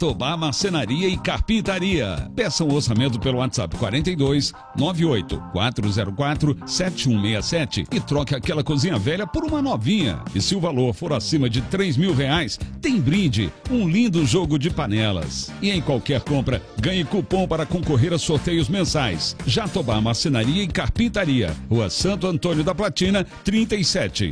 Jatobá 0.00 0.34
Marcenaria 0.34 1.08
e 1.08 1.16
Carpintaria. 1.18 2.30
Peça 2.34 2.64
um 2.64 2.72
orçamento 2.72 3.20
pelo 3.20 3.36
WhatsApp 3.36 3.76
42 3.76 4.50
98 4.74 5.38
404 5.52 6.56
7167 6.66 7.84
e 7.92 8.00
troque 8.00 8.34
aquela 8.34 8.64
cozinha 8.64 8.98
velha 8.98 9.26
por 9.26 9.44
uma 9.44 9.60
novinha. 9.60 10.22
E 10.34 10.40
se 10.40 10.56
o 10.56 10.60
valor 10.60 10.94
for 10.94 11.12
acima 11.12 11.50
de 11.50 11.60
3 11.60 11.98
mil 11.98 12.14
reais, 12.14 12.58
tem 12.80 12.98
brinde, 12.98 13.52
um 13.70 13.86
lindo 13.86 14.24
jogo 14.24 14.58
de 14.58 14.70
panelas. 14.70 15.52
E 15.60 15.70
em 15.70 15.82
qualquer 15.82 16.22
compra, 16.22 16.62
ganhe 16.80 17.04
cupom 17.04 17.46
para 17.46 17.66
concorrer 17.66 18.14
a 18.14 18.18
sorteios 18.18 18.70
mensais. 18.70 19.36
Jatobá 19.44 20.00
Marcenaria 20.00 20.62
e 20.62 20.66
Carpintaria. 20.66 21.54
Rua 21.68 21.90
Santo 21.90 22.26
Antônio 22.26 22.64
da 22.64 22.74
Platina, 22.74 23.22
37. 23.44 24.30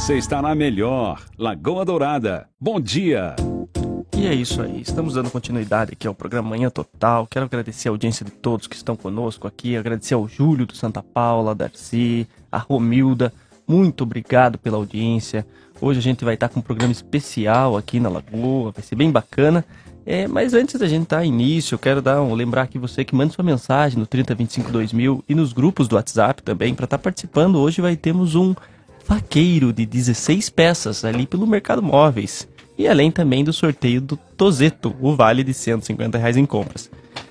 Você 0.00 0.16
está 0.16 0.40
na 0.40 0.54
melhor, 0.54 1.22
Lagoa 1.36 1.84
Dourada. 1.84 2.48
Bom 2.58 2.80
dia. 2.80 3.36
E 4.16 4.26
é 4.26 4.32
isso 4.32 4.62
aí, 4.62 4.80
estamos 4.80 5.12
dando 5.12 5.30
continuidade 5.30 5.92
aqui 5.92 6.06
ao 6.06 6.14
programa 6.14 6.48
Manhã 6.48 6.70
Total. 6.70 7.26
Quero 7.26 7.44
agradecer 7.44 7.88
a 7.88 7.92
audiência 7.92 8.24
de 8.24 8.30
todos 8.30 8.66
que 8.66 8.74
estão 8.74 8.96
conosco 8.96 9.46
aqui, 9.46 9.76
agradecer 9.76 10.14
ao 10.14 10.26
Júlio 10.26 10.64
do 10.64 10.74
Santa 10.74 11.02
Paula, 11.02 11.50
a 11.50 11.54
Darcy, 11.54 12.26
a 12.50 12.56
Romilda. 12.56 13.30
Muito 13.68 14.02
obrigado 14.02 14.56
pela 14.56 14.78
audiência. 14.78 15.46
Hoje 15.78 15.98
a 15.98 16.02
gente 16.02 16.24
vai 16.24 16.32
estar 16.32 16.48
com 16.48 16.60
um 16.60 16.62
programa 16.62 16.92
especial 16.92 17.76
aqui 17.76 18.00
na 18.00 18.08
Lagoa, 18.08 18.72
vai 18.72 18.82
ser 18.82 18.96
bem 18.96 19.10
bacana. 19.10 19.62
É, 20.06 20.26
mas 20.26 20.54
antes 20.54 20.80
da 20.80 20.88
gente 20.88 21.08
dar 21.08 21.26
início, 21.26 21.74
eu 21.74 21.78
quero 21.78 22.00
dar 22.00 22.22
um, 22.22 22.32
lembrar 22.32 22.62
aqui 22.62 22.78
você 22.78 23.04
que 23.04 23.14
manda 23.14 23.34
sua 23.34 23.44
mensagem 23.44 23.98
no 23.98 24.06
3025 24.06 24.72
2000 24.72 25.24
e 25.28 25.34
nos 25.34 25.52
grupos 25.52 25.86
do 25.86 25.96
WhatsApp 25.96 26.42
também 26.42 26.74
para 26.74 26.84
estar 26.84 26.98
participando. 26.98 27.56
Hoje 27.56 27.82
vai 27.82 27.96
termos 27.96 28.34
um 28.34 28.54
faqueiro 29.10 29.72
de 29.72 29.84
16 29.84 30.50
peças 30.50 31.04
ali 31.04 31.26
pelo 31.26 31.44
Mercado 31.44 31.82
Móveis. 31.82 32.46
E 32.78 32.86
além 32.86 33.10
também 33.10 33.42
do 33.42 33.52
sorteio 33.52 34.00
do 34.00 34.16
Tozeto, 34.36 34.94
o 35.00 35.16
vale 35.16 35.42
de 35.42 35.52
150 35.52 36.16
reais 36.16 36.36
em 36.36 36.46
compras. 36.46 36.88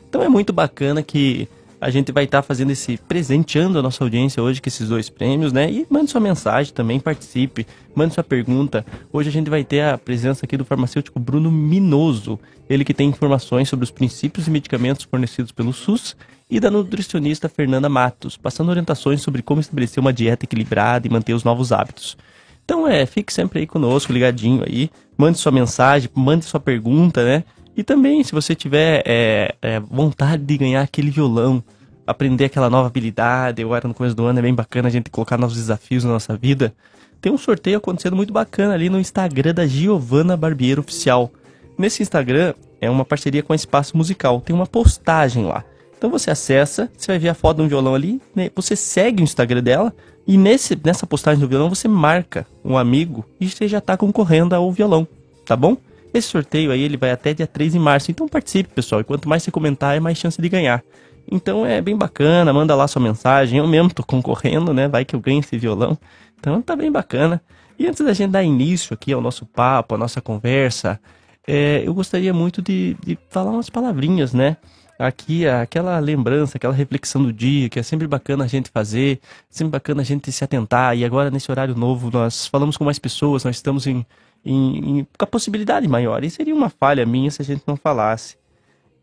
Então 0.09 0.21
é 0.21 0.27
muito 0.27 0.51
bacana 0.51 1.01
que 1.01 1.47
a 1.79 1.89
gente 1.89 2.11
vai 2.11 2.25
estar 2.25 2.41
fazendo 2.41 2.71
esse, 2.71 2.97
presenteando 3.07 3.79
a 3.79 3.81
nossa 3.81 4.03
audiência 4.03 4.43
hoje 4.43 4.61
com 4.61 4.67
esses 4.67 4.89
dois 4.89 5.09
prêmios, 5.09 5.53
né? 5.53 5.71
E 5.71 5.87
mande 5.89 6.11
sua 6.11 6.19
mensagem 6.19 6.73
também, 6.73 6.99
participe, 6.99 7.65
mande 7.95 8.13
sua 8.13 8.25
pergunta. 8.25 8.85
Hoje 9.13 9.29
a 9.29 9.31
gente 9.31 9.49
vai 9.49 9.63
ter 9.63 9.79
a 9.79 9.97
presença 9.97 10.45
aqui 10.45 10.57
do 10.57 10.65
farmacêutico 10.65 11.17
Bruno 11.17 11.49
Minoso, 11.49 12.37
ele 12.69 12.83
que 12.83 12.93
tem 12.93 13.07
informações 13.07 13.69
sobre 13.69 13.85
os 13.85 13.91
princípios 13.91 14.47
e 14.47 14.51
medicamentos 14.51 15.05
fornecidos 15.05 15.53
pelo 15.53 15.71
SUS, 15.71 16.13
e 16.49 16.59
da 16.59 16.71
nutricionista 16.71 17.47
Fernanda 17.47 17.87
Matos, 17.87 18.35
passando 18.35 18.69
orientações 18.69 19.21
sobre 19.21 19.41
como 19.41 19.61
estabelecer 19.61 19.99
uma 19.99 20.11
dieta 20.11 20.45
equilibrada 20.45 21.05
e 21.05 21.09
manter 21.09 21.33
os 21.33 21.43
novos 21.43 21.71
hábitos. 21.71 22.17
Então 22.65 22.87
é, 22.87 23.05
fique 23.05 23.31
sempre 23.31 23.59
aí 23.59 23.67
conosco, 23.67 24.11
ligadinho 24.11 24.63
aí, 24.63 24.89
mande 25.17 25.37
sua 25.37 25.51
mensagem, 25.51 26.09
mande 26.13 26.45
sua 26.45 26.59
pergunta, 26.59 27.23
né? 27.23 27.43
E 27.75 27.83
também, 27.83 28.23
se 28.23 28.31
você 28.31 28.53
tiver 28.55 29.03
é, 29.05 29.55
é, 29.61 29.79
vontade 29.79 30.43
de 30.43 30.57
ganhar 30.57 30.81
aquele 30.81 31.09
violão, 31.09 31.63
aprender 32.05 32.45
aquela 32.45 32.69
nova 32.69 32.87
habilidade, 32.87 33.61
agora 33.61 33.87
no 33.87 33.93
começo 33.93 34.15
do 34.15 34.25
ano 34.25 34.39
é 34.39 34.41
bem 34.41 34.53
bacana 34.53 34.87
a 34.87 34.91
gente 34.91 35.09
colocar 35.09 35.37
novos 35.37 35.55
desafios 35.55 36.03
na 36.03 36.11
nossa 36.11 36.35
vida. 36.35 36.73
Tem 37.21 37.31
um 37.31 37.37
sorteio 37.37 37.77
acontecendo 37.77 38.15
muito 38.15 38.33
bacana 38.33 38.73
ali 38.73 38.89
no 38.89 38.99
Instagram 38.99 39.53
da 39.53 39.67
Giovana 39.67 40.35
Barbiero 40.35 40.81
Oficial. 40.81 41.31
Nesse 41.77 42.01
Instagram 42.01 42.53
é 42.81 42.89
uma 42.89 43.05
parceria 43.05 43.43
com 43.43 43.53
a 43.53 43.55
Espaço 43.55 43.95
Musical, 43.95 44.41
tem 44.41 44.55
uma 44.55 44.67
postagem 44.67 45.45
lá. 45.45 45.63
Então 45.99 46.09
você 46.09 46.31
acessa, 46.31 46.89
você 46.95 47.07
vai 47.11 47.19
ver 47.19 47.27
a 47.27 47.33
foto 47.33 47.57
de 47.57 47.63
um 47.63 47.67
violão 47.67 47.93
ali, 47.93 48.21
né? 48.33 48.49
você 48.55 48.73
segue 48.73 49.21
o 49.21 49.25
Instagram 49.25 49.61
dela 49.61 49.93
e 50.25 50.37
nesse, 50.37 50.79
nessa 50.81 51.05
postagem 51.05 51.41
do 51.41 51.47
violão 51.47 51.67
você 51.67 51.89
marca 51.89 52.47
um 52.63 52.77
amigo 52.77 53.25
e 53.37 53.49
você 53.49 53.67
já 53.67 53.79
está 53.79 53.97
concorrendo 53.97 54.55
ao 54.55 54.71
violão, 54.71 55.05
tá 55.45 55.57
bom? 55.57 55.75
Esse 56.13 56.29
sorteio 56.29 56.71
aí 56.71 56.81
ele 56.81 56.95
vai 56.95 57.11
até 57.11 57.33
dia 57.33 57.45
3 57.45 57.73
de 57.73 57.79
março, 57.79 58.09
então 58.09 58.29
participe 58.29 58.73
pessoal, 58.73 59.01
e 59.01 59.03
quanto 59.03 59.27
mais 59.27 59.43
você 59.43 59.51
comentar 59.51 59.97
é 59.97 59.99
mais 59.99 60.17
chance 60.17 60.41
de 60.41 60.47
ganhar. 60.47 60.81
Então 61.29 61.65
é 61.65 61.81
bem 61.81 61.97
bacana, 61.97 62.53
manda 62.53 62.73
lá 62.75 62.87
sua 62.87 63.01
mensagem, 63.01 63.59
eu 63.59 63.67
mesmo 63.67 63.93
tô 63.93 64.01
concorrendo, 64.01 64.73
né, 64.73 64.87
vai 64.87 65.03
que 65.03 65.17
eu 65.17 65.19
ganho 65.19 65.41
esse 65.41 65.57
violão, 65.57 65.97
então 66.39 66.61
tá 66.61 66.77
bem 66.77 66.89
bacana. 66.89 67.41
E 67.77 67.85
antes 67.85 68.05
da 68.05 68.13
gente 68.13 68.31
dar 68.31 68.41
início 68.41 68.93
aqui 68.93 69.11
ao 69.11 69.19
nosso 69.19 69.45
papo, 69.45 69.95
à 69.95 69.97
nossa 69.97 70.21
conversa, 70.21 70.97
é, 71.45 71.83
eu 71.85 71.93
gostaria 71.93 72.33
muito 72.33 72.61
de, 72.61 72.95
de 73.05 73.17
falar 73.29 73.51
umas 73.51 73.69
palavrinhas, 73.69 74.33
né? 74.33 74.55
Aqui 74.99 75.47
aquela 75.47 75.97
lembrança, 75.99 76.57
aquela 76.57 76.73
reflexão 76.73 77.23
do 77.23 77.31
dia, 77.31 77.69
que 77.69 77.79
é 77.79 77.83
sempre 77.83 78.05
bacana 78.05 78.43
a 78.43 78.47
gente 78.47 78.69
fazer, 78.69 79.21
sempre 79.49 79.71
bacana 79.71 80.01
a 80.01 80.05
gente 80.05 80.29
se 80.29 80.43
atentar. 80.43 80.97
E 80.97 81.05
agora, 81.05 81.31
nesse 81.31 81.49
horário 81.49 81.73
novo, 81.73 82.11
nós 82.11 82.45
falamos 82.45 82.75
com 82.75 82.83
mais 82.83 82.99
pessoas, 82.99 83.45
nós 83.45 83.55
estamos 83.55 83.87
em, 83.87 84.05
em, 84.43 84.99
em 84.99 85.03
com 85.17 85.23
a 85.23 85.27
possibilidade 85.27 85.87
maior. 85.87 86.23
E 86.25 86.29
seria 86.29 86.53
uma 86.53 86.69
falha 86.69 87.05
minha 87.05 87.31
se 87.31 87.41
a 87.41 87.45
gente 87.45 87.63
não 87.65 87.77
falasse. 87.77 88.37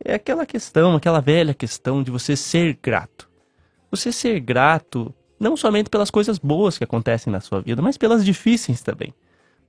É 0.05 0.15
aquela 0.15 0.45
questão, 0.45 0.95
aquela 0.95 1.21
velha 1.21 1.55
questão 1.55 2.03
de 2.03 2.11
você 2.11 2.37
ser 2.37 2.79
grato. 2.83 3.27
Você 3.91 4.13
ser 4.13 4.39
grato 4.41 5.15
não 5.41 5.57
somente 5.57 5.89
pelas 5.89 6.11
coisas 6.11 6.39
boas 6.39 6.77
que 6.77 6.85
acontecem 6.85 7.33
na 7.33 7.41
sua 7.41 7.63
vida, 7.63 7.81
mas 7.81 7.97
pelas 7.97 8.25
difíceis 8.25 8.83
também. 8.83 9.15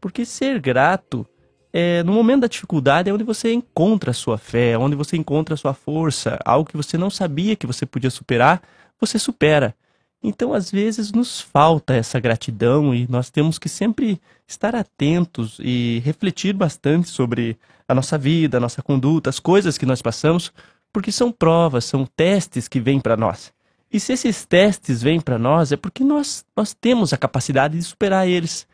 Porque 0.01 0.25
ser 0.25 0.59
grato 0.59 1.25
é, 1.71 2.03
no 2.03 2.13
momento 2.13 2.41
da 2.41 2.47
dificuldade 2.47 3.09
é 3.09 3.13
onde 3.13 3.23
você 3.23 3.53
encontra 3.53 4.11
a 4.11 4.13
sua 4.13 4.37
fé, 4.37 4.71
é 4.71 4.77
onde 4.77 4.95
você 4.95 5.17
encontra 5.17 5.53
a 5.53 5.57
sua 5.57 5.73
força, 5.73 6.39
algo 6.45 6.69
que 6.69 6.77
você 6.77 6.97
não 6.97 7.09
sabia 7.09 7.55
que 7.55 7.67
você 7.67 7.85
podia 7.85 8.09
superar, 8.09 8.61
você 8.99 9.19
supera. 9.19 9.75
Então, 10.23 10.53
às 10.53 10.71
vezes, 10.71 11.11
nos 11.11 11.39
falta 11.39 11.93
essa 11.93 12.19
gratidão 12.19 12.93
e 12.93 13.07
nós 13.07 13.29
temos 13.29 13.59
que 13.59 13.69
sempre 13.69 14.19
estar 14.47 14.75
atentos 14.75 15.57
e 15.59 16.01
refletir 16.03 16.53
bastante 16.53 17.09
sobre 17.09 17.57
a 17.87 17.93
nossa 17.93 18.17
vida, 18.17 18.57
a 18.57 18.59
nossa 18.59 18.81
conduta, 18.81 19.29
as 19.29 19.39
coisas 19.39 19.77
que 19.77 19.85
nós 19.85 20.01
passamos, 20.01 20.51
porque 20.91 21.11
são 21.11 21.31
provas, 21.31 21.85
são 21.85 22.05
testes 22.05 22.67
que 22.67 22.79
vêm 22.79 22.99
para 22.99 23.15
nós. 23.15 23.53
E 23.91 23.99
se 23.99 24.13
esses 24.13 24.45
testes 24.45 25.01
vêm 25.01 25.21
para 25.21 25.37
nós, 25.37 25.71
é 25.71 25.77
porque 25.77 26.03
nós, 26.03 26.43
nós 26.55 26.73
temos 26.73 27.13
a 27.13 27.17
capacidade 27.17 27.77
de 27.77 27.83
superar 27.83 28.27
eles. 28.27 28.67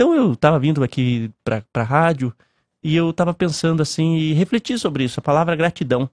Então 0.00 0.14
eu 0.14 0.32
estava 0.32 0.58
vindo 0.58 0.82
aqui 0.82 1.30
para 1.44 1.62
a 1.74 1.82
rádio 1.82 2.34
e 2.82 2.96
eu 2.96 3.10
estava 3.10 3.34
pensando 3.34 3.82
assim 3.82 4.16
e 4.16 4.32
refleti 4.32 4.78
sobre 4.78 5.04
isso, 5.04 5.20
a 5.20 5.22
palavra 5.22 5.54
gratidão. 5.54 6.08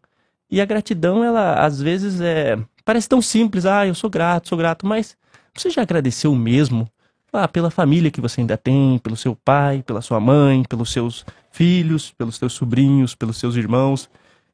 E 0.51 0.59
a 0.59 0.65
gratidão, 0.65 1.23
ela 1.23 1.53
às 1.65 1.81
vezes 1.81 2.19
é 2.19 2.59
parece 2.83 3.07
tão 3.07 3.21
simples, 3.21 3.65
ah, 3.65 3.87
eu 3.87 3.95
sou 3.95 4.09
grato, 4.09 4.49
sou 4.49 4.57
grato, 4.57 4.85
mas 4.85 5.15
você 5.55 5.69
já 5.69 5.83
agradeceu 5.83 6.35
mesmo? 6.35 6.85
Ah, 7.31 7.47
pela 7.47 7.71
família 7.71 8.11
que 8.11 8.19
você 8.19 8.41
ainda 8.41 8.57
tem, 8.57 8.99
pelo 8.99 9.15
seu 9.15 9.37
pai, 9.37 9.81
pela 9.81 10.01
sua 10.01 10.19
mãe, 10.19 10.63
pelos 10.67 10.91
seus 10.91 11.25
filhos, 11.49 12.11
pelos 12.11 12.35
seus 12.35 12.51
sobrinhos, 12.51 13.15
pelos 13.15 13.37
seus 13.37 13.55
irmãos. 13.55 14.09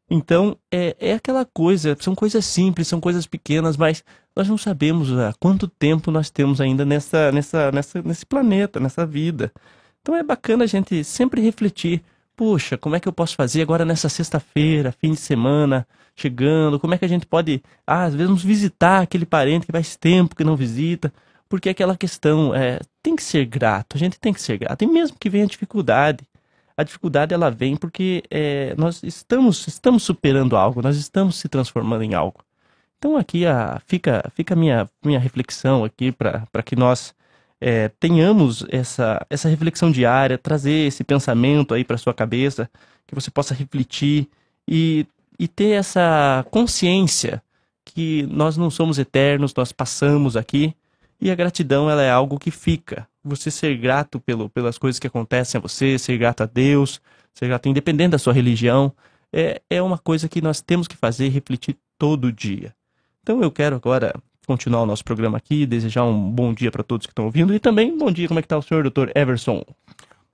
Então, 0.08 0.56
é, 0.72 0.96
é 1.00 1.14
aquela 1.14 1.44
coisa, 1.44 1.98
são 2.00 2.14
coisas 2.14 2.46
simples, 2.46 2.88
são 2.88 3.02
coisas 3.02 3.26
pequenas, 3.26 3.78
mas 3.78 4.04
nós 4.36 4.48
não 4.48 4.58
sabemos 4.58 5.12
há 5.18 5.34
quanto 5.40 5.68
tempo 5.68 6.12
nós 6.12 6.30
temos 6.30 6.60
ainda 6.60 6.84
nessa, 6.86 7.32
nessa, 7.32 7.72
nessa, 7.72 8.02
nesse 8.02 8.26
planeta, 8.26 8.80
nessa 8.80 9.06
vida. 9.06 9.52
Então 10.02 10.16
é 10.16 10.24
bacana 10.24 10.64
a 10.64 10.68
gente 10.68 11.04
sempre 11.04 11.42
refletir, 11.42 12.04
puxa, 12.36 12.78
como 12.78 12.96
é 12.96 13.00
que 13.00 13.08
eu 13.08 13.14
posso 13.14 13.36
fazer 13.36 13.62
agora 13.62 13.86
nessa 13.86 14.10
sexta-feira, 14.10 14.92
fim 14.92 15.12
de 15.12 15.20
semana, 15.20 15.88
chegando, 16.16 16.80
como 16.80 16.94
é 16.94 16.98
que 16.98 17.06
a 17.06 17.08
gente 17.08 17.26
pode, 17.26 17.64
ah, 17.86 18.04
às 18.04 18.16
vezes 18.16 18.44
visitar 18.44 19.02
aquele 19.02 19.26
parente 19.26 19.66
que 19.66 19.72
faz 19.72 19.96
tempo 19.96 20.36
que 20.36 20.44
não 20.44 20.56
visita, 20.56 21.14
porque 21.48 21.70
aquela 21.70 21.96
questão 21.96 22.54
é, 22.54 22.80
tem 23.02 23.16
que 23.16 23.24
ser 23.24 23.46
grato, 23.46 23.96
a 23.96 24.00
gente 24.00 24.20
tem 24.20 24.34
que 24.34 24.42
ser 24.42 24.58
grato, 24.58 24.84
e 24.84 24.88
mesmo 24.88 25.18
que 25.20 25.30
venha 25.30 25.48
dificuldade, 25.48 26.28
a 26.76 26.84
dificuldade 26.84 27.34
ela 27.34 27.52
vem 27.52 27.76
porque 27.76 28.24
é, 28.30 28.74
nós 28.78 29.04
estamos, 29.04 29.68
estamos 29.68 30.04
superando 30.04 30.58
algo, 30.58 30.82
nós 30.82 30.98
estamos 30.98 31.36
se 31.36 31.48
transformando 31.48 32.04
em 32.04 32.16
algo. 32.16 32.44
Então 33.04 33.18
aqui 33.18 33.46
a, 33.46 33.82
fica, 33.86 34.32
fica 34.34 34.54
a 34.54 34.56
minha, 34.56 34.90
minha 35.04 35.20
reflexão 35.20 35.84
aqui 35.84 36.10
para 36.10 36.64
que 36.64 36.74
nós 36.74 37.14
é, 37.60 37.90
tenhamos 38.00 38.66
essa, 38.70 39.28
essa 39.30 39.50
reflexão 39.50 39.92
diária, 39.92 40.38
trazer 40.38 40.88
esse 40.88 41.04
pensamento 41.04 41.74
aí 41.74 41.84
para 41.84 41.98
sua 41.98 42.14
cabeça, 42.14 42.72
que 43.06 43.14
você 43.14 43.30
possa 43.30 43.54
refletir 43.54 44.30
e, 44.66 45.06
e 45.38 45.50
ter 45.50 45.72
essa 45.72 46.46
consciência 46.50 47.44
que 47.84 48.26
nós 48.32 48.56
não 48.56 48.70
somos 48.70 48.98
eternos, 48.98 49.54
nós 49.54 49.74
passamos 49.74 50.38
aqui 50.38 50.74
e 51.20 51.30
a 51.30 51.36
gratidão 51.36 51.90
ela 51.90 52.04
é 52.04 52.10
algo 52.10 52.40
que 52.40 52.52
fica. 52.52 53.06
Você 53.22 53.52
ser 53.52 53.76
grato 53.76 54.18
pelo, 54.18 54.48
pelas 54.50 54.78
coisas 54.78 54.98
que 54.98 55.08
acontecem 55.08 55.60
a 55.60 55.62
você, 55.62 56.00
ser 56.00 56.18
grato 56.18 56.44
a 56.44 56.46
Deus, 56.46 57.02
ser 57.34 57.50
grato 57.50 57.68
independente 57.68 58.12
da 58.12 58.18
sua 58.18 58.32
religião, 58.32 58.94
é, 59.34 59.62
é 59.70 59.82
uma 59.82 59.98
coisa 59.98 60.30
que 60.30 60.42
nós 60.42 60.62
temos 60.62 60.88
que 60.88 60.96
fazer 60.96 61.28
refletir 61.28 61.76
todo 62.00 62.32
dia. 62.32 62.74
Então 63.24 63.42
eu 63.42 63.50
quero 63.50 63.78
agora 63.78 64.14
continuar 64.46 64.82
o 64.82 64.86
nosso 64.86 65.04
programa 65.04 65.38
aqui, 65.38 65.66
desejar 65.66 66.04
um 66.04 66.30
bom 66.30 66.54
dia 66.54 66.70
para 66.70 66.84
todos 66.84 67.08
que 67.08 67.12
estão 67.12 67.24
ouvindo 67.26 67.54
e 67.56 67.60
também 67.60 67.98
bom 67.98 68.12
dia, 68.12 68.28
como 68.28 68.38
é 68.40 68.42
que 68.42 68.48
tá 68.50 68.58
o 68.58 68.62
senhor, 68.62 68.84
doutor 68.84 69.12
Everson? 69.16 69.64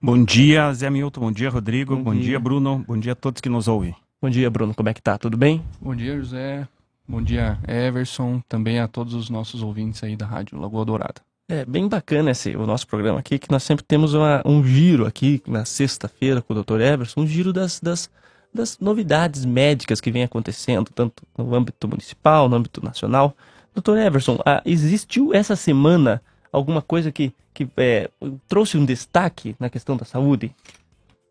Bom 0.02 0.24
dia, 0.24 0.74
Zé 0.74 0.90
Milton. 0.90 1.22
Bom 1.22 1.32
dia, 1.32 1.50
Rodrigo. 1.50 1.96
Bom 1.98 2.04
Bom, 2.04 2.14
dia. 2.14 2.24
dia. 2.24 2.40
Bruno. 2.40 2.84
Bom 2.88 2.98
dia 2.98 3.12
a 3.12 3.16
todos 3.16 3.42
que 3.42 3.50
nos 3.50 3.68
ouvem. 3.68 3.94
Bom 4.22 4.30
dia, 4.30 4.50
Bruno, 4.50 4.74
como 4.74 4.90
é 4.90 4.94
que 4.94 5.02
tá? 5.02 5.18
Tudo 5.18 5.38
bem? 5.38 5.62
Bom 5.80 5.94
dia, 5.96 6.18
José. 6.18 6.68
Bom 7.08 7.22
dia, 7.22 7.60
Everson. 7.68 8.42
Também 8.48 8.80
a 8.80 8.88
todos 8.88 9.14
os 9.14 9.30
nossos 9.30 9.62
ouvintes 9.62 10.04
aí 10.04 10.16
da 10.16 10.26
Rádio 10.26 10.58
Lagoa 10.60 10.86
Dourada. 10.86 11.22
É 11.50 11.66
bem 11.66 11.88
bacana 11.88 12.32
esse 12.32 12.56
o 12.56 12.66
nosso 12.66 12.88
programa 12.88 13.20
aqui, 13.20 13.38
que 13.38 13.52
nós 13.52 13.62
sempre 13.64 13.84
temos 13.84 14.14
uma- 14.14 14.42
um 14.46 14.64
giro 14.64 15.06
aqui 15.06 15.42
na 15.48 15.66
sexta-feira 15.66 16.42
com 16.42 16.54
o 16.54 16.64
Dr. 16.64 16.80
Everson, 16.80 17.22
um 17.22 17.28
giro 17.28 17.52
das, 17.52 17.80
das, 17.80 18.10
das 18.54 18.80
novidades 18.80 19.46
médicas 19.46 20.02
que 20.02 20.12
vem 20.12 20.24
acontecendo, 20.24 20.90
tanto 20.94 21.24
no 21.38 21.54
âmbito 21.54 21.88
municipal, 21.88 22.50
no 22.50 22.56
âmbito 22.56 22.84
nacional. 22.84 23.36
Dr. 23.74 23.98
Everson, 23.98 24.40
ah, 24.46 24.62
existiu 24.66 25.34
essa 25.34 25.56
semana 25.56 26.22
alguma 26.52 26.82
coisa 26.82 27.12
que, 27.12 27.34
que 27.54 27.68
é, 27.78 28.10
trouxe 28.48 28.78
um 28.78 28.86
destaque 28.86 29.56
na 29.60 29.70
questão 29.70 29.96
da 29.96 30.06
saúde? 30.06 30.54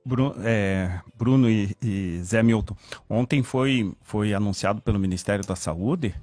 Bruno, 0.04 0.34
é, 0.42 1.00
Bruno 1.16 1.50
e, 1.50 1.76
e 1.82 2.20
Zé 2.22 2.42
Milton. 2.42 2.76
Ontem 3.10 3.42
foi, 3.42 3.92
foi 4.02 4.32
anunciado 4.32 4.80
pelo 4.80 4.98
Ministério 4.98 5.44
da 5.44 5.56
Saúde 5.56 6.14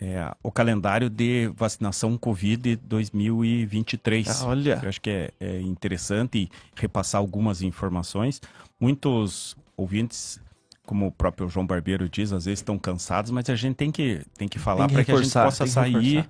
é, 0.00 0.32
o 0.42 0.52
calendário 0.52 1.10
de 1.10 1.48
vacinação 1.56 2.16
Covid 2.16 2.76
2023. 2.76 4.42
Ah, 4.42 4.46
olha. 4.46 4.80
Eu 4.82 4.88
acho 4.88 5.00
que 5.00 5.10
é, 5.10 5.32
é 5.40 5.60
interessante 5.60 6.48
repassar 6.76 7.20
algumas 7.20 7.62
informações. 7.62 8.40
Muitos 8.78 9.56
ouvintes, 9.78 10.38
como 10.84 11.06
o 11.06 11.12
próprio 11.12 11.48
João 11.48 11.66
Barbeiro 11.66 12.08
diz, 12.08 12.32
às 12.32 12.44
vezes 12.44 12.58
estão 12.60 12.78
cansados, 12.78 13.30
mas 13.30 13.48
a 13.48 13.54
gente 13.56 13.76
tem 13.76 13.90
que, 13.90 14.22
tem 14.36 14.48
que 14.48 14.58
falar 14.58 14.88
para 14.88 15.04
que 15.04 15.12
a 15.12 15.16
gente 15.22 15.32
possa 15.32 15.66
sair 15.66 16.28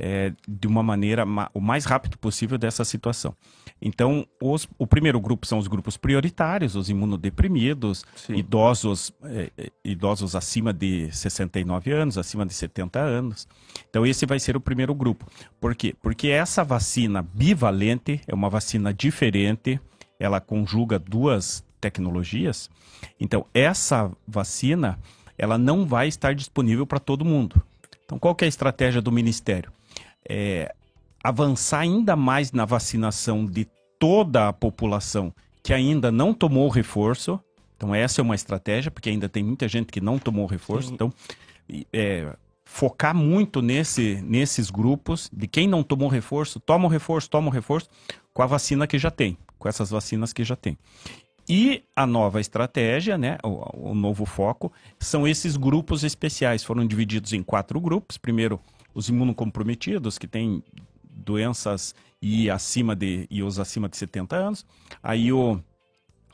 é, 0.00 0.32
de 0.46 0.68
uma 0.68 0.80
maneira 0.82 1.26
ma- 1.26 1.50
o 1.52 1.60
mais 1.60 1.84
rápido 1.84 2.16
possível 2.18 2.56
dessa 2.56 2.84
situação. 2.84 3.34
Então, 3.82 4.24
os- 4.40 4.68
o 4.78 4.86
primeiro 4.86 5.20
grupo 5.20 5.44
são 5.44 5.58
os 5.58 5.66
grupos 5.66 5.96
prioritários, 5.96 6.76
os 6.76 6.88
imunodeprimidos, 6.88 8.04
Sim. 8.14 8.36
idosos, 8.36 9.12
é, 9.24 9.50
é, 9.58 9.70
idosos 9.84 10.36
acima 10.36 10.72
de 10.72 11.10
69 11.12 11.90
anos, 11.90 12.16
acima 12.16 12.46
de 12.46 12.54
70 12.54 13.00
anos. 13.00 13.48
Então, 13.90 14.06
esse 14.06 14.24
vai 14.24 14.38
ser 14.38 14.56
o 14.56 14.60
primeiro 14.60 14.94
grupo. 14.94 15.26
Por 15.60 15.74
quê? 15.74 15.94
Porque 16.00 16.28
essa 16.28 16.62
vacina 16.64 17.20
bivalente 17.20 18.20
é 18.26 18.34
uma 18.34 18.48
vacina 18.48 18.94
diferente, 18.94 19.80
ela 20.18 20.40
conjuga 20.40 20.96
duas 20.98 21.64
tecnologias. 21.80 22.70
Então, 23.18 23.46
essa 23.54 24.10
vacina, 24.26 24.98
ela 25.36 25.56
não 25.56 25.86
vai 25.86 26.08
estar 26.08 26.34
disponível 26.34 26.86
para 26.86 26.98
todo 26.98 27.24
mundo. 27.24 27.62
Então, 28.04 28.18
qual 28.18 28.34
que 28.34 28.44
é 28.44 28.46
a 28.46 28.48
estratégia 28.48 29.02
do 29.02 29.12
Ministério? 29.12 29.72
É 30.28 30.74
avançar 31.22 31.80
ainda 31.80 32.16
mais 32.16 32.52
na 32.52 32.64
vacinação 32.64 33.44
de 33.44 33.66
toda 33.98 34.48
a 34.48 34.52
população 34.52 35.32
que 35.62 35.74
ainda 35.74 36.10
não 36.10 36.32
tomou 36.32 36.66
o 36.66 36.70
reforço. 36.70 37.38
Então, 37.76 37.94
essa 37.94 38.20
é 38.20 38.22
uma 38.22 38.34
estratégia, 38.34 38.90
porque 38.90 39.10
ainda 39.10 39.28
tem 39.28 39.44
muita 39.44 39.68
gente 39.68 39.92
que 39.92 40.00
não 40.00 40.18
tomou 40.18 40.44
o 40.44 40.48
reforço. 40.48 40.88
Sim. 40.88 40.94
Então, 40.94 41.12
é, 41.92 42.34
focar 42.64 43.14
muito 43.14 43.62
nesse, 43.62 44.22
nesses 44.22 44.70
grupos 44.70 45.30
de 45.32 45.46
quem 45.46 45.66
não 45.66 45.82
tomou 45.82 46.08
reforço, 46.08 46.60
toma 46.60 46.86
o 46.86 46.88
reforço, 46.88 47.28
toma 47.28 47.48
o 47.48 47.50
reforço, 47.50 47.88
com 48.32 48.42
a 48.42 48.46
vacina 48.46 48.86
que 48.86 48.98
já 48.98 49.10
tem, 49.10 49.36
com 49.58 49.68
essas 49.68 49.90
vacinas 49.90 50.32
que 50.32 50.44
já 50.44 50.56
tem. 50.56 50.78
E 51.48 51.82
a 51.96 52.06
nova 52.06 52.40
estratégia, 52.40 53.16
né, 53.16 53.38
o, 53.42 53.90
o 53.90 53.94
novo 53.94 54.26
foco, 54.26 54.72
são 54.98 55.26
esses 55.26 55.56
grupos 55.56 56.04
especiais. 56.04 56.62
Foram 56.62 56.86
divididos 56.86 57.32
em 57.32 57.42
quatro 57.42 57.80
grupos. 57.80 58.18
Primeiro, 58.18 58.60
os 58.94 59.08
imunocomprometidos, 59.08 60.18
que 60.18 60.26
têm 60.26 60.62
doenças 61.02 61.94
e 62.20 62.50
acima 62.50 62.94
de 62.94 63.26
e 63.30 63.42
os 63.42 63.58
acima 63.58 63.88
de 63.88 63.96
70 63.96 64.36
anos. 64.36 64.66
Aí 65.02 65.32
o 65.32 65.60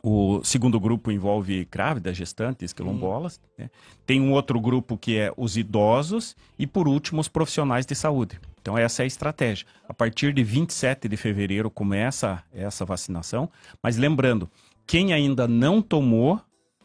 o 0.07 0.45
segundo 0.45 0.79
grupo 0.79 1.11
envolve 1.11 1.67
grávidas, 1.71 2.15
gestantes, 2.15 2.75
quilombolas. 2.75 3.41
né? 3.57 3.71
Tem 4.05 4.21
um 4.21 4.33
outro 4.33 4.61
grupo 4.61 4.99
que 4.99 5.17
é 5.17 5.33
os 5.35 5.57
idosos 5.57 6.37
e, 6.59 6.67
por 6.67 6.87
último, 6.87 7.23
os 7.23 7.29
profissionais 7.29 7.87
de 7.87 7.95
saúde. 7.95 8.39
Então, 8.61 8.77
essa 8.77 9.03
é 9.03 9.05
a 9.05 9.07
estratégia. 9.07 9.67
A 9.89 9.95
partir 9.95 10.35
de 10.35 10.45
27 10.45 11.09
de 11.09 11.17
fevereiro 11.17 11.71
começa 11.71 12.45
essa 12.53 12.85
vacinação. 12.85 13.49
Mas 13.83 13.97
lembrando, 13.97 14.51
quem 14.87 15.13
ainda 15.13 15.49
não 15.49 15.81
tomou 15.81 16.41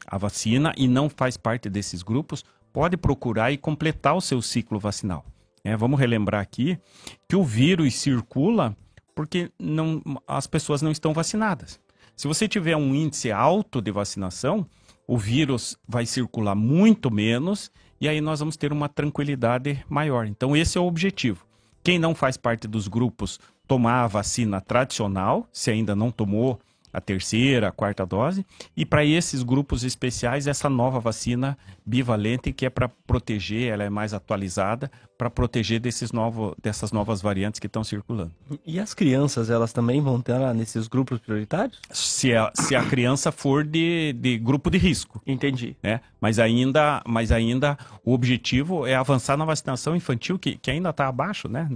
a 0.06 0.18
vacina 0.18 0.74
e 0.78 0.88
não 0.88 1.10
faz 1.10 1.38
parte 1.38 1.70
desses 1.70 2.02
grupos, 2.02 2.44
pode 2.74 2.98
procurar 2.98 3.52
e 3.52 3.58
completar 3.58 4.16
o 4.16 4.22
seu 4.22 4.42
ciclo 4.42 4.80
vacinal. 4.80 5.26
É, 5.64 5.76
vamos 5.76 6.00
relembrar 6.00 6.42
aqui 6.42 6.80
que 7.28 7.36
o 7.36 7.44
vírus 7.44 7.96
circula 7.96 8.76
porque 9.14 9.52
não, 9.60 10.02
as 10.26 10.48
pessoas 10.48 10.82
não 10.82 10.92
estão 10.92 11.14
vacinadas. 11.14 11.80
Se 12.16 12.28
você 12.28 12.48
tiver 12.48 12.78
um 12.78 12.96
índice 12.96 13.32
alto 13.32 13.82
de 13.82 13.92
vacinação, 13.92 14.66
o 15.06 15.18
vírus 15.18 15.78
vai 15.88 16.06
circular 16.06 16.56
muito 16.56 17.12
menos 17.12 17.72
e 18.00 18.08
aí 18.08 18.22
nós 18.22 18.40
vamos 18.40 18.56
ter 18.56 18.72
uma 18.72 18.88
tranquilidade 18.88 19.84
maior. 19.90 20.26
Então, 20.26 20.56
esse 20.56 20.78
é 20.78 20.82
o 20.82 20.86
objetivo. 20.86 21.46
Quem 21.84 22.00
não 22.00 22.16
faz 22.16 22.38
parte 22.38 22.68
dos 22.68 22.88
grupos, 22.88 23.40
tomar 23.68 24.04
a 24.04 24.08
vacina 24.08 24.62
tradicional, 24.62 25.48
se 25.52 25.70
ainda 25.70 25.96
não 25.96 26.12
tomou 26.12 26.60
a 26.92 27.00
terceira, 27.02 27.70
a 27.70 27.72
quarta 27.72 28.06
dose, 28.06 28.46
e 28.76 28.86
para 28.86 29.06
esses 29.06 29.44
grupos 29.44 29.84
especiais, 29.84 30.48
essa 30.48 30.70
nova 30.70 31.00
vacina 31.00 31.58
bivalente, 31.86 32.52
que 32.52 32.66
é 32.66 32.70
para 32.70 32.90
proteger, 32.90 33.72
ela 33.72 33.84
é 33.84 33.90
mais 33.90 34.14
atualizada, 34.14 34.92
para 35.18 35.30
proteger 35.30 35.80
desses 35.80 36.12
novo, 36.12 36.56
dessas 36.62 36.92
novas 36.92 37.22
variantes 37.22 37.60
que 37.60 37.68
estão 37.68 37.84
circulando. 37.84 38.32
E 38.66 38.80
as 38.80 38.94
crianças, 38.94 39.50
elas 39.50 39.74
também 39.74 40.02
vão 40.02 40.22
ter 40.22 40.38
lá 40.38 40.54
nesses 40.54 40.88
grupos 40.88 41.20
prioritários? 41.20 41.80
Se 41.92 42.34
a, 42.34 42.52
se 42.56 42.76
a 42.76 42.84
criança 42.86 43.32
for 43.32 43.66
de, 43.66 44.14
de 44.14 44.38
grupo 44.38 44.70
de 44.70 44.78
risco. 44.78 45.22
Entendi. 45.28 45.76
né? 45.84 46.00
Mas 46.22 46.40
ainda, 46.40 47.04
mas 47.06 47.32
ainda 47.32 47.78
o 48.04 48.14
objetivo 48.14 48.88
é 48.88 48.96
avançar 48.96 49.36
na 49.36 49.44
vacinação 49.46 49.96
infantil, 49.96 50.40
que, 50.40 50.56
que 50.58 50.72
ainda 50.72 50.90
está 50.90 51.08
abaixo, 51.08 51.50
né? 51.50 51.70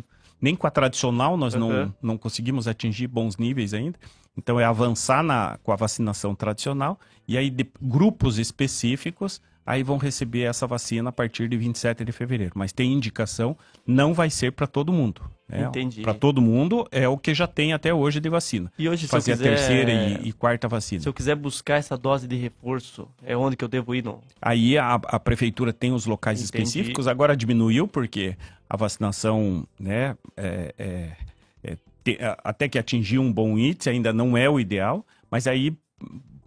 Nem 0.44 0.58
com 0.58 0.68
a 0.68 0.70
tradicional 0.70 1.38
nós 1.38 1.54
Uhum. 1.54 1.60
não, 1.62 1.96
não 2.02 2.18
conseguimos 2.18 2.68
atingir 2.68 3.08
bons 3.08 3.38
níveis 3.38 3.74
ainda. 3.74 3.98
Então 4.38 4.60
é 4.60 4.66
avançar 4.66 5.24
na, 5.24 5.58
com 5.64 5.72
a 5.72 5.76
vacinação 5.78 6.36
tradicional 6.36 7.00
e 7.26 7.38
aí 7.38 7.50
de, 7.50 7.66
grupos 7.82 8.38
específicos 8.38 9.42
aí 9.66 9.84
vão 9.84 9.98
receber 9.98 10.42
essa 10.44 10.66
vacina 10.68 11.10
a 11.10 11.14
partir 11.14 11.48
de 11.48 11.58
27 11.58 12.04
de 12.04 12.12
fevereiro. 12.12 12.54
Mas 12.56 12.72
tem 12.74 12.92
indicação, 12.94 13.56
não 13.86 14.14
vai 14.14 14.30
ser 14.30 14.52
para 14.52 14.68
todo 14.68 14.92
mundo. 14.94 15.22
né? 15.48 15.64
Entendi. 15.66 16.02
Para 16.02 16.14
todo 16.14 16.42
mundo 16.42 16.88
é 16.92 17.08
o 17.08 17.18
que 17.18 17.34
já 17.34 17.48
tem 17.48 17.74
até 17.74 17.94
hoje 17.94 18.20
de 18.20 18.30
vacina. 18.30 18.72
E 18.78 18.90
hoje, 18.90 19.04
se 19.06 19.12
Fazer 19.12 19.32
eu 19.34 19.38
quiser... 19.38 19.50
a 19.54 19.56
terceira 19.56 19.92
e, 19.94 20.30
e 20.30 20.34
quarta 20.34 20.68
vacina. 20.68 21.02
Se 21.02 21.08
eu 21.10 21.14
quiser 21.14 21.36
buscar 21.36 21.78
essa 21.78 21.98
dose 21.98 22.28
de 22.28 22.36
reforço, 22.36 23.08
é 23.24 23.36
onde 23.38 23.56
que 23.56 23.64
eu 23.64 23.68
devo 23.70 23.94
ir? 23.96 24.04
No... 24.04 24.20
Aí 24.42 24.78
a, 24.78 24.96
a 24.96 25.20
prefeitura 25.20 25.72
tem 25.72 25.92
os 25.92 26.06
locais 26.06 26.40
Entendi. 26.42 26.64
específicos, 26.64 27.08
agora 27.08 27.36
diminuiu 27.38 27.88
porque 27.88 28.36
a 28.70 28.76
vacinação, 28.76 29.68
né, 29.80 30.16
é- 30.36 30.74
é- 30.78 31.12
é 31.64 31.78
te- 32.04 32.18
até 32.44 32.68
que 32.68 32.78
atingiu 32.80 33.22
um 33.22 33.32
bom 33.32 33.58
índice, 33.58 33.90
ainda 33.90 34.12
não 34.12 34.36
é 34.36 34.50
o 34.50 34.60
ideal, 34.60 35.06
mas 35.30 35.46
aí 35.48 35.74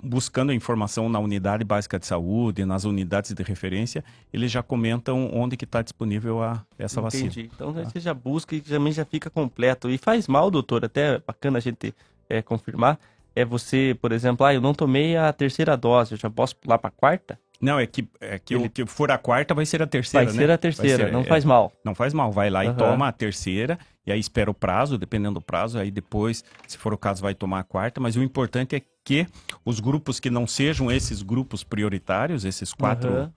buscando 0.07 0.51
a 0.51 0.55
informação 0.55 1.09
na 1.09 1.19
unidade 1.19 1.65
básica 1.65 1.99
de 1.99 2.07
saúde, 2.07 2.65
nas 2.65 2.85
unidades 2.85 3.33
de 3.33 3.43
referência, 3.43 4.05
eles 4.33 4.51
já 4.51 4.63
comentam 4.63 5.31
onde 5.35 5.57
que 5.57 5.65
está 5.65 5.83
disponível 5.83 6.43
a, 6.43 6.65
essa 6.79 7.01
vacina. 7.01 7.27
Entendi. 7.27 7.51
Então 7.55 7.75
aí 7.77 7.85
você 7.85 8.01
já 8.01 8.15
busca 8.15 8.55
e 8.55 8.61
também 8.61 8.93
já 8.93 9.05
fica 9.05 9.29
completo. 9.29 9.91
E 9.91 9.99
faz 9.99 10.29
mal, 10.29 10.51
doutor, 10.51 10.85
até 10.85 11.19
bacana 11.19 11.59
a 11.59 11.61
gente 11.61 11.95
é, 12.29 12.41
confirmar. 12.41 12.99
É 13.35 13.45
você, 13.45 13.97
por 14.01 14.13
exemplo, 14.13 14.47
ah, 14.47 14.55
eu 14.55 14.61
não 14.61 14.73
tomei 14.73 15.17
a 15.17 15.31
terceira 15.33 15.77
dose, 15.77 16.13
eu 16.13 16.19
já 16.19 16.31
posso 16.31 16.57
pular 16.57 16.79
para 16.79 16.89
a 16.89 16.93
quarta? 16.93 17.39
Não, 17.61 17.79
é 17.79 17.87
que, 17.87 18.07
é 18.21 18.39
que 18.39 18.55
Ele- 18.55 18.67
o 18.67 18.71
que 18.71 18.85
for 18.87 19.11
a 19.11 19.19
quarta 19.19 19.55
vai 19.55 19.65
ser 19.67 19.83
a 19.83 19.87
terceira, 19.87 20.25
Vai 20.27 20.35
né? 20.35 20.43
ser 20.43 20.51
a 20.51 20.59
terceira, 20.59 21.05
ser- 21.07 21.13
não 21.13 21.21
é, 21.21 21.25
faz 21.25 21.45
mal. 21.45 21.73
Não 21.85 21.95
faz 21.95 22.13
mal, 22.15 22.31
vai 22.31 22.49
lá 22.51 22.65
e 22.65 22.69
Aham. 22.69 22.77
toma 22.77 23.09
a 23.09 23.13
terceira, 23.13 23.79
e 24.07 24.13
aí 24.13 24.21
espera 24.21 24.51
o 24.51 24.55
prazo, 24.55 24.97
dependendo 24.97 25.41
do 25.41 25.45
prazo, 25.45 25.79
aí 25.79 25.91
depois, 25.91 26.45
se 26.67 26.79
for 26.79 26.95
o 26.95 26.99
caso, 26.99 27.23
vai 27.23 27.35
tomar 27.35 27.61
a 27.61 27.65
quarta, 27.65 28.01
mas 28.01 28.17
o 28.17 28.23
importante 28.23 28.77
é 28.77 28.83
que 29.05 29.27
os 29.65 29.81
grupos 29.81 30.21
que 30.21 30.31
não 30.31 30.47
sejam 30.47 30.91
esses 30.91 31.23
grupos 31.23 31.65
prioritários, 31.65 32.45
esses 32.45 32.73
quatro 32.73 33.13
Aham. 33.13 33.33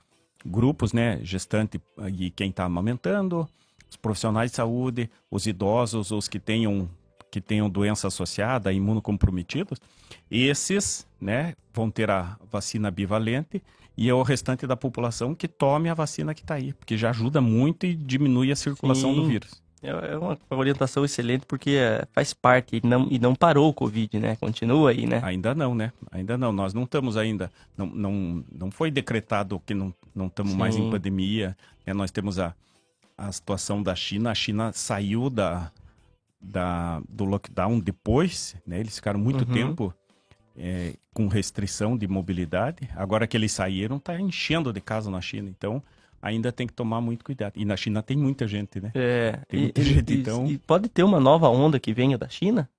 grupos, 0.45 0.93
né, 0.93 1.19
gestante 1.23 1.81
e 2.17 2.29
quem 2.29 2.51
está 2.51 2.65
amamentando, 2.65 3.47
os 3.89 3.95
profissionais 3.95 4.51
de 4.51 4.57
saúde, 4.57 5.09
os 5.31 5.47
idosos, 5.47 6.11
os 6.11 6.27
que 6.27 6.39
tenham 6.39 6.89
que 7.31 7.39
tenham 7.39 7.69
doença 7.69 8.07
associada, 8.07 8.73
imunocomprometidos, 8.73 9.79
esses, 10.31 11.05
né, 11.21 11.53
vão 11.71 11.91
ter 11.91 12.09
a 12.09 12.35
vacina 12.51 12.89
bivalente 12.89 13.61
e 13.95 14.09
é 14.09 14.13
o 14.13 14.23
restante 14.23 14.65
da 14.65 14.75
população 14.75 15.35
que 15.35 15.47
tome 15.47 15.89
a 15.89 15.93
vacina 15.93 16.33
que 16.33 16.41
está 16.41 16.55
aí, 16.55 16.73
porque 16.73 16.97
já 16.97 17.11
ajuda 17.11 17.39
muito 17.39 17.85
e 17.85 17.93
diminui 17.93 18.51
a 18.51 18.55
circulação 18.55 19.13
do 19.13 19.21
Sim. 19.21 19.27
vírus. 19.27 19.61
É 19.81 19.89
é 19.89 20.17
uma 20.17 20.37
orientação 20.51 21.05
excelente 21.05 21.45
porque 21.45 21.71
é, 21.71 22.05
faz 22.11 22.33
parte 22.33 22.77
e 22.83 22.87
não, 22.87 23.07
e 23.09 23.17
não 23.17 23.33
parou 23.33 23.69
o 23.69 23.73
Covid, 23.73 24.19
né? 24.19 24.35
Continua 24.35 24.91
aí, 24.91 25.05
né? 25.05 25.21
Ainda 25.23 25.55
não, 25.55 25.73
né? 25.73 25.93
Ainda 26.11 26.37
não. 26.37 26.51
Nós 26.51 26.73
não 26.73 26.83
estamos 26.83 27.15
ainda. 27.15 27.49
Não, 27.77 27.85
não, 27.85 28.43
não 28.51 28.71
foi 28.71 28.91
decretado 28.91 29.59
que 29.65 29.73
não 29.73 29.93
não 30.13 30.27
estamos 30.27 30.53
mais 30.53 30.75
em 30.75 30.89
pandemia. 30.89 31.55
né? 31.85 31.93
Nós 31.93 32.11
temos 32.11 32.37
a, 32.39 32.53
a 33.17 33.31
situação 33.31 33.81
da 33.81 33.95
China. 33.95 34.31
A 34.31 34.35
China 34.35 34.71
saiu 34.73 35.29
da, 35.29 35.71
da, 36.41 37.01
do 37.07 37.23
lockdown 37.25 37.79
depois, 37.79 38.55
né? 38.67 38.79
Eles 38.79 38.95
ficaram 38.95 39.19
muito 39.19 39.45
Uhum. 39.47 39.53
tempo 39.53 39.93
é, 40.57 40.93
com 41.13 41.27
restrição 41.27 41.97
de 41.97 42.05
mobilidade. 42.07 42.89
Agora 42.97 43.25
que 43.27 43.37
eles 43.37 43.51
saíram, 43.53 43.95
está 43.95 44.19
enchendo 44.19 44.73
de 44.73 44.81
casa 44.81 45.09
na 45.09 45.21
China. 45.21 45.47
Então, 45.49 45.81
ainda 46.21 46.51
tem 46.51 46.65
que 46.67 46.73
tomar 46.73 47.01
muito 47.01 47.23
cuidado. 47.23 47.53
E 47.55 47.65
na 47.65 47.75
China 47.77 48.01
tem 48.03 48.17
muita 48.17 48.47
gente, 48.47 48.79
né? 48.79 48.91
É, 48.95 49.39
Tem 49.47 49.59
muita 49.61 49.81
e- 49.81 49.83
gente, 49.83 50.13
e- 50.13 50.17
então. 50.21 50.45
e 50.47 50.57
pode 50.57 50.89
ter 50.89 51.03
uma 51.03 51.19
nova 51.19 51.49
onda 51.49 51.79
que 51.79 51.93
venha 51.93 52.17
da 52.17 52.27
China? 52.29 52.69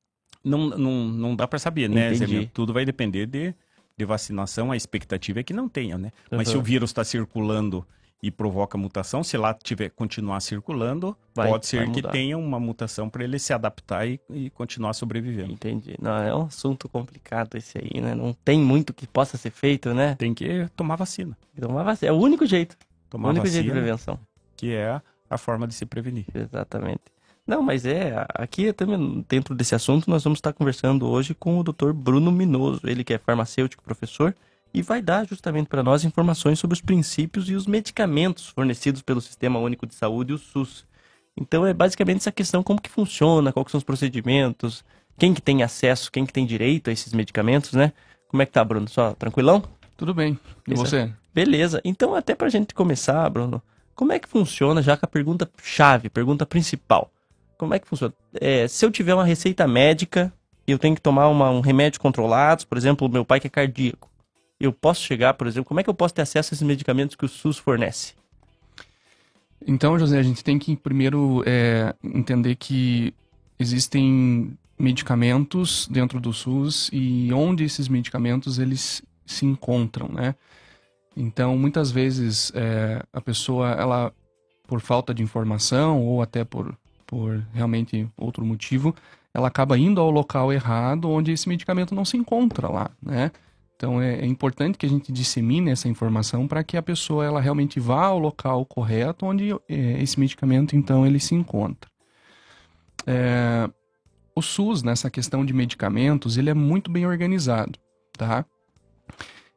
Não, 0.42 0.68
não, 0.70 1.04
não 1.08 1.36
dá 1.36 1.46
para 1.46 1.58
saber, 1.58 1.88
né? 1.88 2.12
Tudo 2.54 2.72
vai 2.72 2.84
depender 2.84 3.26
de, 3.26 3.54
de 3.96 4.04
vacinação. 4.04 4.72
A 4.72 4.76
expectativa 4.76 5.40
é 5.40 5.42
que 5.42 5.52
não 5.52 5.68
tenha, 5.68 5.98
né? 5.98 6.12
Mas 6.30 6.48
se 6.48 6.54
Uhum. 6.54 6.60
o 6.60 6.64
vírus 6.64 6.90
está 6.90 7.04
circulando 7.04 7.86
e 8.22 8.30
provoca 8.30 8.76
mutação, 8.76 9.24
se 9.24 9.36
lá 9.38 9.54
tiver 9.54 9.88
continuar 9.90 10.40
circulando, 10.40 11.16
Vai- 11.34 11.48
pode 11.48 11.66
ser 11.66 11.90
que 11.90 12.02
tenha 12.02 12.36
uma 12.36 12.60
mutação 12.60 13.08
para 13.08 13.24
ele 13.24 13.38
se 13.38 13.50
adaptar 13.52 14.06
e, 14.06 14.20
e 14.28 14.50
continuar 14.50 14.92
sobrevivendo. 14.92 15.52
Entendi. 15.52 15.94
Não, 16.00 16.16
é 16.22 16.34
um 16.34 16.42
assunto 16.42 16.86
complicado 16.88 17.56
esse 17.56 17.78
aí, 17.78 17.98
né? 18.00 18.14
Não 18.14 18.34
tem 18.44 18.58
muito 18.60 18.92
que 18.92 19.06
possa 19.06 19.38
ser 19.38 19.50
feito, 19.50 19.94
né? 19.94 20.14
Tem 20.16 20.34
que 20.34 20.66
tomar 20.76 20.96
vacina. 20.96 21.36
Tomar 21.58 21.82
vacina. 21.82 22.10
É 22.10 22.12
o 22.12 22.18
único 22.18 22.44
jeito. 22.46 22.76
O 23.18 23.18
Tomar 23.18 23.30
único 23.30 23.46
jeito 23.46 23.64
de 23.64 23.70
vacina, 23.70 23.82
prevenção. 23.82 24.18
que 24.56 24.72
é 24.74 25.00
a 25.28 25.38
forma 25.38 25.66
de 25.66 25.74
se 25.74 25.84
prevenir. 25.86 26.26
Exatamente. 26.34 27.02
Não, 27.46 27.62
mas 27.62 27.84
é, 27.84 28.24
aqui 28.34 28.72
também 28.72 29.24
dentro 29.28 29.54
desse 29.54 29.74
assunto 29.74 30.08
nós 30.08 30.22
vamos 30.22 30.38
estar 30.38 30.52
conversando 30.52 31.08
hoje 31.08 31.34
com 31.34 31.58
o 31.58 31.64
Dr. 31.64 31.92
Bruno 31.92 32.30
Minoso, 32.30 32.82
ele 32.84 33.02
que 33.02 33.14
é 33.14 33.18
farmacêutico, 33.18 33.82
professor, 33.82 34.34
e 34.72 34.82
vai 34.82 35.02
dar 35.02 35.26
justamente 35.26 35.66
para 35.66 35.82
nós 35.82 36.04
informações 36.04 36.58
sobre 36.60 36.74
os 36.74 36.80
princípios 36.80 37.50
e 37.50 37.54
os 37.54 37.66
medicamentos 37.66 38.46
fornecidos 38.48 39.02
pelo 39.02 39.20
Sistema 39.20 39.58
Único 39.58 39.86
de 39.86 39.94
Saúde, 39.94 40.32
o 40.32 40.38
SUS. 40.38 40.86
Então 41.36 41.66
é 41.66 41.74
basicamente 41.74 42.18
essa 42.18 42.30
questão 42.30 42.62
como 42.62 42.80
que 42.80 42.90
funciona, 42.90 43.52
quais 43.52 43.70
são 43.70 43.78
os 43.78 43.84
procedimentos, 43.84 44.84
quem 45.18 45.34
que 45.34 45.42
tem 45.42 45.62
acesso, 45.62 46.12
quem 46.12 46.24
que 46.24 46.32
tem 46.32 46.46
direito 46.46 46.88
a 46.88 46.92
esses 46.92 47.12
medicamentos, 47.12 47.72
né? 47.72 47.92
Como 48.28 48.42
é 48.42 48.46
que 48.46 48.52
tá, 48.52 48.64
Bruno? 48.64 48.88
Só 48.88 49.12
tranquilão? 49.14 49.64
Tudo 49.96 50.14
bem. 50.14 50.38
E 50.68 50.74
você? 50.74 51.12
Beleza. 51.34 51.80
Então, 51.84 52.14
até 52.14 52.34
pra 52.34 52.48
gente 52.48 52.74
começar, 52.74 53.28
Bruno, 53.30 53.62
como 53.94 54.12
é 54.12 54.18
que 54.18 54.28
funciona, 54.28 54.82
já 54.82 54.96
com 54.96 55.06
a 55.06 55.08
pergunta 55.08 55.50
chave, 55.62 56.08
pergunta 56.08 56.44
principal. 56.46 57.10
Como 57.58 57.74
é 57.74 57.78
que 57.78 57.86
funciona? 57.86 58.14
É, 58.34 58.66
se 58.66 58.84
eu 58.84 58.90
tiver 58.90 59.14
uma 59.14 59.24
receita 59.24 59.66
médica 59.68 60.32
e 60.66 60.72
eu 60.72 60.78
tenho 60.78 60.94
que 60.94 61.00
tomar 61.02 61.28
uma- 61.28 61.50
um 61.50 61.60
remédio 61.60 62.00
controlado, 62.00 62.66
por 62.66 62.78
exemplo, 62.78 63.08
meu 63.08 63.24
pai 63.24 63.38
que 63.38 63.46
é 63.46 63.50
cardíaco, 63.50 64.08
eu 64.58 64.72
posso 64.72 65.02
chegar, 65.02 65.34
por 65.34 65.46
exemplo, 65.46 65.66
como 65.66 65.80
é 65.80 65.82
que 65.82 65.90
eu 65.90 65.94
posso 65.94 66.14
ter 66.14 66.22
acesso 66.22 66.52
a 66.52 66.54
esses 66.54 66.66
medicamentos 66.66 67.16
que 67.16 67.24
o 67.24 67.28
SUS 67.28 67.58
fornece? 67.58 68.14
Então, 69.66 69.98
José, 69.98 70.18
a 70.18 70.22
gente 70.22 70.42
tem 70.42 70.58
que 70.58 70.76
primeiro 70.76 71.42
é, 71.46 71.94
entender 72.02 72.54
que 72.56 73.12
existem 73.58 74.56
medicamentos 74.78 75.86
dentro 75.90 76.18
do 76.18 76.32
SUS 76.32 76.88
e 76.92 77.30
onde 77.32 77.64
esses 77.64 77.86
medicamentos 77.88 78.58
eles 78.58 79.02
se 79.26 79.44
encontram, 79.44 80.08
né? 80.08 80.34
Então, 81.20 81.56
muitas 81.58 81.90
vezes 81.90 82.50
é, 82.54 83.02
a 83.12 83.20
pessoa, 83.20 83.72
ela, 83.72 84.10
por 84.66 84.80
falta 84.80 85.12
de 85.12 85.22
informação 85.22 86.02
ou 86.02 86.22
até 86.22 86.44
por, 86.44 86.74
por 87.06 87.44
realmente 87.52 88.08
outro 88.16 88.42
motivo, 88.42 88.94
ela 89.34 89.48
acaba 89.48 89.76
indo 89.76 90.00
ao 90.00 90.10
local 90.10 90.50
errado 90.50 91.10
onde 91.10 91.30
esse 91.30 91.46
medicamento 91.46 91.94
não 91.94 92.06
se 92.06 92.16
encontra 92.16 92.68
lá, 92.68 92.90
né? 93.02 93.30
Então 93.76 94.00
é, 94.00 94.20
é 94.20 94.26
importante 94.26 94.78
que 94.78 94.86
a 94.86 94.88
gente 94.88 95.12
dissemine 95.12 95.70
essa 95.70 95.88
informação 95.88 96.48
para 96.48 96.64
que 96.64 96.76
a 96.76 96.82
pessoa 96.82 97.24
ela 97.24 97.40
realmente 97.40 97.78
vá 97.78 98.06
ao 98.06 98.18
local 98.18 98.64
correto 98.64 99.26
onde 99.26 99.52
é, 99.68 100.02
esse 100.02 100.18
medicamento 100.18 100.74
então 100.74 101.06
ele 101.06 101.20
se 101.20 101.34
encontra. 101.34 101.90
É, 103.06 103.68
o 104.34 104.40
SUS 104.40 104.82
nessa 104.82 105.10
questão 105.10 105.44
de 105.44 105.52
medicamentos 105.52 106.38
ele 106.38 106.50
é 106.50 106.54
muito 106.54 106.90
bem 106.90 107.06
organizado, 107.06 107.78
tá? 108.16 108.44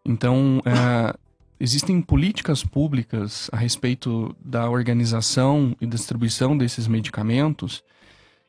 Então 0.06 0.62
é, 0.66 1.23
existem 1.64 2.02
políticas 2.02 2.62
públicas 2.62 3.50
a 3.54 3.56
respeito 3.56 4.36
da 4.44 4.70
organização 4.70 5.74
e 5.80 5.88
distribuição 5.88 6.58
desses 6.58 6.90
medicamentos 6.90 7.82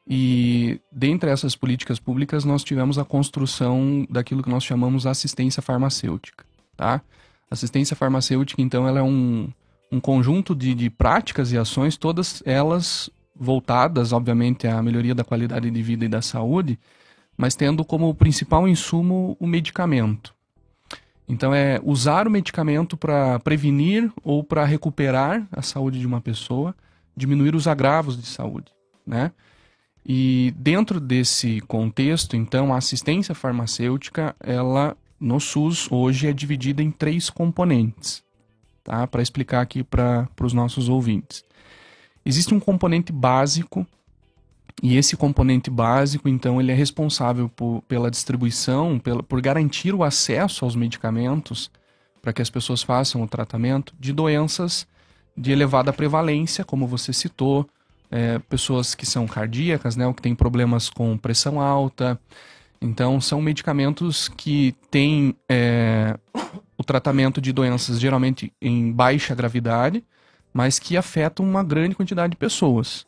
e 0.04 0.80
dentre 0.90 1.30
essas 1.30 1.54
políticas 1.54 2.00
públicas 2.00 2.44
nós 2.44 2.64
tivemos 2.64 2.98
a 2.98 3.04
construção 3.04 4.04
daquilo 4.10 4.42
que 4.42 4.50
nós 4.50 4.64
chamamos 4.64 5.06
assistência 5.06 5.62
farmacêutica, 5.62 6.44
tá? 6.76 7.00
Assistência 7.48 7.94
farmacêutica, 7.94 8.60
então, 8.60 8.88
ela 8.88 8.98
é 8.98 9.02
um, 9.02 9.48
um 9.92 10.00
conjunto 10.00 10.52
de, 10.52 10.74
de 10.74 10.90
práticas 10.90 11.52
e 11.52 11.56
ações, 11.56 11.96
todas 11.96 12.42
elas 12.44 13.08
voltadas, 13.32 14.12
obviamente, 14.12 14.66
à 14.66 14.82
melhoria 14.82 15.14
da 15.14 15.22
qualidade 15.22 15.70
de 15.70 15.82
vida 15.82 16.04
e 16.04 16.08
da 16.08 16.20
saúde, 16.20 16.80
mas 17.36 17.54
tendo 17.54 17.84
como 17.84 18.12
principal 18.12 18.66
insumo 18.66 19.36
o 19.38 19.46
medicamento. 19.46 20.33
Então, 21.28 21.54
é 21.54 21.80
usar 21.82 22.26
o 22.26 22.30
medicamento 22.30 22.96
para 22.96 23.38
prevenir 23.40 24.12
ou 24.22 24.44
para 24.44 24.64
recuperar 24.64 25.46
a 25.50 25.62
saúde 25.62 25.98
de 25.98 26.06
uma 26.06 26.20
pessoa, 26.20 26.74
diminuir 27.16 27.54
os 27.54 27.66
agravos 27.66 28.20
de 28.20 28.26
saúde, 28.26 28.70
né? 29.06 29.32
E 30.04 30.52
dentro 30.58 31.00
desse 31.00 31.62
contexto, 31.62 32.36
então, 32.36 32.74
a 32.74 32.76
assistência 32.76 33.34
farmacêutica, 33.34 34.36
ela 34.38 34.94
no 35.18 35.40
SUS 35.40 35.90
hoje 35.90 36.26
é 36.26 36.32
dividida 36.32 36.82
em 36.82 36.90
três 36.90 37.30
componentes, 37.30 38.22
tá? 38.82 39.06
Para 39.06 39.22
explicar 39.22 39.62
aqui 39.62 39.82
para 39.82 40.28
os 40.42 40.52
nossos 40.52 40.90
ouvintes. 40.90 41.42
Existe 42.26 42.54
um 42.54 42.60
componente 42.60 43.12
básico 43.12 43.86
e 44.82 44.96
esse 44.96 45.16
componente 45.16 45.70
básico, 45.70 46.28
então, 46.28 46.60
ele 46.60 46.72
é 46.72 46.74
responsável 46.74 47.48
por, 47.48 47.82
pela 47.88 48.10
distribuição, 48.10 48.98
pela, 48.98 49.22
por 49.22 49.40
garantir 49.40 49.94
o 49.94 50.02
acesso 50.02 50.64
aos 50.64 50.74
medicamentos 50.74 51.70
para 52.20 52.32
que 52.32 52.42
as 52.42 52.50
pessoas 52.50 52.82
façam 52.82 53.22
o 53.22 53.28
tratamento 53.28 53.94
de 53.98 54.12
doenças 54.12 54.86
de 55.36 55.52
elevada 55.52 55.92
prevalência, 55.92 56.64
como 56.64 56.86
você 56.86 57.12
citou, 57.12 57.68
é, 58.10 58.38
pessoas 58.38 58.94
que 58.94 59.04
são 59.04 59.26
cardíacas, 59.26 59.96
né, 59.96 60.06
ou 60.06 60.14
que 60.14 60.22
têm 60.22 60.34
problemas 60.34 60.88
com 60.88 61.16
pressão 61.18 61.60
alta. 61.60 62.18
Então, 62.80 63.20
são 63.20 63.42
medicamentos 63.42 64.28
que 64.28 64.74
têm 64.90 65.36
é, 65.48 66.16
o 66.78 66.84
tratamento 66.84 67.40
de 67.40 67.52
doenças 67.52 68.00
geralmente 68.00 68.52
em 68.60 68.92
baixa 68.92 69.34
gravidade, 69.34 70.04
mas 70.52 70.78
que 70.78 70.96
afetam 70.96 71.44
uma 71.44 71.64
grande 71.64 71.94
quantidade 71.94 72.32
de 72.32 72.36
pessoas. 72.36 73.06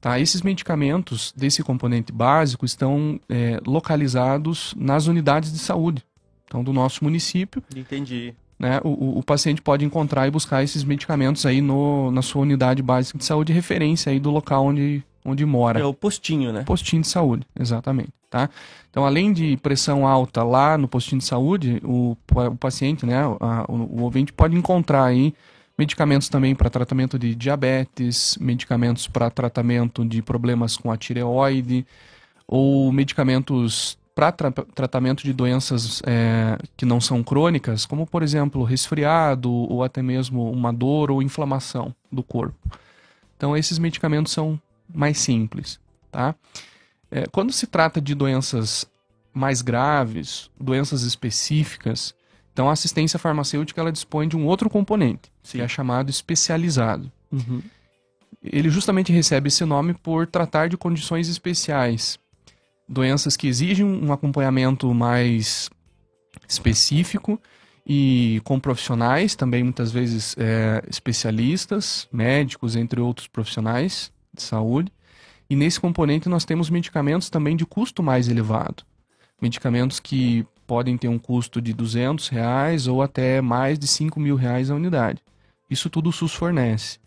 Tá? 0.00 0.18
Esses 0.18 0.40
medicamentos 0.42 1.32
desse 1.36 1.62
componente 1.62 2.10
básico 2.10 2.64
estão 2.64 3.20
é, 3.28 3.60
localizados 3.66 4.74
nas 4.76 5.06
unidades 5.06 5.52
de 5.52 5.58
saúde 5.58 6.02
então, 6.46 6.64
do 6.64 6.72
nosso 6.72 7.04
município 7.04 7.62
Entendi. 7.76 8.34
né, 8.58 8.80
o, 8.82 8.88
o- 8.88 9.18
o 9.18 9.22
paciente 9.22 9.60
pode 9.60 9.84
encontrar 9.84 10.26
e 10.26 10.30
buscar 10.30 10.62
esses 10.64 10.82
medicamentos 10.84 11.44
aí 11.44 11.60
no, 11.60 12.10
na 12.10 12.22
sua 12.22 12.42
unidade 12.42 12.82
básica 12.82 13.18
de 13.18 13.24
saúde, 13.24 13.52
referência 13.52 14.10
aí 14.10 14.18
do 14.18 14.30
local 14.30 14.64
onde, 14.66 15.04
onde 15.24 15.44
mora. 15.44 15.78
É 15.78 15.84
o 15.84 15.92
postinho, 15.94 16.50
né? 16.52 16.62
Postinho 16.64 17.02
de 17.02 17.08
saúde, 17.08 17.46
exatamente, 17.58 18.08
tá? 18.30 18.48
Então, 18.90 19.04
além 19.04 19.32
de 19.32 19.56
pressão 19.58 20.06
alta 20.06 20.42
lá 20.42 20.76
no 20.78 20.88
postinho 20.88 21.18
de 21.20 21.26
saúde, 21.26 21.80
o, 21.84 22.16
o 22.50 22.56
paciente, 22.56 23.04
né, 23.06 23.18
a- 23.38 23.66
o, 23.68 24.00
o 24.00 24.02
ouvinte 24.02 24.32
pode 24.32 24.56
encontrar 24.56 25.04
aí 25.04 25.32
medicamentos 25.80 26.28
também 26.28 26.54
para 26.54 26.68
tratamento 26.68 27.18
de 27.18 27.34
diabetes, 27.34 28.36
medicamentos 28.38 29.08
para 29.08 29.30
tratamento 29.30 30.04
de 30.04 30.20
problemas 30.20 30.76
com 30.76 30.92
a 30.92 30.96
tireoide, 30.96 31.86
ou 32.46 32.92
medicamentos 32.92 33.98
para 34.14 34.30
tratamento 34.74 35.22
de 35.24 35.32
doenças 35.32 36.02
é, 36.04 36.58
que 36.76 36.84
não 36.84 37.00
são 37.00 37.22
crônicas, 37.22 37.86
como 37.86 38.06
por 38.06 38.22
exemplo 38.22 38.62
resfriado 38.62 39.50
ou 39.50 39.82
até 39.82 40.02
mesmo 40.02 40.50
uma 40.50 40.70
dor 40.70 41.10
ou 41.10 41.22
inflamação 41.22 41.94
do 42.12 42.22
corpo. 42.22 42.58
Então 43.38 43.56
esses 43.56 43.78
medicamentos 43.78 44.32
são 44.34 44.60
mais 44.92 45.16
simples, 45.16 45.80
tá? 46.12 46.34
É, 47.10 47.24
quando 47.32 47.52
se 47.52 47.66
trata 47.66 48.02
de 48.02 48.14
doenças 48.14 48.84
mais 49.32 49.62
graves, 49.62 50.50
doenças 50.60 51.04
específicas, 51.04 52.14
então 52.60 52.68
a 52.68 52.74
assistência 52.74 53.18
farmacêutica 53.18 53.80
ela 53.80 53.90
dispõe 53.90 54.28
de 54.28 54.36
um 54.36 54.44
outro 54.44 54.68
componente, 54.68 55.32
que 55.42 55.62
é 55.62 55.66
chamado 55.66 56.10
especializado 56.10 57.10
Uhum. 57.32 57.62
ele 58.42 58.68
justamente 58.68 59.12
recebe 59.12 59.46
esse 59.46 59.64
nome 59.64 59.94
por 59.94 60.26
tratar 60.26 60.68
de 60.68 60.76
condições 60.76 61.28
especiais. 61.28 62.18
Doenças 62.88 63.36
que 63.36 63.46
exigem 63.46 63.86
um 63.86 64.12
acompanhamento 64.12 64.92
mais 64.92 65.70
específico 66.48 67.40
e 67.86 68.40
com 68.42 68.58
profissionais, 68.58 69.36
também 69.36 69.62
muitas 69.62 69.92
vezes 69.92 70.34
é, 70.36 70.82
especialistas, 70.90 72.08
médicos, 72.12 72.74
entre 72.74 73.00
outros 73.00 73.28
profissionais 73.28 74.12
de 74.34 74.42
saúde. 74.42 74.92
E 75.48 75.54
nesse 75.54 75.78
componente 75.80 76.28
nós 76.28 76.44
temos 76.44 76.68
medicamentos 76.68 77.30
também 77.30 77.56
de 77.56 77.64
custo 77.64 78.02
mais 78.02 78.28
elevado. 78.28 78.82
Medicamentos 79.40 80.00
que 80.00 80.44
podem 80.70 80.96
ter 80.96 81.08
um 81.08 81.18
custo 81.18 81.60
de 81.60 81.72
200 81.72 82.28
reais 82.28 82.86
ou 82.86 83.02
até 83.02 83.40
mais 83.40 83.76
de 83.76 83.88
5 83.88 84.20
mil 84.20 84.36
reais 84.36 84.70
a 84.70 84.74
unidade. 84.76 85.20
Isso 85.68 85.90
tudo 85.90 86.10
o 86.10 86.12
SUS 86.12 86.32
fornece. 86.32 87.00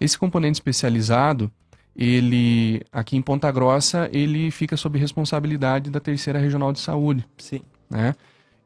Esse 0.00 0.18
componente 0.18 0.54
especializado, 0.54 1.48
ele 1.94 2.82
aqui 2.90 3.16
em 3.16 3.22
Ponta 3.22 3.48
Grossa, 3.52 4.10
ele 4.12 4.50
fica 4.50 4.76
sob 4.76 4.98
responsabilidade 4.98 5.88
da 5.88 6.00
Terceira 6.00 6.40
Regional 6.40 6.72
de 6.72 6.80
Saúde, 6.80 7.24
Sim. 7.38 7.62
né? 7.88 8.12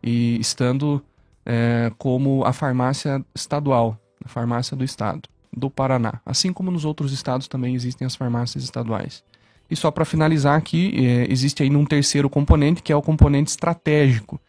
E 0.02 0.40
estando 0.40 1.04
é, 1.44 1.92
como 1.98 2.42
a 2.42 2.54
farmácia 2.54 3.22
estadual, 3.34 4.00
a 4.24 4.28
farmácia 4.30 4.74
do 4.74 4.82
estado, 4.82 5.28
do 5.54 5.68
Paraná. 5.68 6.18
Assim 6.24 6.50
como 6.50 6.70
nos 6.70 6.86
outros 6.86 7.12
estados 7.12 7.46
também 7.46 7.74
existem 7.74 8.06
as 8.06 8.16
farmácias 8.16 8.64
estaduais. 8.64 9.22
E 9.70 9.76
só 9.76 9.90
para 9.90 10.04
finalizar 10.04 10.58
aqui, 10.58 10.92
é, 11.06 11.30
existe 11.30 11.62
aí 11.62 11.70
um 11.70 11.84
terceiro 11.84 12.28
componente, 12.28 12.82
que 12.82 12.92
é 12.92 12.96
o 12.96 13.02
componente 13.02 13.50
estratégico. 13.50 14.40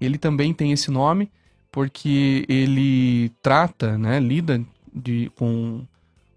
Ele 0.00 0.16
também 0.16 0.52
tem 0.54 0.72
esse 0.72 0.90
nome 0.90 1.30
porque 1.72 2.44
ele 2.48 3.32
trata, 3.42 3.98
né, 3.98 4.20
lida 4.20 4.64
de, 4.94 5.30
com, 5.34 5.84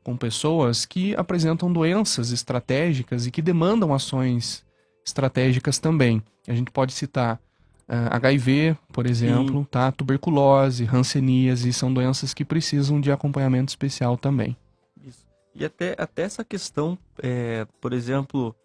com 0.04 0.18
pessoas 0.18 0.84
que 0.84 1.16
apresentam 1.16 1.72
doenças 1.72 2.32
estratégicas 2.32 3.28
e 3.28 3.32
que 3.32 3.42
demandam 3.42 3.94
ações 3.94 4.66
estratégicas 5.06 5.78
também. 5.78 6.24
A 6.48 6.56
gente 6.56 6.72
pode 6.72 6.92
citar 6.94 7.40
ah, 7.88 8.18
HIV, 8.18 8.76
por 8.92 9.06
exemplo, 9.06 9.66
tá? 9.70 9.92
tuberculose, 9.92 10.90
hanseníase, 10.92 11.72
são 11.72 11.94
doenças 11.94 12.34
que 12.34 12.44
precisam 12.44 13.00
de 13.00 13.12
acompanhamento 13.12 13.70
especial 13.70 14.18
também. 14.18 14.58
E 15.60 15.66
até, 15.66 15.96
até 15.98 16.22
essa 16.22 16.44
questão, 16.44 16.98
é, 17.22 17.66
por 17.82 17.92
exemplo, 17.94 18.56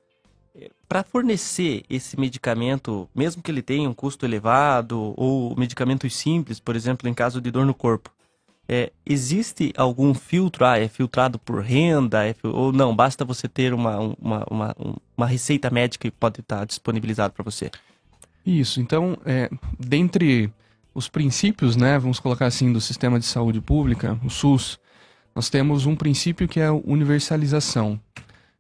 para 0.89 1.03
fornecer 1.03 1.85
esse 1.89 2.21
medicamento, 2.21 3.09
mesmo 3.15 3.43
que 3.43 3.51
ele 3.51 3.63
tenha 3.63 3.89
um 3.89 3.95
custo 3.95 4.27
elevado, 4.27 5.15
ou 5.17 5.57
medicamentos 5.57 6.15
simples, 6.15 6.61
por 6.61 6.77
exemplo, 6.77 7.09
em 7.09 7.15
caso 7.15 7.41
de 7.41 7.51
dor 7.51 7.65
no 7.65 7.73
corpo, 7.73 8.11
é, 8.69 8.93
existe 9.05 9.73
algum 9.77 10.13
filtro? 10.15 10.65
Ah, 10.67 10.79
é 10.79 10.87
filtrado 10.87 11.39
por 11.39 11.63
renda? 11.63 12.27
é 12.27 12.35
ou 12.45 12.73
não? 12.73 12.95
Basta 12.95 13.25
você 13.25 13.49
ter 13.49 13.73
uma, 13.75 13.99
uma, 13.99 14.47
uma, 14.51 14.77
um- 14.79 14.95
uma 15.17 15.27
receita 15.27 15.71
médica 15.71 16.11
que 16.11 16.17
pode 16.17 16.41
estar 16.41 16.65
disponibilizado 16.67 17.33
para 17.33 17.43
você. 17.43 17.71
Isso, 18.45 18.81
então, 18.81 19.17
é, 19.25 19.51
dentre 19.79 20.53
os 20.95 21.09
princípios, 21.09 21.75
né, 21.75 21.99
vamos 21.99 22.21
colocar 22.21 22.47
assim, 22.47 22.73
do 22.73 22.81
sistema 22.81 23.19
de 23.19 23.25
saúde 23.25 23.61
pública, 23.61 24.19
o 24.25 24.29
SUS, 24.29 24.79
nós 25.35 25.49
temos 25.49 25.87
um 25.87 25.97
princípio 25.97 26.49
que 26.49 26.61
é 26.61 26.67
a 26.67 26.73
universalização. 26.73 27.99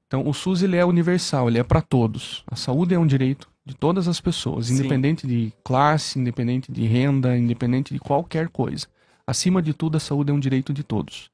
Então, 0.06 0.28
o 0.28 0.34
SUS 0.34 0.62
ele 0.62 0.76
é 0.76 0.84
universal, 0.84 1.48
ele 1.48 1.58
é 1.58 1.64
para 1.64 1.80
todos. 1.80 2.44
A 2.46 2.56
saúde 2.56 2.94
é 2.94 2.98
um 2.98 3.06
direito 3.06 3.48
de 3.64 3.74
todas 3.74 4.08
as 4.08 4.20
pessoas, 4.20 4.66
Sim. 4.66 4.74
independente 4.74 5.26
de 5.26 5.52
classe, 5.64 6.18
independente 6.18 6.70
de 6.70 6.84
renda, 6.84 7.36
independente 7.36 7.94
de 7.94 8.00
qualquer 8.00 8.48
coisa. 8.48 8.86
Acima 9.26 9.62
de 9.62 9.72
tudo, 9.72 9.96
a 9.96 10.00
saúde 10.00 10.30
é 10.30 10.34
um 10.34 10.40
direito 10.40 10.72
de 10.72 10.82
todos. 10.82 11.30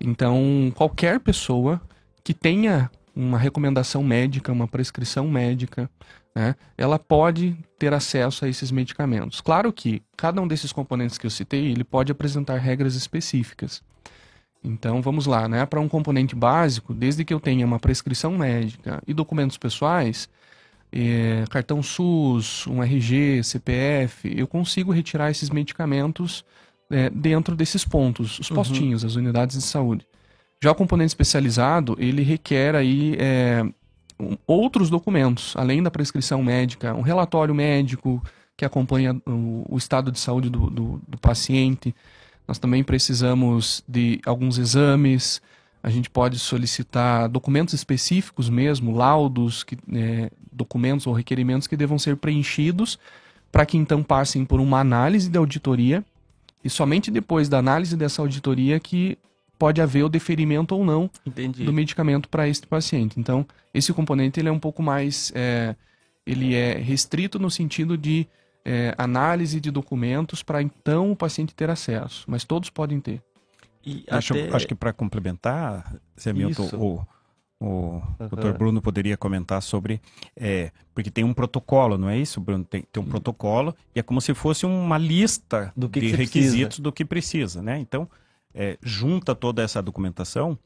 Então, 0.00 0.72
qualquer 0.74 1.20
pessoa 1.20 1.80
que 2.24 2.34
tenha 2.34 2.90
uma 3.14 3.38
recomendação 3.38 4.02
médica, 4.02 4.50
uma 4.50 4.66
prescrição 4.66 5.28
médica, 5.28 5.88
né, 6.34 6.56
ela 6.76 6.98
pode 6.98 7.56
ter 7.78 7.92
acesso 7.92 8.44
a 8.44 8.48
esses 8.48 8.70
medicamentos. 8.70 9.40
Claro 9.40 9.72
que 9.72 10.02
cada 10.16 10.40
um 10.40 10.48
desses 10.48 10.72
componentes 10.72 11.18
que 11.18 11.26
eu 11.26 11.30
citei, 11.30 11.70
ele 11.70 11.84
pode 11.84 12.10
apresentar 12.10 12.56
regras 12.56 12.94
específicas. 12.94 13.82
Então, 14.64 15.02
vamos 15.02 15.26
lá, 15.26 15.48
né? 15.48 15.66
Para 15.66 15.80
um 15.80 15.88
componente 15.88 16.34
básico, 16.36 16.94
desde 16.94 17.24
que 17.24 17.34
eu 17.34 17.40
tenha 17.40 17.66
uma 17.66 17.80
prescrição 17.80 18.36
médica 18.38 19.02
e 19.06 19.12
documentos 19.12 19.58
pessoais, 19.58 20.28
eh, 20.92 21.44
cartão 21.50 21.82
SUS, 21.82 22.66
um 22.68 22.82
RG, 22.82 23.42
CPF, 23.42 24.32
eu 24.36 24.46
consigo 24.46 24.92
retirar 24.92 25.30
esses 25.30 25.50
medicamentos 25.50 26.44
eh, 26.90 27.08
dentro 27.10 27.56
desses 27.56 27.84
pontos, 27.84 28.38
os 28.38 28.50
Uhum. 28.50 28.56
postinhos, 28.56 29.04
as 29.04 29.16
unidades 29.16 29.56
de 29.56 29.62
saúde. 29.64 30.06
Já 30.62 30.70
o 30.70 30.74
componente 30.74 31.08
especializado, 31.08 31.96
ele 31.98 32.22
requer 32.22 32.76
aí 32.76 33.16
eh, 33.18 33.64
um- 34.20 34.36
outros 34.46 34.90
documentos, 34.90 35.54
além 35.56 35.82
da 35.82 35.90
prescrição 35.90 36.42
médica, 36.42 36.94
um 36.94 37.00
relatório 37.00 37.54
médico 37.54 38.22
que 38.56 38.64
acompanha 38.64 39.20
o, 39.26 39.64
o 39.70 39.76
estado 39.78 40.12
de 40.12 40.20
saúde 40.20 40.48
do, 40.50 40.68
do- 40.70 41.02
do 41.08 41.18
paciente. 41.18 41.92
Nós 42.46 42.58
também 42.58 42.82
precisamos 42.82 43.82
de 43.86 44.20
alguns 44.26 44.58
exames. 44.58 45.40
A 45.82 45.90
gente 45.90 46.10
pode 46.10 46.38
solicitar 46.38 47.28
documentos 47.28 47.74
específicos 47.74 48.48
mesmo, 48.48 48.94
laudos, 48.94 49.64
que, 49.64 49.76
eh, 49.92 50.30
documentos 50.50 51.06
ou 51.06 51.12
requerimentos 51.12 51.66
que 51.66 51.76
devam 51.76 51.98
ser 51.98 52.16
preenchidos 52.16 52.98
para 53.50 53.66
que 53.66 53.76
então 53.76 54.02
passem 54.02 54.44
por 54.44 54.60
uma 54.60 54.80
análise 54.80 55.28
de 55.28 55.36
auditoria 55.36 56.02
e 56.64 56.70
somente 56.70 57.10
depois 57.10 57.48
da 57.48 57.58
análise 57.58 57.96
dessa 57.96 58.22
auditoria 58.22 58.80
que 58.80 59.18
pode 59.58 59.80
haver 59.80 60.02
o 60.02 60.08
deferimento 60.08 60.74
ou 60.74 60.84
não 60.84 61.10
Entendi. 61.24 61.64
do 61.64 61.72
medicamento 61.72 62.28
para 62.28 62.48
este 62.48 62.66
paciente. 62.66 63.20
Então, 63.20 63.46
esse 63.72 63.92
componente 63.92 64.40
ele 64.40 64.48
é 64.48 64.52
um 64.52 64.58
pouco 64.58 64.82
mais, 64.82 65.30
é, 65.34 65.76
ele 66.26 66.54
é 66.54 66.78
restrito 66.78 67.38
no 67.38 67.50
sentido 67.50 67.96
de 67.96 68.26
é, 68.64 68.94
análise 68.96 69.60
de 69.60 69.70
documentos 69.70 70.42
para 70.42 70.62
então 70.62 71.10
o 71.12 71.16
paciente 71.16 71.54
ter 71.54 71.68
acesso, 71.70 72.24
mas 72.28 72.44
todos 72.44 72.70
podem 72.70 73.00
ter. 73.00 73.20
E 73.84 74.04
Acho, 74.08 74.34
até- 74.34 74.54
acho 74.54 74.66
que 74.68 74.74
para 74.74 74.92
complementar, 74.92 75.96
Zé 76.20 76.32
Milton, 76.32 76.62
Isso. 76.66 76.76
o, 76.76 77.06
o 77.60 78.02
Aham. 78.20 78.28
Dr. 78.28 78.52
Bruno 78.56 78.80
poderia 78.80 79.16
comentar 79.16 79.60
sobre. 79.62 80.00
é, 80.36 80.70
porque 80.94 81.10
tem 81.10 81.24
um 81.24 81.34
protocolo, 81.34 81.98
não 81.98 82.08
é 82.08 82.16
isso, 82.18 82.40
Bruno? 82.40 82.64
Tem, 82.64 82.82
tem 82.92 83.02
um 83.02 83.06
protocolo 83.06 83.74
e 83.94 83.98
é 83.98 84.02
como 84.02 84.20
se 84.20 84.34
fosse 84.34 84.64
uma 84.66 84.98
lista 84.98 85.72
Do 85.76 85.88
que 85.88 86.00
de 86.00 86.10
que 86.10 86.16
requisitos 86.16 86.78
do 86.78 86.92
que 86.92 87.04
precisa, 87.04 87.60
né? 87.62 87.78
Então, 87.78 88.08
é, 88.54 88.78
junta 88.82 89.34
toda 89.34 89.62
essa 89.62 89.82
documentação. 89.82 90.58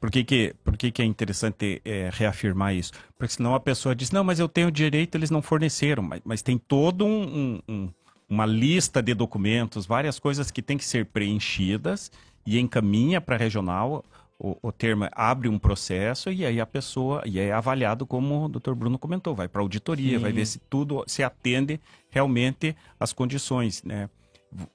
Por 0.00 0.10
que, 0.10 0.22
que, 0.22 0.54
por 0.62 0.76
que, 0.76 0.90
que 0.90 1.00
é 1.00 1.04
interessante 1.04 1.80
é, 1.84 2.10
reafirmar 2.12 2.74
isso? 2.74 2.92
Porque 3.16 3.34
senão 3.34 3.54
a 3.54 3.60
pessoa 3.60 3.94
diz, 3.94 4.10
não, 4.10 4.22
mas 4.22 4.38
eu 4.38 4.48
tenho 4.48 4.70
direito, 4.70 5.14
eles 5.16 5.30
não 5.30 5.40
forneceram. 5.40 6.02
Mas, 6.02 6.20
mas 6.24 6.42
tem 6.42 6.58
todo 6.58 7.04
um, 7.06 7.22
um- 7.68 7.74
um- 7.74 7.88
uma 8.28 8.44
lista 8.46 9.02
de 9.02 9.14
documentos, 9.14 9.86
várias 9.86 10.18
coisas 10.18 10.50
que 10.50 10.60
têm 10.62 10.76
que 10.76 10.84
ser 10.84 11.06
preenchidas 11.06 12.10
e 12.46 12.58
encaminha 12.58 13.20
para 13.20 13.36
a 13.36 13.38
regional. 13.38 14.04
O, 14.38 14.56
o 14.60 14.72
termo 14.72 15.08
abre 15.12 15.48
um 15.48 15.58
processo 15.58 16.30
e 16.30 16.44
aí 16.44 16.60
a 16.60 16.66
pessoa 16.66 17.22
e 17.24 17.38
é 17.38 17.52
avaliado 17.52 18.04
como 18.04 18.44
o 18.44 18.48
Dr. 18.48 18.74
Bruno 18.74 18.98
comentou, 18.98 19.32
vai 19.34 19.46
para 19.48 19.62
auditoria, 19.62 20.18
Sim. 20.18 20.22
vai 20.22 20.32
ver 20.32 20.44
se 20.44 20.58
tudo 20.58 21.04
se 21.06 21.22
atende 21.22 21.80
realmente 22.10 22.74
às 22.98 23.12
condições, 23.12 23.82
né? 23.84 24.10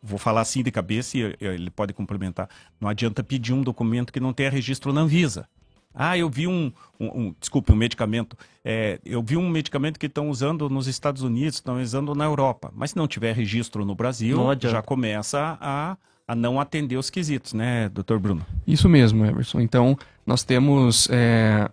Vou 0.04 0.18
falar 0.20 0.42
assim 0.42 0.62
de 0.62 0.72
cabeça 0.72 1.18
e 1.18 1.36
ele 1.40 1.70
pode 1.70 1.94
complementar. 1.94 2.50
Não 2.82 2.90
adianta 2.90 3.24
pedir 3.24 3.54
um 3.54 3.62
documento 3.62 4.12
que 4.12 4.20
não 4.20 4.34
tenha 4.34 4.50
registro 4.50 4.92
na 4.92 5.02
Anvisa. 5.02 5.48
Ah, 5.96 6.18
eu 6.18 6.30
vi 6.30 6.48
um, 6.48 6.72
um, 7.00 7.06
um- 7.28 7.36
desculpe, 7.40 7.72
um 7.72 7.76
medicamento. 7.76 8.38
É, 8.64 9.00
eu 9.06 9.24
vi 9.24 9.36
um 9.38 9.50
medicamento 9.50 9.98
que 10.00 10.06
estão 10.06 10.30
usando 10.30 10.70
nos 10.70 10.88
Estados 10.88 11.24
Unidos, 11.24 11.56
estão 11.56 11.82
usando 11.82 12.14
na 12.14 12.26
Europa. 12.26 12.72
Mas 12.76 12.92
se 12.92 12.98
não 12.98 13.08
tiver 13.08 13.34
registro 13.34 13.84
no 13.86 13.96
Brasil, 13.96 14.38
já 14.62 14.82
começa 14.82 15.58
a, 15.60 15.98
a 16.28 16.36
não 16.36 16.60
atender 16.60 16.96
os 16.98 17.10
quesitos, 17.10 17.54
né, 17.54 17.90
doutor 17.90 18.20
Bruno? 18.20 18.46
Isso 18.68 18.88
mesmo, 18.88 19.26
Everson. 19.26 19.62
Então, 19.62 19.98
nós 20.26 20.44
temos 20.44 21.08
é, 21.12 21.70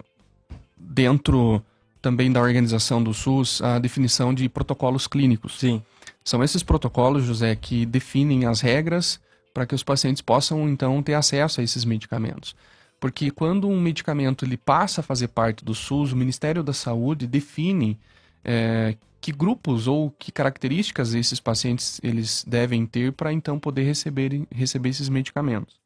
dentro 0.76 1.62
também 2.00 2.30
da 2.30 2.40
organização 2.40 3.02
do 3.02 3.12
SUS 3.12 3.60
a 3.62 3.78
definição 3.78 4.32
de 4.32 4.48
protocolos 4.48 5.06
clínicos. 5.06 5.58
Sim. 5.58 5.82
São 6.26 6.42
esses 6.42 6.64
protocolos, 6.64 7.22
José, 7.22 7.54
que 7.54 7.86
definem 7.86 8.46
as 8.46 8.60
regras 8.60 9.20
para 9.54 9.64
que 9.64 9.76
os 9.76 9.84
pacientes 9.84 10.20
possam 10.20 10.68
então 10.68 11.00
ter 11.00 11.14
acesso 11.14 11.60
a 11.60 11.64
esses 11.64 11.84
medicamentos. 11.84 12.56
Porque 12.98 13.30
quando 13.30 13.68
um 13.68 13.80
medicamento 13.80 14.44
ele 14.44 14.56
passa 14.56 15.00
a 15.00 15.04
fazer 15.04 15.28
parte 15.28 15.64
do 15.64 15.72
SUS, 15.72 16.10
o 16.10 16.16
Ministério 16.16 16.64
da 16.64 16.72
Saúde 16.72 17.28
define 17.28 17.96
eh, 18.44 18.96
que 19.20 19.30
grupos 19.30 19.86
ou 19.86 20.10
que 20.10 20.32
características 20.32 21.14
esses 21.14 21.38
pacientes 21.38 22.00
eles 22.02 22.44
devem 22.44 22.84
ter 22.86 23.12
para 23.12 23.32
então 23.32 23.56
poder 23.56 23.84
receber, 23.84 24.48
receber 24.50 24.88
esses 24.88 25.08
medicamentos. 25.08 25.76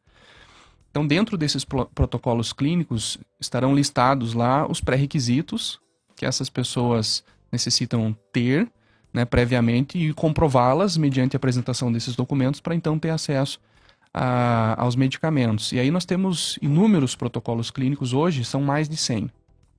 Então, 0.90 1.06
dentro 1.06 1.36
desses 1.36 1.66
pro- 1.66 1.84
protocolos 1.84 2.54
clínicos 2.54 3.18
estarão 3.38 3.74
listados 3.74 4.32
lá 4.32 4.66
os 4.66 4.80
pré-requisitos 4.80 5.78
que 6.16 6.24
essas 6.24 6.48
pessoas 6.48 7.22
necessitam 7.52 8.16
ter 8.32 8.70
né, 9.12 9.24
previamente 9.24 9.98
e 9.98 10.12
comprová-las 10.12 10.96
mediante 10.96 11.34
a 11.36 11.38
apresentação 11.38 11.90
desses 11.92 12.14
documentos 12.16 12.60
para 12.60 12.74
então 12.74 12.98
ter 12.98 13.10
acesso 13.10 13.58
a- 14.12 14.74
aos 14.78 14.96
medicamentos. 14.96 15.72
E 15.72 15.78
aí 15.78 15.90
nós 15.90 16.04
temos 16.04 16.58
inúmeros 16.62 17.14
protocolos 17.14 17.70
clínicos 17.70 18.12
hoje, 18.12 18.44
são 18.44 18.62
mais 18.62 18.88
de 18.88 18.96
100. 18.96 19.30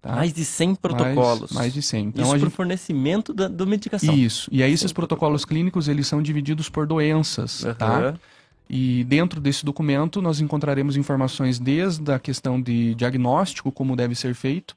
tá? 0.01 0.15
Mais 0.15 0.33
de 0.33 0.43
100 0.43 0.69
Mais- 0.69 0.77
protocolos. 0.79 1.51
Mais, 1.51 1.71
de 1.73 1.81
100. 1.81 2.05
Então, 2.05 2.23
Isso 2.23 2.31
a 2.33 2.37
para 2.37 2.45
o 2.45 2.49
gente- 2.49 2.55
fornecimento 2.55 3.33
da, 3.35 3.47
do 3.47 3.67
medicação. 3.67 4.15
Isso. 4.15 4.49
E 4.51 4.63
aí 4.63 4.71
esses 4.71 4.89
100 4.89 4.95
protocolos 4.95 5.45
clínicos, 5.45 5.87
eles 5.87 6.07
são 6.07 6.21
divididos 6.23 6.69
por 6.69 6.87
doenças, 6.87 7.63
tá? 7.77 7.85
Aham. 7.99 8.19
E 8.67 9.03
dentro 9.03 9.39
desse 9.39 9.63
documento 9.65 10.21
nós 10.21 10.39
encontraremos 10.39 10.95
informações 10.97 11.59
desde 11.59 12.11
a 12.11 12.17
questão 12.17 12.59
de 12.59 12.95
diagnóstico, 12.95 13.71
como 13.71 13.95
deve 13.95 14.15
ser 14.15 14.33
feito, 14.33 14.75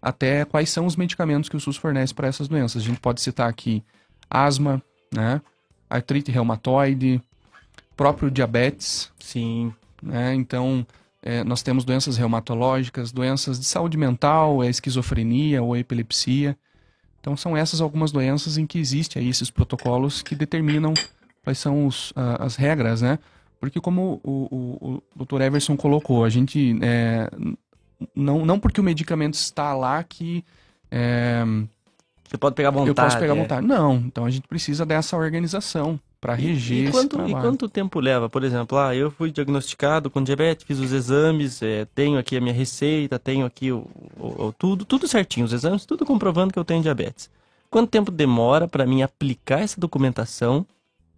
até 0.00 0.44
quais 0.44 0.70
são 0.70 0.86
os 0.86 0.96
medicamentos 0.96 1.48
que 1.48 1.56
o 1.56 1.60
SUS 1.60 1.76
fornece 1.76 2.14
para 2.14 2.28
essas 2.28 2.48
doenças. 2.48 2.82
A 2.82 2.84
gente 2.84 3.00
pode 3.00 3.20
citar 3.20 3.48
aqui 3.48 3.82
asma, 4.28 4.82
né? 5.12 5.40
artrite 5.88 6.30
reumatoide, 6.30 7.20
próprio 7.96 8.30
diabetes, 8.30 9.10
Sim. 9.18 9.74
né? 10.02 10.34
Então, 10.34 10.86
é, 11.22 11.44
nós 11.44 11.62
temos 11.62 11.84
doenças 11.84 12.16
reumatológicas, 12.16 13.12
doenças 13.12 13.58
de 13.58 13.66
saúde 13.66 13.98
mental, 13.98 14.62
é 14.62 14.68
esquizofrenia 14.68 15.62
ou 15.62 15.76
epilepsia. 15.76 16.56
Então 17.20 17.36
são 17.36 17.54
essas 17.54 17.82
algumas 17.82 18.10
doenças 18.10 18.56
em 18.56 18.66
que 18.66 18.78
existem 18.78 19.22
aí 19.22 19.28
esses 19.28 19.50
protocolos 19.50 20.22
que 20.22 20.34
determinam 20.34 20.94
quais 21.44 21.58
são 21.58 21.86
os, 21.86 22.12
as 22.16 22.56
regras, 22.56 23.02
né? 23.02 23.18
Porque 23.60 23.78
como 23.78 24.18
o, 24.24 24.48
o, 24.50 25.02
o 25.14 25.24
Dr. 25.24 25.42
Everson 25.42 25.76
colocou, 25.76 26.24
a 26.24 26.30
gente 26.30 26.78
é, 26.80 27.30
não, 28.14 28.44
não 28.44 28.58
porque 28.58 28.80
o 28.80 28.84
medicamento 28.84 29.34
está 29.34 29.74
lá 29.74 30.02
que 30.02 30.44
é, 30.90 31.42
Você 32.28 32.38
pode 32.38 32.54
pegar 32.54 32.68
à 32.68 32.72
vontade. 32.72 32.90
eu 32.90 32.94
posso 32.94 33.18
pegar 33.18 33.32
à 33.32 33.36
é. 33.36 33.40
vontade. 33.40 33.66
Não, 33.66 33.96
então 33.96 34.24
a 34.24 34.30
gente 34.30 34.46
precisa 34.48 34.84
dessa 34.86 35.16
organização 35.16 35.98
para 36.20 36.34
reger 36.34 36.76
E, 36.76 36.82
esse 36.84 36.92
quanto, 36.92 37.28
e 37.28 37.32
quanto 37.32 37.68
tempo 37.68 37.98
leva? 37.98 38.28
Por 38.28 38.44
exemplo, 38.44 38.76
ah, 38.78 38.94
eu 38.94 39.10
fui 39.10 39.30
diagnosticado 39.32 40.10
com 40.10 40.22
diabetes, 40.22 40.64
fiz 40.66 40.78
os 40.78 40.92
exames, 40.92 41.62
eh, 41.62 41.86
tenho 41.94 42.18
aqui 42.18 42.36
a 42.36 42.40
minha 42.40 42.52
receita, 42.52 43.18
tenho 43.18 43.46
aqui 43.46 43.72
o, 43.72 43.86
o- 44.18 44.46
o- 44.48 44.52
tudo, 44.52 44.84
tudo 44.84 45.08
certinho, 45.08 45.46
os 45.46 45.52
exames, 45.52 45.86
tudo 45.86 46.04
comprovando 46.04 46.52
que 46.52 46.58
eu 46.58 46.64
tenho 46.64 46.82
diabetes. 46.82 47.30
Quanto 47.70 47.88
tempo 47.90 48.10
demora 48.10 48.68
para 48.68 48.84
mim 48.84 49.00
aplicar 49.02 49.60
essa 49.60 49.80
documentação 49.80 50.66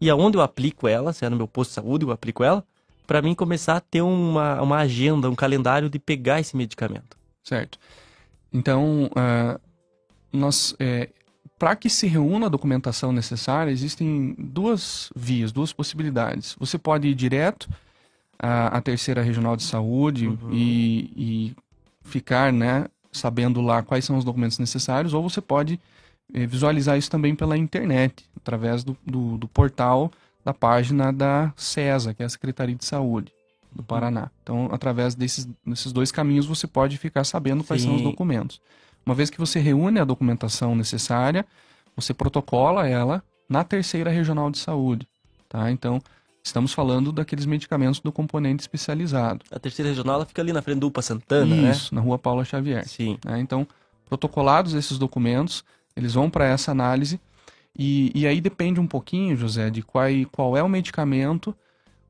e 0.01 0.09
aonde 0.09 0.37
eu 0.37 0.43
aplico 0.43 0.87
ela, 0.87 1.13
se 1.13 1.25
é 1.25 1.29
no 1.29 1.37
meu 1.37 1.49
posto 1.49 1.71
de 1.71 1.75
saúde 1.75 2.05
eu 2.05 2.13
aplico 2.13 2.45
ela, 2.45 2.65
para 3.07 3.23
mim 3.23 3.35
começar 3.35 3.77
a 3.77 3.81
ter 3.81 4.03
uma, 4.03 4.61
uma 4.63 4.79
agenda, 4.79 5.29
um 5.31 5.35
calendário 5.35 5.89
de 5.91 5.99
pegar 5.99 6.41
esse 6.41 6.57
medicamento? 6.57 7.17
Certo. 7.43 7.79
Então, 8.53 9.11
ah, 9.17 9.59
nós, 10.33 10.77
para 11.59 11.77
que 11.77 11.89
se 11.89 12.07
reúna 12.07 12.47
a 12.47 12.49
documentação 12.49 13.13
necessária, 13.13 13.71
existem 13.71 14.35
duas 14.39 15.11
vias, 15.15 15.53
duas 15.53 15.73
possibilidades. 15.73 16.57
Você 16.59 16.79
pode 16.79 17.09
ir 17.09 17.15
direto 17.15 17.69
à, 18.39 18.79
à 18.79 18.81
terceira 18.81 19.23
regional 19.23 19.57
de 19.57 19.63
saúde 19.63 20.29
Uhum. 20.29 20.51
e, 20.53 21.13
e 21.17 21.57
ficar, 22.03 22.53
né, 22.53 22.87
sabendo 23.13 23.61
lá 23.61 23.83
quais 23.83 24.05
são 24.05 24.17
os 24.17 24.25
documentos 24.25 24.59
necessários, 24.59 25.15
ou 25.15 25.23
você 25.23 25.41
pode 25.41 25.79
eh, 26.35 26.47
visualizar 26.47 26.97
isso 26.99 27.11
também 27.11 27.35
pela 27.35 27.57
internet, 27.57 28.25
através 28.37 28.83
do, 28.83 28.97
do, 29.07 29.39
do 29.39 29.47
portal 29.49 30.11
da 30.45 30.53
página 30.53 31.13
da 31.13 31.53
CESA, 31.57 32.15
que 32.15 32.23
é 32.23 32.27
a 32.27 32.29
Secretaria 32.29 32.75
de 32.75 32.85
Saúde 32.85 33.33
do 33.75 33.83
Paraná. 33.83 34.31
Então, 34.43 34.69
através 34.71 35.15
desses, 35.15 35.49
desses 35.67 35.93
dois 35.93 36.13
caminhos, 36.13 36.47
você 36.47 36.67
pode 36.67 36.99
ficar 36.99 37.25
sabendo 37.25 37.65
quais 37.65 37.83
são 37.83 37.95
os 37.95 37.99
Sim. 37.99 38.05
documentos. 38.05 38.61
Uma 39.05 39.15
vez 39.15 39.31
que 39.31 39.39
você 39.39 39.59
reúne 39.59 39.99
a 39.99 40.05
documentação 40.05 40.75
necessária, 40.75 41.45
você 41.97 42.13
protocola 42.13 42.87
ela 42.87 43.23
na 43.49 43.65
terceira 43.65 44.11
regional 44.11 44.51
de 44.51 44.59
saúde, 44.59 45.07
tá? 45.49 45.71
Então, 45.71 46.01
estamos 46.43 46.73
falando 46.73 47.13
daqueles 47.13 47.47
medicamentos 47.47 48.01
do 48.01 48.13
componente 48.13 48.61
especializado. 48.61 49.45
A 49.51 49.59
terceira 49.59 49.89
regional 49.91 50.17
ela 50.17 50.27
fica 50.27 50.43
ali 50.43 50.53
na 50.53 50.63
frente 50.63 50.81
do 50.81 50.87
UPA 50.89 51.03
Santana, 51.03 51.71
Isso, 51.71 51.95
na 51.95 52.01
Rua 52.01 52.19
Paula 52.19 52.43
né? 52.43 52.45
Xavier. 52.45 52.87
Sim. 52.89 53.19
né? 53.25 53.41
Então, 53.41 53.67
protocolados 54.09 54.75
esses 54.75 54.99
documentos, 54.99 55.65
eles 55.97 56.15
vão 56.15 56.31
para 56.31 56.47
essa 56.47 56.71
análise 56.71 57.21
e, 57.79 58.13
e 58.15 58.27
aí 58.27 58.41
depende 58.41 58.79
um 58.81 58.87
pouquinho, 58.87 59.37
José, 59.37 59.71
de 59.71 59.83
qual, 59.83 60.07
qual 60.31 60.57
é 60.57 60.63
o 60.63 60.69
medicamento, 60.69 61.55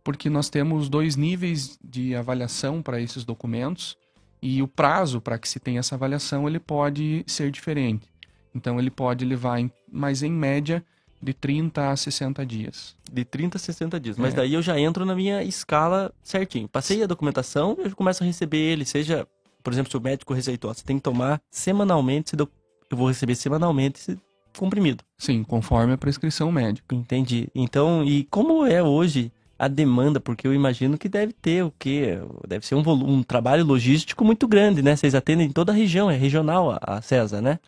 porque 0.02 0.28
nós 0.28 0.48
temos 0.48 0.88
dois 0.88 1.14
níveis 1.16 1.78
de 1.82 2.14
avaliação 2.14 2.82
para 2.82 3.00
esses 3.00 3.24
documentos 3.24 3.96
e 4.40 4.60
o 4.60 4.66
prazo 4.66 5.20
para 5.20 5.38
que 5.38 5.48
se 5.48 5.60
tenha 5.60 5.78
essa 5.80 5.94
avaliação 5.94 6.48
ele 6.48 6.58
pode 6.58 7.24
ser 7.26 7.50
diferente. 7.50 8.08
Então, 8.54 8.78
ele 8.78 8.90
pode 8.90 9.24
levar, 9.24 9.60
em, 9.60 9.70
mas 9.90 10.22
em 10.22 10.30
média, 10.30 10.84
de 11.22 11.32
30 11.32 11.90
a 11.90 11.96
60 11.96 12.44
dias. 12.44 12.96
De 13.10 13.24
30 13.24 13.56
a 13.56 13.60
60 13.60 14.00
dias. 14.00 14.18
Mas 14.18 14.34
É. 14.34 14.38
daí 14.38 14.54
eu 14.54 14.60
já 14.60 14.78
entro 14.78 15.06
na 15.06 15.14
minha 15.14 15.42
escala 15.44 16.12
certinho. 16.22 16.68
Passei 16.68 17.02
a 17.02 17.06
documentação, 17.06 17.78
eu 17.78 17.94
começo 17.94 18.22
a 18.22 18.26
receber 18.26 18.58
ele. 18.58 18.84
Seja, 18.84 19.26
por 19.62 19.72
exemplo, 19.72 19.90
se 19.90 19.96
o 19.96 20.00
médico 20.00 20.34
receitou, 20.34 20.70
ó, 20.70 20.74
você 20.74 20.82
tem 20.84 20.96
que 20.96 21.02
tomar 21.02 21.40
semanalmente, 21.48 22.34
eu 22.36 22.48
vou 22.96 23.06
receber 23.08 23.36
semanalmente 23.36 24.00
esse 24.00 24.18
comprimido. 24.58 25.04
Sim, 25.18 25.42
conforme 25.42 25.92
a 25.92 25.98
prescrição 25.98 26.50
médica. 26.50 26.94
Entendi. 26.94 27.48
Então, 27.54 28.04
e 28.04 28.24
como 28.24 28.66
é 28.66 28.82
hoje 28.82 29.32
a 29.58 29.68
demanda? 29.68 30.18
Porque 30.18 30.46
eu 30.46 30.54
imagino 30.54 30.98
que 30.98 31.08
deve 31.08 31.32
ter 31.32 31.64
o 31.64 31.72
quê? 31.78 32.18
Deve 32.46 32.66
ser 32.66 32.74
um, 32.74 32.82
um 32.90 33.22
trabalho 33.22 33.64
logístico 33.64 34.24
muito 34.24 34.48
grande, 34.48 34.82
né? 34.82 34.96
Vocês 34.96 35.14
atendem 35.14 35.50
toda 35.50 35.72
a 35.72 35.74
região, 35.74 36.10
é 36.10 36.16
regional 36.16 36.72
a, 36.72 36.78
a 36.82 37.02
CESA, 37.02 37.40
né? 37.40 37.58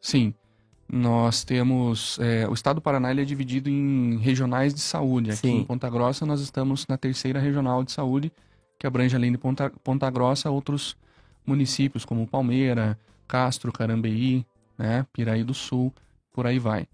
Sim, 0.00 0.34
nós 0.90 1.44
temos. 1.44 2.18
é, 2.20 2.48
o 2.48 2.54
estado 2.54 2.76
do 2.76 2.82
Paraná 2.82 3.10
é 3.10 3.24
dividido 3.24 3.68
em 3.68 4.16
regionais 4.18 4.72
de 4.72 4.80
saúde. 4.80 5.30
Aqui 5.30 5.40
Sim. 5.40 5.58
em 5.58 5.64
Ponta 5.64 5.88
Grossa 5.90 6.24
nós 6.24 6.40
estamos 6.40 6.86
na 6.88 6.96
terceira 6.96 7.38
regional 7.38 7.84
de 7.84 7.92
saúde, 7.92 8.32
que 8.78 8.86
abrange 8.86 9.14
além 9.14 9.32
de 9.32 9.38
Ponta, 9.38 9.70
Ponta 9.84 10.10
Grossa 10.10 10.50
outros 10.50 10.96
municípios 11.44 12.04
como 12.04 12.26
Palmeira, 12.26 12.98
Castro, 13.26 13.72
Carambeí, 13.72 14.44
né, 14.78 15.04
Piraí 15.12 15.44
do 15.44 15.52
Sul, 15.52 15.92
por 16.38 16.46
aí 16.46 16.60
vai. 16.60 16.86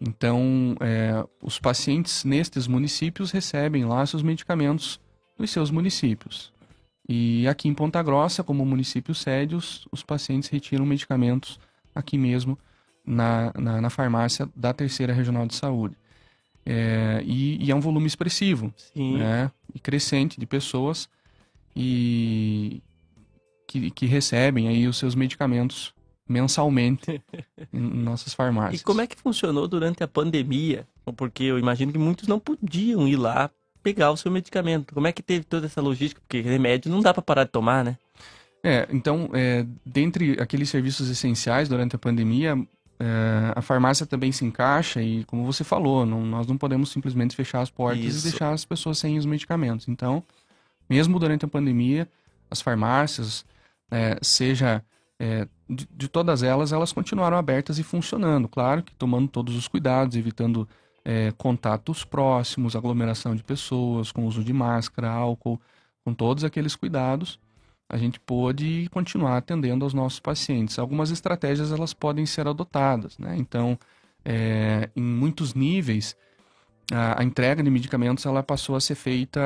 Então, 0.00 0.74
é, 0.80 1.24
os 1.40 1.60
pacientes 1.60 2.24
nestes 2.24 2.66
municípios 2.66 3.30
recebem 3.30 3.84
lá 3.84 4.04
seus 4.04 4.24
medicamentos 4.24 5.00
nos 5.38 5.52
seus 5.52 5.70
municípios. 5.70 6.52
E 7.08 7.46
aqui 7.46 7.68
em 7.68 7.74
Ponta 7.74 8.02
Grossa, 8.02 8.42
como 8.42 8.66
município 8.66 9.14
sede, 9.14 9.54
os, 9.54 9.86
os 9.92 10.02
pacientes 10.02 10.48
retiram 10.48 10.84
medicamentos 10.84 11.60
aqui 11.94 12.18
mesmo 12.18 12.58
na, 13.06 13.52
na, 13.56 13.80
na 13.80 13.88
farmácia 13.88 14.48
da 14.56 14.72
terceira 14.72 15.12
regional 15.12 15.46
de 15.46 15.54
saúde. 15.54 15.96
É, 16.66 17.22
e, 17.24 17.64
e 17.64 17.70
é 17.70 17.74
um 17.76 17.80
volume 17.80 18.08
expressivo, 18.08 18.74
né? 18.96 19.48
E 19.72 19.78
crescente 19.78 20.40
de 20.40 20.46
pessoas 20.46 21.08
e 21.76 22.82
que, 23.68 23.92
que 23.92 24.06
recebem 24.06 24.66
aí 24.66 24.88
os 24.88 24.96
seus 24.96 25.14
medicamentos 25.14 25.94
mensalmente 26.32 27.22
em 27.72 27.80
nossas 27.80 28.32
farmácias. 28.34 28.80
E 28.80 28.84
como 28.84 29.00
é 29.00 29.06
que 29.06 29.16
funcionou 29.16 29.68
durante 29.68 30.02
a 30.02 30.08
pandemia? 30.08 30.86
Porque 31.16 31.44
eu 31.44 31.58
imagino 31.58 31.92
que 31.92 31.98
muitos 31.98 32.26
não 32.26 32.40
podiam 32.40 33.06
ir 33.06 33.16
lá 33.16 33.50
pegar 33.82 34.10
o 34.10 34.16
seu 34.16 34.30
medicamento. 34.30 34.94
Como 34.94 35.06
é 35.06 35.12
que 35.12 35.22
teve 35.22 35.44
toda 35.44 35.66
essa 35.66 35.80
logística? 35.80 36.20
Porque 36.20 36.40
remédio 36.40 36.90
não 36.90 37.00
dá 37.00 37.12
para 37.12 37.22
parar 37.22 37.44
de 37.44 37.50
tomar, 37.50 37.84
né? 37.84 37.98
É, 38.64 38.86
então, 38.90 39.28
é, 39.34 39.66
dentre 39.84 40.40
aqueles 40.40 40.70
serviços 40.70 41.10
essenciais 41.10 41.68
durante 41.68 41.96
a 41.96 41.98
pandemia, 41.98 42.56
é, 43.00 43.52
a 43.56 43.60
farmácia 43.60 44.06
também 44.06 44.30
se 44.30 44.44
encaixa 44.44 45.02
e, 45.02 45.24
como 45.24 45.44
você 45.44 45.64
falou, 45.64 46.06
não- 46.06 46.24
nós 46.24 46.46
não 46.46 46.56
podemos 46.56 46.90
simplesmente 46.90 47.34
fechar 47.34 47.60
as 47.60 47.70
portas 47.70 48.04
Isso. 48.04 48.28
e 48.28 48.30
deixar 48.30 48.52
as 48.52 48.64
pessoas 48.64 48.98
sem 48.98 49.18
os 49.18 49.26
medicamentos. 49.26 49.88
Então, 49.88 50.22
mesmo 50.88 51.18
durante 51.18 51.44
a 51.44 51.48
pandemia, 51.48 52.08
as 52.48 52.62
farmácias, 52.62 53.44
é, 53.90 54.16
seja 54.22 54.82
é, 55.18 55.46
de, 55.74 55.88
de 55.90 56.08
todas 56.08 56.42
elas, 56.42 56.72
elas 56.72 56.92
continuaram 56.92 57.36
abertas 57.36 57.78
e 57.78 57.82
funcionando. 57.82 58.48
Claro 58.48 58.82
que 58.82 58.94
tomando 58.94 59.28
todos 59.28 59.56
os 59.56 59.68
cuidados, 59.68 60.16
evitando 60.16 60.68
é, 61.04 61.32
contatos 61.32 62.04
próximos, 62.04 62.76
aglomeração 62.76 63.34
de 63.34 63.42
pessoas, 63.42 64.12
com 64.12 64.26
uso 64.26 64.44
de 64.44 64.52
máscara, 64.52 65.10
álcool, 65.10 65.60
com 66.04 66.14
todos 66.14 66.44
aqueles 66.44 66.76
cuidados 66.76 67.38
a 67.92 67.98
gente 67.98 68.18
pôde 68.18 68.88
continuar 68.90 69.36
atendendo 69.36 69.84
aos 69.84 69.92
nossos 69.92 70.18
pacientes. 70.18 70.78
Algumas 70.78 71.10
estratégias 71.10 71.70
elas 71.70 71.92
podem 71.92 72.24
ser 72.24 72.48
adotadas, 72.48 73.18
né? 73.18 73.36
Então, 73.36 73.78
é, 74.24 74.88
em 74.96 75.02
muitos 75.02 75.52
níveis, 75.52 76.16
a, 76.90 77.20
a 77.20 77.24
entrega 77.24 77.62
de 77.62 77.70
medicamentos 77.70 78.24
ela 78.26 78.42
passou 78.42 78.76
a 78.76 78.80
ser 78.80 78.94
feita 78.94 79.40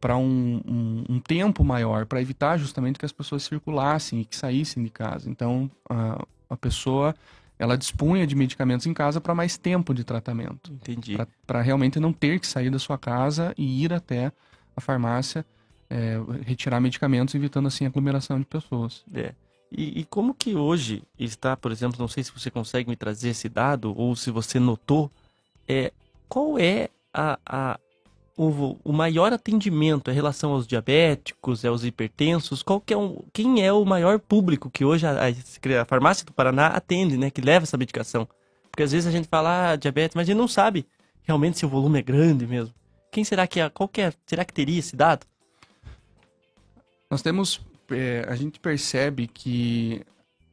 para 0.00 0.16
um, 0.16 0.60
um, 0.66 1.04
um 1.08 1.20
tempo 1.20 1.64
maior, 1.64 2.06
para 2.06 2.20
evitar 2.20 2.58
justamente 2.58 2.98
que 2.98 3.04
as 3.04 3.12
pessoas 3.12 3.42
circulassem 3.42 4.20
e 4.20 4.24
que 4.24 4.36
saíssem 4.36 4.82
de 4.82 4.90
casa. 4.90 5.28
Então, 5.28 5.70
a, 5.88 6.24
a 6.50 6.56
pessoa 6.56 7.14
ela 7.58 7.78
dispunha 7.78 8.26
de 8.26 8.34
medicamentos 8.34 8.86
em 8.86 8.94
casa 8.94 9.20
para 9.20 9.34
mais 9.34 9.56
tempo 9.56 9.94
de 9.94 10.02
tratamento 10.02 10.72
Entendi. 10.72 11.16
para 11.46 11.62
realmente 11.62 12.00
não 12.00 12.12
ter 12.12 12.40
que 12.40 12.46
sair 12.46 12.70
da 12.70 12.78
sua 12.78 12.98
casa 12.98 13.54
e 13.56 13.84
ir 13.84 13.92
até 13.92 14.32
a 14.76 14.80
farmácia 14.80 15.46
é, 15.88 16.18
retirar 16.44 16.80
medicamentos, 16.80 17.34
evitando 17.34 17.68
assim 17.68 17.84
a 17.84 17.88
aglomeração 17.88 18.38
de 18.38 18.46
pessoas. 18.46 19.04
É. 19.14 19.34
E, 19.70 20.00
e 20.00 20.04
como 20.04 20.34
que 20.34 20.54
hoje 20.54 21.02
está, 21.18 21.56
por 21.56 21.70
exemplo, 21.70 22.00
não 22.00 22.08
sei 22.08 22.24
se 22.24 22.32
você 22.32 22.50
consegue 22.50 22.88
me 22.88 22.96
trazer 22.96 23.28
esse 23.28 23.48
dado 23.48 23.96
ou 23.96 24.16
se 24.16 24.30
você 24.30 24.58
notou, 24.58 25.10
é, 25.68 25.92
qual 26.32 26.58
é 26.58 26.88
a, 27.12 27.38
a, 27.44 27.80
o, 28.38 28.78
o 28.82 28.90
maior 28.90 29.34
atendimento 29.34 30.10
em 30.10 30.14
relação 30.14 30.52
aos 30.52 30.66
diabéticos, 30.66 31.62
aos 31.62 31.84
hipertensos? 31.84 32.62
Qual 32.62 32.80
que 32.80 32.94
é 32.94 32.96
um, 32.96 33.22
quem 33.34 33.62
é 33.62 33.70
o 33.70 33.84
maior 33.84 34.18
público 34.18 34.70
que 34.70 34.82
hoje 34.82 35.06
a, 35.06 35.26
a, 35.26 35.82
a 35.82 35.84
farmácia 35.84 36.24
do 36.24 36.32
Paraná 36.32 36.68
atende, 36.68 37.18
né, 37.18 37.30
que 37.30 37.42
leva 37.42 37.64
essa 37.64 37.76
medicação? 37.76 38.26
Porque 38.70 38.82
às 38.82 38.92
vezes 38.92 39.06
a 39.06 39.10
gente 39.10 39.28
fala 39.28 39.72
ah, 39.72 39.76
diabetes, 39.76 40.14
mas 40.14 40.22
a 40.22 40.32
gente 40.32 40.38
não 40.38 40.48
sabe 40.48 40.86
realmente 41.22 41.58
se 41.58 41.66
o 41.66 41.68
volume 41.68 41.98
é 41.98 42.02
grande 42.02 42.46
mesmo. 42.46 42.72
Quem 43.10 43.24
será 43.24 43.46
que 43.46 43.60
é? 43.60 43.68
Qual 43.68 43.86
que 43.86 44.00
é? 44.00 44.10
Será 44.24 44.42
que 44.42 44.54
teria 44.54 44.78
esse 44.78 44.96
dado? 44.96 45.26
Nós 47.10 47.20
temos, 47.20 47.60
é, 47.90 48.24
a 48.26 48.34
gente 48.36 48.58
percebe 48.58 49.26
que 49.26 50.00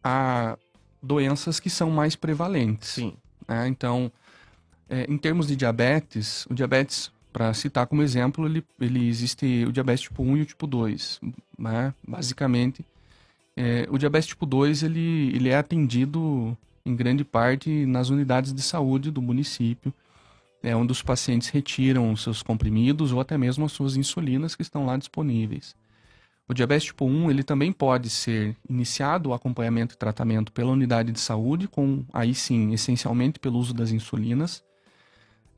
há 0.04 0.58
doenças 1.02 1.58
que 1.58 1.70
são 1.70 1.90
mais 1.90 2.18
prevalentes. 2.18 2.90
Sim. 2.90 3.16
né? 3.48 3.66
Então, 3.70 4.12
é, 4.90 5.06
em 5.10 5.18
termos 5.18 5.48
de 5.48 5.56
diabetes, 5.56 6.46
o 6.50 6.54
diabetes 6.54 7.12
Para 7.32 7.54
citar 7.54 7.86
como 7.86 8.02
exemplo, 8.02 8.46
ele, 8.48 8.64
ele 8.82 9.08
existe 9.08 9.64
o 9.68 9.72
diabetes 9.72 10.02
tipo 10.02 10.24
1 10.24 10.38
e 10.38 10.42
o 10.42 10.46
tipo 10.46 10.66
2. 10.66 11.22
Né? 11.58 11.94
Basicamente, 12.06 12.84
é, 13.56 13.88
o 13.92 13.98
diabetes 14.00 14.30
tipo 14.30 14.46
2 14.48 14.82
ele, 14.84 15.32
ele 15.36 15.50
é 15.50 15.58
atendido 15.58 16.58
em 16.84 16.96
grande 16.96 17.24
parte 17.24 17.86
nas 17.86 18.10
unidades 18.10 18.52
de 18.54 18.62
saúde 18.64 19.12
do 19.12 19.22
município, 19.22 19.94
é 20.64 20.76
onde 20.76 20.92
os 20.92 21.04
pacientes 21.04 21.50
retiram 21.50 22.16
seus 22.16 22.42
comprimidos 22.42 23.12
ou 23.12 23.20
até 23.22 23.38
mesmo 23.38 23.66
as 23.66 23.72
suas 23.72 23.96
insulinas 23.96 24.56
que 24.56 24.64
estão 24.64 24.86
lá 24.86 24.98
disponíveis. 24.98 25.76
O 26.48 26.54
diabetes 26.54 26.86
tipo 26.86 27.06
1 27.06 27.30
ele 27.30 27.44
também 27.44 27.72
pode 27.72 28.10
ser 28.10 28.56
iniciado 28.68 29.30
o 29.30 29.34
acompanhamento 29.34 29.94
e 29.94 29.98
tratamento 29.98 30.52
pela 30.52 30.72
unidade 30.72 31.12
de 31.12 31.20
saúde, 31.20 31.68
com 31.68 32.04
aí 32.12 32.34
sim, 32.34 32.74
essencialmente 32.74 33.40
pelo 33.40 33.60
uso 33.60 33.72
das 33.72 33.92
insulinas. 33.92 34.64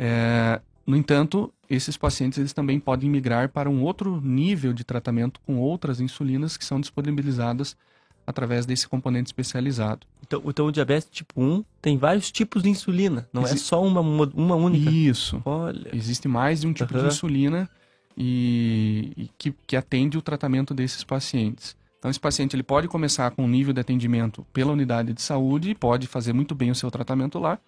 É, 0.04 0.60
no 0.88 0.98
entanto, 0.98 1.54
esses 1.70 1.96
pacientes 1.96 2.40
eles 2.40 2.54
também 2.54 2.80
podem 2.80 3.08
migrar 3.08 3.50
para 3.50 3.70
um 3.70 3.84
outro 3.84 4.20
nível 4.20 4.74
de 4.74 4.84
tratamento 4.84 5.40
com 5.46 5.60
outras 5.60 6.02
insulinas 6.02 6.58
que 6.58 6.66
são 6.66 6.82
disponibilizadas 6.82 7.78
através 8.26 8.66
desse 8.66 8.88
componente 8.88 9.28
especializado. 9.28 10.08
Então, 10.26 10.42
então 10.48 10.66
o 10.66 10.72
diabetes 10.72 11.08
tipo 11.12 11.40
1 11.40 11.64
tem 11.80 12.00
vários 12.00 12.32
tipos 12.32 12.64
de 12.64 12.70
insulina, 12.70 13.30
não 13.32 13.44
é 13.44 13.52
Exi- 13.52 13.60
só 13.60 13.84
uma, 13.84 14.02
uma, 14.02 14.56
única. 14.56 14.90
Isso. 14.90 15.40
Olha. 15.46 15.96
Existe 15.96 16.28
mais 16.28 16.62
de 16.62 16.68
um 16.68 16.74
tipo 16.74 16.94
de 16.94 17.00
Aham. 17.00 17.08
insulina 17.10 17.70
e, 18.18 19.12
e 19.16 19.30
que, 19.38 19.54
que 19.68 19.76
atende 19.76 20.18
o 20.18 20.22
tratamento 20.22 20.74
desses 20.74 21.04
pacientes. 21.04 21.76
Então, 22.00 22.10
esse 22.10 22.20
paciente 22.20 22.56
ele 22.56 22.64
pode 22.64 22.88
começar 22.88 23.30
com 23.32 23.44
um 23.44 23.48
nível 23.48 23.72
de 23.74 23.80
atendimento 23.82 24.44
pela 24.52 24.72
unidade 24.74 25.14
de 25.14 25.22
saúde 25.22 25.70
e 25.70 25.76
pode 25.76 26.08
fazer 26.08 26.34
muito 26.34 26.56
bem 26.56 26.72
o 26.72 26.76
seu 26.76 26.90
tratamento 26.90 27.38
lá, 27.38 27.60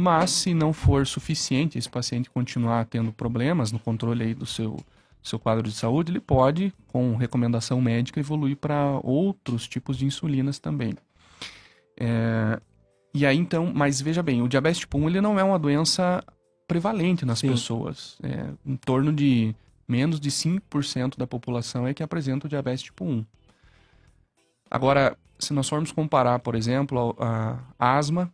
mas 0.00 0.30
se 0.30 0.54
não 0.54 0.72
for 0.72 1.04
suficiente 1.04 1.76
esse 1.76 1.90
paciente 1.90 2.30
continuar 2.30 2.84
tendo 2.84 3.12
problemas 3.12 3.72
no 3.72 3.80
controle 3.80 4.22
aí 4.22 4.32
do 4.32 4.46
seu, 4.46 4.78
seu 5.20 5.40
quadro 5.40 5.64
de 5.64 5.74
saúde, 5.74 6.12
ele 6.12 6.20
pode, 6.20 6.72
com 6.86 7.16
recomendação 7.16 7.80
médica, 7.80 8.20
evoluir 8.20 8.56
para 8.56 9.00
outros 9.02 9.66
tipos 9.66 9.98
de 9.98 10.06
insulinas 10.06 10.60
também. 10.60 10.94
É, 11.98 12.60
e 13.12 13.26
aí 13.26 13.36
então, 13.36 13.72
mas 13.74 14.00
veja 14.00 14.22
bem, 14.22 14.40
o 14.40 14.46
diabetes 14.46 14.78
tipo 14.78 14.96
1 14.98 15.08
ele 15.08 15.20
não 15.20 15.36
é 15.36 15.42
uma 15.42 15.58
doença 15.58 16.22
prevalente 16.68 17.26
nas 17.26 17.40
Sim. 17.40 17.48
pessoas. 17.48 18.16
É, 18.22 18.50
em 18.64 18.76
torno 18.76 19.12
de 19.12 19.52
menos 19.88 20.20
de 20.20 20.30
5% 20.30 21.18
da 21.18 21.26
população 21.26 21.88
é 21.88 21.92
que 21.92 22.04
apresenta 22.04 22.46
o 22.46 22.48
diabetes 22.48 22.84
tipo 22.84 23.04
1. 23.04 23.26
Agora, 24.70 25.18
se 25.40 25.52
nós 25.52 25.68
formos 25.68 25.90
comparar, 25.90 26.38
por 26.38 26.54
exemplo, 26.54 27.16
a, 27.18 27.58
a 27.76 27.98
asma, 27.98 28.32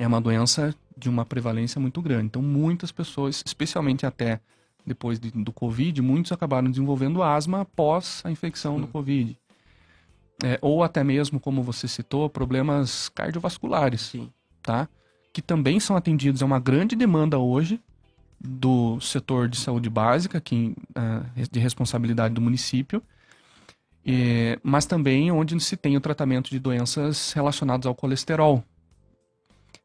é 0.00 0.06
uma 0.06 0.20
doença 0.20 0.74
de 0.96 1.08
uma 1.08 1.24
prevalência 1.26 1.80
muito 1.80 2.00
grande. 2.00 2.24
Então, 2.26 2.40
muitas 2.42 2.90
pessoas, 2.90 3.42
especialmente 3.44 4.06
até 4.06 4.40
depois 4.86 5.20
de- 5.20 5.30
do 5.30 5.52
Covid, 5.52 6.00
muitos 6.00 6.32
acabaram 6.32 6.70
desenvolvendo 6.70 7.22
asma 7.22 7.60
após 7.60 8.22
a 8.24 8.30
infecção 8.30 8.80
do 8.80 8.86
Covid. 8.86 9.38
É, 10.42 10.58
ou 10.62 10.82
até 10.82 11.04
mesmo, 11.04 11.38
como 11.38 11.62
você 11.62 11.86
citou, 11.86 12.30
problemas 12.30 13.10
cardiovasculares 13.10 14.00
Sim. 14.00 14.30
tá? 14.62 14.88
Que 15.34 15.42
também 15.42 15.78
são 15.78 15.94
atendidos. 15.96 16.40
É 16.40 16.44
uma 16.46 16.58
grande 16.58 16.96
demanda 16.96 17.38
hoje 17.38 17.78
do 18.40 18.98
setor 19.00 19.48
de 19.50 19.58
saúde 19.58 19.90
básica, 19.90 20.40
que, 20.40 20.74
ah, 20.94 21.24
de 21.52 21.60
responsabilidade 21.60 22.32
do 22.32 22.40
município, 22.40 23.02
e- 24.04 24.58
mas 24.62 24.86
também 24.86 25.30
onde 25.30 25.60
se 25.60 25.76
tem 25.76 25.94
o 25.94 26.00
tratamento 26.00 26.48
de 26.48 26.58
doenças 26.58 27.32
relacionadas 27.34 27.84
ao 27.86 27.94
colesterol. 27.94 28.64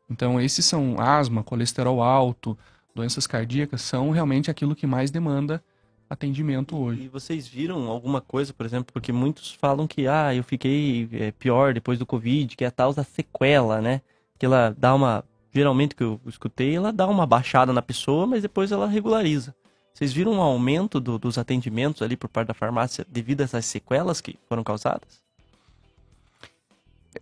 Então, 0.09 0.39
esses 0.39 0.65
são 0.65 0.99
asma, 0.99 1.43
colesterol 1.43 2.01
alto, 2.01 2.57
doenças 2.93 3.25
cardíacas, 3.27 3.81
são 3.81 4.11
realmente 4.11 4.51
aquilo 4.51 4.75
que 4.75 4.85
mais 4.87 5.11
demanda 5.11 5.63
atendimento 6.09 6.77
hoje. 6.77 7.03
E 7.03 7.07
vocês 7.07 7.47
viram 7.47 7.87
alguma 7.87 8.21
coisa, 8.21 8.53
por 8.53 8.65
exemplo, 8.65 8.93
porque 8.93 9.11
muitos 9.11 9.51
falam 9.53 9.87
que, 9.87 10.07
ah, 10.07 10.33
eu 10.33 10.43
fiquei 10.43 11.09
é, 11.11 11.31
pior 11.31 11.73
depois 11.73 11.97
do 11.97 12.05
Covid, 12.05 12.55
que 12.55 12.63
é 12.63 12.67
a 12.67 12.71
tal 12.71 12.93
da 12.93 13.03
sequela, 13.03 13.81
né? 13.81 14.01
Que 14.37 14.45
ela 14.45 14.75
dá 14.77 14.93
uma, 14.93 15.23
geralmente 15.51 15.95
que 15.95 16.03
eu 16.03 16.21
escutei, 16.27 16.75
ela 16.75 16.93
dá 16.93 17.07
uma 17.07 17.25
baixada 17.25 17.73
na 17.73 17.81
pessoa, 17.81 18.27
mas 18.27 18.43
depois 18.43 18.71
ela 18.71 18.87
regulariza. 18.87 19.55
Vocês 19.93 20.13
viram 20.13 20.33
um 20.33 20.41
aumento 20.41 20.99
do- 20.99 21.17
dos 21.17 21.37
atendimentos 21.37 22.01
ali 22.01 22.15
por 22.15 22.29
parte 22.29 22.49
da 22.49 22.53
farmácia 22.53 23.05
devido 23.09 23.41
a 23.41 23.45
essas 23.45 23.65
sequelas 23.65 24.21
que 24.21 24.37
foram 24.47 24.63
causadas? 24.63 25.24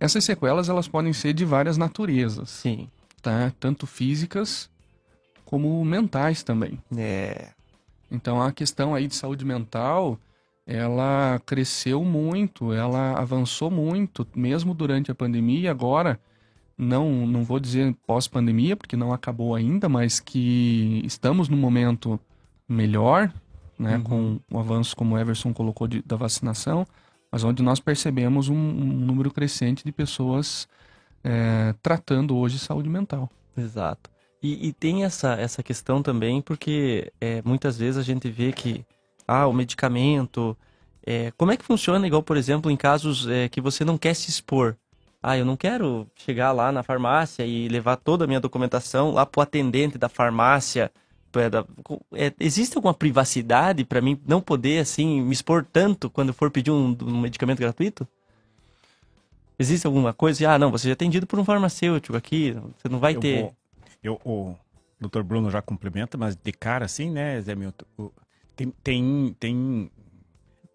Essas 0.00 0.24
sequelas, 0.24 0.68
elas 0.68 0.88
podem 0.88 1.12
ser 1.12 1.32
de 1.32 1.44
várias 1.44 1.76
naturezas, 1.76 2.50
Sim. 2.50 2.88
tá? 3.22 3.52
Tanto 3.60 3.86
físicas 3.86 4.70
como 5.44 5.84
mentais 5.84 6.42
também. 6.42 6.78
É. 6.96 7.48
Então 8.10 8.40
a 8.42 8.52
questão 8.52 8.94
aí 8.94 9.06
de 9.06 9.14
saúde 9.14 9.44
mental, 9.44 10.18
ela 10.66 11.40
cresceu 11.44 12.04
muito, 12.04 12.72
ela 12.72 13.18
avançou 13.18 13.70
muito, 13.70 14.26
mesmo 14.34 14.72
durante 14.74 15.10
a 15.10 15.14
pandemia 15.14 15.70
agora, 15.70 16.18
não, 16.76 17.26
não 17.26 17.44
vou 17.44 17.60
dizer 17.60 17.94
pós-pandemia, 18.06 18.76
porque 18.76 18.96
não 18.96 19.12
acabou 19.12 19.54
ainda, 19.54 19.88
mas 19.88 20.18
que 20.20 21.00
estamos 21.04 21.48
num 21.48 21.56
momento 21.56 22.18
melhor, 22.68 23.32
né, 23.78 24.00
com 24.02 24.38
o 24.50 24.58
avanço, 24.58 24.96
como 24.96 25.14
o 25.14 25.18
Everson 25.18 25.52
colocou, 25.52 25.86
de- 25.86 26.02
da 26.02 26.16
vacinação, 26.16 26.86
mas 27.34 27.42
onde 27.42 27.64
nós 27.64 27.80
percebemos 27.80 28.48
um, 28.48 28.54
um 28.54 28.84
número 28.84 29.28
crescente 29.28 29.84
de 29.84 29.90
pessoas 29.90 30.68
eh, 31.24 31.74
tratando 31.82 32.36
hoje 32.36 32.60
saúde 32.60 32.88
mental. 32.88 33.28
Exato. 33.58 34.08
E, 34.40 34.68
e 34.68 34.72
tem 34.72 35.02
essa, 35.02 35.32
essa 35.32 35.60
questão 35.60 36.00
também, 36.00 36.40
porque 36.40 37.12
é, 37.20 37.42
muitas 37.44 37.76
vezes 37.76 37.96
a 37.96 38.04
gente 38.04 38.30
vê 38.30 38.52
que, 38.52 38.86
ah, 39.26 39.48
o 39.48 39.52
medicamento, 39.52 40.56
é, 41.04 41.32
como 41.36 41.50
é 41.50 41.56
que 41.56 41.64
funciona, 41.64 42.06
igual, 42.06 42.22
por 42.22 42.36
exemplo, 42.36 42.70
em 42.70 42.76
casos 42.76 43.26
é, 43.26 43.48
que 43.48 43.60
você 43.60 43.84
não 43.84 43.98
quer 43.98 44.14
se 44.14 44.30
expor? 44.30 44.76
Ah, 45.20 45.36
eu 45.36 45.44
não 45.44 45.56
quero 45.56 46.06
chegar 46.14 46.52
lá 46.52 46.70
na 46.70 46.84
farmácia 46.84 47.44
e 47.44 47.66
levar 47.66 47.96
toda 47.96 48.26
a 48.26 48.28
minha 48.28 48.38
documentação 48.38 49.10
lá 49.10 49.26
pro 49.26 49.42
atendente 49.42 49.98
da 49.98 50.08
farmácia. 50.08 50.88
É, 51.38 51.50
da- 51.50 51.64
é, 52.12 52.32
existe 52.40 52.76
alguma 52.76 52.94
privacidade 52.94 53.84
para 53.84 54.00
mim 54.00 54.20
não 54.26 54.40
poder, 54.40 54.80
assim, 54.80 55.20
me 55.22 55.32
expor 55.32 55.64
tanto 55.64 56.08
quando 56.10 56.32
for 56.32 56.50
pedir 56.50 56.70
um, 56.70 56.96
um 57.02 57.20
medicamento 57.20 57.58
gratuito? 57.58 58.06
Existe 59.58 59.86
alguma 59.86 60.12
coisa? 60.12 60.50
Ah, 60.50 60.58
não, 60.58 60.70
você 60.70 60.88
já 60.88 60.90
é 60.90 60.94
atendido 60.94 61.26
por 61.26 61.38
um 61.38 61.44
farmacêutico 61.44 62.16
aqui, 62.16 62.52
você 62.76 62.88
não 62.88 62.98
vai 62.98 63.14
Eu 63.14 63.20
ter... 63.20 63.40
vou- 63.40 63.54
eu, 64.02 64.20
o 64.24 64.54
Dr. 65.00 65.22
Bruno 65.22 65.50
já 65.50 65.62
complementa, 65.62 66.18
mas 66.18 66.36
de 66.36 66.52
cara 66.52 66.84
assim, 66.84 67.10
né, 67.10 67.40
Zé 67.40 67.54
Milton? 67.54 67.84
Tem, 68.56 68.72
tem, 68.82 69.36
tem 69.38 69.90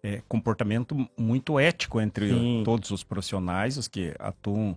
é, 0.02 0.22
comportamento 0.28 0.96
muito 1.16 1.58
ético 1.58 2.00
entre 2.00 2.28
Sim. 2.28 2.62
todos 2.64 2.90
os 2.90 3.04
profissionais, 3.04 3.76
os 3.76 3.86
que 3.86 4.14
atuam 4.18 4.76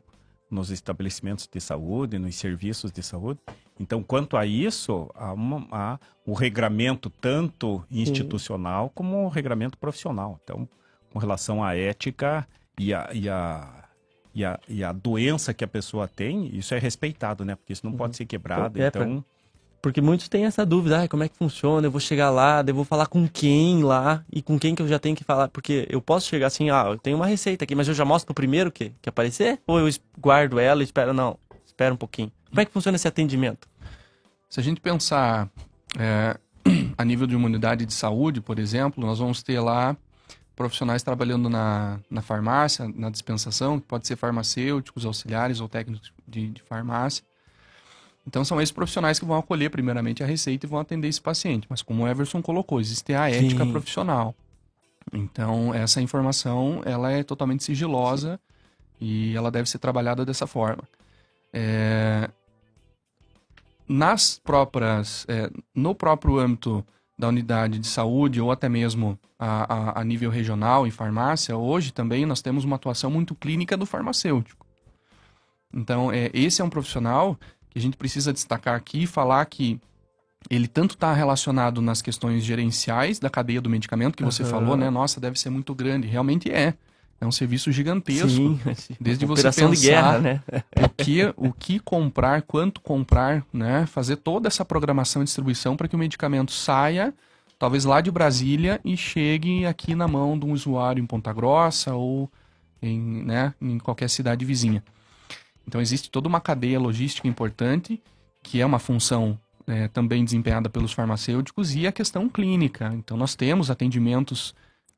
nos 0.52 0.70
estabelecimentos 0.70 1.50
de 1.52 1.60
saúde, 1.60 2.20
nos 2.20 2.36
serviços 2.36 2.92
de 2.92 3.02
saúde. 3.02 3.40
Então, 3.80 4.04
quanto 4.04 4.38
a 4.38 4.46
isso, 4.46 5.10
há, 5.16 5.34
uma- 5.34 5.68
há 5.72 6.00
o 6.26 6.34
regramento 6.34 7.10
tanto 7.10 7.84
institucional 7.90 8.92
como 8.94 9.26
o 9.26 9.30
regramento 9.30 9.78
profissional. 9.78 10.40
Então, 10.44 10.68
com 11.12 11.20
relação 11.20 11.64
à 11.64 11.76
ética 11.76 12.48
e 12.80 12.94
a, 12.94 13.10
e 13.14 13.28
a, 13.30 13.84
e 14.34 14.46
a, 14.46 14.60
e 14.68 14.84
a 14.84 14.92
doença 14.92 15.54
que 15.54 15.64
a 15.64 15.68
pessoa 15.68 16.08
tem, 16.08 16.56
isso 16.56 16.74
é 16.74 16.80
respeitado, 16.80 17.44
né? 17.44 17.56
Porque 17.56 17.74
isso 17.74 17.86
não 17.86 17.94
pode 17.94 18.16
ser 18.16 18.26
quebrado. 18.26 18.82
É, 18.82 18.90
pra- 18.90 19.04
então, 19.06 19.26
Porque 19.82 20.00
muitos 20.00 20.30
têm 20.30 20.46
essa 20.46 20.66
dúvida, 20.66 21.04
ah, 21.04 21.08
como 21.10 21.24
é 21.24 21.28
que 21.30 21.36
funciona? 21.36 21.86
Eu 21.86 21.92
vou 21.92 22.00
chegar 22.00 22.30
lá, 22.30 22.64
eu 22.66 22.74
vou 22.74 22.86
falar 22.86 23.08
com 23.08 23.28
quem 23.28 23.84
lá 23.84 24.24
e 24.32 24.42
com 24.42 24.58
quem 24.58 24.74
que 24.74 24.82
eu 24.82 24.88
já 24.88 24.98
tenho 24.98 25.16
que 25.16 25.24
falar? 25.26 25.50
Porque 25.50 25.86
eu 25.90 26.02
posso 26.02 26.28
chegar 26.30 26.48
assim, 26.48 26.70
ah, 26.70 26.86
eu 26.88 26.98
tenho 26.98 27.18
uma 27.18 27.28
receita 27.28 27.66
aqui, 27.66 27.76
mas 27.76 27.88
eu 27.88 27.94
já 27.94 28.06
mostro 28.06 28.28
pro 28.28 28.36
primeiro 28.36 28.72
que, 28.72 28.94
que 29.02 29.10
aparecer? 29.10 29.60
Ou 29.68 29.80
eu 29.80 29.90
guardo 30.18 30.58
ela 30.58 30.82
e 30.82 30.86
espero? 30.86 31.12
Não, 31.14 31.38
espera 31.66 31.94
um 31.94 31.98
pouquinho. 31.98 32.32
Como 32.54 32.62
é 32.62 32.66
que 32.66 32.72
funciona 32.72 32.96
esse 32.96 33.08
atendimento? 33.08 33.68
Se 34.48 34.60
a 34.60 34.64
gente 34.64 34.80
pensar 34.80 35.50
é, 35.98 36.38
a 36.96 37.04
nível 37.04 37.26
de 37.26 37.36
uma 37.36 37.48
unidade 37.48 37.84
de 37.84 37.92
saúde, 37.92 38.42
por 38.42 38.60
exemplo, 38.60 39.04
nós 39.04 39.18
vamos 39.18 39.42
ter 39.42 39.60
lá 39.60 39.98
profissionais 40.56 41.02
trabalhando 41.02 41.50
na, 41.50 42.00
na 42.12 42.22
farmácia, 42.22 42.88
na 42.96 43.10
dispensação, 43.10 43.80
que 43.80 43.88
pode 43.88 44.06
ser 44.06 44.18
farmacêuticos, 44.18 45.04
auxiliares 45.04 45.60
ou 45.60 45.68
técnicos 45.68 46.14
de, 46.28 46.52
de 46.52 46.62
farmácia. 46.62 47.24
Então 48.28 48.46
são 48.46 48.62
esses 48.62 48.72
profissionais 48.72 49.18
que 49.18 49.26
vão 49.26 49.36
acolher 49.36 49.72
primeiramente 49.72 50.22
a 50.22 50.28
receita 50.28 50.68
e 50.68 50.70
vão 50.70 50.80
atender 50.80 51.08
esse 51.08 51.20
paciente. 51.20 51.66
Mas 51.68 51.82
como 51.82 52.04
o 52.04 52.08
Everson 52.08 52.40
colocou, 52.40 52.80
existe 52.80 53.16
a 53.16 53.32
ética 53.32 53.66
Sim. 53.66 53.72
profissional. 53.72 54.36
Então 55.12 55.74
essa 55.74 56.00
informação 56.00 56.84
ela 56.86 57.12
é 57.12 57.24
totalmente 57.24 57.64
sigilosa 57.64 58.40
e 59.02 59.36
ela 59.36 59.50
deve 59.50 59.68
ser 59.68 59.80
trabalhada 59.80 60.24
dessa 60.24 60.46
forma. 60.46 60.84
É, 61.52 62.30
nas 63.88 64.40
próprias, 64.44 65.26
é, 65.28 65.50
no 65.74 65.94
próprio 65.94 66.40
âmbito 66.40 66.86
da 67.18 67.28
unidade 67.28 67.80
de 67.80 67.88
saúde 67.88 68.42
ou 68.42 68.52
até 68.52 68.68
mesmo 68.68 69.20
a, 69.38 69.74
a, 69.74 70.02
a 70.02 70.04
nível 70.04 70.30
regional 70.30 70.88
em 70.88 70.92
farmácia, 70.92 71.56
hoje 71.56 71.94
também 71.94 72.26
nós 72.26 72.42
temos 72.42 72.64
uma 72.64 72.76
atuação 72.76 73.12
muito 73.12 73.36
clínica 73.36 73.78
do 73.78 73.86
farmacêutico. 73.86 74.66
Então, 75.74 76.12
é, 76.12 76.30
esse 76.34 76.62
é 76.62 76.66
um 76.66 76.70
profissional 76.70 77.38
que 77.70 77.80
a 77.80 77.82
gente 77.82 77.98
precisa 77.98 78.32
destacar 78.32 78.76
aqui 78.76 79.04
e 79.04 79.08
falar 79.08 79.46
que 79.46 79.80
ele 80.50 80.68
tanto 80.68 80.96
está 80.96 81.14
relacionado 81.14 81.82
nas 81.82 82.02
questões 82.02 82.44
gerenciais 82.44 83.20
da 83.20 83.30
cadeia 83.30 83.62
do 83.62 83.70
medicamento, 83.70 84.16
que 84.16 84.24
você 84.24 84.44
Aham. 84.44 84.52
falou, 84.52 84.78
né? 84.78 84.90
Nossa, 84.90 85.20
deve 85.20 85.40
ser 85.40 85.50
muito 85.50 85.74
grande. 85.74 86.08
Realmente 86.08 86.52
é. 86.52 86.74
É 87.24 87.26
um 87.26 87.32
serviço 87.32 87.72
gigantesco. 87.72 88.28
Sim, 88.28 88.60
Desde 89.00 89.26
você 89.26 89.40
operação 89.42 89.70
de 89.72 89.78
pensar- 89.78 89.90
guerra, 89.90 90.20
né? 90.20 90.44
o 90.76 90.90
que, 90.90 91.34
o 91.38 91.54
que 91.54 91.80
comprar, 91.80 92.42
quanto 92.42 92.82
comprar, 92.82 93.46
né? 93.54 93.86
Fazer 93.86 94.18
toda 94.18 94.50
essa 94.50 94.66
programação 94.66 95.22
e 95.22 95.26
distribuição 95.26 95.78
para 95.78 95.88
que 95.88 95.96
o 95.96 96.00
medicamento 96.00 96.52
saia, 96.52 97.14
talvez 97.58 97.86
lá 97.86 98.02
de 98.02 98.12
Brasília, 98.12 98.82
e 98.84 98.98
chegue 98.98 99.66
aqui 99.66 99.96
na 99.96 100.06
mão 100.06 100.38
de 100.38 100.46
um 100.46 100.52
usuário 100.52 101.02
em 101.02 101.06
Ponta 101.06 101.32
Grossa 101.32 101.94
ou 101.94 102.30
em, 102.82 103.00
né, 103.24 103.54
em 103.62 103.78
qualquer 103.80 104.10
cidade 104.10 104.44
vizinha. 104.44 104.84
Então 105.66 105.80
existe 105.80 106.12
toda 106.12 106.28
uma 106.28 106.42
cadeia 106.42 106.78
logística 106.78 107.26
importante, 107.26 108.04
que 108.44 108.60
é 108.60 108.66
uma 108.66 108.80
função 108.80 109.40
eh, 109.66 109.88
também 109.88 110.26
desempenhada 110.26 110.70
pelos 110.70 110.92
farmacêuticos, 110.92 111.74
e 111.74 111.88
a 111.88 111.92
questão 111.94 112.28
clínica. 112.28 112.92
Então 112.94 113.16
nós 113.16 113.34
temos 113.34 113.72
atendimentos 113.72 114.54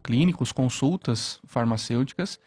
clínicos, 0.06 0.52
consultas 0.52 1.40
farmacêuticas, 1.46 2.40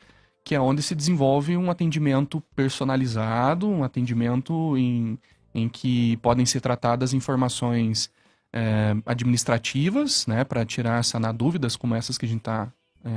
que 0.44 0.55
é 0.55 0.61
onde 0.61 0.83
se 0.83 0.94
desenvolve 0.94 1.57
um 1.57 1.71
atendimento 1.71 2.40
personalizado, 2.55 3.68
um 3.68 3.83
atendimento 3.83 4.77
em, 4.79 5.18
em 5.55 5.68
que 5.68 6.16
podem 6.18 6.47
ser 6.47 6.61
tratadas 6.61 7.12
informações 7.12 8.11
eh, 8.53 8.94
administrativas, 9.05 10.27
né, 10.27 10.44
para 10.44 10.64
tirar, 10.64 11.05
sanar 11.05 11.35
dúvidas 11.35 11.77
como 11.77 11.94
essas 11.94 12.16
que 12.16 12.25
a 12.25 12.29
gente 12.29 12.40
está 12.40 12.73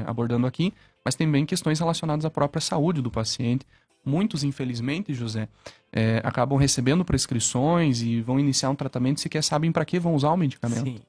abordando 0.06 0.47
aqui, 0.47 0.73
mas 1.04 1.15
também 1.15 1.45
questões 1.45 1.80
relacionadas 1.80 2.25
à 2.25 2.30
própria 2.30 2.62
saúde 2.62 3.01
do 3.01 3.12
paciente. 3.12 3.65
Muitos, 4.06 4.43
infelizmente, 4.43 5.13
José, 5.13 5.47
eh, 5.91 6.21
acabam 6.23 6.58
recebendo 6.58 7.06
prescrições 7.06 8.01
e 8.01 8.21
vão 8.21 8.39
iniciar 8.39 8.69
um 8.69 8.75
tratamento 8.75 9.17
e 9.17 9.21
sequer 9.21 9.43
sabem 9.43 9.71
para 9.71 9.86
que 9.86 9.99
vão 9.99 10.15
usar 10.15 10.32
o 10.32 10.38
medicamento, 10.38 10.84
Sim. 10.84 10.99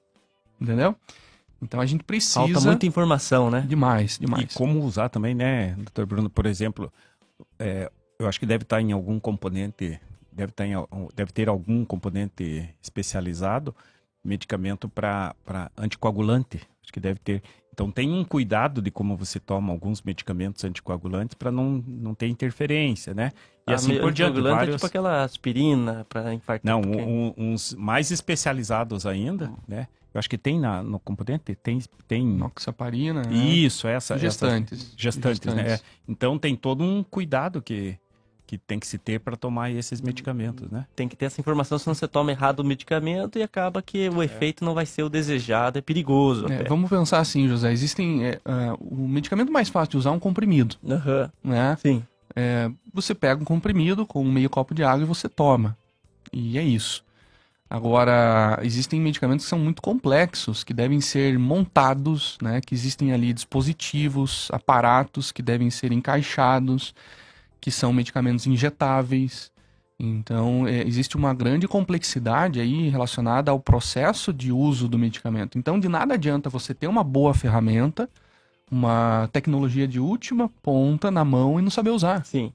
entendeu? 0.61 0.95
Então 1.63 1.81
a 1.81 1.87
gente 1.87 2.03
precisa 2.03 2.41
Falta 2.41 2.61
muita 2.61 2.87
informação, 2.87 3.49
né? 3.51 3.61
demais, 3.67 4.19
demais. 4.19 4.45
E 4.53 4.55
como 4.59 4.81
usar 4.85 5.09
também, 5.09 5.35
né, 5.35 5.75
doutor 5.77 6.05
Bruno, 6.07 6.29
por 6.29 6.45
exemplo, 6.45 6.93
é, 7.59 7.91
eu 8.19 8.27
acho 8.29 8.41
que 8.41 8.47
deve 8.47 8.65
estar 8.65 8.81
em 8.81 8.91
algum 8.93 9.21
componente, 9.21 9.99
deve, 10.33 10.51
estar 10.51 10.67
em, 10.67 10.75
al- 10.75 10.89
deve 11.15 11.31
ter 11.33 11.49
algum 11.49 11.85
componente 11.85 12.69
especializado, 12.83 13.75
medicamento 14.25 14.89
para 14.89 15.35
anticoagulante, 15.77 16.61
acho 16.83 16.93
que 16.93 17.01
deve 17.01 17.21
ter. 17.21 17.43
Então 17.73 17.91
tem 17.91 18.11
um 18.13 18.23
cuidado 18.25 18.83
de 18.83 18.91
como 18.91 19.17
você 19.17 19.41
toma 19.41 19.73
alguns 19.73 20.03
medicamentos 20.03 20.63
anticoagulantes 20.65 21.35
para 21.35 21.51
não, 21.51 21.83
não 21.87 22.15
ter 22.15 22.27
interferência, 22.27 23.15
né? 23.15 23.31
E 23.67 23.73
A 23.73 23.77
assim 23.77 23.93
por 23.99 24.13
diante. 24.13 24.31
anticoagulante 24.33 24.57
Vários... 24.57 24.75
É 24.75 24.79
tipo 24.79 24.87
aquela 24.87 25.23
aspirina 25.25 26.05
para 26.09 26.35
infartar. 26.35 26.61
Não, 26.71 26.81
um- 26.83 27.33
um- 27.39 27.53
uns 27.55 27.73
mais 27.75 28.11
especializados 28.11 29.07
ainda, 29.07 29.51
né? 29.67 29.87
Eu 30.15 30.19
acho 30.19 30.29
que 30.29 30.37
tem 30.39 30.61
na, 30.61 30.83
no 30.83 30.99
componente, 30.99 31.55
tem, 31.55 31.81
tem 32.07 32.27
Noxaparina, 32.27 33.23
né? 33.23 33.35
isso, 33.35 33.87
essa. 33.89 34.19
gestantes. 34.19 34.81
essas- 34.81 34.95
gestantes, 34.97 35.55
né? 35.55 35.73
É. 35.75 35.81
Então 36.07 36.39
tem 36.39 36.55
todo 36.55 36.85
um 36.85 37.03
cuidado 37.03 37.63
que, 37.63 37.97
que 38.47 38.59
tem 38.59 38.79
que 38.79 38.87
se 38.87 38.99
ter 38.99 39.21
para 39.21 39.37
tomar 39.37 39.71
esses 39.71 40.03
medicamentos, 40.03 40.71
né? 40.71 40.87
Tem 40.95 41.09
que 41.09 41.17
ter 41.17 41.25
essa 41.27 41.41
informação, 41.41 41.79
senão 41.79 41.95
você 41.95 42.07
toma 42.07 42.31
errado 42.31 42.61
o 42.61 42.65
medicamento 42.65 43.39
e 43.39 43.43
acaba 43.43 43.81
que 43.81 44.09
o 44.11 44.23
efeito 44.23 44.63
não 44.65 44.75
vai 44.75 44.85
ser 44.85 45.03
o 45.03 45.09
desejado, 45.09 45.79
é 45.79 45.81
perigoso. 45.81 46.47
É, 46.53 46.65
vamos 46.65 46.91
pensar 46.91 47.19
assim, 47.21 47.49
José. 47.49 47.73
Existem. 47.73 48.25
é, 48.27 48.41
ah, 48.45 48.75
o 48.79 49.09
medicamento 49.09 49.51
mais 49.51 49.71
fácil 49.71 49.93
de 49.93 49.97
usar 49.97 50.11
é 50.11 50.13
um 50.13 50.19
comprimido. 50.21 50.77
Aham, 50.87 51.31
Né? 51.43 51.77
Sim. 51.81 52.03
É, 52.37 52.71
você 52.93 53.15
pega 53.15 53.41
um 53.41 53.45
comprimido 53.45 54.07
com 54.07 54.23
meio 54.25 54.49
copo 54.51 54.75
de 54.75 54.83
água 54.83 55.03
e 55.05 55.07
você 55.07 55.29
toma. 55.29 55.77
E 56.33 56.59
é 56.59 56.63
isso. 56.63 57.03
Agora, 57.73 58.59
existem 58.63 59.01
medicamentos 59.01 59.47
que 59.47 59.49
são 59.49 59.59
muito 59.59 59.81
complexos, 59.81 60.63
que 60.63 60.75
devem 60.75 61.01
ser 61.01 61.39
montados, 61.39 62.37
né? 62.43 62.61
Que 62.61 62.75
existem 62.75 63.15
ali 63.15 63.33
dispositivos, 63.33 64.51
aparatos 64.53 65.33
que 65.33 65.41
devem 65.41 65.71
ser 65.71 65.91
encaixados, 65.91 66.95
que 67.59 67.71
são 67.71 67.91
medicamentos 67.91 68.47
injetáveis. 68.47 69.51
Então, 69.99 70.69
é, 70.69 70.87
existe 70.87 71.17
uma 71.17 71.33
grande 71.33 71.67
complexidade 71.67 72.61
aí 72.61 72.91
relacionada 72.91 73.51
ao 73.51 73.59
processo 73.59 74.35
de 74.35 74.53
uso 74.53 74.87
do 74.87 74.99
medicamento. 74.99 75.57
Então, 75.57 75.81
de 75.81 75.89
nada 75.89 76.13
adianta 76.13 76.51
você 76.51 76.75
ter 76.75 76.89
uma 76.89 77.03
boa 77.03 77.33
ferramenta, 77.33 78.07
uma 78.71 79.31
tecnologia 79.33 79.89
de 79.89 79.99
última 79.99 80.51
ponta 80.63 81.11
na 81.11 81.25
mão 81.25 81.59
e 81.59 81.63
não 81.63 81.71
saber 81.71 81.89
usar. 81.89 82.23
Sim. 82.27 82.53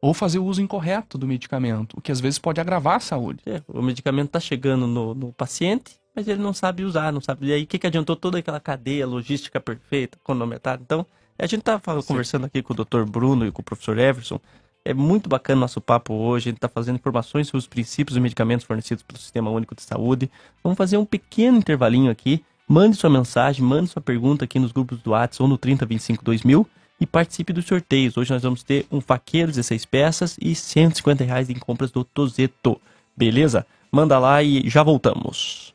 Ou 0.00 0.12
fazer 0.12 0.38
o 0.38 0.44
uso 0.44 0.60
incorreto 0.60 1.16
do 1.16 1.26
medicamento, 1.26 1.96
o 1.96 2.00
que 2.00 2.12
às 2.12 2.20
vezes 2.20 2.38
pode 2.38 2.60
agravar 2.60 2.96
a 2.96 3.00
saúde. 3.00 3.40
É, 3.46 3.62
o 3.66 3.82
medicamento 3.82 4.26
está 4.26 4.40
chegando 4.40 4.86
no, 4.86 5.14
no 5.14 5.32
paciente, 5.32 5.96
mas 6.14 6.28
ele 6.28 6.42
não 6.42 6.52
sabe 6.52 6.84
usar, 6.84 7.12
não 7.12 7.20
sabe. 7.20 7.46
E 7.46 7.52
aí, 7.52 7.62
o 7.62 7.66
que, 7.66 7.78
que 7.78 7.86
adiantou 7.86 8.16
toda 8.16 8.38
aquela 8.38 8.60
cadeia 8.60 9.06
logística 9.06 9.60
perfeita, 9.60 10.18
cronometrada? 10.22 10.82
Então, 10.82 11.06
a 11.38 11.46
gente 11.46 11.60
está 11.60 11.78
conversando 11.78 12.46
aqui 12.46 12.62
com 12.62 12.72
o 12.72 12.76
Dr. 12.76 13.04
Bruno 13.04 13.46
e 13.46 13.52
com 13.52 13.60
o 13.60 13.64
professor 13.64 13.98
Everson. 13.98 14.40
É 14.84 14.94
muito 14.94 15.28
bacana 15.28 15.58
o 15.58 15.60
nosso 15.60 15.80
papo 15.80 16.14
hoje. 16.14 16.48
A 16.48 16.50
gente 16.50 16.58
está 16.58 16.68
fazendo 16.68 16.96
informações 16.96 17.48
sobre 17.48 17.58
os 17.58 17.66
princípios 17.66 18.16
e 18.16 18.20
medicamentos 18.20 18.64
fornecidos 18.64 19.02
pelo 19.02 19.18
Sistema 19.18 19.50
Único 19.50 19.74
de 19.74 19.82
Saúde. 19.82 20.30
Vamos 20.62 20.78
fazer 20.78 20.96
um 20.96 21.04
pequeno 21.04 21.58
intervalinho 21.58 22.10
aqui. 22.10 22.44
Mande 22.68 22.96
sua 22.96 23.10
mensagem, 23.10 23.64
mande 23.64 23.90
sua 23.90 24.00
pergunta 24.00 24.44
aqui 24.44 24.58
nos 24.58 24.72
grupos 24.72 25.02
do 25.02 25.10
WhatsApp 25.10 25.42
ou 25.42 25.48
no 25.48 25.58
3025 25.58 26.24
2000 26.24 26.66
e 27.00 27.06
participe 27.06 27.52
dos 27.52 27.66
sorteios. 27.66 28.16
Hoje 28.16 28.32
nós 28.32 28.42
vamos 28.42 28.62
ter 28.62 28.86
um 28.90 29.00
faqueiro 29.00 29.48
16 29.48 29.84
peças 29.84 30.36
e 30.40 30.54
150 30.54 31.24
reais 31.24 31.50
em 31.50 31.58
compras 31.58 31.90
do 31.90 32.04
Tozeto. 32.04 32.80
Beleza? 33.16 33.66
Manda 33.90 34.18
lá 34.18 34.42
e 34.42 34.68
já 34.68 34.82
voltamos. 34.82 35.74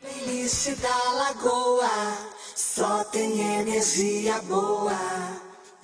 Playlist 0.00 0.80
da 0.80 1.12
Lagoa 1.12 1.90
só 2.54 3.04
tem 3.04 3.40
energia 3.60 4.40
boa 4.42 4.98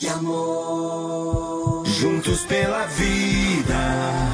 e 0.00 0.08
amor. 0.08 1.84
Juntos 1.86 2.44
pela 2.44 2.86
vida. 2.86 4.33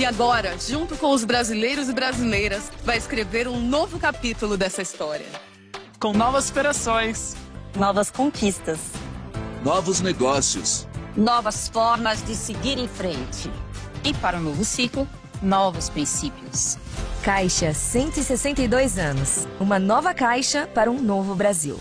E 0.00 0.04
agora, 0.06 0.56
junto 0.58 0.96
com 0.96 1.10
os 1.10 1.26
brasileiros 1.26 1.90
e 1.90 1.92
brasileiras, 1.92 2.72
vai 2.86 2.96
escrever 2.96 3.46
um 3.46 3.60
novo 3.60 3.98
capítulo 3.98 4.56
dessa 4.56 4.80
história. 4.80 5.26
com 6.00 6.14
novas 6.14 6.48
operações. 6.48 7.36
novas 7.76 8.10
conquistas, 8.10 8.78
Novos 9.62 10.00
negócios. 10.00 10.88
novas 11.14 11.68
formas 11.68 12.22
de 12.24 12.34
seguir 12.34 12.78
em 12.78 12.88
frente. 12.88 13.50
E 14.02 14.14
para 14.14 14.38
o 14.38 14.40
novo 14.40 14.64
ciclo, 14.64 15.06
novos 15.42 15.90
princípios. 15.90 16.78
Caixa 17.22 17.74
162 17.74 18.96
anos. 18.96 19.46
Uma 19.60 19.78
nova 19.78 20.14
caixa 20.14 20.66
para 20.66 20.90
um 20.90 20.98
novo 20.98 21.34
Brasil. 21.34 21.78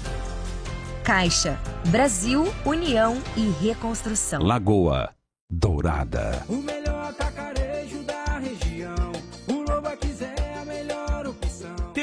Caixa 1.06 1.58
Brasil, 1.88 2.54
União 2.66 3.18
e 3.38 3.50
Reconstrução. 3.66 4.42
Lagoa 4.44 5.12
Dourada. 5.50 6.44
O 6.50 6.58
melhor 6.58 7.14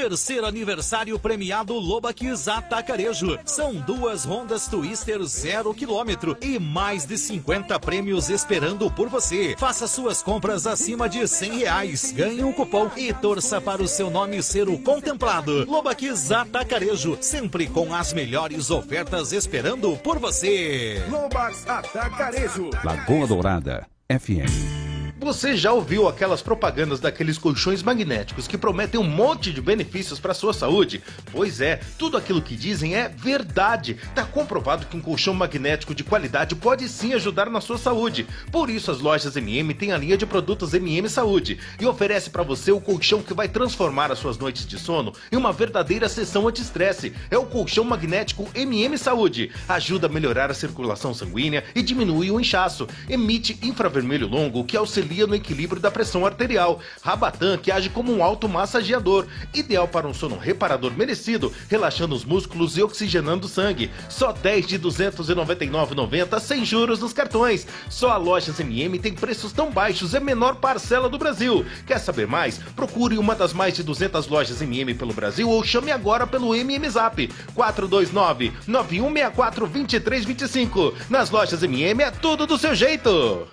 Terceiro 0.06 0.46
aniversário 0.46 1.18
premiado 1.18 1.74
Lobaquis 1.74 2.46
Atacarejo. 2.46 3.36
São 3.44 3.74
duas 3.74 4.24
Hondas 4.24 4.68
Twister 4.68 5.20
zero 5.24 5.74
quilômetro 5.74 6.36
e 6.40 6.60
mais 6.60 7.04
de 7.04 7.18
50 7.18 7.76
prêmios 7.80 8.30
esperando 8.30 8.88
por 8.88 9.08
você. 9.08 9.56
Faça 9.58 9.88
suas 9.88 10.22
compras 10.22 10.64
acima 10.64 11.08
de 11.08 11.26
100 11.26 11.58
reais. 11.58 12.12
Ganhe 12.12 12.44
um 12.44 12.52
cupom 12.52 12.88
e 12.96 13.12
torça 13.12 13.60
para 13.60 13.82
o 13.82 13.88
seu 13.88 14.08
nome 14.08 14.40
ser 14.44 14.68
o 14.68 14.78
contemplado. 14.78 15.68
Lobaquis 15.68 16.30
Atacarejo, 16.30 17.18
sempre 17.20 17.66
com 17.66 17.92
as 17.92 18.12
melhores 18.12 18.70
ofertas 18.70 19.32
esperando 19.32 19.96
por 19.96 20.20
você. 20.20 21.04
Lobax 21.10 21.68
Atacarejo. 21.68 22.70
Lagoa 22.84 23.26
Dourada 23.26 23.84
FM. 24.08 24.95
Você 25.18 25.56
já 25.56 25.72
ouviu 25.72 26.06
aquelas 26.06 26.42
propagandas 26.42 27.00
daqueles 27.00 27.38
colchões 27.38 27.82
magnéticos 27.82 28.46
que 28.46 28.58
prometem 28.58 29.00
um 29.00 29.08
monte 29.08 29.50
de 29.50 29.62
benefícios 29.62 30.20
para 30.20 30.34
sua 30.34 30.52
saúde? 30.52 31.02
Pois 31.32 31.58
é, 31.62 31.80
tudo 31.98 32.18
aquilo 32.18 32.42
que 32.42 32.54
dizem 32.54 32.94
é 32.94 33.08
verdade. 33.08 33.96
Tá 34.14 34.24
comprovado 34.24 34.84
que 34.84 34.94
um 34.94 35.00
colchão 35.00 35.32
magnético 35.32 35.94
de 35.94 36.04
qualidade 36.04 36.54
pode 36.54 36.86
sim 36.86 37.14
ajudar 37.14 37.48
na 37.48 37.62
sua 37.62 37.78
saúde. 37.78 38.26
Por 38.52 38.68
isso 38.68 38.90
as 38.90 39.00
lojas 39.00 39.34
MM 39.36 39.72
têm 39.72 39.90
a 39.90 39.96
linha 39.96 40.18
de 40.18 40.26
produtos 40.26 40.74
MM 40.74 41.08
Saúde 41.08 41.58
e 41.80 41.86
oferece 41.86 42.28
para 42.28 42.42
você 42.42 42.70
o 42.70 42.80
colchão 42.80 43.22
que 43.22 43.32
vai 43.32 43.48
transformar 43.48 44.12
as 44.12 44.18
suas 44.18 44.36
noites 44.36 44.66
de 44.66 44.78
sono 44.78 45.14
em 45.32 45.36
uma 45.36 45.50
verdadeira 45.50 46.10
sessão 46.10 46.46
anti-estresse. 46.46 47.14
É 47.30 47.38
o 47.38 47.46
colchão 47.46 47.84
magnético 47.84 48.46
MM 48.54 48.98
Saúde. 48.98 49.50
Ajuda 49.66 50.08
a 50.08 50.10
melhorar 50.10 50.50
a 50.50 50.54
circulação 50.54 51.14
sanguínea 51.14 51.64
e 51.74 51.80
diminui 51.80 52.30
o 52.30 52.38
inchaço. 52.38 52.86
Emite 53.08 53.58
infravermelho 53.62 54.28
longo 54.28 54.62
que 54.62 54.76
auxilia 54.76 55.05
no 55.26 55.34
equilíbrio 55.34 55.80
da 55.80 55.90
pressão 55.90 56.26
arterial. 56.26 56.80
Rabatan 57.02 57.56
que 57.58 57.70
age 57.70 57.88
como 57.90 58.12
um 58.12 58.22
automassageador, 58.22 59.26
ideal 59.54 59.86
para 59.86 60.06
um 60.06 60.14
sono 60.14 60.36
reparador 60.36 60.92
merecido, 60.92 61.52
relaxando 61.68 62.14
os 62.14 62.24
músculos 62.24 62.76
e 62.76 62.82
oxigenando 62.82 63.46
o 63.46 63.48
sangue. 63.48 63.90
Só 64.08 64.32
10 64.32 64.66
de 64.66 64.78
299,90 64.78 66.40
sem 66.40 66.64
juros 66.64 67.00
nos 67.00 67.12
cartões. 67.12 67.66
Só 67.88 68.10
a 68.10 68.16
Lojas 68.16 68.58
MM 68.60 68.98
tem 68.98 69.12
preços 69.12 69.52
tão 69.52 69.70
baixos, 69.70 70.14
é 70.14 70.18
a 70.18 70.20
menor 70.20 70.56
parcela 70.56 71.08
do 71.08 71.18
Brasil. 71.18 71.64
Quer 71.86 71.98
saber 71.98 72.26
mais? 72.26 72.58
Procure 72.74 73.18
uma 73.18 73.34
das 73.34 73.52
mais 73.52 73.74
de 73.74 73.82
200 73.82 74.26
lojas 74.28 74.60
MM 74.60 74.94
pelo 74.94 75.12
Brasil 75.12 75.48
ou 75.48 75.62
chame 75.64 75.90
agora 75.90 76.26
pelo 76.26 76.54
MM 76.54 76.88
Zap 76.88 77.28
429 77.54 78.52
9164 78.66 79.66
2325. 79.66 80.94
Nas 81.08 81.30
lojas 81.30 81.62
MM 81.62 82.02
é 82.02 82.10
tudo 82.10 82.46
do 82.46 82.58
seu 82.58 82.74
jeito. 82.74 83.46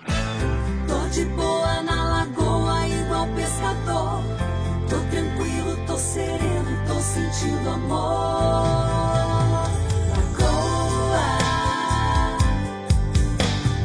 Tô 0.86 1.08
de 1.08 1.24
boa 1.26 1.82
na 1.82 2.20
lagoa, 2.20 2.86
igual 2.86 3.26
pescador. 3.28 4.22
Tô 4.88 4.98
tranquilo, 5.10 5.76
tô 5.86 5.96
sereno, 5.96 6.86
tô 6.86 6.94
sentindo 7.00 7.70
amor. 7.70 8.64
Lagoa 10.10 11.24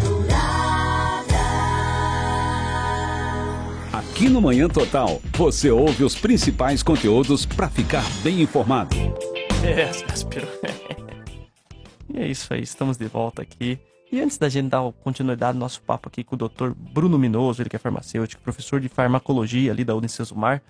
Dourada. 0.04 1.40
Aqui 3.94 4.30
no 4.30 4.42
Manhã 4.42 4.68
Total, 4.68 5.22
você 5.38 5.72
ouve 5.72 6.04
os 6.04 6.16
principais 6.16 6.84
conteúdos 6.84 7.46
para 7.46 7.70
ficar 7.70 8.04
bem 8.24 8.42
informado. 8.42 8.96
É, 9.62 9.88
Cáspero. 10.06 10.48
e 12.14 12.18
é 12.18 12.28
isso 12.28 12.54
aí, 12.54 12.62
estamos 12.62 12.96
de 12.96 13.08
volta 13.08 13.42
aqui. 13.42 13.78
E 14.12 14.20
antes 14.20 14.40
da 14.40 14.50
gente 14.50 14.70
dar 14.70 14.92
continuidade 15.04 15.54
no 15.54 15.60
nosso 15.60 15.82
papo 15.84 16.10
aqui 16.10 16.24
com 16.24 16.36
o 16.36 16.38
Dr. 16.38 16.72
Bruno 16.76 17.20
Minoso, 17.20 17.62
ele 17.62 17.70
que 17.70 17.76
é 17.76 17.80
farmacêutico, 17.80 18.42
professor 18.42 18.80
de 18.80 18.90
farmacologia 18.90 19.72
ali 19.72 19.86
da 19.86 19.96
Unicesumar, 19.96 20.64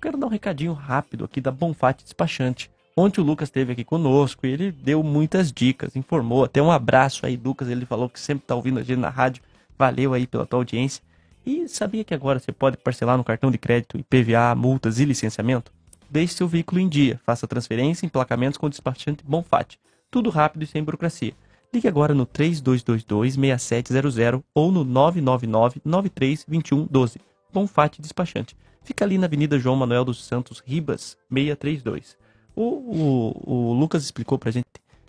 quero 0.00 0.16
dar 0.16 0.26
um 0.26 0.30
recadinho 0.30 0.72
rápido 0.72 1.24
aqui 1.24 1.40
da 1.40 1.50
Bonfate 1.50 2.04
Despachante. 2.04 2.70
Ontem 2.96 3.20
o 3.20 3.24
Lucas 3.24 3.48
esteve 3.48 3.72
aqui 3.72 3.84
conosco 3.84 4.46
e 4.46 4.50
ele 4.50 4.72
deu 4.72 5.02
muitas 5.02 5.52
dicas, 5.52 5.94
informou, 5.94 6.44
até 6.44 6.62
um 6.62 6.70
abraço 6.70 7.26
aí, 7.26 7.36
Lucas, 7.36 7.68
ele 7.68 7.84
falou 7.84 8.08
que 8.08 8.18
sempre 8.18 8.44
está 8.44 8.54
ouvindo 8.54 8.80
a 8.80 8.82
gente 8.82 8.98
na 8.98 9.10
rádio. 9.10 9.42
Valeu 9.78 10.14
aí 10.14 10.26
pela 10.26 10.46
tua 10.46 10.60
audiência. 10.60 11.02
E 11.44 11.68
sabia 11.68 12.02
que 12.02 12.14
agora 12.14 12.38
você 12.38 12.50
pode 12.50 12.78
parcelar 12.78 13.18
no 13.18 13.22
cartão 13.22 13.50
de 13.50 13.58
crédito 13.58 13.98
IPVA, 13.98 14.54
multas 14.54 14.98
e 14.98 15.04
licenciamento? 15.04 15.70
Deixe 16.08 16.32
seu 16.32 16.48
veículo 16.48 16.80
em 16.80 16.88
dia, 16.88 17.20
faça 17.26 17.46
transferência, 17.46 18.06
emplacamentos 18.06 18.56
com 18.56 18.66
o 18.66 18.70
despachante 18.70 19.22
Bonfate. 19.22 19.78
Tudo 20.10 20.30
rápido 20.30 20.62
e 20.62 20.66
sem 20.66 20.82
burocracia. 20.82 21.34
Ligue 21.72 21.88
agora 21.88 22.14
no 22.14 22.26
3222-6700 22.26 24.42
ou 24.54 24.70
no 24.72 24.84
999-932112. 24.84 27.16
Bonfate 27.52 28.00
Despachante. 28.00 28.56
Fica 28.82 29.04
ali 29.04 29.18
na 29.18 29.26
Avenida 29.26 29.58
João 29.58 29.76
Manuel 29.76 30.04
dos 30.04 30.24
Santos 30.24 30.62
Ribas, 30.64 31.18
632. 31.32 32.16
O, 32.54 32.62
o, 32.62 33.42
o 33.44 33.72
Lucas 33.72 34.04
explicou 34.04 34.38
pra 34.38 34.50
gente. 34.50 34.66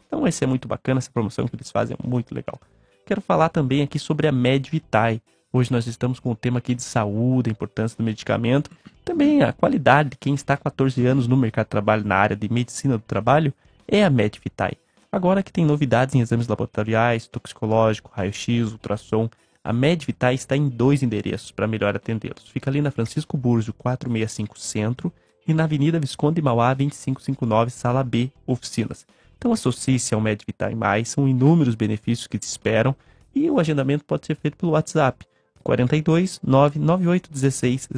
Então 0.08 0.26
essa 0.26 0.45
é 0.45 0.47
muito 0.47 0.68
bacana, 0.68 0.97
essa 0.97 1.12
promoção 1.12 1.47
que 1.47 1.55
eles 1.55 1.70
fazem 1.70 1.95
é 2.01 2.08
muito 2.08 2.34
legal. 2.34 2.60
Quero 3.05 3.22
falar 3.22 3.49
também 3.49 3.82
aqui 3.82 3.99
sobre 3.99 4.28
a 4.28 4.32
MedVitae. 4.32 5.22
Hoje 5.53 5.72
nós 5.72 5.88
estamos 5.88 6.20
com 6.20 6.32
o 6.32 6.36
tema 6.36 6.58
aqui 6.58 6.76
de 6.76 6.84
saúde, 6.84 7.49
a 7.49 7.51
importância 7.51 7.97
do 7.97 8.03
medicamento, 8.03 8.70
também 9.05 9.41
a 9.41 9.53
qualidade 9.53 10.10
de 10.10 10.18
quem 10.18 10.34
está 10.34 10.55
há 10.55 10.58
14 10.58 11.05
anos 11.05 11.26
no 11.28 11.38
mercado 11.38 11.68
de 11.68 11.70
trabalho 11.70 12.03
na 12.03 12.16
área 12.16 12.36
de 12.36 12.51
medicina 12.51 12.97
do 12.97 13.03
trabalho 13.03 13.53
é 13.88 14.03
a 14.03 14.10
MedVitae. 14.10 14.78
Agora 15.18 15.41
que 15.41 15.51
tem 15.51 15.65
novidades 15.65 16.13
em 16.13 16.20
exames 16.20 16.47
laboratoriais, 16.47 17.28
toxicológico, 17.28 18.11
raio-x, 18.13 18.72
ultrassom, 18.72 19.28
a 19.63 19.74
MedVitae 19.74 20.36
está 20.36 20.55
em 20.55 20.70
dois 20.70 21.01
endereços 21.01 21.49
para 21.49 21.65
melhor 21.65 21.95
atendê-los. 21.95 22.47
Fica 22.47 22.70
ali 22.70 22.84
na 22.84 22.91
Francisco 22.91 23.36
Búrzio 23.36 23.74
465 23.74 24.59
Centro 24.59 25.11
e 25.47 25.55
na 25.55 25.63
Avenida 25.63 25.99
Visconde 25.99 26.39
Mauá 26.39 26.72
2559 26.72 27.72
Sala 27.72 28.03
B, 28.03 28.32
Oficinas. 28.45 29.07
Então 29.36 29.51
associe-se 29.51 30.13
ao 30.13 30.22
MedVitae+, 30.22 30.76
são 31.03 31.28
inúmeros 31.28 31.74
benefícios 31.74 32.28
que 32.28 32.38
te 32.38 32.43
esperam 32.43 32.95
e 33.34 33.49
o 33.49 33.59
agendamento 33.59 34.05
pode 34.05 34.28
ser 34.28 34.36
feito 34.36 34.55
pelo 34.55 34.74
WhatsApp 34.74 35.26
42 35.63 36.39
99816 36.43 37.89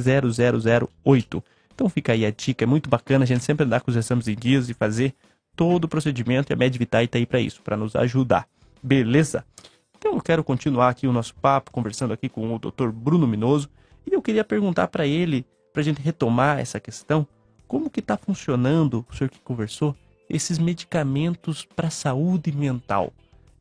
0008. 1.04 1.44
Então 1.74 1.86
fica 1.90 2.14
aí 2.14 2.24
a 2.24 2.30
dica, 2.30 2.64
é 2.64 2.66
muito 2.66 2.88
bacana 2.88 3.24
a 3.24 3.26
gente 3.26 3.44
sempre 3.44 3.66
andar 3.66 3.82
com 3.82 3.90
os 3.90 3.96
exames 3.98 4.26
em 4.26 4.34
dias 4.34 4.70
e 4.70 4.74
fazer 4.74 5.14
todo 5.56 5.84
o 5.84 5.88
procedimento 5.88 6.50
e 6.50 6.54
a 6.54 6.56
MedVitae 6.56 7.04
está 7.04 7.18
aí 7.18 7.26
para 7.26 7.40
isso, 7.40 7.62
para 7.62 7.76
nos 7.76 7.94
ajudar. 7.96 8.48
Beleza? 8.82 9.44
Então 9.98 10.14
eu 10.14 10.20
quero 10.22 10.42
continuar 10.42 10.88
aqui 10.88 11.06
o 11.06 11.12
nosso 11.12 11.34
papo, 11.34 11.70
conversando 11.70 12.14
aqui 12.14 12.28
com 12.28 12.54
o 12.54 12.58
Dr. 12.58 12.88
Bruno 12.88 13.26
Minoso, 13.26 13.68
e 14.06 14.14
eu 14.14 14.22
queria 14.22 14.42
perguntar 14.42 14.88
para 14.88 15.06
ele, 15.06 15.44
para 15.72 15.82
a 15.82 15.84
gente 15.84 16.00
retomar 16.00 16.58
essa 16.58 16.80
questão, 16.80 17.26
como 17.68 17.90
que 17.90 18.00
está 18.00 18.16
funcionando, 18.16 19.04
o 19.10 19.14
senhor 19.14 19.28
que 19.28 19.38
conversou, 19.40 19.94
esses 20.28 20.58
medicamentos 20.58 21.66
para 21.76 21.90
saúde 21.90 22.50
mental? 22.50 23.12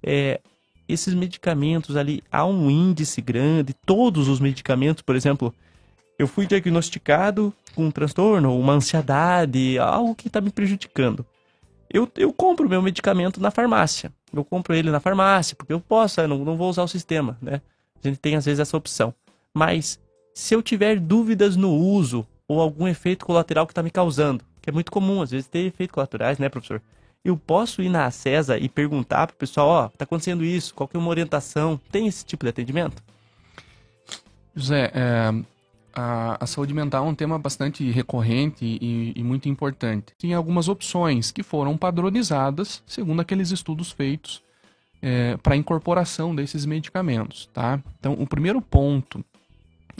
É, 0.02 0.40
esses 0.88 1.14
medicamentos 1.14 1.98
ali, 1.98 2.24
há 2.32 2.46
um 2.46 2.72
índice 2.72 3.22
grande, 3.22 3.74
todos 3.74 4.30
os 4.30 4.40
medicamentos, 4.40 5.02
por 5.02 5.18
exemplo, 5.18 5.54
eu 6.18 6.26
fui 6.26 6.48
diagnosticado 6.48 7.54
com 7.76 7.88
um 7.88 7.92
transtorno, 7.92 8.58
uma 8.58 8.74
ansiedade, 8.74 9.78
algo 9.78 10.16
que 10.16 10.28
está 10.28 10.40
me 10.40 10.52
prejudicando 10.52 11.26
eu, 11.92 12.10
eu 12.16 12.32
compro 12.32 12.70
meu 12.70 12.82
medicamento 12.82 13.42
na 13.42 13.52
farmácia. 13.52 14.12
Eu 14.32 14.46
compro 14.46 14.76
ele 14.76 14.92
na 14.92 15.00
farmácia, 15.00 15.56
porque 15.56 15.74
eu 15.74 15.80
posso, 15.80 16.22
eu 16.22 16.28
não, 16.28 16.46
não 16.46 16.58
vou 16.58 16.70
usar 16.70 16.84
o 16.84 16.88
sistema, 16.88 17.38
né? 17.42 17.62
A 18.04 18.08
gente 18.08 18.20
tem 18.20 18.36
às 18.36 18.46
vezes 18.46 18.60
essa 18.60 18.78
opção. 18.78 19.14
Mas 19.54 20.00
se 20.34 20.54
eu 20.54 20.62
tiver 20.62 21.00
dúvidas 21.00 21.56
no 21.56 21.74
uso 21.74 22.26
ou 22.48 22.62
algum 22.62 22.88
efeito 22.88 23.26
colateral 23.26 23.66
que 23.66 23.72
está 23.72 23.84
me 23.84 23.92
causando, 23.92 24.44
que 24.62 24.70
é 24.70 24.74
muito 24.74 24.92
comum, 24.92 25.22
às 25.22 25.32
vezes 25.32 25.48
ter 25.48 25.66
efeitos 25.66 25.94
colaterais, 25.94 26.38
né, 26.38 26.48
professor? 26.48 26.82
Eu 27.24 27.36
posso 27.36 27.82
ir 27.82 27.90
na 27.90 28.06
Acesa 28.06 28.58
e 28.58 28.70
perguntar 28.70 29.28
para 29.28 29.34
o 29.34 29.38
pessoal, 29.38 29.68
ó, 29.68 29.86
oh, 29.88 30.04
acontecendo 30.04 30.44
isso, 30.44 30.74
qual 30.74 30.88
que 30.88 30.96
é 30.96 31.00
uma 31.00 31.10
orientação? 31.10 31.80
Tem 31.92 32.08
esse 32.08 32.24
tipo 32.24 32.46
de 32.46 32.50
atendimento? 32.50 33.04
José, 34.56 34.92
é, 34.94 35.34
a, 36.00 36.38
a, 36.40 36.48
saúde 36.48 36.74
mental 36.74 37.06
é 37.06 37.10
um 37.10 37.16
tema 37.16 37.38
bastante 37.38 37.90
recorrente 37.92 38.64
e, 38.64 39.12
e, 39.16 39.24
muito 39.24 39.50
importante. 39.50 40.14
Tem 40.18 40.34
algumas 40.34 40.70
opções 40.70 41.30
que 41.30 41.44
foram 41.44 41.78
padronizadas 41.78 42.82
segundo 42.88 43.20
aqueles 43.20 43.52
estudos 43.52 43.92
feitos 43.92 44.42
é, 45.02 45.36
para 45.38 45.58
incorporação 45.58 46.34
desses 46.34 46.66
medicamentos. 46.66 47.50
Tá? 47.54 47.82
Então, 48.00 48.14
o 48.14 48.26
primeiro 48.26 48.62
ponto 48.62 49.24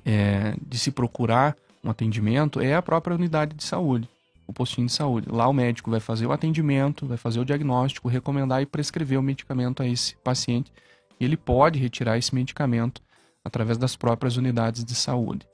é, 0.06 0.56
de 0.66 0.78
se 0.78 0.90
procurar 0.92 1.56
um 1.84 1.90
atendimento 1.90 2.62
é 2.62 2.76
a 2.76 2.82
própria 2.82 3.16
unidade 3.16 3.54
de 3.54 3.64
saúde, 3.64 4.08
o 4.48 4.54
postinho 4.54 4.88
de 4.88 4.94
saúde. 4.94 5.28
Lá 5.30 5.50
o 5.50 5.54
médico 5.54 5.92
vai 5.92 6.00
fazer 6.00 6.26
o 6.26 6.32
atendimento, 6.32 7.06
vai 7.06 7.18
fazer 7.18 7.42
o 7.42 7.46
diagnóstico, 7.46 8.08
recomendar 8.08 8.62
e 8.62 8.66
prescrever 8.66 9.20
o 9.20 9.24
medicamento 9.24 9.84
a 9.84 9.88
esse 9.88 10.16
paciente. 10.18 10.72
E 11.20 11.26
ele 11.26 11.36
pode 11.36 11.78
retirar 11.78 12.18
esse 12.18 12.34
medicamento 12.34 13.02
através 13.44 13.78
das 13.78 13.98
próprias 13.98 14.38
unidades 14.38 14.86
de 14.86 14.96
saúde. 14.96 15.46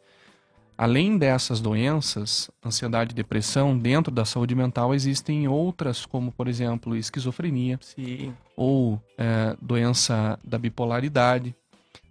Além 0.77 1.17
dessas 1.17 1.61
doenças, 1.61 2.51
ansiedade 2.65 3.11
e 3.11 3.15
depressão, 3.15 3.77
dentro 3.77 4.13
da 4.13 4.25
saúde 4.25 4.53
mental 4.53 4.93
existem 4.93 5.47
outras, 5.47 6.05
como 6.05 6.33
por 6.33 6.49
exemplo 6.49 6.97
esquizofrenia 6.97 7.79
Sim. 7.81 8.33
ou 8.57 9.01
é, 9.17 9.55
doença 9.61 10.37
da 10.43 10.57
bipolaridade. 10.57 11.55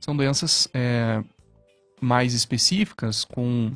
São 0.00 0.16
doenças 0.16 0.66
é, 0.72 1.22
mais 2.00 2.32
específicas, 2.32 3.24
com 3.24 3.72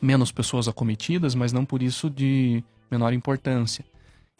menos 0.00 0.30
pessoas 0.30 0.68
acometidas, 0.68 1.34
mas 1.34 1.52
não 1.52 1.64
por 1.64 1.82
isso 1.82 2.10
de 2.10 2.62
menor 2.90 3.14
importância. 3.14 3.84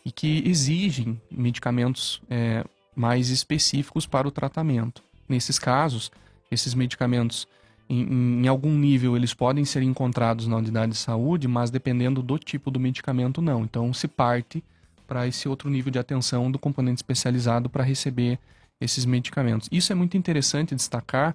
E 0.05 0.13
que 0.13 0.43
exigem 0.47 1.21
medicamentos 1.31 2.21
é, 2.29 2.63
mais 2.95 3.31
específicos 3.31 4.07
para 4.07 4.29
o 4.29 4.31
tratamento. 4.31 5.03
Nesses 5.27 5.59
casos, 5.59 6.11
esses 6.51 6.75
medicamentos 6.75 7.47
em, 7.89 8.43
em, 8.43 8.49
algum 8.49 8.77
nível 8.77 9.17
eles 9.17 9.33
podem 9.33 9.65
ser 9.65 9.83
encontrados 9.83 10.47
na 10.47 10.57
unidade 10.57 10.93
de 10.93 10.99
saúde, 10.99 11.49
mas 11.49 11.71
dependendo 11.71 12.23
do 12.23 12.39
tipo 12.39 12.71
do 12.71 12.79
medicamento, 12.79 13.41
não. 13.41 13.63
Então 13.65 13.93
se 13.93 14.07
parte 14.07 14.63
para 15.07 15.27
esse 15.27 15.49
outro 15.49 15.71
nível 15.71 15.91
de 15.91 15.99
atenção 15.99 16.51
do 16.51 16.59
componente 16.59 16.99
especializado 16.99 17.71
para 17.71 17.83
receber 17.83 18.39
esses 18.81 19.05
medicamentos. 19.05 19.69
Isso 19.73 19.91
é 19.91 19.95
muito 19.95 20.17
interessante 20.17 20.75
destacar, 20.75 21.35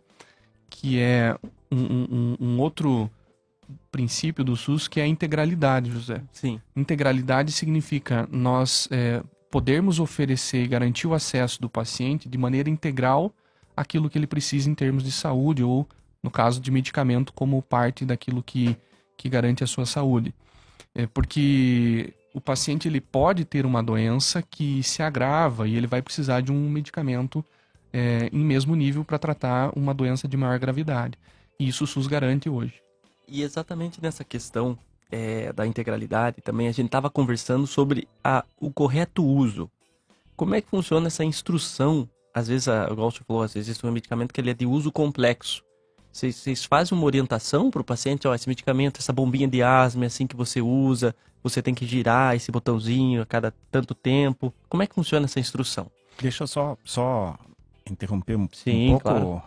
que 0.69 0.99
é 0.99 1.35
um, 1.71 1.77
um, 1.77 2.37
um 2.39 2.59
outro 2.59 3.09
princípio 3.91 4.43
do 4.43 4.55
SUS 4.55 4.87
que 4.87 4.99
é 4.99 5.03
a 5.03 5.07
integralidade, 5.07 5.91
José. 5.91 6.21
Sim. 6.31 6.61
Integralidade 6.75 7.51
significa 7.51 8.27
nós 8.31 8.87
é, 8.91 9.23
podermos 9.49 9.99
oferecer 9.99 10.63
e 10.63 10.67
garantir 10.67 11.07
o 11.07 11.13
acesso 11.13 11.61
do 11.61 11.69
paciente 11.69 12.29
de 12.29 12.37
maneira 12.37 12.69
integral 12.69 13.33
aquilo 13.75 14.09
que 14.09 14.17
ele 14.17 14.27
precisa 14.27 14.69
em 14.69 14.75
termos 14.75 15.03
de 15.03 15.11
saúde 15.11 15.63
ou, 15.63 15.87
no 16.23 16.31
caso 16.31 16.59
de 16.61 16.71
medicamento, 16.71 17.33
como 17.33 17.61
parte 17.61 18.05
daquilo 18.05 18.41
que, 18.41 18.75
que 19.17 19.27
garante 19.29 19.63
a 19.63 19.67
sua 19.67 19.85
saúde. 19.85 20.33
É 20.95 21.05
porque 21.05 22.13
o 22.33 22.41
paciente 22.41 22.87
ele 22.87 23.01
pode 23.01 23.45
ter 23.45 23.65
uma 23.65 23.83
doença 23.83 24.41
que 24.41 24.81
se 24.81 25.03
agrava 25.03 25.67
e 25.67 25.75
ele 25.75 25.85
vai 25.85 26.01
precisar 26.01 26.41
de 26.41 26.51
um 26.51 26.69
medicamento 26.69 27.45
é, 27.91 28.29
em 28.31 28.43
mesmo 28.43 28.75
nível 28.75 29.03
para 29.03 29.19
tratar 29.19 29.71
uma 29.77 29.93
doença 29.93 30.27
de 30.27 30.35
maior 30.35 30.57
gravidade. 30.57 31.17
E 31.59 31.67
isso 31.67 31.83
o 31.83 31.87
SUS 31.87 32.07
garante 32.07 32.49
hoje. 32.49 32.81
E 33.27 33.43
exatamente 33.43 34.01
nessa 34.01 34.23
questão 34.23 34.77
é, 35.11 35.53
da 35.53 35.67
integralidade 35.67 36.41
também 36.41 36.67
a 36.67 36.71
gente 36.71 36.87
estava 36.87 37.09
conversando 37.09 37.67
sobre 37.67 38.07
a, 38.23 38.43
o 38.59 38.71
correto 38.71 39.23
uso. 39.23 39.69
Como 40.35 40.55
é 40.55 40.61
que 40.61 40.69
funciona 40.69 41.07
essa 41.07 41.23
instrução? 41.23 42.09
Às 42.33 42.47
vezes, 42.47 42.67
a, 42.67 42.87
igual 42.91 43.11
você 43.11 43.23
falou, 43.23 43.43
às 43.43 43.53
vezes 43.53 43.69
existe 43.69 43.85
um 43.85 43.91
medicamento 43.91 44.33
que 44.33 44.41
ele 44.41 44.49
é 44.49 44.53
de 44.55 44.65
uso 44.65 44.91
complexo. 44.91 45.63
Vocês, 46.13 46.63
fazem 46.63 46.95
uma 46.95 47.05
orientação 47.05 47.71
para 47.71 47.81
o 47.81 47.83
paciente? 47.83 48.27
Ó, 48.27 48.35
esse 48.35 48.47
medicamento, 48.47 48.99
essa 48.99 49.11
bombinha 49.11 49.47
de 49.47 49.63
asma 49.63 50.05
é 50.05 50.07
assim 50.07 50.27
que 50.27 50.35
você 50.35 50.61
usa, 50.61 51.15
você 51.41 51.59
tem 51.59 51.73
que 51.73 51.87
girar 51.87 52.35
esse 52.35 52.51
botãozinho 52.51 53.23
a 53.23 53.25
cada 53.25 53.51
tanto 53.71 53.95
tempo. 53.95 54.53
Como 54.69 54.83
é 54.83 54.87
que 54.87 54.93
funciona 54.93 55.25
essa 55.25 55.39
instrução? 55.39 55.87
Deixa 56.21 56.43
eu 56.43 56.47
só, 56.47 56.77
só 56.85 57.35
interromper 57.89 58.37
um, 58.37 58.47
Sim, 58.53 58.89
um 58.89 58.89
pouco, 58.91 59.03
claro. 59.03 59.41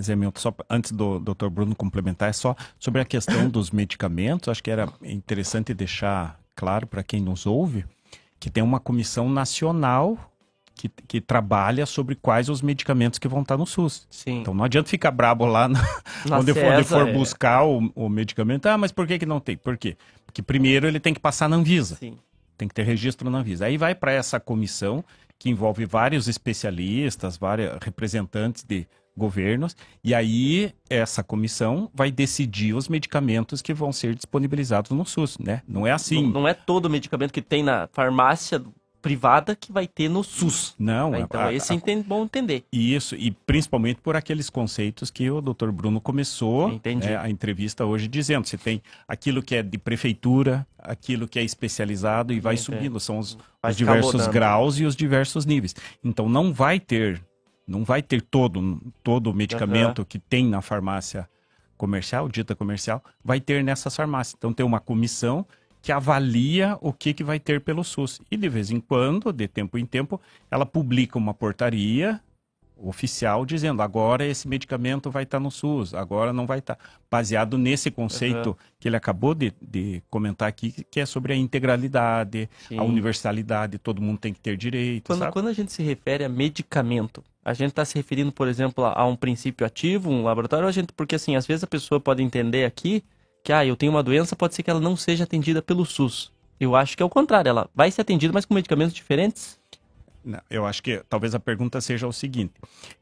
Zé 0.00 0.16
Milton, 0.16 0.40
só 0.40 0.54
antes 0.70 0.90
do 0.90 1.20
Dr. 1.20 1.48
Bruno 1.48 1.76
complementar, 1.76 2.30
é 2.30 2.32
só 2.32 2.56
sobre 2.80 3.02
a 3.02 3.04
questão 3.04 3.48
dos 3.50 3.70
medicamentos. 3.70 4.48
Acho 4.48 4.62
que 4.62 4.70
era 4.70 4.90
interessante 5.02 5.74
deixar 5.74 6.40
claro 6.54 6.86
para 6.86 7.02
quem 7.02 7.20
nos 7.20 7.44
ouve 7.44 7.84
que 8.40 8.50
tem 8.50 8.62
uma 8.62 8.80
comissão 8.80 9.28
nacional 9.28 10.18
que, 10.76 10.90
que 11.08 11.20
trabalha 11.20 11.86
sobre 11.86 12.14
quais 12.14 12.48
os 12.50 12.60
medicamentos 12.60 13.18
que 13.18 13.26
vão 13.26 13.40
estar 13.40 13.56
no 13.56 13.66
SUS. 13.66 14.06
Sim. 14.10 14.40
Então 14.40 14.52
não 14.52 14.64
adianta 14.64 14.90
ficar 14.90 15.10
brabo 15.10 15.46
lá 15.46 15.66
na, 15.66 15.80
onde, 16.30 16.52
for, 16.52 16.64
onde 16.64 16.84
for 16.84 17.08
é. 17.08 17.12
buscar 17.12 17.64
o, 17.64 17.90
o 17.94 18.08
medicamento. 18.08 18.66
Ah, 18.66 18.76
mas 18.76 18.92
por 18.92 19.06
que, 19.06 19.18
que 19.18 19.26
não 19.26 19.40
tem? 19.40 19.56
Por 19.56 19.76
quê? 19.78 19.96
Porque 20.26 20.42
primeiro 20.42 20.86
ele 20.86 21.00
tem 21.00 21.14
que 21.14 21.20
passar 21.20 21.48
na 21.48 21.56
Anvisa. 21.56 21.96
Sim. 21.96 22.18
Tem 22.58 22.68
que 22.68 22.74
ter 22.74 22.82
registro 22.82 23.30
na 23.30 23.38
Anvisa. 23.38 23.64
Aí 23.64 23.78
vai 23.78 23.94
para 23.94 24.12
essa 24.12 24.38
comissão 24.38 25.02
que 25.38 25.48
envolve 25.50 25.84
vários 25.86 26.28
especialistas, 26.28 27.36
vários 27.36 27.76
representantes 27.82 28.62
de 28.62 28.86
governos, 29.16 29.74
e 30.04 30.14
aí 30.14 30.74
essa 30.90 31.22
comissão 31.22 31.90
vai 31.94 32.10
decidir 32.10 32.74
os 32.74 32.86
medicamentos 32.86 33.62
que 33.62 33.72
vão 33.72 33.90
ser 33.90 34.14
disponibilizados 34.14 34.90
no 34.90 35.06
SUS, 35.06 35.38
né? 35.38 35.62
Não 35.66 35.86
é 35.86 35.92
assim. 35.92 36.22
Não, 36.24 36.42
não 36.42 36.48
é 36.48 36.52
todo 36.52 36.90
medicamento 36.90 37.32
que 37.32 37.40
tem 37.40 37.62
na 37.62 37.88
farmácia 37.92 38.62
privada 39.06 39.54
que 39.54 39.70
vai 39.72 39.86
ter 39.86 40.08
no 40.08 40.24
SUS. 40.24 40.74
Não, 40.78 41.12
a- 41.14 41.20
Então, 41.20 41.40
a- 41.40 41.52
esse 41.52 41.72
a- 41.72 41.76
é 41.76 41.96
bom 42.02 42.24
entender. 42.24 42.64
Isso, 42.72 43.14
e 43.14 43.30
principalmente 43.30 44.00
por 44.00 44.16
aqueles 44.16 44.50
conceitos 44.50 45.10
que 45.10 45.30
o 45.30 45.40
Dr. 45.40 45.70
Bruno 45.70 46.00
começou 46.00 46.68
né, 46.68 47.16
a 47.16 47.30
entrevista 47.30 47.84
hoje 47.84 48.08
dizendo. 48.08 48.46
Você 48.46 48.58
tem 48.58 48.82
aquilo 49.06 49.42
que 49.42 49.54
é 49.54 49.62
de 49.62 49.78
prefeitura, 49.78 50.66
aquilo 50.78 51.28
que 51.28 51.38
é 51.38 51.44
especializado 51.44 52.32
e 52.32 52.40
vai 52.40 52.54
Entendi. 52.54 52.64
subindo. 52.64 52.98
São 53.00 53.18
os, 53.18 53.38
os 53.62 53.76
diversos 53.76 54.26
graus 54.26 54.78
e 54.80 54.84
os 54.84 54.96
diversos 54.96 55.46
níveis. 55.46 55.74
Então 56.04 56.28
não 56.28 56.52
vai 56.52 56.80
ter, 56.80 57.22
não 57.66 57.84
vai 57.84 58.02
ter 58.02 58.20
todo, 58.22 58.80
todo 59.02 59.30
o 59.30 59.34
medicamento 59.34 60.04
que 60.04 60.18
tem 60.18 60.46
na 60.46 60.60
farmácia 60.60 61.28
comercial, 61.76 62.28
dita 62.28 62.54
comercial, 62.56 63.02
vai 63.24 63.38
ter 63.40 63.62
nessas 63.62 63.94
farmácias. 63.94 64.34
Então 64.36 64.52
tem 64.52 64.64
uma 64.66 64.80
comissão 64.80 65.46
que 65.86 65.92
avalia 65.92 66.76
o 66.80 66.92
que, 66.92 67.14
que 67.14 67.22
vai 67.22 67.38
ter 67.38 67.60
pelo 67.60 67.84
SUS. 67.84 68.20
E 68.28 68.36
de 68.36 68.48
vez 68.48 68.72
em 68.72 68.80
quando, 68.80 69.32
de 69.32 69.46
tempo 69.46 69.78
em 69.78 69.86
tempo, 69.86 70.20
ela 70.50 70.66
publica 70.66 71.16
uma 71.16 71.32
portaria 71.32 72.20
oficial 72.76 73.46
dizendo 73.46 73.80
agora 73.80 74.26
esse 74.26 74.48
medicamento 74.48 75.12
vai 75.12 75.22
estar 75.22 75.38
no 75.38 75.48
SUS, 75.48 75.94
agora 75.94 76.32
não 76.32 76.44
vai 76.44 76.58
estar. 76.58 76.76
Baseado 77.08 77.56
nesse 77.56 77.88
conceito 77.88 78.48
Uhum. 78.48 78.56
que 78.80 78.88
ele 78.88 78.96
acabou 78.96 79.32
de, 79.32 79.52
de 79.62 80.02
comentar 80.10 80.48
aqui, 80.48 80.74
que 80.90 80.98
é 80.98 81.06
sobre 81.06 81.32
a 81.32 81.36
integralidade, 81.36 82.50
Sim. 82.66 82.78
a 82.78 82.82
universalidade, 82.82 83.78
todo 83.78 84.02
mundo 84.02 84.18
tem 84.18 84.34
que 84.34 84.40
ter 84.40 84.56
direito, 84.56 85.06
Quando, 85.06 85.30
quando 85.30 85.46
a 85.46 85.52
gente 85.52 85.72
se 85.72 85.84
refere 85.84 86.24
a 86.24 86.28
medicamento, 86.28 87.22
a 87.44 87.54
gente 87.54 87.68
está 87.70 87.84
se 87.84 87.94
referindo, 87.94 88.32
por 88.32 88.48
exemplo, 88.48 88.84
a, 88.84 89.02
a 89.02 89.06
um 89.06 89.14
princípio 89.14 89.64
ativo, 89.64 90.10
um 90.10 90.24
laboratório, 90.24 90.64
ou 90.64 90.68
a 90.68 90.72
gente, 90.72 90.92
porque 90.92 91.14
assim, 91.14 91.36
às 91.36 91.46
vezes 91.46 91.62
a 91.62 91.68
pessoa 91.68 92.00
pode 92.00 92.24
entender 92.24 92.64
aqui 92.64 93.04
que, 93.46 93.52
ah, 93.52 93.64
eu 93.64 93.76
tenho 93.76 93.92
uma 93.92 94.02
doença, 94.02 94.34
pode 94.34 94.56
ser 94.56 94.64
que 94.64 94.70
ela 94.70 94.80
não 94.80 94.96
seja 94.96 95.22
atendida 95.22 95.62
pelo 95.62 95.86
SUS. 95.86 96.32
Eu 96.58 96.74
acho 96.74 96.96
que 96.96 97.02
é 97.02 97.06
o 97.06 97.08
contrário, 97.08 97.48
ela 97.48 97.70
vai 97.72 97.88
ser 97.92 98.00
atendida, 98.00 98.32
mas 98.32 98.44
com 98.44 98.52
medicamentos 98.52 98.92
diferentes? 98.92 99.56
Não, 100.24 100.40
eu 100.50 100.66
acho 100.66 100.82
que 100.82 101.00
talvez 101.08 101.32
a 101.32 101.38
pergunta 101.38 101.80
seja 101.80 102.08
o 102.08 102.12
seguinte: 102.12 102.54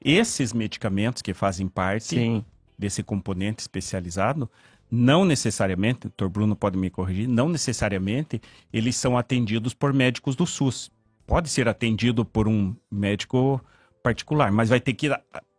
esses 0.05 0.53
medicamentos 0.53 1.23
que 1.23 1.33
fazem 1.33 1.67
parte 1.67 2.05
Sim. 2.05 2.45
desse 2.79 3.03
componente 3.03 3.63
especializado, 3.63 4.51
não 4.91 5.25
necessariamente, 5.25 6.09
o 6.09 6.13
Dr. 6.15 6.29
Bruno 6.29 6.55
pode 6.55 6.77
me 6.77 6.91
corrigir, 6.91 7.27
não 7.27 7.49
necessariamente 7.49 8.39
eles 8.71 8.97
são 8.97 9.17
atendidos 9.17 9.73
por 9.73 9.95
médicos 9.95 10.37
do 10.37 10.47
SUS. 10.47 10.91
Pode 11.27 11.49
ser 11.49 11.71
atendido 11.71 12.23
por 12.23 12.47
um 12.47 12.77
médico 12.91 13.59
particular, 14.03 14.53
mas 14.53 14.69
vai 14.69 14.79
ter 14.79 14.93
que 14.93 15.11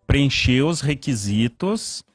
preencher 0.05 0.61
os 0.61 0.81
requisitos 0.81 2.05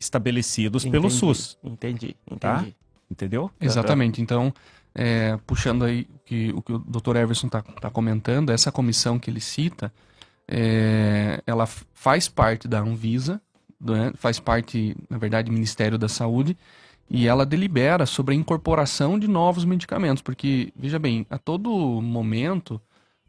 estabelecidos 0.00 0.84
pelo 0.84 1.06
Entendi, 1.06 1.14
SUS. 1.14 1.58
Entendi, 1.62 2.16
Tá? 2.40 2.56
entendi. 2.60 2.76
Entendeu? 3.10 3.50
Exatamente. 3.60 4.22
Então, 4.22 4.52
é, 4.94 5.36
puxando 5.46 5.84
aí 5.84 6.08
o 6.14 6.18
que 6.24 6.52
o, 6.54 6.62
que 6.62 6.72
o 6.72 6.78
Dr. 6.78 7.16
Everson 7.16 7.48
está 7.48 7.90
comentando, 7.90 8.50
essa 8.50 8.72
comissão 8.72 9.18
que 9.18 9.28
ele 9.28 9.40
cita, 9.40 9.92
é, 10.48 11.42
ela 11.46 11.66
faz 11.66 12.28
parte 12.28 12.66
da 12.66 12.80
Anvisa, 12.80 13.40
né, 13.80 14.12
faz 14.16 14.40
parte, 14.40 14.96
na 15.08 15.18
verdade, 15.18 15.46
do 15.50 15.52
Ministério 15.52 15.98
da 15.98 16.08
Saúde, 16.08 16.56
e 17.08 17.26
ela 17.26 17.44
delibera 17.44 18.06
sobre 18.06 18.34
a 18.34 18.38
incorporação 18.38 19.18
de 19.18 19.26
novos 19.26 19.64
medicamentos, 19.64 20.22
porque, 20.22 20.72
veja 20.76 20.98
bem, 20.98 21.26
a 21.28 21.36
todo 21.38 21.70
momento 22.00 22.80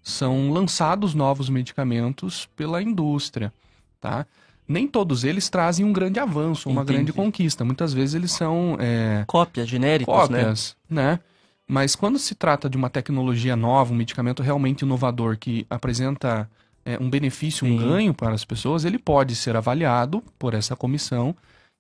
são 0.03 0.51
lançados 0.51 1.13
novos 1.15 1.49
medicamentos 1.49 2.47
pela 2.55 2.81
indústria, 2.81 3.51
tá? 3.99 4.25
Nem 4.71 4.87
todos 4.87 5.23
eles 5.23 5.49
trazem 5.49 5.85
um 5.85 5.91
grande 5.91 6.19
avanço, 6.19 6.69
uma 6.69 6.81
Entendi. 6.81 6.93
grande 6.93 7.13
conquista. 7.13 7.65
Muitas 7.65 7.93
vezes 7.93 8.15
eles 8.15 8.31
são 8.31 8.77
é, 8.79 9.23
Cópias 9.27 9.67
genéricos, 9.67 10.29
né? 10.29 10.41
cópias, 10.41 10.75
né? 10.89 11.19
Mas 11.67 11.95
quando 11.95 12.17
se 12.17 12.35
trata 12.35 12.69
de 12.69 12.77
uma 12.77 12.89
tecnologia 12.89 13.55
nova, 13.55 13.93
um 13.93 13.95
medicamento 13.95 14.41
realmente 14.41 14.81
inovador 14.81 15.37
que 15.37 15.65
apresenta 15.69 16.49
é, 16.85 16.97
um 16.99 17.09
benefício, 17.09 17.65
um 17.65 17.77
Sim. 17.77 17.87
ganho 17.87 18.13
para 18.13 18.33
as 18.33 18.43
pessoas, 18.43 18.85
ele 18.85 18.97
pode 18.97 19.35
ser 19.35 19.55
avaliado 19.55 20.23
por 20.37 20.53
essa 20.53 20.75
comissão 20.75 21.35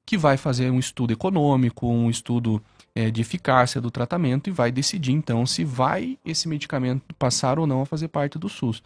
que 0.05 0.17
vai 0.17 0.37
fazer 0.37 0.69
um 0.69 0.79
estudo 0.79 1.13
econômico, 1.13 1.87
um 1.87 2.09
estudo 2.09 2.61
é, 2.95 3.09
de 3.09 3.21
eficácia 3.21 3.79
do 3.79 3.91
tratamento 3.91 4.49
e 4.49 4.51
vai 4.51 4.71
decidir 4.71 5.11
então 5.11 5.45
se 5.45 5.63
vai 5.63 6.17
esse 6.25 6.47
medicamento 6.47 7.03
passar 7.17 7.59
ou 7.59 7.67
não 7.67 7.81
a 7.81 7.85
fazer 7.85 8.07
parte 8.07 8.37
do 8.37 8.49
SUS. 8.49 8.81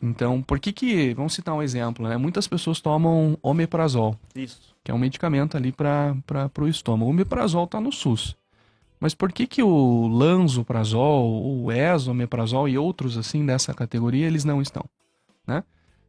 Então, 0.00 0.40
por 0.40 0.60
que 0.60 0.72
que, 0.72 1.12
vamos 1.14 1.34
citar 1.34 1.54
um 1.54 1.62
exemplo, 1.62 2.08
né? 2.08 2.16
Muitas 2.16 2.46
pessoas 2.46 2.80
tomam 2.80 3.36
omeprazol, 3.42 4.16
Isso. 4.34 4.74
que 4.84 4.90
é 4.90 4.94
um 4.94 4.98
medicamento 4.98 5.56
ali 5.56 5.72
para 5.72 6.14
o 6.58 6.68
estômago. 6.68 7.06
O 7.06 7.10
omeprazol 7.10 7.64
está 7.64 7.80
no 7.80 7.90
SUS. 7.90 8.36
Mas 9.00 9.14
por 9.14 9.32
que 9.32 9.46
que 9.46 9.62
o 9.62 10.08
lanzoprazol, 10.08 11.64
o 11.64 11.70
esomeprazol 11.72 12.68
e 12.68 12.76
outros 12.76 13.16
assim 13.16 13.44
dessa 13.46 13.72
categoria, 13.72 14.26
eles 14.26 14.44
não 14.44 14.60
estão? 14.60 14.84
Né? 15.46 15.62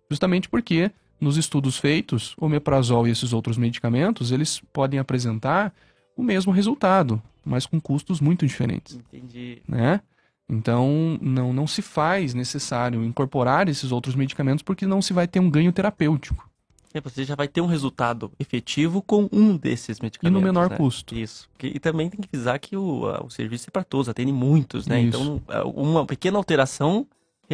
Justamente 0.10 0.50
porque 0.50 0.92
nos 1.20 1.38
estudos 1.38 1.78
feitos, 1.78 2.36
o 2.40 2.46
omeprazol 2.46 3.08
e 3.08 3.12
esses 3.12 3.34
outros 3.34 3.58
medicamentos, 3.58 4.32
eles 4.32 4.62
podem 4.72 5.00
apresentar 5.00 5.74
o 6.16 6.24
mesmo 6.24 6.52
resultado, 6.52 7.22
mas 7.46 7.66
com 7.66 7.80
custos 7.80 8.20
muito 8.22 8.46
diferentes 8.46 8.96
Entendi. 8.96 9.62
né? 9.68 10.02
Então, 10.50 11.18
não, 11.22 11.54
não 11.54 11.68
se 11.68 11.82
faz 11.82 12.34
necessário 12.34 13.04
incorporar 13.04 13.70
esses 13.70 13.92
outros 13.92 14.16
medicamentos 14.16 14.64
porque 14.64 14.86
não 14.86 15.02
se 15.02 15.14
vai 15.14 15.28
ter 15.28 15.40
um 15.40 15.50
ganho 15.50 15.72
terapêutico. 15.72 16.50
É, 16.92 17.00
você 17.00 17.24
já 17.24 17.36
vai 17.36 17.48
ter 17.48 17.62
um 17.62 17.68
resultado 17.68 18.32
efetivo 18.40 19.02
com 19.02 19.30
um 19.32 19.56
desses 19.56 20.00
medicamentos. 20.00 20.44
menor 20.44 20.72
né? 20.72 20.76
custo. 20.76 21.16
Isso. 21.16 21.48
E 21.62 21.80
também 21.80 22.10
tem 22.10 22.20
que 22.20 22.30
visar 22.32 22.58
que 22.58 22.76
o, 22.76 23.04
o 23.24 23.30
serviço 23.30 23.70
é 23.70 23.72
para 23.72 23.84
todos, 23.84 24.10
atende 24.10 24.32
muitos, 24.32 24.88
né? 24.88 25.00
Isso. 25.02 25.42
Então, 25.48 25.74
uma 25.76 26.04
pequena 26.06 26.38
alteração 26.38 27.06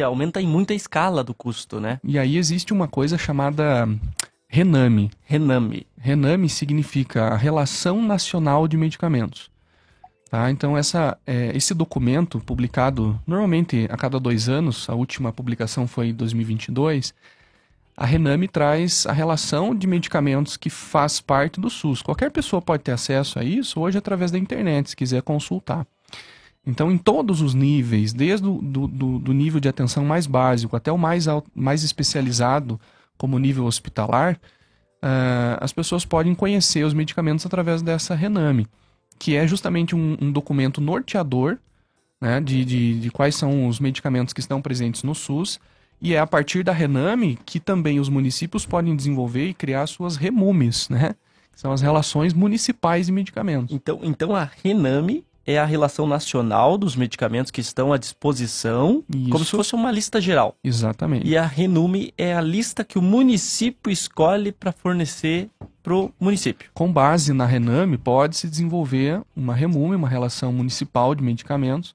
aumenta 0.02 0.40
em 0.40 0.46
muita 0.46 0.74
escala 0.74 1.22
do 1.22 1.34
custo, 1.34 1.80
né? 1.80 2.00
E 2.02 2.18
aí 2.18 2.36
existe 2.36 2.72
uma 2.72 2.88
coisa 2.88 3.18
chamada 3.18 3.86
RENAME. 4.48 5.10
Rename. 5.22 5.86
RENAME 5.98 6.48
significa 6.48 7.28
a 7.28 7.36
Relação 7.36 8.02
Nacional 8.02 8.66
de 8.68 8.76
Medicamentos. 8.76 9.50
Tá? 10.30 10.50
Então, 10.50 10.76
essa, 10.76 11.16
é, 11.26 11.56
esse 11.56 11.72
documento, 11.72 12.40
publicado 12.40 13.20
normalmente 13.26 13.86
a 13.90 13.96
cada 13.96 14.18
dois 14.18 14.48
anos, 14.48 14.88
a 14.90 14.94
última 14.94 15.32
publicação 15.32 15.86
foi 15.86 16.08
em 16.08 16.14
2022, 16.14 17.14
a 17.96 18.04
Rename 18.04 18.46
traz 18.46 19.06
a 19.06 19.12
relação 19.12 19.74
de 19.74 19.86
medicamentos 19.86 20.56
que 20.56 20.68
faz 20.68 21.20
parte 21.20 21.60
do 21.60 21.70
SUS. 21.70 22.02
Qualquer 22.02 22.30
pessoa 22.30 22.60
pode 22.60 22.82
ter 22.82 22.92
acesso 22.92 23.38
a 23.38 23.44
isso 23.44 23.80
hoje 23.80 23.96
através 23.96 24.30
da 24.30 24.38
internet, 24.38 24.90
se 24.90 24.96
quiser 24.96 25.22
consultar. 25.22 25.86
Então, 26.66 26.90
em 26.90 26.98
todos 26.98 27.40
os 27.40 27.54
níveis, 27.54 28.12
desde 28.12 28.46
o 28.46 28.60
do, 28.60 28.88
do, 28.88 29.18
do 29.20 29.32
nível 29.32 29.60
de 29.60 29.68
atenção 29.68 30.04
mais 30.04 30.26
básico 30.26 30.74
até 30.74 30.90
o 30.90 30.98
mais, 30.98 31.26
mais 31.54 31.84
especializado, 31.84 32.78
como 33.16 33.38
nível 33.38 33.64
hospitalar, 33.64 34.34
uh, 34.34 35.56
as 35.60 35.72
pessoas 35.72 36.04
podem 36.04 36.34
conhecer 36.34 36.84
os 36.84 36.92
medicamentos 36.92 37.46
através 37.46 37.80
dessa 37.80 38.14
Rename, 38.16 38.66
que 39.18 39.36
é 39.36 39.46
justamente 39.46 39.94
um, 39.94 40.16
um 40.20 40.32
documento 40.32 40.80
norteador 40.80 41.58
né, 42.20 42.40
de, 42.40 42.64
de, 42.64 43.00
de 43.00 43.10
quais 43.10 43.34
são 43.34 43.68
os 43.68 43.78
medicamentos 43.80 44.32
que 44.32 44.40
estão 44.40 44.62
presentes 44.62 45.02
no 45.02 45.14
SUS 45.14 45.60
e 46.00 46.14
é 46.14 46.18
a 46.18 46.26
partir 46.26 46.62
da 46.62 46.72
Rename 46.72 47.38
que 47.44 47.58
também 47.58 47.98
os 48.00 48.08
municípios 48.08 48.66
podem 48.66 48.94
desenvolver 48.94 49.48
e 49.48 49.54
criar 49.54 49.86
suas 49.86 50.16
REMUMES, 50.16 50.88
né? 50.88 51.14
Que 51.52 51.60
são 51.60 51.72
as 51.72 51.80
relações 51.80 52.34
municipais 52.34 53.06
de 53.06 53.12
medicamentos. 53.12 53.74
Então, 53.74 54.00
então 54.02 54.36
a 54.36 54.48
Rename 54.62 55.24
é 55.46 55.58
a 55.58 55.64
relação 55.64 56.06
nacional 56.06 56.76
dos 56.76 56.96
medicamentos 56.96 57.50
que 57.50 57.60
estão 57.60 57.92
à 57.92 57.96
disposição, 57.96 59.04
Isso. 59.08 59.30
como 59.30 59.44
se 59.44 59.52
fosse 59.52 59.74
uma 59.74 59.92
lista 59.92 60.20
geral. 60.20 60.56
Exatamente. 60.62 61.26
E 61.26 61.36
a 61.36 61.46
Renume 61.46 62.12
é 62.18 62.34
a 62.34 62.40
lista 62.40 62.84
que 62.84 62.98
o 62.98 63.02
município 63.02 63.90
escolhe 63.90 64.50
para 64.50 64.72
fornecer 64.72 65.48
para 65.86 65.94
o 65.94 66.12
município. 66.18 66.68
Com 66.74 66.92
base 66.92 67.32
na 67.32 67.46
Rename, 67.46 67.96
pode-se 67.96 68.48
desenvolver 68.48 69.22
uma 69.36 69.54
Remume, 69.54 69.94
uma 69.94 70.08
relação 70.08 70.52
municipal 70.52 71.14
de 71.14 71.22
medicamentos, 71.22 71.94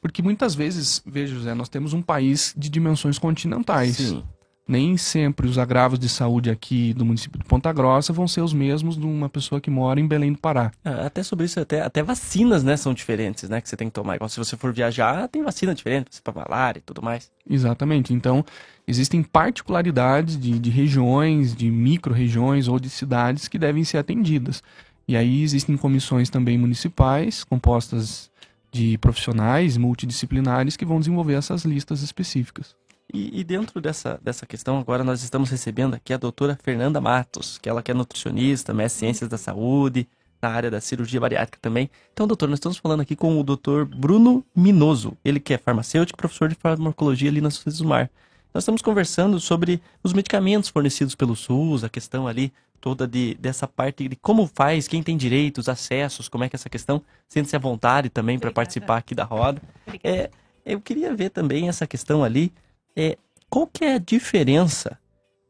porque 0.00 0.22
muitas 0.22 0.54
vezes, 0.54 1.02
veja, 1.04 1.34
José, 1.34 1.52
nós 1.54 1.68
temos 1.68 1.92
um 1.92 2.00
país 2.00 2.54
de 2.56 2.70
dimensões 2.70 3.18
continentais. 3.18 3.96
Sim. 3.96 4.24
Nem 4.68 4.98
sempre 4.98 5.48
os 5.48 5.56
agravos 5.56 5.98
de 5.98 6.10
saúde 6.10 6.50
aqui 6.50 6.92
do 6.92 7.02
município 7.02 7.38
de 7.38 7.44
Ponta 7.46 7.72
Grossa 7.72 8.12
vão 8.12 8.28
ser 8.28 8.42
os 8.42 8.52
mesmos 8.52 8.98
de 8.98 9.06
uma 9.06 9.26
pessoa 9.26 9.62
que 9.62 9.70
mora 9.70 9.98
em 9.98 10.06
Belém 10.06 10.30
do 10.30 10.38
Pará. 10.38 10.70
Ah, 10.84 11.06
até 11.06 11.22
sobre 11.22 11.46
isso, 11.46 11.58
até, 11.58 11.80
até 11.80 12.02
vacinas, 12.02 12.62
né, 12.62 12.76
são 12.76 12.92
diferentes, 12.92 13.48
né, 13.48 13.62
que 13.62 13.68
você 13.68 13.78
tem 13.78 13.88
que 13.88 13.94
tomar. 13.94 14.16
Igual 14.16 14.28
se 14.28 14.36
você 14.36 14.58
for 14.58 14.70
viajar, 14.70 15.26
tem 15.28 15.42
vacina 15.42 15.74
diferente, 15.74 16.20
para 16.22 16.34
malária 16.34 16.80
e 16.80 16.82
tudo 16.82 17.00
mais. 17.00 17.30
Exatamente. 17.48 18.12
Então, 18.12 18.44
existem 18.86 19.22
particularidades 19.22 20.38
de, 20.38 20.58
de 20.58 20.68
regiões, 20.68 21.56
de 21.56 21.70
micro-regiões 21.70 22.68
ou 22.68 22.78
de 22.78 22.90
cidades 22.90 23.48
que 23.48 23.58
devem 23.58 23.84
ser 23.84 23.96
atendidas. 23.96 24.62
E 25.08 25.16
aí 25.16 25.42
existem 25.42 25.78
comissões 25.78 26.28
também 26.28 26.58
municipais, 26.58 27.42
compostas 27.42 28.30
de 28.70 28.98
profissionais 28.98 29.78
multidisciplinares 29.78 30.76
que 30.76 30.84
vão 30.84 30.98
desenvolver 30.98 31.34
essas 31.34 31.64
listas 31.64 32.02
específicas. 32.02 32.76
E, 33.12 33.40
e, 33.40 33.44
dentro 33.44 33.80
dessa, 33.80 34.20
dessa 34.22 34.44
questão, 34.44 34.78
agora 34.78 35.02
nós 35.02 35.22
estamos 35.22 35.48
recebendo 35.48 35.94
aqui 35.94 36.12
a 36.12 36.18
doutora 36.18 36.58
Fernanda 36.62 37.00
Matos, 37.00 37.56
que 37.56 37.68
ela 37.68 37.82
que 37.82 37.90
é 37.90 37.94
nutricionista, 37.94 38.74
mestre 38.74 39.06
em 39.06 39.08
ciências 39.08 39.30
da 39.30 39.38
saúde, 39.38 40.06
na 40.42 40.50
área 40.50 40.70
da 40.70 40.80
cirurgia 40.80 41.18
bariátrica 41.18 41.58
também. 41.60 41.90
Então, 42.12 42.26
doutor, 42.26 42.48
nós 42.48 42.58
estamos 42.58 42.76
falando 42.76 43.00
aqui 43.00 43.16
com 43.16 43.40
o 43.40 43.42
doutor 43.42 43.86
Bruno 43.86 44.44
Minoso, 44.54 45.16
ele 45.24 45.40
que 45.40 45.54
é 45.54 45.58
farmacêutico, 45.58 46.18
professor 46.18 46.48
de 46.48 46.54
farmacologia 46.54 47.30
ali 47.30 47.40
na 47.40 47.48
Mar. 47.84 48.10
Nós 48.52 48.62
estamos 48.62 48.82
conversando 48.82 49.40
sobre 49.40 49.80
os 50.02 50.12
medicamentos 50.12 50.68
fornecidos 50.68 51.14
pelo 51.14 51.34
SUS, 51.34 51.84
a 51.84 51.88
questão 51.88 52.26
ali 52.26 52.52
toda 52.80 53.06
de, 53.06 53.34
dessa 53.34 53.66
parte 53.66 54.08
de 54.08 54.16
como 54.16 54.46
faz, 54.46 54.86
quem 54.86 55.02
tem 55.02 55.16
direitos, 55.16 55.68
acessos, 55.68 56.28
como 56.28 56.44
é 56.44 56.48
que 56.48 56.56
é 56.56 56.58
essa 56.58 56.70
questão, 56.70 57.02
sente-se 57.28 57.56
à 57.56 57.58
vontade 57.58 58.08
também 58.08 58.38
para 58.38 58.52
participar 58.52 58.98
aqui 58.98 59.14
da 59.14 59.24
roda. 59.24 59.60
É, 60.02 60.30
eu 60.64 60.80
queria 60.80 61.14
ver 61.14 61.30
também 61.30 61.68
essa 61.68 61.86
questão 61.86 62.22
ali, 62.22 62.52
é, 62.98 63.16
qual 63.48 63.64
que 63.68 63.84
é 63.84 63.94
a 63.94 63.98
diferença 63.98 64.98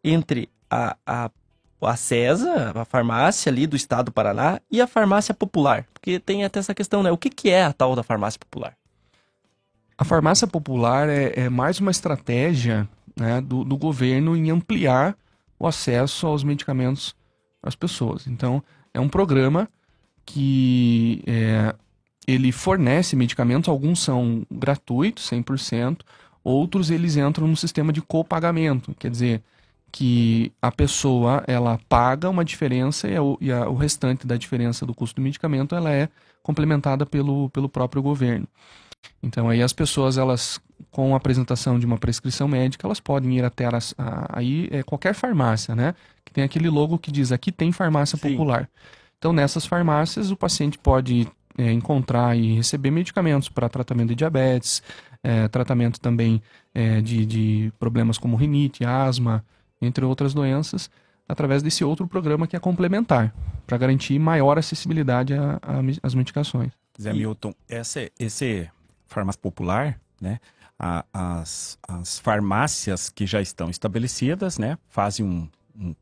entre 0.05 0.51
a, 0.71 0.95
a, 1.07 1.31
a 1.81 1.97
CESA, 1.97 2.73
a 2.75 2.85
farmácia 2.85 3.49
ali 3.51 3.67
do 3.67 3.75
estado 3.75 4.07
do 4.07 4.13
Paraná, 4.13 4.61
e 4.71 4.83
a 4.83 4.87
farmácia 4.87 5.33
popular? 5.33 5.87
Porque 5.95 6.21
tem 6.21 6.45
até 6.45 6.61
essa 6.61 6.75
questão, 6.75 7.03
né? 7.03 7.11
O 7.11 7.17
que, 7.17 7.31
que 7.31 7.49
é 7.49 7.65
a 7.65 7.73
tal 7.73 7.97
da 7.97 8.03
farmácia 8.03 8.39
popular? 8.39 8.77
A 9.97 10.05
farmácia 10.05 10.47
popular 10.47 11.09
é, 11.09 11.33
é 11.41 11.49
mais 11.49 11.81
uma 11.81 11.91
estratégia 11.91 12.87
né, 13.17 13.41
do, 13.41 13.65
do 13.65 13.79
governo 13.79 14.37
em 14.37 14.51
ampliar 14.51 15.17
o 15.59 15.67
acesso 15.67 16.27
aos 16.27 16.45
medicamentos 16.45 17.17
às 17.63 17.75
pessoas. 17.75 18.27
Então, 18.27 18.63
é 18.93 19.01
um 19.01 19.09
programa 19.09 19.69
que 20.25 21.25
é, 21.27 21.75
ele 22.29 22.53
fornece 22.53 23.17
medicamentos, 23.17 23.71
alguns 23.71 24.01
são 24.01 24.47
gratuitos, 24.51 25.29
100%, 25.31 26.01
outros 26.43 26.91
eles 26.91 27.17
entram 27.17 27.47
no 27.47 27.57
sistema 27.57 27.93
de 27.93 28.01
copagamento, 28.01 28.95
quer 28.99 29.11
dizer, 29.11 29.43
que 29.91 30.53
a 30.61 30.71
pessoa 30.71 31.43
ela 31.47 31.79
paga 31.89 32.29
uma 32.29 32.45
diferença 32.45 33.09
e, 33.09 33.17
a, 33.17 33.21
e 33.41 33.53
a, 33.53 33.69
o 33.69 33.75
restante 33.75 34.27
da 34.27 34.37
diferença 34.37 34.85
do 34.85 34.95
custo 34.95 35.17
do 35.17 35.23
medicamento 35.23 35.75
ela 35.75 35.91
é 35.91 36.09
complementada 36.43 37.07
pelo, 37.07 37.49
pelo 37.51 37.69
próprio 37.69 38.03
governo. 38.03 38.47
Então 39.23 39.49
aí 39.49 39.63
as 39.63 39.73
pessoas 39.73 40.19
elas 40.19 40.61
com 40.91 41.15
a 41.15 41.17
apresentação 41.17 41.79
de 41.79 41.87
uma 41.87 41.99
prescrição 41.99 42.47
médica 42.47 42.87
elas 42.87 43.01
podem 43.01 43.39
ir 43.39 43.45
até 43.45 43.67
a, 43.67 43.79
a, 43.97 44.39
aí 44.39 44.69
é 44.71 44.83
qualquer 44.83 45.15
farmácia, 45.15 45.75
né? 45.75 45.95
Que 46.25 46.33
tem 46.33 46.45
aquele 46.45 46.69
logo 46.69 46.99
que 46.99 47.11
diz 47.11 47.33
aqui 47.33 47.51
tem 47.51 47.73
farmácia 47.73 48.19
Sim. 48.19 48.31
popular. 48.31 48.69
Então 49.17 49.33
nessas 49.33 49.65
farmácias 49.67 50.31
o 50.31 50.37
paciente 50.37 50.79
pode 50.79 51.27
é, 51.57 51.73
encontrar 51.73 52.37
e 52.37 52.55
receber 52.55 52.91
medicamentos 52.91 53.49
para 53.49 53.69
tratamento 53.69 54.11
de 54.11 54.15
diabetes, 54.15 54.83
é, 55.23 55.49
tratamento 55.49 56.01
também 56.01 56.43
é, 56.75 57.01
de, 57.01 57.27
de 57.27 57.73
problemas 57.79 58.19
como 58.19 58.37
rinite, 58.37 58.85
asma, 58.85 59.45
entre 59.81 60.05
outras 60.05 60.35
doenças, 60.35 60.91
através 61.29 61.63
desse 61.63 61.85
outro 61.85 62.07
programa 62.07 62.47
que 62.47 62.57
é 62.57 62.59
complementar, 62.59 63.35
para 63.67 63.77
garantir 63.77 64.19
maior 64.19 64.59
acessibilidade 64.59 65.35
às 66.03 66.15
medicações. 66.15 66.73
Zé 67.01 67.13
Milton, 67.13 67.55
esse, 67.69 68.11
esse 68.19 68.69
farmácia 69.07 69.41
popular, 69.41 70.01
né? 70.21 70.41
A, 70.79 71.05
as, 71.13 71.79
as 71.87 72.19
farmácias 72.19 73.11
que 73.11 73.27
já 73.27 73.41
estão 73.41 73.69
estabelecidas, 73.69 74.59
né? 74.59 74.79
Fazem 74.89 75.27
um, 75.27 75.49
um 75.77 75.95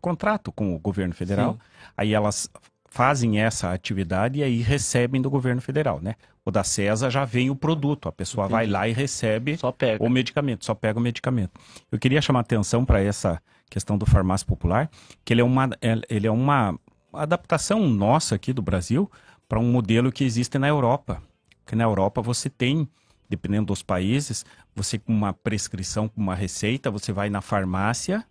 contrato 0.00 0.50
com 0.50 0.74
o 0.74 0.78
governo 0.78 1.14
federal, 1.14 1.52
Sim. 1.52 1.58
aí 1.96 2.14
elas 2.14 2.50
fazem 2.86 3.40
essa 3.40 3.72
atividade 3.72 4.40
e 4.40 4.42
aí 4.42 4.60
recebem 4.60 5.22
do 5.22 5.30
governo 5.30 5.62
federal, 5.62 6.00
né? 6.00 6.14
O 6.44 6.50
da 6.50 6.64
CESA 6.64 7.08
já 7.08 7.24
vem 7.24 7.50
o 7.50 7.56
produto, 7.56 8.08
a 8.08 8.12
pessoa 8.12 8.46
Entendi. 8.46 8.52
vai 8.54 8.66
lá 8.66 8.88
e 8.88 8.92
recebe 8.92 9.56
o 10.00 10.08
medicamento, 10.08 10.64
só 10.64 10.74
pega 10.74 10.98
o 10.98 11.02
medicamento. 11.02 11.52
Eu 11.90 11.98
queria 11.98 12.20
chamar 12.20 12.40
atenção 12.40 12.84
para 12.84 13.00
essa 13.00 13.40
questão 13.70 13.96
do 13.96 14.04
farmácia 14.04 14.46
popular, 14.46 14.90
que 15.24 15.32
ele 15.32 15.40
é 15.40 15.44
uma, 15.44 15.70
é, 15.80 16.00
ele 16.10 16.26
é 16.26 16.30
uma 16.30 16.78
adaptação 17.12 17.88
nossa 17.88 18.34
aqui 18.34 18.52
do 18.52 18.60
Brasil 18.60 19.10
para 19.48 19.60
um 19.60 19.70
modelo 19.70 20.10
que 20.10 20.24
existe 20.24 20.58
na 20.58 20.66
Europa. 20.66 21.22
Que 21.64 21.76
na 21.76 21.84
Europa 21.84 22.20
você 22.20 22.50
tem, 22.50 22.88
dependendo 23.28 23.66
dos 23.66 23.82
países, 23.82 24.44
você 24.74 24.98
com 24.98 25.12
uma 25.12 25.32
prescrição, 25.32 26.08
com 26.08 26.20
uma 26.20 26.34
receita, 26.34 26.90
você 26.90 27.12
vai 27.12 27.30
na 27.30 27.40
farmácia 27.40 28.24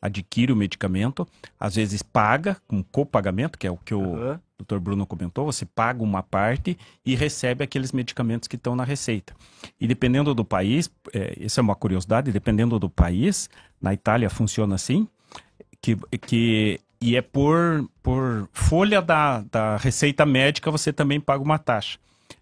adquire 0.00 0.52
o 0.52 0.56
medicamento, 0.56 1.26
às 1.58 1.74
vezes 1.74 2.02
paga 2.02 2.56
com 2.66 2.82
copagamento, 2.82 3.58
que 3.58 3.66
é 3.66 3.70
o 3.70 3.76
que 3.76 3.94
uhum. 3.94 4.38
Dr. 4.58 4.78
Bruno 4.78 5.06
comentou, 5.06 5.44
você 5.44 5.66
paga 5.66 6.02
uma 6.02 6.22
parte 6.22 6.78
e 7.04 7.14
recebe 7.14 7.62
aqueles 7.62 7.92
medicamentos 7.92 8.48
que 8.48 8.56
estão 8.56 8.74
na 8.74 8.84
receita. 8.84 9.34
E 9.80 9.86
dependendo 9.86 10.34
do 10.34 10.44
país, 10.44 10.90
é, 11.12 11.36
isso 11.38 11.60
é 11.60 11.62
uma 11.62 11.74
curiosidade, 11.74 12.32
dependendo 12.32 12.78
do 12.78 12.88
país, 12.88 13.50
na 13.80 13.92
Itália 13.92 14.30
funciona 14.30 14.74
assim, 14.74 15.06
que, 15.80 15.96
que 16.18 16.80
e 17.00 17.16
é 17.16 17.22
por, 17.22 17.88
por 18.02 18.48
folha 18.52 19.02
da, 19.02 19.40
da 19.50 19.76
receita 19.76 20.24
médica 20.24 20.70
você 20.70 20.92
também 20.92 21.20
paga 21.20 21.42
uma 21.42 21.58
taxa. 21.58 21.98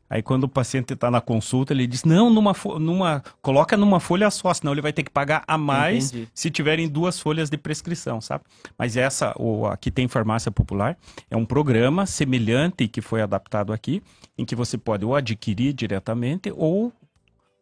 Aí 0.09 0.23
quando 0.23 0.45
o 0.45 0.49
paciente 0.49 0.93
está 0.93 1.11
na 1.11 1.21
consulta, 1.21 1.73
ele 1.73 1.87
diz, 1.87 2.05
não, 2.05 2.31
numa, 2.31 2.55
numa, 2.79 3.23
coloca 3.41 3.77
numa 3.77 3.99
folha 3.99 4.31
só, 4.31 4.53
senão 4.53 4.73
ele 4.73 4.83
vai 4.83 4.93
ter 4.93 5.03
que 5.03 5.11
pagar 5.11 5.43
a 5.47 5.57
mais 5.57 6.13
Entendi. 6.13 6.29
se 6.35 6.51
tiverem 6.51 6.89
duas 6.89 7.19
folhas 7.19 7.49
de 7.49 7.57
prescrição, 7.57 8.21
sabe? 8.21 8.45
Mas 8.79 8.97
essa, 8.97 9.35
o, 9.39 9.67
aqui 9.67 9.91
tem 9.91 10.07
farmácia 10.07 10.51
popular, 10.51 10.97
é 11.31 11.37
um 11.37 11.45
programa 11.45 12.07
semelhante 12.07 12.87
que 12.87 13.01
foi 13.01 13.23
adaptado 13.23 13.73
aqui, 13.73 14.03
em 14.37 14.45
que 14.45 14.55
você 14.55 14.77
pode 14.77 15.05
ou 15.05 15.15
adquirir 15.15 15.73
diretamente 15.73 16.53
ou 16.55 16.93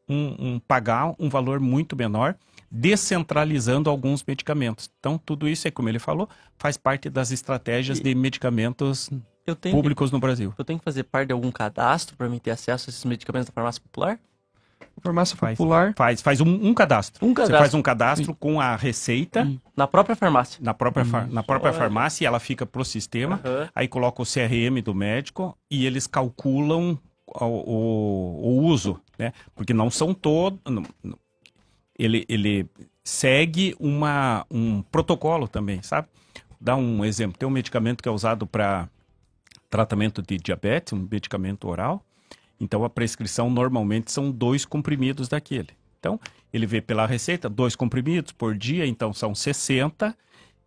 um, 0.09 0.35
um, 0.39 0.59
pagar 0.59 1.15
um 1.19 1.29
valor 1.29 1.61
muito 1.61 1.97
menor, 1.97 2.37
descentralizando 2.71 3.89
alguns 3.89 4.25
medicamentos. 4.25 4.91
Então, 4.99 5.19
tudo 5.19 5.49
isso 5.49 5.69
é 5.69 5.71
como 5.71 5.89
ele 5.89 5.99
falou, 5.99 6.29
faz 6.59 6.77
parte 6.77 7.09
das 7.09 7.31
estratégias 7.31 7.99
e... 7.99 8.03
de 8.03 8.15
medicamentos 8.15 9.11
tenho, 9.57 9.75
públicos 9.75 10.11
no 10.11 10.19
Brasil. 10.19 10.55
Eu 10.57 10.65
tenho 10.65 10.79
que 10.79 10.85
fazer 10.85 11.03
parte 11.05 11.29
de 11.29 11.33
algum 11.33 11.51
cadastro 11.51 12.17
para 12.17 12.29
mim 12.29 12.39
ter 12.39 12.51
acesso 12.51 12.89
a 12.89 12.91
esses 12.91 13.05
medicamentos 13.05 13.49
da 13.49 13.53
farmácia 13.53 13.83
popular? 13.83 14.19
Farmácia 15.01 15.37
popular. 15.37 15.95
Faz, 15.97 16.21
faz 16.21 16.41
um, 16.41 16.49
um, 16.49 16.75
cadastro. 16.75 17.27
Um 17.27 17.35
cadastro. 17.35 17.57
Você 17.57 17.63
faz 17.63 17.75
um 17.75 17.83
cadastro 17.83 18.35
com 18.35 18.61
a 18.61 18.77
receita. 18.77 19.51
Na 19.77 19.87
própria 19.87 20.15
farmácia. 20.15 20.59
Na 20.63 20.75
própria, 20.75 21.05
far, 21.05 21.29
na 21.29 21.43
própria 21.43 21.73
farmácia, 21.73 22.27
ela 22.27 22.39
fica 22.39 22.65
pro 22.67 22.85
sistema. 22.85 23.41
Uhum. 23.45 23.69
Aí 23.75 23.89
coloca 23.89 24.23
o 24.23 24.25
CRM 24.25 24.81
do 24.83 24.95
médico 24.95 25.57
e 25.71 25.87
eles 25.87 26.07
calculam 26.07 26.99
o, 27.27 27.45
o, 27.45 28.41
o 28.43 28.65
uso, 28.65 29.01
né? 29.19 29.33
Porque 29.55 29.73
não 29.73 29.91
são 29.91 30.15
todos. 30.15 30.61
Ele, 31.99 32.25
ele 32.29 32.69
segue 33.03 33.75
uma, 33.81 34.47
um 34.51 34.83
protocolo 34.83 35.49
também, 35.49 35.83
sabe? 35.83 36.09
Dá 36.61 36.77
um 36.77 37.05
exemplo. 37.05 37.37
Tem 37.39 37.49
um 37.49 37.53
medicamento 37.53 38.03
que 38.03 38.09
é 38.09 38.13
usado 38.13 38.47
para 38.47 38.89
tratamento 39.73 40.21
de 40.21 40.37
diabetes, 40.37 40.93
um 40.93 41.09
medicamento 41.11 41.67
oral. 41.67 42.05
Então, 42.61 42.85
a 42.85 42.91
prescrição 42.91 43.49
normalmente 43.49 44.13
são 44.13 44.31
dois 44.31 44.67
comprimidos 44.67 45.29
daquele. 45.29 45.71
Então, 45.99 46.21
ele 46.53 46.67
vê 46.67 46.83
pela 46.83 47.07
receita, 47.07 47.49
dois 47.49 47.75
comprimidos 47.75 48.33
por 48.33 48.55
dia, 48.55 48.87
então 48.87 49.15
são 49.15 49.35
60 49.35 50.15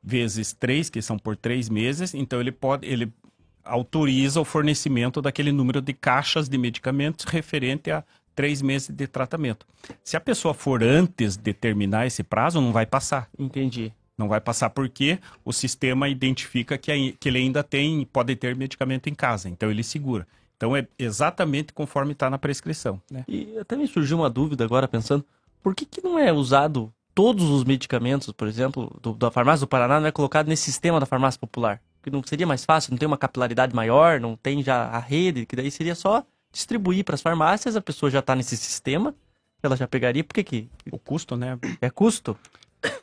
vezes 0.03 0.53
3, 0.53 0.89
que 0.89 1.03
são 1.03 1.19
por 1.19 1.37
três 1.37 1.69
meses. 1.69 2.15
Então, 2.15 2.41
ele 2.41 2.51
pode, 2.51 2.87
ele 2.87 3.13
autoriza 3.63 4.41
o 4.41 4.45
fornecimento 4.45 5.21
daquele 5.21 5.51
número 5.51 5.81
de 5.81 5.93
caixas 5.93 6.49
de 6.49 6.57
medicamentos 6.57 7.25
referente 7.25 7.91
a 7.91 8.03
três 8.35 8.59
meses 8.59 8.89
de 8.89 9.07
tratamento. 9.07 9.67
Se 10.03 10.17
a 10.17 10.19
pessoa 10.19 10.53
for 10.53 10.83
antes 10.83 11.37
de 11.37 11.53
terminar 11.53 12.07
esse 12.07 12.23
prazo, 12.23 12.59
não 12.59 12.73
vai 12.73 12.87
passar. 12.87 13.29
Entendi. 13.37 13.93
Não 14.17 14.27
vai 14.27 14.39
passar 14.39 14.69
porque 14.69 15.19
o 15.43 15.51
sistema 15.51 16.07
identifica 16.07 16.77
que, 16.77 17.11
que 17.19 17.27
ele 17.29 17.39
ainda 17.39 17.63
tem, 17.63 18.05
pode 18.05 18.35
ter 18.35 18.55
medicamento 18.55 19.07
em 19.07 19.13
casa, 19.15 19.49
então 19.49 19.69
ele 19.69 19.83
segura. 19.83 20.25
Então 20.55 20.75
é 20.75 20.87
exatamente 20.97 21.73
conforme 21.73 22.13
está 22.13 22.29
na 22.29 22.37
prescrição. 22.37 23.01
Né? 23.11 23.25
E 23.27 23.57
até 23.59 23.75
me 23.75 23.87
surgiu 23.87 24.17
uma 24.17 24.29
dúvida 24.29 24.63
agora 24.63 24.87
pensando, 24.87 25.25
por 25.61 25.75
que, 25.75 25.85
que 25.85 26.01
não 26.01 26.17
é 26.17 26.31
usado 26.31 26.93
todos 27.13 27.49
os 27.49 27.63
medicamentos, 27.65 28.31
por 28.31 28.47
exemplo, 28.47 28.97
do- 29.01 29.13
da 29.13 29.29
farmácia 29.29 29.65
do 29.65 29.69
Paraná, 29.69 29.99
não 29.99 30.07
é 30.07 30.11
colocado 30.11 30.47
nesse 30.47 30.63
sistema 30.63 30.99
da 30.99 31.05
farmácia 31.05 31.39
popular? 31.39 31.81
Que 32.01 32.09
não 32.09 32.21
seria 32.23 32.47
mais 32.47 32.63
fácil, 32.63 32.91
não 32.91 32.97
tem 32.97 33.07
uma 33.07 33.17
capilaridade 33.17 33.75
maior, 33.75 34.19
não 34.19 34.35
tem 34.37 34.63
já 34.63 34.85
a 34.85 34.99
rede, 34.99 35.45
que 35.45 35.55
daí 35.55 35.69
seria 35.71 35.95
só 35.95 36.23
distribuir 36.53 37.03
para 37.03 37.15
as 37.15 37.21
farmácias, 37.21 37.75
a 37.75 37.81
pessoa 37.81 38.09
já 38.09 38.19
está 38.19 38.33
nesse 38.35 38.55
sistema, 38.55 39.13
ela 39.61 39.75
já 39.75 39.87
pegaria, 39.87 40.23
por 40.23 40.33
que 40.35 40.43
que... 40.43 40.69
O 40.91 40.97
custo, 40.99 41.35
né? 41.35 41.57
É 41.81 41.89
custo? 41.89 42.37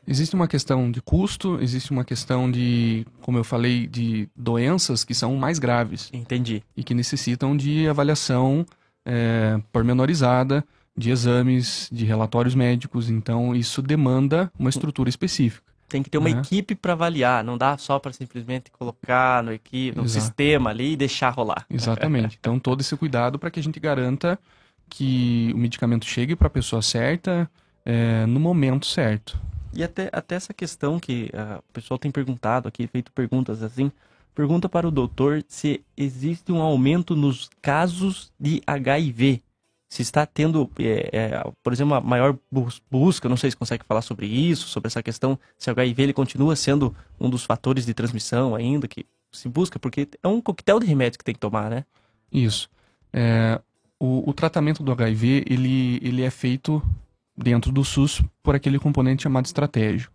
Existe 0.06 0.34
uma 0.34 0.48
questão 0.48 0.90
de 0.90 1.00
custo, 1.00 1.58
existe 1.60 1.90
uma 1.90 2.04
questão 2.04 2.50
de, 2.50 3.06
como 3.20 3.38
eu 3.38 3.44
falei, 3.44 3.86
de 3.86 4.28
doenças 4.34 5.04
que 5.04 5.14
são 5.14 5.36
mais 5.36 5.58
graves. 5.58 6.10
Entendi. 6.12 6.62
E 6.76 6.82
que 6.82 6.94
necessitam 6.94 7.56
de 7.56 7.88
avaliação 7.88 8.66
é, 9.04 9.60
pormenorizada, 9.72 10.64
de 10.96 11.10
exames, 11.10 11.88
de 11.90 12.04
relatórios 12.04 12.54
médicos. 12.54 13.08
Então, 13.08 13.54
isso 13.54 13.80
demanda 13.80 14.52
uma 14.58 14.70
estrutura 14.70 15.08
específica. 15.08 15.72
Tem 15.88 16.02
que 16.02 16.08
ter 16.08 16.18
uma 16.18 16.30
né? 16.30 16.40
equipe 16.40 16.74
para 16.74 16.94
avaliar, 16.94 17.44
não 17.44 17.58
dá 17.58 17.76
só 17.76 17.98
para 17.98 18.14
simplesmente 18.14 18.70
colocar 18.70 19.42
no, 19.42 19.52
equipe, 19.52 19.96
no 19.96 20.04
Exato. 20.04 20.24
sistema 20.24 20.70
ali 20.70 20.92
e 20.92 20.96
deixar 20.96 21.30
rolar. 21.30 21.66
Exatamente. 21.68 22.38
Então, 22.40 22.58
todo 22.58 22.80
esse 22.80 22.96
cuidado 22.96 23.38
para 23.38 23.50
que 23.50 23.60
a 23.60 23.62
gente 23.62 23.78
garanta 23.78 24.38
que 24.88 25.52
o 25.54 25.58
medicamento 25.58 26.06
chegue 26.06 26.34
para 26.34 26.46
a 26.46 26.50
pessoa 26.50 26.82
certa 26.82 27.48
é, 27.84 28.26
no 28.26 28.40
momento 28.40 28.86
certo. 28.86 29.38
E 29.74 29.82
até, 29.82 30.10
até 30.12 30.34
essa 30.34 30.52
questão 30.52 31.00
que 31.00 31.30
ah, 31.32 31.62
o 31.68 31.72
pessoal 31.72 31.98
tem 31.98 32.10
perguntado 32.10 32.68
aqui, 32.68 32.86
feito 32.86 33.10
perguntas 33.12 33.62
assim, 33.62 33.90
pergunta 34.34 34.68
para 34.68 34.86
o 34.86 34.90
doutor 34.90 35.44
se 35.48 35.82
existe 35.96 36.52
um 36.52 36.60
aumento 36.60 37.16
nos 37.16 37.48
casos 37.60 38.32
de 38.38 38.62
HIV. 38.66 39.42
Se 39.88 40.00
está 40.00 40.24
tendo, 40.24 40.70
é, 40.78 41.10
é, 41.12 41.52
por 41.62 41.72
exemplo, 41.72 41.92
uma 41.94 42.00
maior 42.00 42.38
bus- 42.50 42.80
busca, 42.90 43.28
não 43.28 43.36
sei 43.36 43.50
se 43.50 43.56
consegue 43.56 43.84
falar 43.84 44.00
sobre 44.00 44.26
isso, 44.26 44.68
sobre 44.68 44.86
essa 44.86 45.02
questão, 45.02 45.38
se 45.58 45.68
o 45.68 45.72
HIV 45.72 46.02
ele 46.02 46.12
continua 46.14 46.56
sendo 46.56 46.94
um 47.20 47.28
dos 47.28 47.44
fatores 47.44 47.84
de 47.84 47.92
transmissão 47.92 48.54
ainda 48.54 48.88
que 48.88 49.04
se 49.30 49.48
busca, 49.48 49.78
porque 49.78 50.08
é 50.22 50.28
um 50.28 50.40
coquetel 50.40 50.80
de 50.80 50.86
remédios 50.86 51.18
que 51.18 51.24
tem 51.24 51.34
que 51.34 51.40
tomar, 51.40 51.70
né? 51.70 51.84
Isso. 52.30 52.70
É, 53.12 53.60
o, 53.98 54.28
o 54.30 54.32
tratamento 54.32 54.82
do 54.82 54.92
HIV, 54.92 55.44
ele, 55.46 55.98
ele 56.02 56.22
é 56.22 56.30
feito 56.30 56.82
dentro 57.42 57.72
do 57.72 57.84
SUS 57.84 58.22
por 58.42 58.54
aquele 58.54 58.78
componente 58.78 59.22
chamado 59.24 59.46
estratégico, 59.46 60.14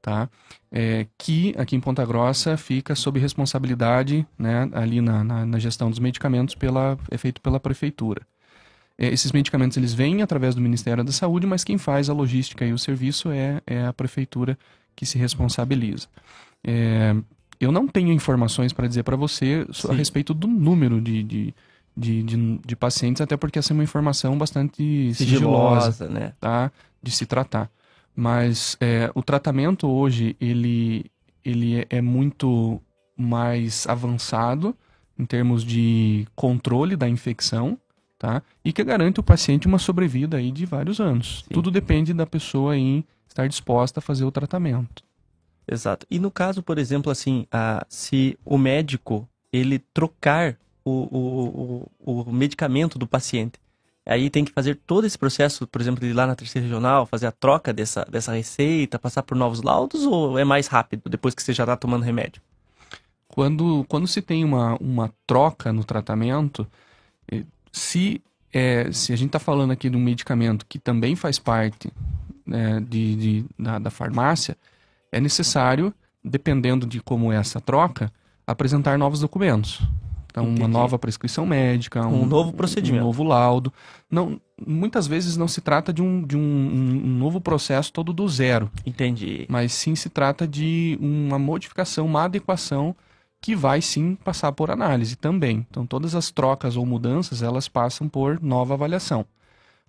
tá? 0.00 0.28
É, 0.70 1.06
que 1.18 1.54
aqui 1.56 1.76
em 1.76 1.80
Ponta 1.80 2.04
Grossa 2.04 2.56
fica 2.56 2.94
sob 2.94 3.20
responsabilidade, 3.20 4.26
né, 4.38 4.68
ali 4.72 5.00
na, 5.00 5.22
na, 5.22 5.46
na 5.46 5.58
gestão 5.58 5.88
dos 5.90 5.98
medicamentos, 5.98 6.54
pela, 6.54 6.98
é 7.10 7.16
feito 7.16 7.40
pela 7.40 7.60
prefeitura. 7.60 8.22
É, 8.96 9.08
esses 9.08 9.32
medicamentos 9.32 9.76
eles 9.76 9.92
vêm 9.92 10.22
através 10.22 10.54
do 10.54 10.60
Ministério 10.60 11.02
da 11.04 11.12
Saúde, 11.12 11.46
mas 11.46 11.64
quem 11.64 11.78
faz 11.78 12.08
a 12.08 12.12
logística 12.14 12.64
e 12.64 12.72
o 12.72 12.78
serviço 12.78 13.30
é, 13.30 13.60
é 13.66 13.84
a 13.84 13.92
prefeitura 13.92 14.58
que 14.94 15.04
se 15.04 15.18
responsabiliza. 15.18 16.06
É, 16.62 17.14
eu 17.60 17.72
não 17.72 17.86
tenho 17.88 18.12
informações 18.12 18.72
para 18.72 18.86
dizer 18.86 19.02
para 19.02 19.16
você 19.16 19.66
so- 19.72 19.88
a 19.88 19.90
Sim. 19.92 19.96
respeito 19.98 20.32
do 20.34 20.46
número 20.46 21.00
de, 21.00 21.22
de, 21.22 21.54
de, 21.96 22.22
de, 22.22 22.58
de 22.58 22.76
pacientes, 22.76 23.20
até 23.20 23.36
porque 23.36 23.58
essa 23.58 23.72
é 23.72 23.74
uma 23.74 23.84
informação 23.84 24.36
bastante 24.36 25.12
Sigilosa, 25.14 25.92
sigilosa, 25.92 26.08
né? 26.08 26.32
tá? 26.40 26.70
de 27.02 27.10
se 27.10 27.26
tratar. 27.26 27.70
Mas 28.16 28.76
é, 28.80 29.10
o 29.14 29.22
tratamento 29.22 29.86
hoje, 29.88 30.36
ele, 30.40 31.04
ele 31.44 31.80
é- 31.80 31.86
é 31.90 32.00
muito 32.00 32.80
mais 33.16 33.86
avançado 33.86 34.74
em 35.18 35.24
termos 35.24 35.64
de 35.64 36.26
controle 36.34 36.96
da 36.96 37.08
infecção, 37.08 37.78
tá? 38.18 38.42
E 38.64 38.72
que 38.72 38.82
garante 38.82 39.20
o 39.20 39.22
paciente 39.22 39.66
uma 39.66 39.78
sobrevida 39.78 40.36
aí 40.38 40.50
de 40.50 40.64
vários 40.66 41.00
anos. 41.00 41.44
Tudo 41.52 41.70
depende 41.70 42.12
da 42.14 42.26
pessoa 42.26 42.76
em 42.76 43.04
estar 43.28 43.48
disposta 43.48 44.00
a 44.00 44.02
fazer 44.02 44.24
o 44.24 44.32
tratamento. 44.32 45.04
Exato. 45.66 46.06
E 46.10 46.18
no 46.18 46.30
caso, 46.30 46.62
por 46.62 46.78
exemplo, 46.78 47.10
assim, 47.10 47.46
ah, 47.50 47.84
se 47.88 48.38
o 48.44 48.58
médico 48.58 49.28
ele 49.52 49.78
trocar 49.92 50.56
o, 50.84 51.88
o, 51.98 52.22
o, 52.28 52.32
medicamento 52.32 52.98
do 52.98 53.06
paciente, 53.06 53.58
aí 54.04 54.28
tem 54.28 54.44
que 54.44 54.52
fazer 54.52 54.78
todo 54.86 55.06
esse 55.06 55.16
processo, 55.16 55.66
por 55.66 55.80
exemplo, 55.80 56.00
de 56.00 56.08
ir 56.08 56.12
lá 56.12 56.26
na 56.26 56.34
terceira 56.34 56.66
regional, 56.66 57.06
fazer 57.06 57.26
a 57.26 57.32
troca 57.32 57.72
dessa, 57.72 58.04
dessa 58.04 58.32
receita, 58.32 58.98
passar 58.98 59.22
por 59.22 59.36
novos 59.36 59.62
laudos, 59.62 60.04
ou 60.04 60.38
é 60.38 60.44
mais 60.44 60.66
rápido 60.66 61.08
depois 61.08 61.34
que 61.34 61.42
você 61.42 61.52
já 61.52 61.64
está 61.64 61.76
tomando 61.76 62.02
remédio? 62.02 62.42
Quando, 63.26 63.84
quando 63.88 64.06
se 64.06 64.20
tem 64.20 64.44
uma, 64.44 64.76
uma 64.76 65.12
troca 65.26 65.72
no 65.72 65.82
tratamento, 65.82 66.66
eh, 67.30 67.44
se, 67.72 68.22
é, 68.52 68.92
se 68.92 69.12
a 69.12 69.16
gente 69.16 69.28
está 69.28 69.38
falando 69.38 69.72
aqui 69.72 69.88
de 69.88 69.96
um 69.96 70.00
medicamento 70.00 70.66
que 70.66 70.78
também 70.78 71.16
faz 71.16 71.38
parte 71.38 71.90
né, 72.46 72.80
de, 72.80 73.16
de- 73.16 73.46
da, 73.58 73.78
da 73.78 73.90
farmácia, 73.90 74.56
é 75.10 75.18
necessário, 75.18 75.92
dependendo 76.22 76.86
de 76.86 77.00
como 77.00 77.32
é 77.32 77.36
essa 77.36 77.60
troca, 77.60 78.12
apresentar 78.46 78.98
novos 78.98 79.20
documentos. 79.20 79.80
Então, 80.34 80.42
uma 80.46 80.52
Entendi. 80.54 80.68
nova 80.72 80.98
prescrição 80.98 81.46
médica, 81.46 82.04
Um 82.08 82.26
novo 82.26 82.52
procedimento. 82.52 83.04
um 83.04 83.06
novo 83.06 83.22
laudo. 83.22 83.72
Não, 84.10 84.40
muitas 84.66 85.06
vezes 85.06 85.36
não 85.36 85.46
se 85.46 85.60
trata 85.60 85.92
de, 85.92 86.02
um, 86.02 86.26
de 86.26 86.36
um, 86.36 86.40
um- 86.40 87.02
um 87.04 87.16
novo 87.18 87.40
processo 87.40 87.92
todo 87.92 88.12
do 88.12 88.28
zero. 88.28 88.68
Entendi. 88.84 89.46
Mas 89.48 89.72
sim 89.72 89.94
se 89.94 90.10
trata 90.10 90.44
de 90.44 90.98
uma 91.00 91.38
modificação, 91.38 92.04
uma 92.04 92.24
adequação 92.24 92.96
que 93.40 93.54
vai 93.54 93.80
sim 93.80 94.16
passar 94.24 94.50
por 94.50 94.72
análise 94.72 95.14
também. 95.14 95.64
Então 95.70 95.86
todas 95.86 96.16
as 96.16 96.32
trocas 96.32 96.76
ou 96.76 96.84
mudanças 96.84 97.40
elas 97.40 97.68
passam 97.68 98.08
por 98.08 98.42
nova 98.42 98.74
avaliação. 98.74 99.24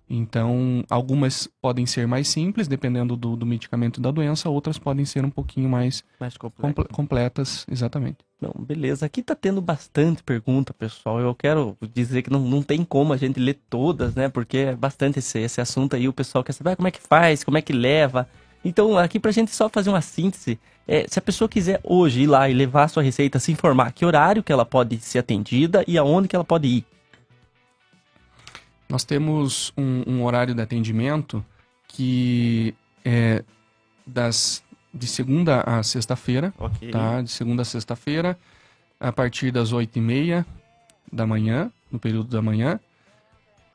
Então 0.08 0.84
algumas 0.88 1.48
podem 1.60 1.84
ser 1.84 2.06
mais 2.06 2.28
simples 2.28 2.68
dependendo 2.68 3.16
do, 3.16 3.34
do 3.36 3.44
medicamento 3.44 4.00
da 4.00 4.10
doença, 4.10 4.48
outras 4.48 4.78
podem 4.78 5.04
ser 5.04 5.24
um 5.24 5.30
pouquinho 5.30 5.68
mais, 5.68 6.04
Mais 6.20 6.36
comple- 6.36 6.84
completas, 6.92 7.66
exatamente. 7.70 8.18
Não, 8.40 8.52
beleza. 8.58 9.06
Aqui 9.06 9.22
tá 9.22 9.34
tendo 9.34 9.60
bastante 9.60 10.22
pergunta, 10.22 10.72
pessoal. 10.74 11.18
Eu 11.20 11.34
quero 11.34 11.76
dizer 11.92 12.22
que 12.22 12.30
não, 12.30 12.40
não 12.40 12.62
tem 12.62 12.84
como 12.84 13.12
a 13.12 13.16
gente 13.16 13.40
ler 13.40 13.58
todas, 13.68 14.14
né? 14.14 14.28
Porque 14.28 14.58
é 14.58 14.76
bastante 14.76 15.18
esse, 15.18 15.38
esse 15.38 15.60
assunto 15.60 15.96
aí. 15.96 16.06
O 16.06 16.12
pessoal 16.12 16.44
quer 16.44 16.52
saber 16.52 16.70
ah, 16.72 16.76
como 16.76 16.86
é 16.86 16.90
que 16.90 17.00
faz, 17.00 17.42
como 17.42 17.56
é 17.56 17.62
que 17.62 17.72
leva. 17.72 18.28
Então, 18.62 18.98
aqui 18.98 19.18
pra 19.18 19.30
gente 19.32 19.54
só 19.54 19.68
fazer 19.70 19.88
uma 19.88 20.02
síntese, 20.02 20.58
é, 20.86 21.06
se 21.08 21.18
a 21.18 21.22
pessoa 21.22 21.48
quiser 21.48 21.80
hoje 21.82 22.22
ir 22.22 22.26
lá 22.26 22.48
e 22.50 22.52
levar 22.52 22.84
a 22.84 22.88
sua 22.88 23.02
receita, 23.02 23.38
se 23.38 23.52
informar 23.52 23.92
que 23.92 24.04
horário 24.04 24.42
que 24.42 24.52
ela 24.52 24.66
pode 24.66 24.98
ser 24.98 25.18
atendida 25.20 25.82
e 25.88 25.96
aonde 25.96 26.28
que 26.28 26.36
ela 26.36 26.44
pode 26.44 26.68
ir. 26.68 26.84
Nós 28.88 29.04
temos 29.04 29.72
um, 29.76 30.02
um 30.06 30.24
horário 30.24 30.54
de 30.54 30.60
atendimento 30.62 31.44
que 31.88 32.74
é 33.04 33.44
das 34.06 34.62
de 34.92 35.06
segunda 35.06 35.60
a 35.62 35.82
sexta-feira, 35.82 36.54
Ok. 36.58 36.90
tá? 36.90 37.20
De 37.20 37.30
segunda 37.30 37.62
a 37.62 37.64
sexta-feira, 37.64 38.38
a 38.98 39.12
partir 39.12 39.50
das 39.50 39.72
oito 39.72 39.96
e 39.98 40.00
meia 40.00 40.46
da 41.12 41.26
manhã, 41.26 41.70
no 41.92 41.98
período 41.98 42.28
da 42.28 42.40
manhã. 42.40 42.80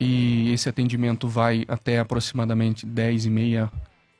E 0.00 0.52
esse 0.52 0.68
atendimento 0.68 1.28
vai 1.28 1.64
até 1.68 2.00
aproximadamente 2.00 2.84
dez 2.84 3.24
e 3.24 3.30
meia 3.30 3.70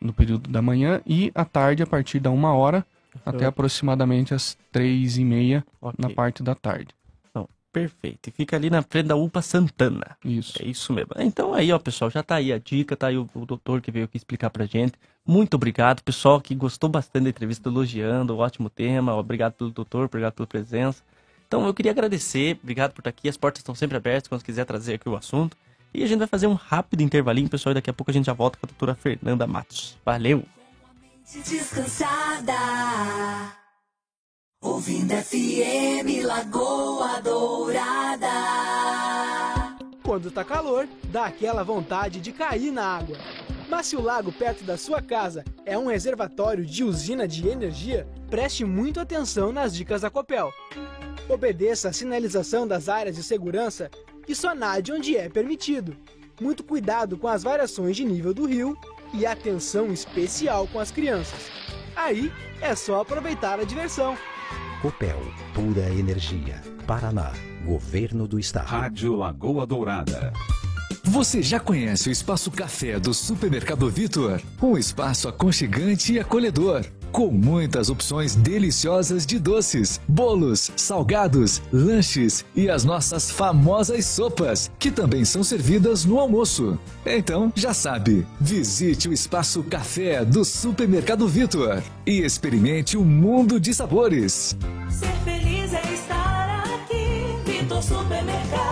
no 0.01 0.12
período 0.12 0.49
da 0.49 0.62
manhã 0.62 1.01
e 1.05 1.32
à 1.34 1.45
tarde 1.45 1.82
a 1.82 1.86
partir 1.86 2.20
da 2.20 2.30
uma 2.30 2.53
hora 2.55 2.86
até 3.26 3.47
aproximadamente 3.47 4.32
as 4.32 4.57
três 4.70 5.18
e 5.18 5.24
meia 5.24 5.64
Ok. 5.80 5.97
na 5.99 6.14
parte 6.14 6.43
da 6.43 6.55
tarde. 6.55 6.88
Perfeito. 7.73 8.29
E 8.29 8.31
fica 8.31 8.55
ali 8.55 8.68
na 8.68 8.83
frente 8.83 9.07
da 9.07 9.16
UPA 9.16 9.41
Santana. 9.41 10.16
Isso. 10.23 10.62
É 10.62 10.66
isso 10.66 10.93
mesmo. 10.93 11.12
Então 11.18 11.55
aí, 11.55 11.73
ó, 11.73 11.79
pessoal, 11.79 12.11
já 12.11 12.23
tá 12.23 12.35
aí 12.35 12.53
a 12.53 12.59
dica, 12.59 12.95
tá 12.95 13.07
aí 13.07 13.16
o, 13.16 13.29
o 13.35 13.47
doutor 13.47 13.81
que 13.81 13.91
veio 13.91 14.05
aqui 14.05 14.16
explicar 14.16 14.51
pra 14.51 14.66
gente. 14.66 14.93
Muito 15.27 15.55
obrigado, 15.55 16.03
pessoal 16.03 16.41
que 16.41 16.55
gostou 16.55 16.91
bastante 16.91 17.25
da 17.25 17.31
entrevista, 17.31 17.68
elogiando, 17.68 18.37
ótimo 18.37 18.68
tema. 18.68 19.14
Obrigado 19.14 19.55
pelo 19.55 19.70
doutor, 19.70 20.05
obrigado 20.05 20.35
pela 20.35 20.47
presença. 20.47 21.03
Então 21.49 21.66
eu 21.66 21.73
queria 21.73 21.93
agradecer, 21.93 22.59
obrigado 22.62 22.93
por 22.93 23.01
estar 23.01 23.11
aqui. 23.11 23.29
As 23.29 23.37
portas 23.37 23.61
estão 23.61 23.75
sempre 23.75 23.97
abertas 23.97 24.29
quando 24.29 24.43
quiser 24.43 24.64
trazer 24.66 24.95
aqui 24.95 25.09
o 25.09 25.16
assunto. 25.16 25.57
E 25.95 26.03
a 26.03 26.07
gente 26.07 26.18
vai 26.18 26.29
fazer 26.29 26.47
um 26.47 26.55
rápido 26.55 27.03
intervalinho, 27.03 27.49
pessoal, 27.49 27.73
e 27.73 27.75
daqui 27.75 27.91
a 27.91 27.93
pouco 27.93 28.11
a 28.11 28.14
gente 28.14 28.27
já 28.27 28.33
volta 28.33 28.59
com 28.59 28.66
a 28.66 28.68
doutora 28.68 28.95
Fernanda 28.95 29.47
Matos. 29.47 29.97
Valeu! 30.05 30.45
Descansada. 31.25 32.53
Ouvindo 34.63 35.13
FM 35.13 36.25
Lagoa 36.25 37.21
Dourada. 37.21 38.29
Quando 40.05 40.31
tá 40.31 40.45
calor, 40.45 40.89
dá 41.09 41.25
aquela 41.25 41.65
vontade 41.65 42.21
de 42.21 42.31
cair 42.31 42.71
na 42.71 42.87
água. 42.87 43.17
Mas 43.69 43.87
se 43.87 43.97
o 43.97 44.01
lago 44.01 44.31
perto 44.31 44.63
da 44.63 44.77
sua 44.77 45.03
casa 45.03 45.45
é 45.67 45.77
um 45.77 45.89
reservatório 45.89 46.65
de 46.65 46.85
usina 46.85 47.27
de 47.27 47.49
energia, 47.49 48.07
preste 48.31 48.65
muito 48.65 49.01
atenção 49.01 49.51
nas 49.51 49.75
dicas 49.75 50.03
da 50.03 50.11
Copel. 50.11 50.53
Obedeça 51.29 51.89
a 51.89 51.93
sinalização 51.93 52.65
das 52.65 52.89
áreas 52.89 53.17
de 53.17 53.25
segurança 53.25 53.91
e 54.29 54.35
só 54.35 54.55
nade 54.55 54.93
onde 54.93 55.17
é 55.17 55.29
permitido. 55.29 55.97
Muito 56.41 56.63
cuidado 56.63 57.19
com 57.19 57.27
as 57.27 57.43
variações 57.43 57.97
de 57.97 58.05
nível 58.05 58.33
do 58.33 58.47
rio 58.47 58.79
e 59.13 59.27
atenção 59.27 59.93
especial 59.93 60.69
com 60.69 60.79
as 60.79 60.93
crianças. 60.93 61.51
Aí 61.97 62.33
é 62.61 62.77
só 62.77 63.01
aproveitar 63.01 63.59
a 63.59 63.65
diversão. 63.65 64.17
Copel, 64.83 65.22
pura 65.55 65.89
energia. 65.91 66.61
Paraná, 66.89 67.30
Governo 67.64 68.26
do 68.26 68.37
Estado. 68.37 68.66
Rádio 68.66 69.14
Lagoa 69.14 69.64
Dourada. 69.64 70.33
Você 71.05 71.41
já 71.41 71.61
conhece 71.61 72.09
o 72.09 72.12
Espaço 72.12 72.51
Café 72.51 72.99
do 72.99 73.14
Supermercado 73.14 73.89
Vitor? 73.89 74.43
Um 74.61 74.76
espaço 74.76 75.28
aconchegante 75.28 76.14
e 76.14 76.18
acolhedor. 76.18 76.85
Com 77.13 77.31
muitas 77.31 77.91
opções 77.91 78.35
deliciosas 78.35 79.27
de 79.27 79.39
doces, 79.39 80.01
bolos, 80.09 80.73
salgados, 80.75 81.61
lanches 81.71 82.43
e 82.57 82.71
as 82.71 82.85
nossas 82.85 83.31
famosas 83.31 84.07
sopas, 84.07 84.71
que 84.79 84.91
também 84.91 85.23
são 85.23 85.45
servidas 85.45 86.07
no 86.07 86.19
almoço. 86.19 86.79
Então, 87.05 87.53
já 87.55 87.75
sabe, 87.75 88.27
visite 88.41 89.11
o 89.11 89.13
Espaço 89.13 89.63
Café 89.63 90.25
do 90.25 90.43
Supermercado 90.43 91.29
Vitor 91.29 91.83
e 92.07 92.23
experimente 92.23 92.97
um 92.97 93.05
mundo 93.05 93.61
de 93.61 93.75
sabores. 93.75 94.57
Ser 94.89 95.13
feliz 95.23 95.75
é 95.75 95.93
estar 95.93 96.65
aqui. 96.65 97.37
Vitor 97.45 97.83
Supermercado. 97.83 98.41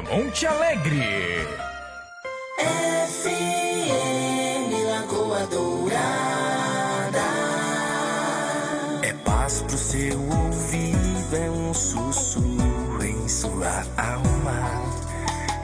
Monte 0.00 0.46
Alegre. 0.46 1.46
FM 2.58 4.72
Lagoa 4.88 5.46
Dourada. 5.48 7.20
É 9.02 9.12
paz 9.24 9.62
pro 9.62 9.76
seu 9.76 10.18
ouvido, 10.18 11.36
é 11.36 11.50
um 11.50 11.74
sussurro 11.74 13.04
em 13.04 13.28
sua 13.28 13.84
alma. 13.98 14.82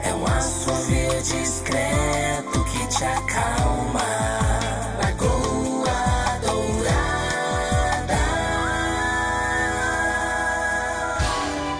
É 0.03 0.13
um 0.13 0.25
assovio 0.27 1.21
discreto 1.23 2.63
que 2.65 2.87
te 2.87 3.03
acalma. 3.05 4.05
Lagoa 5.01 6.39
Dourada. 6.45 8.19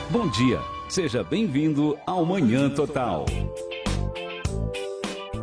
Bom 0.09 0.27
dia, 0.29 0.59
seja 0.89 1.23
bem-vindo 1.23 1.95
ao 2.03 2.25
Manhã 2.25 2.67
Total. 2.67 3.23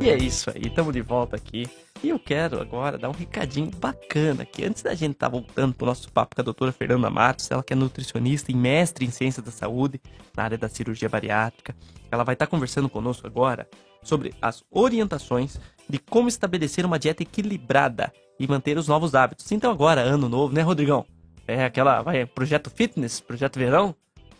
E 0.00 0.10
é 0.10 0.16
isso 0.16 0.50
aí, 0.50 0.62
estamos 0.66 0.92
de 0.92 1.00
volta 1.00 1.36
aqui. 1.36 1.68
E 2.02 2.08
eu 2.08 2.18
quero 2.18 2.60
agora 2.60 2.98
dar 2.98 3.08
um 3.08 3.12
recadinho 3.12 3.70
bacana 3.70 4.42
aqui. 4.42 4.64
Antes 4.64 4.82
da 4.82 4.92
gente 4.92 5.12
estar 5.12 5.30
tá 5.30 5.32
voltando 5.32 5.72
pro 5.72 5.86
nosso 5.86 6.10
papo 6.10 6.34
com 6.34 6.42
a 6.42 6.44
doutora 6.44 6.72
Fernanda 6.72 7.08
Matos, 7.08 7.48
ela 7.48 7.62
que 7.62 7.72
é 7.72 7.76
nutricionista 7.76 8.50
e 8.50 8.56
mestre 8.56 9.06
em 9.06 9.10
ciências 9.10 9.44
da 9.44 9.52
saúde 9.52 10.00
na 10.36 10.42
área 10.42 10.58
da 10.58 10.68
cirurgia 10.68 11.08
bariátrica. 11.08 11.76
Ela 12.10 12.24
vai 12.24 12.34
estar 12.34 12.46
tá 12.46 12.50
conversando 12.50 12.88
conosco 12.88 13.26
agora 13.26 13.68
sobre 14.02 14.34
as 14.42 14.64
orientações 14.68 15.60
de 15.88 15.98
como 16.00 16.28
estabelecer 16.28 16.84
uma 16.84 16.98
dieta 16.98 17.22
equilibrada 17.22 18.12
e 18.38 18.48
manter 18.48 18.76
os 18.76 18.88
novos 18.88 19.14
hábitos. 19.14 19.50
Então 19.52 19.70
agora, 19.70 20.00
ano 20.00 20.28
novo, 20.28 20.52
né, 20.52 20.62
Rodrigão? 20.62 21.06
É 21.46 21.64
aquela, 21.64 22.02
vai, 22.02 22.26
projeto 22.26 22.68
fitness, 22.68 23.20
projeto 23.20 23.58
verão, 23.58 23.94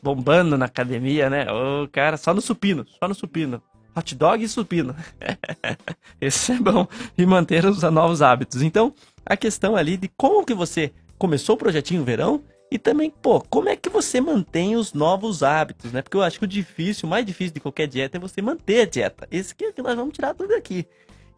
bombando 0.07 0.57
na 0.57 0.67
academia, 0.67 1.29
né? 1.29 1.47
Ô, 1.51 1.89
cara, 1.89 2.17
só 2.17 2.33
no 2.33 2.41
supino, 2.41 2.87
só 3.01 3.09
no 3.09 3.15
supino 3.15 3.61
hot 3.97 4.15
dog 4.15 4.45
e 4.45 4.49
supino. 4.49 4.95
Esse 6.21 6.53
é 6.53 6.57
bom. 6.57 6.87
E 7.17 7.25
manter 7.25 7.65
os 7.65 7.83
novos 7.83 8.21
hábitos. 8.21 8.61
Então, 8.61 8.93
a 9.25 9.39
questão 9.39 9.75
ali 9.75 9.97
de 9.97 10.09
como 10.19 10.45
que 10.45 10.53
você 10.53 10.93
começou 11.19 11.55
o 11.55 11.59
projetinho 11.59 12.05
verão 12.05 12.43
e 12.71 12.79
também, 12.79 13.11
pô, 13.11 13.41
como 13.41 13.71
é 13.71 13.77
que 13.77 13.89
você 13.89 14.21
mantém 14.21 14.77
os 14.77 14.93
novos 14.93 15.43
hábitos, 15.43 15.93
né? 15.93 16.03
Porque 16.03 16.17
eu 16.17 16.23
acho 16.23 16.39
que 16.39 16.45
o 16.45 16.49
difícil, 16.49 17.07
o 17.07 17.11
mais 17.11 17.25
difícil 17.25 17.55
de 17.55 17.61
qualquer 17.61 17.87
dieta 17.87 18.19
é 18.19 18.21
você 18.21 18.43
manter 18.43 18.83
a 18.83 18.87
dieta. 18.87 19.27
Esse 19.31 19.55
que 19.55 19.65
é 19.65 19.73
que 19.73 19.81
nós 19.81 19.97
vamos 19.97 20.13
tirar 20.13 20.35
tudo 20.35 20.53
aqui. 20.55 20.87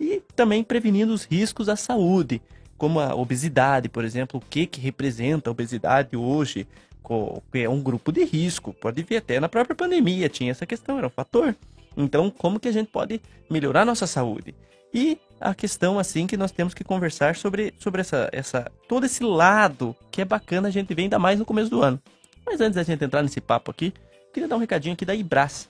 E 0.01 0.21
também 0.35 0.65
prevenindo 0.65 1.15
os 1.15 1.25
riscos 1.25 1.69
à 1.69 1.77
saúde, 1.77 2.43
como 2.77 2.99
a 2.99 3.15
obesidade, 3.15 3.89
por 3.89 4.05
exemplo, 4.05 4.41
o 4.41 4.43
que 4.49 4.67
que 4.67 4.81
representa 4.81 5.51
a 5.51 5.53
obesidade 5.53 6.17
hoje, 6.17 6.67
que 7.51 7.59
é 7.61 7.69
um 7.69 7.81
grupo 7.81 8.13
de 8.13 8.25
risco. 8.25 8.73
Pode 8.73 9.03
ver 9.03 9.19
até 9.19 9.41
na 9.41 9.49
própria 9.49 9.75
pandemia 9.75 10.29
tinha 10.29 10.51
essa 10.51 10.67
questão, 10.67 10.99
era 10.99 11.07
um 11.07 11.11
fator. 11.11 11.55
Então, 11.97 12.31
como 12.31 12.61
que 12.61 12.69
a 12.69 12.73
gente 12.73 12.89
pode 12.89 13.21
melhorar 13.51 13.85
nossa 13.85 14.07
saúde? 14.07 14.55
E 14.93 15.19
a 15.41 15.55
questão 15.55 15.99
assim 15.99 16.27
que 16.27 16.37
nós 16.37 16.51
temos 16.51 16.75
que 16.75 16.85
conversar 16.85 17.37
sobre, 17.37 17.75
sobre 17.79 18.01
essa, 18.01 18.29
essa 18.33 18.71
todo 18.89 19.05
esse 19.05 19.23
lado 19.23 19.95
que 20.11 20.23
é 20.23 20.25
bacana 20.25 20.69
a 20.69 20.71
gente 20.71 20.95
ver 20.95 21.03
ainda 21.03 21.19
mais 21.19 21.39
no 21.39 21.45
começo 21.45 21.71
do 21.71 21.83
ano. 21.83 22.01
Mas 22.47 22.61
antes 22.61 22.77
da 22.77 22.83
gente 22.83 23.05
entrar 23.05 23.23
nesse 23.23 23.41
papo 23.41 23.71
aqui, 23.71 23.93
queria 24.33 24.49
dar 24.49 24.57
um 24.57 24.61
recadinho 24.61 24.95
aqui 24.95 25.05
da 25.05 25.15
Ibras. 25.15 25.69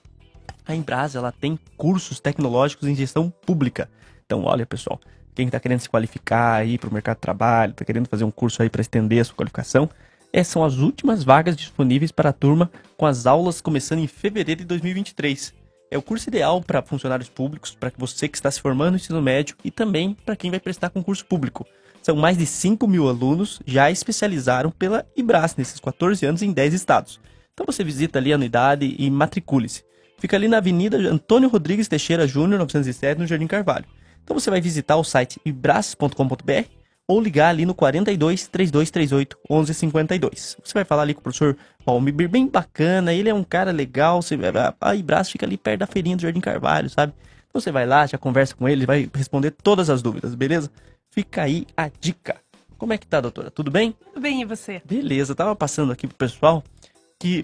A 0.65 0.75
Ibras 0.75 1.15
ela 1.15 1.31
tem 1.31 1.59
cursos 1.75 2.19
tecnológicos 2.19 2.87
em 2.87 2.95
gestão 2.95 3.29
pública. 3.29 3.89
Então, 4.25 4.43
olha 4.43 4.65
pessoal, 4.65 4.99
quem 5.35 5.47
está 5.47 5.59
querendo 5.59 5.79
se 5.79 5.89
qualificar 5.89 6.55
aí 6.55 6.77
para 6.77 6.89
o 6.89 6.93
mercado 6.93 7.17
de 7.17 7.21
trabalho, 7.21 7.71
está 7.71 7.83
querendo 7.83 8.07
fazer 8.07 8.23
um 8.23 8.31
curso 8.31 8.61
aí 8.61 8.69
para 8.69 8.81
estender 8.81 9.19
a 9.21 9.23
sua 9.25 9.35
qualificação, 9.35 9.89
essas 10.31 10.53
são 10.53 10.63
as 10.63 10.77
últimas 10.77 11.23
vagas 11.23 11.55
disponíveis 11.55 12.11
para 12.11 12.29
a 12.29 12.33
turma 12.33 12.71
com 12.97 13.05
as 13.05 13.25
aulas 13.25 13.61
começando 13.61 13.99
em 13.99 14.07
fevereiro 14.07 14.61
de 14.61 14.67
2023 14.67 15.59
é 15.91 15.97
o 15.97 16.01
curso 16.01 16.29
ideal 16.29 16.61
para 16.61 16.81
funcionários 16.81 17.29
públicos, 17.29 17.75
para 17.77 17.91
você 17.97 18.27
que 18.27 18.37
está 18.37 18.49
se 18.51 18.61
formando 18.61 18.91
no 18.91 18.95
ensino 18.97 19.21
médio 19.21 19.55
e 19.63 19.71
também 19.71 20.15
para 20.25 20.35
quem 20.35 20.51
vai 20.51 20.59
prestar 20.59 20.89
concurso 20.89 21.25
público. 21.25 21.65
São 22.01 22.15
mais 22.15 22.37
de 22.37 22.45
5 22.45 22.87
mil 22.87 23.09
alunos 23.09 23.59
já 23.65 23.89
especializaram 23.89 24.71
pela 24.71 25.05
IBRAS 25.15 25.55
nesses 25.55 25.79
14 25.79 26.25
anos 26.25 26.41
em 26.41 26.51
10 26.51 26.73
estados. 26.73 27.19
Então 27.53 27.65
você 27.65 27.83
visita 27.83 28.19
ali 28.19 28.31
a 28.31 28.35
unidade 28.35 28.95
e 28.97 29.09
matricule-se. 29.09 29.83
Fica 30.17 30.37
ali 30.37 30.47
na 30.47 30.57
Avenida 30.57 30.97
Antônio 30.97 31.49
Rodrigues 31.49 31.87
Teixeira 31.87 32.27
Júnior, 32.27 32.59
907, 32.59 33.19
no 33.19 33.27
Jardim 33.27 33.47
Carvalho. 33.47 33.85
Então 34.23 34.37
você 34.37 34.49
vai 34.49 34.61
visitar 34.61 34.95
o 34.95 35.03
site 35.03 35.41
ibras.com.br 35.43 36.78
ou 37.09 37.19
ligar 37.19 37.49
ali 37.49 37.65
no 37.65 37.73
42 37.73 38.47
3238 38.49 39.35
1152. 39.49 40.57
Você 40.63 40.73
vai 40.75 40.85
falar 40.85 41.01
ali 41.01 41.15
com 41.15 41.21
o 41.21 41.23
professor 41.23 41.57
Palmibir, 41.83 42.29
bem 42.29 42.47
bacana, 42.47 43.11
ele 43.11 43.27
é 43.27 43.33
um 43.33 43.43
cara 43.43 43.71
legal, 43.71 44.21
você, 44.21 44.37
a 44.79 44.95
Ibras 44.95 45.31
fica 45.31 45.43
ali 45.43 45.57
perto 45.57 45.79
da 45.79 45.87
feirinha 45.87 46.15
do 46.15 46.21
Jardim 46.21 46.39
Carvalho, 46.39 46.87
sabe? 46.87 47.11
Então 47.49 47.59
você 47.59 47.71
vai 47.71 47.87
lá, 47.87 48.05
já 48.05 48.15
conversa 48.19 48.53
com 48.55 48.69
ele, 48.69 48.85
vai 48.85 49.09
responder 49.11 49.49
todas 49.49 49.89
as 49.89 50.03
dúvidas, 50.03 50.35
beleza? 50.35 50.69
Fica 51.09 51.41
aí 51.41 51.65
a 51.75 51.89
dica. 51.99 52.35
Como 52.77 52.93
é 52.93 52.97
que 52.97 53.07
tá, 53.07 53.19
doutora? 53.19 53.49
Tudo 53.49 53.71
bem? 53.71 53.95
Tudo 54.13 54.21
bem, 54.21 54.43
e 54.43 54.45
você? 54.45 54.79
Beleza, 54.85 55.33
tava 55.33 55.55
passando 55.55 55.91
aqui 55.91 56.05
pro 56.05 56.15
pessoal 56.15 56.63
que 57.19 57.43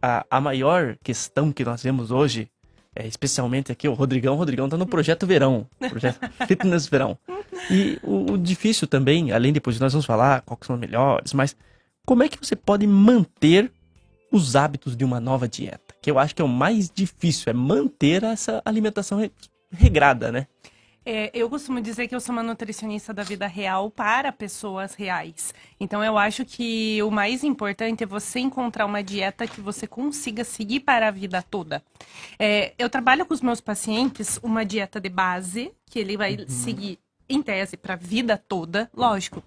a, 0.00 0.24
a 0.30 0.40
maior 0.40 0.96
questão 1.02 1.50
que 1.50 1.64
nós 1.64 1.82
vemos 1.82 2.12
hoje 2.12 2.48
é, 2.94 3.06
especialmente 3.06 3.70
aqui 3.70 3.88
o 3.88 3.94
Rodrigão. 3.94 4.34
O 4.34 4.38
Rodrigão 4.38 4.68
tá 4.68 4.76
no 4.76 4.86
projeto 4.86 5.26
Verão, 5.26 5.66
projeto 5.88 6.18
Fitness 6.46 6.86
Verão. 6.86 7.18
E 7.70 7.98
o, 8.02 8.32
o, 8.32 8.38
difícil 8.38 8.86
também, 8.88 9.32
além 9.32 9.52
depois 9.52 9.78
nós 9.78 9.92
vamos 9.92 10.06
falar 10.06 10.42
quais 10.42 10.60
são 10.66 10.74
os 10.74 10.80
melhores, 10.80 11.32
mas 11.32 11.56
como 12.04 12.22
é 12.22 12.28
que 12.28 12.38
você 12.38 12.56
pode 12.56 12.86
manter 12.86 13.70
os 14.32 14.56
hábitos 14.56 14.96
de 14.96 15.04
uma 15.04 15.20
nova 15.20 15.48
dieta? 15.48 15.94
Que 16.02 16.10
eu 16.10 16.18
acho 16.18 16.34
que 16.34 16.42
é 16.42 16.44
o 16.44 16.48
mais 16.48 16.90
difícil, 16.90 17.50
é 17.50 17.52
manter 17.52 18.22
essa 18.24 18.60
alimentação 18.64 19.20
regrada, 19.70 20.32
né? 20.32 20.46
É, 21.04 21.30
eu 21.32 21.48
costumo 21.48 21.80
dizer 21.80 22.08
que 22.08 22.14
eu 22.14 22.20
sou 22.20 22.32
uma 22.34 22.42
nutricionista 22.42 23.12
da 23.14 23.22
vida 23.22 23.46
real 23.46 23.90
para 23.90 24.30
pessoas 24.30 24.94
reais. 24.94 25.54
Então, 25.78 26.04
eu 26.04 26.18
acho 26.18 26.44
que 26.44 27.02
o 27.02 27.10
mais 27.10 27.42
importante 27.42 28.04
é 28.04 28.06
você 28.06 28.38
encontrar 28.38 28.84
uma 28.84 29.02
dieta 29.02 29.46
que 29.46 29.60
você 29.60 29.86
consiga 29.86 30.44
seguir 30.44 30.80
para 30.80 31.08
a 31.08 31.10
vida 31.10 31.42
toda. 31.42 31.82
É, 32.38 32.74
eu 32.78 32.90
trabalho 32.90 33.24
com 33.24 33.32
os 33.32 33.40
meus 33.40 33.60
pacientes 33.60 34.38
uma 34.42 34.64
dieta 34.64 35.00
de 35.00 35.08
base, 35.08 35.72
que 35.86 35.98
ele 35.98 36.16
vai 36.16 36.36
uhum. 36.36 36.48
seguir, 36.48 36.98
em 37.28 37.42
tese, 37.42 37.76
para 37.78 37.94
a 37.94 37.96
vida 37.96 38.36
toda. 38.36 38.90
Lógico, 38.94 39.42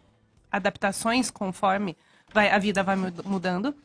adaptações 0.51 1.30
conforme 1.30 1.95
vai, 2.34 2.49
a 2.49 2.58
vida 2.58 2.82
vai 2.82 2.95
mud- 2.95 3.22
mudando. 3.26 3.76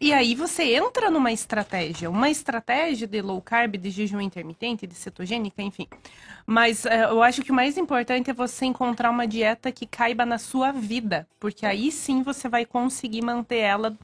E 0.00 0.12
aí 0.12 0.34
você 0.34 0.76
entra 0.76 1.10
numa 1.10 1.32
estratégia, 1.32 2.08
uma 2.08 2.30
estratégia 2.30 3.06
de 3.06 3.20
low 3.20 3.42
carb, 3.42 3.76
de 3.76 3.90
jejum 3.90 4.20
intermitente, 4.20 4.86
de 4.86 4.94
cetogênica, 4.94 5.60
enfim. 5.60 5.88
Mas 6.46 6.86
eh, 6.86 7.04
eu 7.04 7.20
acho 7.22 7.42
que 7.42 7.50
o 7.50 7.54
mais 7.54 7.76
importante 7.76 8.30
é 8.30 8.34
você 8.34 8.64
encontrar 8.64 9.10
uma 9.10 9.26
dieta 9.26 9.72
que 9.72 9.86
caiba 9.86 10.24
na 10.24 10.38
sua 10.38 10.70
vida, 10.70 11.26
porque 11.40 11.66
aí 11.66 11.90
sim 11.90 12.22
você 12.22 12.48
vai 12.48 12.64
conseguir 12.64 13.22
manter 13.22 13.58
ela 13.58 13.96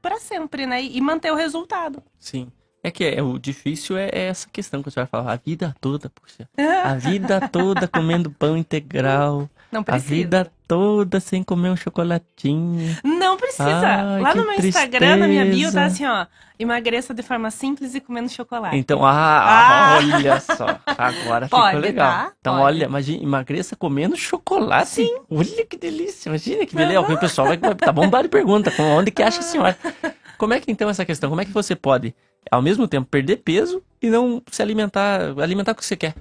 para 0.00 0.18
sempre, 0.18 0.66
né? 0.66 0.82
E 0.82 1.00
manter 1.00 1.30
o 1.30 1.36
resultado. 1.36 2.02
Sim. 2.18 2.50
É 2.82 2.90
que 2.90 3.04
é, 3.04 3.22
o 3.22 3.38
difícil 3.38 3.96
é, 3.96 4.08
é 4.12 4.26
essa 4.26 4.48
questão 4.48 4.82
que 4.82 4.90
você 4.90 4.98
vai 4.98 5.06
falar 5.06 5.32
a 5.32 5.36
vida 5.36 5.74
toda, 5.80 6.10
puxa. 6.10 6.48
A 6.82 6.96
vida 6.96 7.48
toda 7.48 7.86
comendo 7.86 8.28
pão 8.30 8.56
integral. 8.56 9.48
Não 9.72 9.80
A 9.80 9.84
precisa. 9.84 10.14
vida 10.14 10.52
toda 10.68 11.18
sem 11.18 11.42
comer 11.42 11.70
um 11.70 11.76
chocolatinho. 11.76 12.94
Não 13.02 13.36
precisa. 13.38 13.64
Ai, 13.88 14.20
Lá 14.20 14.34
no 14.34 14.46
meu 14.46 14.54
Instagram, 14.60 15.16
na 15.16 15.26
minha 15.26 15.44
bio, 15.46 15.72
tá 15.72 15.80
tristeza. 15.80 15.84
assim, 15.86 16.06
ó. 16.06 16.26
Emagreça 16.58 17.14
de 17.14 17.22
forma 17.22 17.50
simples 17.50 17.94
e 17.94 18.00
comendo 18.00 18.28
chocolate. 18.28 18.76
Então, 18.76 19.04
ah, 19.04 19.94
Ah. 19.94 19.96
olha 19.96 20.38
só. 20.40 20.78
Agora 20.86 21.48
Pode, 21.48 21.66
ficou 21.68 21.80
legal. 21.80 22.10
tá? 22.12 22.32
Então, 22.40 22.52
Pode. 22.54 22.64
olha, 22.66 22.84
imagina, 22.84 23.22
emagreça 23.22 23.74
comendo 23.74 24.16
chocolate. 24.16 24.88
Sim. 24.90 25.16
Olha 25.30 25.66
que 25.66 25.76
delícia. 25.78 26.28
Imagina 26.28 26.66
que 26.66 26.76
beleza. 26.76 27.00
O 27.00 27.18
pessoal 27.18 27.48
vai, 27.48 27.56
vai 27.56 27.74
tá 27.74 27.90
bombado 27.90 28.24
de 28.24 28.28
pergunta. 28.28 28.70
Onde 28.78 29.10
que 29.10 29.22
acha 29.22 29.40
a 29.40 29.42
senhora? 29.42 29.76
Como 30.38 30.52
é 30.54 30.60
que 30.60 30.70
então 30.70 30.88
essa 30.90 31.04
questão? 31.04 31.30
Como 31.30 31.40
é 31.40 31.44
que 31.44 31.52
você 31.52 31.74
pode, 31.74 32.14
ao 32.50 32.60
mesmo 32.60 32.86
tempo, 32.86 33.08
perder 33.10 33.38
peso 33.38 33.82
e 34.02 34.08
não 34.10 34.42
se 34.50 34.60
alimentar, 34.62 35.32
alimentar 35.40 35.72
o 35.72 35.74
que 35.74 35.84
você 35.84 35.96
quer? 35.96 36.14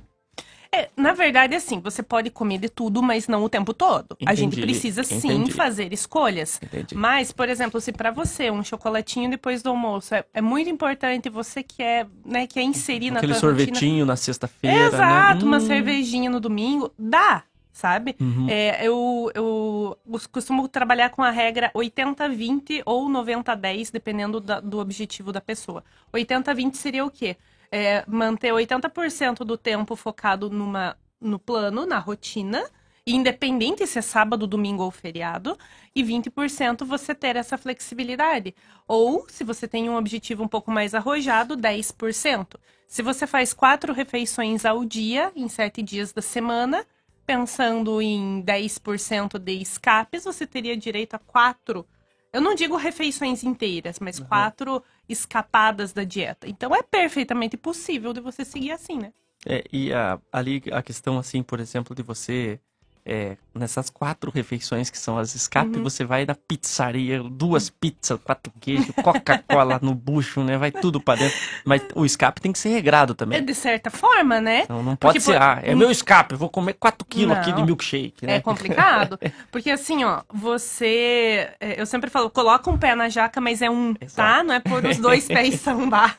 É, 0.74 0.89
na 0.95 1.11
verdade, 1.11 1.53
assim, 1.53 1.82
você 1.82 2.01
pode 2.01 2.30
comer 2.30 2.57
de 2.57 2.69
tudo, 2.69 3.03
mas 3.03 3.28
não 3.28 3.43
o 3.43 3.49
tempo 3.49 3.74
todo. 3.74 4.15
A 4.26 4.34
gente 4.34 4.53
Entendi, 4.53 4.61
precisa 4.61 5.03
sim 5.03 5.17
entendi. 5.17 5.51
fazer 5.51 5.91
escolhas. 5.91 6.61
Entendi. 6.63 6.95
Mas, 6.95 7.30
por 7.34 7.49
exemplo, 7.49 7.82
se 7.82 7.91
para 7.91 8.09
você 8.09 8.49
um 8.49 8.63
chocolatinho 8.63 9.30
depois 9.30 9.61
do 9.61 9.69
almoço 9.69 10.15
é, 10.15 10.24
é 10.34 10.41
muito 10.41 10.69
importante, 10.69 11.30
você 11.30 11.61
quer, 11.61 12.07
né, 12.26 12.47
quer 12.47 12.61
inserir 12.61 13.11
na 13.11 13.17
Aquele 13.17 13.34
rotina. 13.34 13.49
sorvetinho 13.53 14.05
na 14.05 14.15
sexta-feira, 14.15 14.88
Exato, 14.88 15.39
né? 15.39 15.45
uma 15.45 15.57
Hum. 15.57 15.59
cervejinha 15.59 16.30
no 16.30 16.39
domingo, 16.39 16.89
dá, 16.97 17.43
sabe? 17.74 18.15
Uhum. 18.22 18.47
É, 18.49 18.88
eu, 18.88 19.30
eu 19.36 19.97
costumo 20.32 20.69
trabalhar 20.69 21.09
com 21.09 21.22
a 21.22 21.32
regra 21.32 21.69
80-20 21.76 22.82
ou 22.86 23.09
90-10, 23.09 23.91
dependendo 23.91 24.39
da- 24.39 24.61
do 24.61 24.80
objetivo 24.80 25.34
da 25.34 25.41
pessoa. 25.41 25.84
80-20 26.13 26.76
seria 26.78 27.03
o 27.03 27.11
quê? 27.11 27.36
É, 27.72 28.03
manter 28.07 28.51
80% 28.51 29.45
do 29.45 29.57
tempo 29.57 29.95
focado 29.95 30.49
numa, 30.49 30.97
no 31.22 31.39
plano, 31.39 31.86
na 31.86 31.99
rotina, 31.99 32.69
independente 33.05 33.88
se 33.88 33.99
é 33.99 34.01
sábado, 34.01 34.45
domingo 34.45 34.84
ou 34.84 34.91
feriado, 34.91 35.57
e 35.95 36.03
20% 36.03 36.84
você 36.86 37.15
ter 37.15 37.36
essa 37.36 37.57
flexibilidade. 37.57 38.53
Ou, 38.88 39.26
se 39.30 39.43
você 39.43 39.67
tem 39.67 39.89
um 39.89 39.95
objetivo 39.95 40.43
um 40.43 40.47
pouco 40.47 40.72
mais 40.72 40.93
arrojado, 40.93 41.55
10%. 41.55 42.59
Se 42.88 43.01
você 43.01 43.26
faz 43.26 43.53
quatro 43.53 43.93
refeições 43.93 44.65
ao 44.65 44.84
dia, 44.84 45.32
em 45.36 45.47
sete 45.47 45.82
dias 45.82 46.11
da 46.11 46.22
semana, 46.22 46.86
pensando 47.26 48.01
em 48.01 48.43
10% 48.43 49.39
de 49.39 49.53
escapes, 49.53 50.26
você 50.26 50.45
teria 50.45 50.76
direito 50.76 51.13
a 51.13 51.19
quatro. 51.19 51.88
Eu 52.34 52.41
não 52.41 52.55
digo 52.55 52.75
refeições 52.77 53.43
inteiras, 53.43 53.99
mas 53.99 54.19
quatro 54.19 54.84
escapadas 55.07 55.91
da 55.91 56.03
dieta. 56.03 56.47
Então 56.47 56.73
é 56.73 56.82
perfeitamente 56.82 57.57
possível 57.57 58.13
de 58.13 58.21
você 58.21 58.45
seguir 58.45 58.71
assim, 58.71 58.97
né? 58.97 59.13
É, 59.45 59.63
e 59.71 59.91
a- 59.91 60.19
ali 60.32 60.61
a 60.71 60.82
questão, 60.82 61.17
assim, 61.17 61.41
por 61.43 61.59
exemplo, 61.59 61.95
de 61.95 62.03
você. 62.03 62.59
É, 63.06 63.36
nessas 63.54 63.89
quatro 63.89 64.32
refeições 64.32 64.89
que 64.89 64.97
são 64.97 65.18
as 65.18 65.34
escape, 65.36 65.78
Uhum. 65.78 65.84
você 65.84 66.04
vai 66.06 66.26
na 66.26 66.36
pizzaria, 66.36 67.22
duas 67.24 67.70
pizzas, 67.70 68.20
quatro 68.24 68.52
queijos, 68.60 68.91
Coca-Cola 69.04 69.80
no 69.82 69.93
bucho, 69.95 70.43
né? 70.43 70.58
Vai 70.58 70.72
tudo 70.72 70.99
pra 71.02 71.16
dentro. 71.16 71.38
Mas 71.66 71.82
o 71.95 72.06
escape 72.06 72.39
tem 72.41 72.52
que 72.52 72.60
ser 72.60 72.70
regrado 72.70 73.14
É 73.14 73.16
também. 73.16 73.43
de 73.43 73.54
certa 73.56 73.89
forma, 73.89 74.39
né? 74.39 74.62
Então 74.64 74.84
não 74.84 74.95
pode 74.95 75.14
Porque, 75.16 75.20
ser, 75.20 75.34
por- 75.34 75.41
ah, 75.41 75.60
é 75.64 75.74
meu 75.76 75.89
escape, 75.91 76.34
eu 76.34 76.38
vou 76.38 76.49
comer 76.49 76.74
4 76.74 77.06
quilos 77.08 77.36
aqui 77.38 77.52
de 77.52 77.64
milkshake, 77.64 78.26
né? 78.26 78.36
É 78.36 78.39
complicado, 78.41 79.20
porque 79.52 79.72
assim, 79.72 80.04
ó, 80.04 80.22
você. 80.32 81.49
é, 81.60 81.80
Eu 81.82 81.86
sempre 81.86 82.10
falo, 82.10 82.30
coloca 82.30 82.70
um 82.70 82.78
pé 82.78 82.95
na 82.95 83.10
jaca, 83.10 83.39
mas 83.41 83.62
é 83.62 83.70
um, 83.70 83.93
tá? 84.16 84.43
Não 84.43 84.54
é 84.54 84.60
pôr 84.60 84.84
os 84.86 84.97
dois 84.97 85.28
pés 85.28 85.60
sambar. 85.62 86.18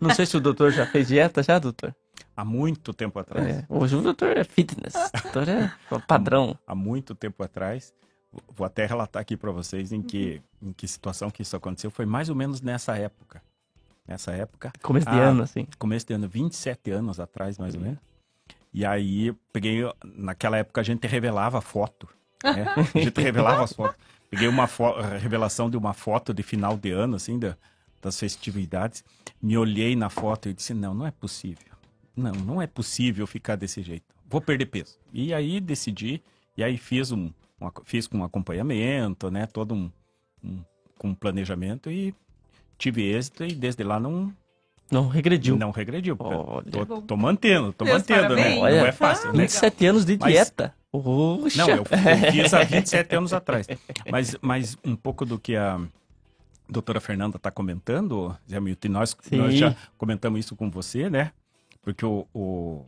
Não 0.00 0.14
sei 0.14 0.26
se 0.26 0.36
o 0.36 0.40
doutor 0.40 0.70
já 0.72 0.86
fez 0.86 1.08
dieta, 1.08 1.42
já, 1.42 1.58
doutor? 1.58 1.94
Há 2.36 2.44
muito 2.44 2.92
tempo 2.94 3.18
atrás. 3.18 3.46
É, 3.46 3.66
hoje 3.68 3.96
o 3.96 4.02
doutor 4.02 4.36
é 4.36 4.44
fitness, 4.44 4.94
o 4.94 5.22
doutor 5.22 5.48
é 5.48 5.72
padrão. 6.06 6.56
Há 6.66 6.74
muito 6.74 7.14
tempo 7.14 7.42
atrás. 7.42 7.92
Vou 8.54 8.64
até 8.64 8.86
relatar 8.86 9.20
aqui 9.20 9.36
para 9.36 9.50
vocês 9.50 9.92
em 9.92 10.00
que, 10.00 10.40
em 10.62 10.72
que 10.72 10.86
situação 10.86 11.30
que 11.30 11.42
isso 11.42 11.56
aconteceu. 11.56 11.90
Foi 11.90 12.06
mais 12.06 12.28
ou 12.28 12.34
menos 12.36 12.60
nessa 12.62 12.96
época. 12.96 13.42
Nessa 14.06 14.30
época. 14.32 14.72
Começo 14.82 15.10
de 15.10 15.18
ano, 15.18 15.42
assim. 15.42 15.66
Começo 15.78 16.06
de 16.06 16.14
ano, 16.14 16.28
27 16.28 16.90
anos 16.92 17.18
atrás, 17.20 17.58
mais 17.58 17.74
ou 17.74 17.80
menos. 17.80 17.98
E 18.72 18.86
aí, 18.86 19.32
peguei. 19.52 19.80
Naquela 20.04 20.56
época 20.58 20.80
a 20.80 20.84
gente 20.84 21.06
revelava 21.08 21.60
foto. 21.60 22.08
né? 22.42 22.64
A 22.94 22.98
gente 22.98 23.20
revelava 23.20 23.64
as 23.64 23.72
fotos. 23.72 23.96
Peguei 24.30 24.46
uma 24.48 24.68
fo- 24.68 24.94
revelação 25.20 25.68
de 25.68 25.76
uma 25.76 25.92
foto 25.92 26.32
de 26.32 26.42
final 26.44 26.76
de 26.78 26.90
ano, 26.92 27.16
assim, 27.16 27.36
da- 27.38 27.56
das 28.00 28.18
festividades. 28.18 29.04
Me 29.42 29.58
olhei 29.58 29.96
na 29.96 30.08
foto 30.08 30.48
e 30.48 30.54
disse: 30.54 30.72
não, 30.72 30.94
não 30.94 31.04
é 31.06 31.10
possível. 31.10 31.66
Não, 32.16 32.32
não 32.32 32.62
é 32.62 32.66
possível 32.66 33.26
ficar 33.26 33.56
desse 33.56 33.82
jeito. 33.82 34.04
Vou 34.28 34.40
perder 34.40 34.66
peso. 34.66 34.98
E 35.12 35.32
aí 35.34 35.60
decidi, 35.60 36.22
e 36.56 36.62
aí 36.64 36.76
fiz 36.76 37.10
um, 37.12 37.30
um 37.60 37.68
fiz 37.84 38.06
com 38.06 38.22
acompanhamento, 38.24 39.30
né? 39.30 39.46
Todo 39.46 39.74
um, 39.74 39.90
um- 40.44 40.62
com 40.98 41.08
um 41.08 41.14
planejamento 41.14 41.90
e 41.90 42.14
tive 42.76 43.02
êxito 43.10 43.44
e 43.44 43.52
desde 43.54 43.82
lá 43.82 43.98
não 43.98 44.32
Não 44.90 45.08
regrediu. 45.08 45.56
não 45.56 45.70
regrediu. 45.70 46.16
Olha. 46.18 46.64
Tô, 46.70 47.02
tô 47.02 47.16
mantendo, 47.16 47.72
tô 47.72 47.84
Meus 47.84 47.98
mantendo, 47.98 48.20
né? 48.22 48.28
parabéns. 48.28 48.54
Não 48.56 48.62
Olha, 48.62 48.74
é 48.88 48.92
fácil, 48.92 49.32
né? 49.32 49.38
27 49.42 49.86
anos 49.86 50.04
de 50.04 50.18
Mas- 50.18 50.32
dieta. 50.32 50.74
Poxa. 50.92 51.58
Não, 51.58 51.70
eu, 51.70 51.76
eu 51.78 52.32
fiz 52.32 52.52
há 52.52 52.64
27 52.64 53.14
anos 53.16 53.32
atrás. 53.32 53.66
Mas, 54.10 54.36
mas 54.42 54.76
um 54.84 54.96
pouco 54.96 55.24
do 55.24 55.38
que 55.38 55.54
a 55.54 55.80
doutora 56.68 57.00
Fernanda 57.00 57.36
está 57.36 57.48
comentando, 57.50 58.36
Zé 58.50 58.58
Milton, 58.58 58.88
e 58.88 58.90
nós, 58.90 59.16
Sim. 59.22 59.36
nós 59.36 59.54
já 59.54 59.76
comentamos 59.96 60.40
isso 60.40 60.56
com 60.56 60.68
você, 60.68 61.08
né? 61.08 61.30
Porque 61.82 62.04
o, 62.04 62.26
o, 62.34 62.84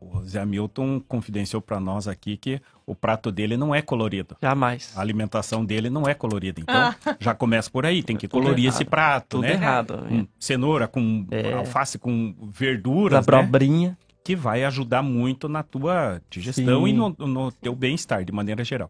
o 0.00 0.20
Zé 0.24 0.44
Milton 0.44 1.00
confidenciou 1.00 1.62
para 1.62 1.78
nós 1.78 2.08
aqui 2.08 2.36
que 2.36 2.60
o 2.84 2.94
prato 2.94 3.30
dele 3.30 3.56
não 3.56 3.74
é 3.74 3.80
colorido. 3.80 4.36
Jamais. 4.42 4.92
A 4.96 5.00
alimentação 5.00 5.64
dele 5.64 5.88
não 5.88 6.08
é 6.08 6.14
colorida. 6.14 6.60
Então, 6.60 6.74
Ah. 6.74 6.96
já 7.20 7.34
começa 7.34 7.70
por 7.70 7.86
aí. 7.86 8.02
Tem 8.02 8.16
que 8.16 8.26
Tudo 8.26 8.42
colorir 8.42 8.64
errado. 8.64 8.74
esse 8.74 8.84
prato, 8.84 9.28
Tudo 9.36 9.42
né? 9.42 9.52
errado, 9.52 9.98
Com 10.08 10.26
cenoura, 10.38 10.88
com 10.88 11.26
É. 11.30 11.52
alface, 11.54 11.98
com 11.98 12.34
verduras, 12.52 13.24
Da 13.24 13.36
né? 13.36 13.42
abobrinha. 13.42 13.96
que 14.24 14.36
vai 14.36 14.62
ajudar 14.62 15.02
muito 15.02 15.48
na 15.48 15.64
tua 15.64 16.22
digestão 16.30 16.84
Sim. 16.84 16.90
e 16.90 16.92
no, 16.92 17.08
no 17.26 17.50
teu 17.50 17.74
bem-estar, 17.74 18.24
de 18.24 18.30
maneira 18.30 18.62
geral. 18.62 18.88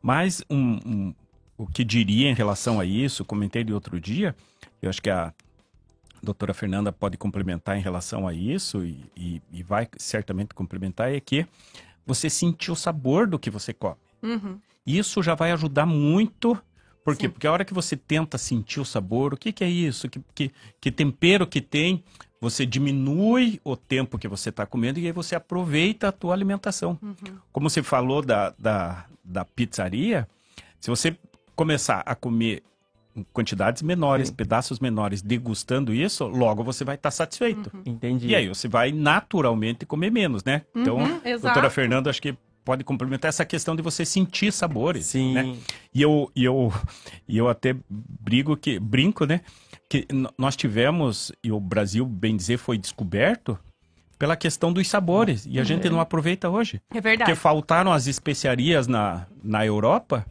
Mas 0.00 0.44
um, 0.48 0.78
um- 0.86 1.14
o 1.58 1.66
que 1.66 1.82
diria 1.84 2.30
em 2.30 2.34
relação 2.34 2.78
a 2.78 2.84
isso, 2.84 3.24
comentei 3.24 3.64
de 3.64 3.72
outro 3.72 4.00
dia, 4.00 4.32
eu 4.80 4.88
acho 4.88 5.02
que 5.02 5.10
a 5.10 5.32
doutora 6.22 6.52
Fernanda 6.54 6.92
pode 6.92 7.16
complementar 7.16 7.76
em 7.76 7.80
relação 7.80 8.26
a 8.28 8.32
isso, 8.34 8.84
e, 8.84 9.04
e- 9.16 9.42
e 9.52 9.62
vai 9.62 9.88
certamente 9.96 10.54
complementar, 10.54 11.12
é 11.12 11.20
que 11.20 11.46
você 12.06 12.28
sentir 12.30 12.70
o 12.70 12.76
sabor 12.76 13.26
do 13.26 13.38
que 13.38 13.50
você 13.50 13.72
come. 13.72 13.96
Uhum. 14.22 14.58
Isso 14.86 15.22
já 15.22 15.34
vai 15.34 15.52
ajudar 15.52 15.86
muito. 15.86 16.58
Por 17.04 17.16
quê? 17.16 17.28
Porque 17.28 17.46
a 17.46 17.52
hora 17.52 17.64
que 17.64 17.72
você 17.74 17.96
tenta 17.96 18.36
sentir 18.36 18.80
o 18.80 18.84
sabor, 18.84 19.32
o 19.32 19.36
que, 19.36 19.52
que 19.52 19.64
é 19.64 19.68
isso? 19.68 20.08
Que, 20.08 20.20
que, 20.34 20.50
que 20.80 20.90
tempero 20.92 21.46
que 21.46 21.60
tem? 21.60 22.02
Você 22.40 22.64
diminui 22.66 23.60
o 23.62 23.76
tempo 23.76 24.18
que 24.18 24.26
você 24.28 24.48
está 24.48 24.64
comendo 24.66 24.98
e 24.98 25.06
aí 25.06 25.12
você 25.12 25.34
aproveita 25.34 26.08
a 26.08 26.12
tua 26.12 26.32
alimentação. 26.34 26.98
Como 27.52 27.68
você 27.68 27.82
falou 27.82 28.22
da, 28.22 28.54
da, 28.58 29.06
da 29.22 29.44
pizzaria, 29.44 30.26
se 30.78 30.88
você 30.90 31.16
começar 31.54 32.02
a 32.06 32.14
comer 32.14 32.62
quantidades 33.32 33.82
menores, 33.82 34.30
pedaços 34.30 34.78
menores, 34.80 35.22
degustando 35.22 35.92
isso, 35.94 36.26
logo 36.26 36.62
você 36.64 36.84
vai 36.84 36.94
estar 36.96 37.10
satisfeito. 37.10 37.70
Entendi. 37.86 38.28
E 38.28 38.34
aí 38.34 38.48
você 38.48 38.68
vai 38.68 38.92
naturalmente 38.92 39.84
comer 39.86 40.10
menos, 40.10 40.44
né? 40.44 40.62
Então, 40.74 40.96
Uhum, 40.98 41.20
exato. 41.24 41.42
doutora 41.42 41.70
Fernanda, 41.70 42.10
acho 42.10 42.20
que 42.22 42.34
pode 42.64 42.84
complementar 42.84 43.28
essa 43.30 43.44
questão 43.44 43.74
de 43.74 43.82
você 43.82 44.04
sentir 44.04 44.52
sabores, 44.52 45.06
Sim. 45.06 45.32
né? 45.34 45.56
E 45.94 46.02
eu, 46.02 46.30
e 46.36 46.44
eu, 46.44 46.72
e 47.26 47.36
eu 47.38 47.48
até 47.48 47.74
brigo 47.88 48.56
que, 48.56 48.78
brinco, 48.78 49.24
né? 49.24 49.40
Que 49.88 50.06
nós 50.38 50.54
tivemos, 50.56 51.32
e 51.42 51.50
o 51.50 51.58
Brasil, 51.58 52.04
bem 52.06 52.36
dizer, 52.36 52.58
foi 52.58 52.76
descoberto 52.78 53.58
pela 54.18 54.36
questão 54.36 54.70
dos 54.72 54.86
sabores. 54.86 55.46
E 55.48 55.58
a 55.58 55.64
gente 55.64 55.86
É. 55.86 55.90
não 55.90 55.98
aproveita 55.98 56.48
hoje. 56.50 56.80
É 56.94 57.00
verdade. 57.00 57.30
Porque 57.30 57.40
faltaram 57.40 57.90
as 57.90 58.06
especiarias 58.06 58.86
na, 58.86 59.26
na 59.42 59.64
Europa, 59.64 60.26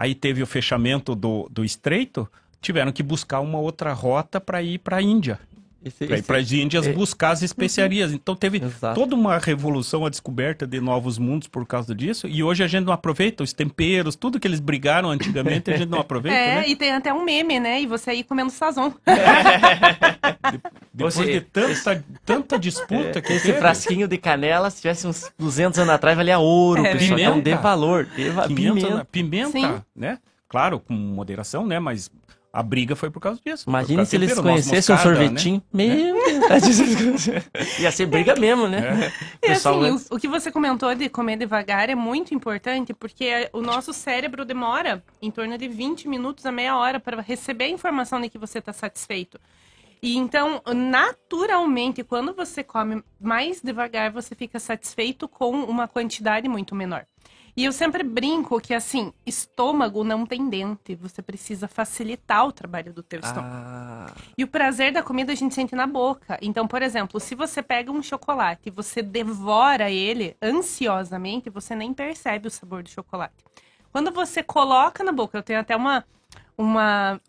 aí 0.00 0.14
teve 0.14 0.42
o 0.42 0.46
fechamento 0.46 1.14
do, 1.14 1.46
do 1.50 1.62
estreito, 1.62 2.26
tiveram 2.58 2.90
que 2.90 3.02
buscar 3.02 3.40
uma 3.40 3.58
outra 3.58 3.92
rota 3.92 4.40
para 4.40 4.62
ir 4.62 4.78
para 4.78 4.96
a 4.96 5.02
Índia. 5.02 5.38
Esse- 5.82 6.06
Para 6.06 6.38
esse- 6.40 6.54
as 6.56 6.60
Índias 6.60 6.86
é- 6.86 6.92
buscar 6.92 7.30
as 7.30 7.40
especiarias. 7.42 8.12
Então 8.12 8.36
teve 8.36 8.58
Exato. 8.62 9.00
toda 9.00 9.14
uma 9.14 9.38
revolução, 9.38 10.04
a 10.04 10.10
descoberta 10.10 10.66
de 10.66 10.78
novos 10.80 11.16
mundos 11.16 11.48
por 11.48 11.66
causa 11.66 11.94
disso. 11.94 12.26
E 12.28 12.42
hoje 12.42 12.62
a 12.62 12.66
gente 12.66 12.84
não 12.84 12.92
aproveita 12.92 13.42
os 13.42 13.52
temperos, 13.54 14.14
tudo 14.14 14.38
que 14.38 14.46
eles 14.46 14.60
brigaram 14.60 15.10
antigamente, 15.10 15.70
a 15.70 15.76
gente 15.76 15.88
não 15.88 16.00
aproveita, 16.00 16.36
é, 16.36 16.54
né? 16.56 16.68
e 16.68 16.76
tem 16.76 16.92
até 16.92 17.12
um 17.14 17.24
meme, 17.24 17.58
né? 17.58 17.80
E 17.80 17.86
você 17.86 18.10
aí 18.10 18.22
comendo 18.22 18.50
sazon. 18.50 18.92
Depois 20.92 21.14
Você- 21.14 21.32
de 21.32 21.40
tanta, 21.40 22.04
tanta 22.24 22.58
disputa 22.58 23.20
que 23.20 23.32
Esse 23.32 23.46
teve. 23.46 23.58
frasquinho 23.58 24.06
de 24.08 24.18
canela, 24.18 24.68
se 24.70 24.80
tivesse 24.82 25.06
uns 25.06 25.30
200 25.38 25.78
anos 25.78 25.94
atrás, 25.94 26.16
valia 26.16 26.38
ouro, 26.38 26.84
É, 26.84 26.92
pessoal. 26.92 27.18
Então, 27.18 27.32
pimenta. 27.34 27.42
dê 27.50 27.54
valor. 27.56 28.06
Dê 28.16 28.30
va- 28.30 28.46
500 28.48 28.82
pimenta. 28.84 29.04
pimenta, 29.10 29.50
Sim. 29.52 29.82
né? 29.94 30.18
Claro, 30.48 30.80
com 30.80 30.92
moderação, 30.94 31.66
né? 31.66 31.78
Mas 31.78 32.10
a 32.52 32.62
briga 32.62 32.96
foi 32.96 33.10
por 33.10 33.20
causa 33.20 33.40
disso. 33.44 33.68
Imagine 33.68 33.98
Por 33.98 34.06
se 34.06 34.16
eles 34.16 34.38
conhecessem 34.38 34.94
um 34.94 34.98
sorvetinho. 34.98 35.62
né? 35.72 35.86
Meu 35.86 36.14
Deus. 36.48 37.26
Ia 37.78 37.92
ser 37.92 38.06
briga 38.06 38.34
mesmo, 38.34 38.66
né? 38.66 39.12
E 39.42 39.48
Pessoal, 39.48 39.82
assim, 39.82 40.06
o 40.10 40.18
que 40.18 40.26
você 40.26 40.50
comentou 40.50 40.94
de 40.94 41.08
comer 41.08 41.36
devagar 41.36 41.88
é 41.88 41.94
muito 41.94 42.34
importante, 42.34 42.92
porque 42.92 43.48
o 43.52 43.60
nosso 43.60 43.92
cérebro 43.92 44.44
demora 44.44 45.02
em 45.22 45.30
torno 45.30 45.56
de 45.56 45.68
20 45.68 46.08
minutos 46.08 46.44
a 46.44 46.52
meia 46.52 46.76
hora 46.76 46.98
para 46.98 47.22
receber 47.22 47.64
a 47.64 47.70
informação 47.70 48.20
de 48.20 48.28
que 48.28 48.38
você 48.38 48.58
está 48.58 48.72
satisfeito. 48.72 49.38
E 50.02 50.16
então, 50.16 50.62
naturalmente, 50.74 52.02
quando 52.02 52.32
você 52.32 52.64
come 52.64 53.02
mais 53.20 53.60
devagar, 53.60 54.10
você 54.10 54.34
fica 54.34 54.58
satisfeito 54.58 55.28
com 55.28 55.50
uma 55.50 55.86
quantidade 55.86 56.48
muito 56.48 56.74
menor. 56.74 57.06
E 57.56 57.64
eu 57.64 57.72
sempre 57.72 58.02
brinco 58.02 58.60
que, 58.60 58.72
assim, 58.74 59.12
estômago 59.26 60.04
não 60.04 60.24
tem 60.24 60.48
dente. 60.48 60.94
Você 60.96 61.20
precisa 61.22 61.66
facilitar 61.68 62.46
o 62.46 62.52
trabalho 62.52 62.92
do 62.92 63.02
teu 63.02 63.20
estômago. 63.20 63.54
Ah, 63.54 64.12
E 64.38 64.44
o 64.44 64.48
prazer 64.48 64.92
da 64.92 65.02
comida 65.02 65.32
a 65.32 65.34
gente 65.34 65.54
sente 65.54 65.74
na 65.74 65.86
boca. 65.86 66.38
Então, 66.40 66.66
por 66.66 66.82
exemplo, 66.82 67.18
se 67.20 67.34
você 67.34 67.62
pega 67.62 67.90
um 67.90 68.02
chocolate 68.02 68.62
e 68.66 68.70
você 68.70 69.02
devora 69.02 69.90
ele 69.90 70.36
ansiosamente, 70.42 71.50
você 71.50 71.74
nem 71.74 71.92
percebe 71.92 72.48
o 72.48 72.50
sabor 72.50 72.82
do 72.82 72.88
chocolate. 72.88 73.34
Quando 73.92 74.12
você 74.12 74.42
coloca 74.42 75.02
na 75.02 75.12
boca, 75.12 75.36
eu 75.36 75.42
tenho 75.42 75.58
até 75.60 75.74
uma, 75.74 76.04
uma, 76.56 77.20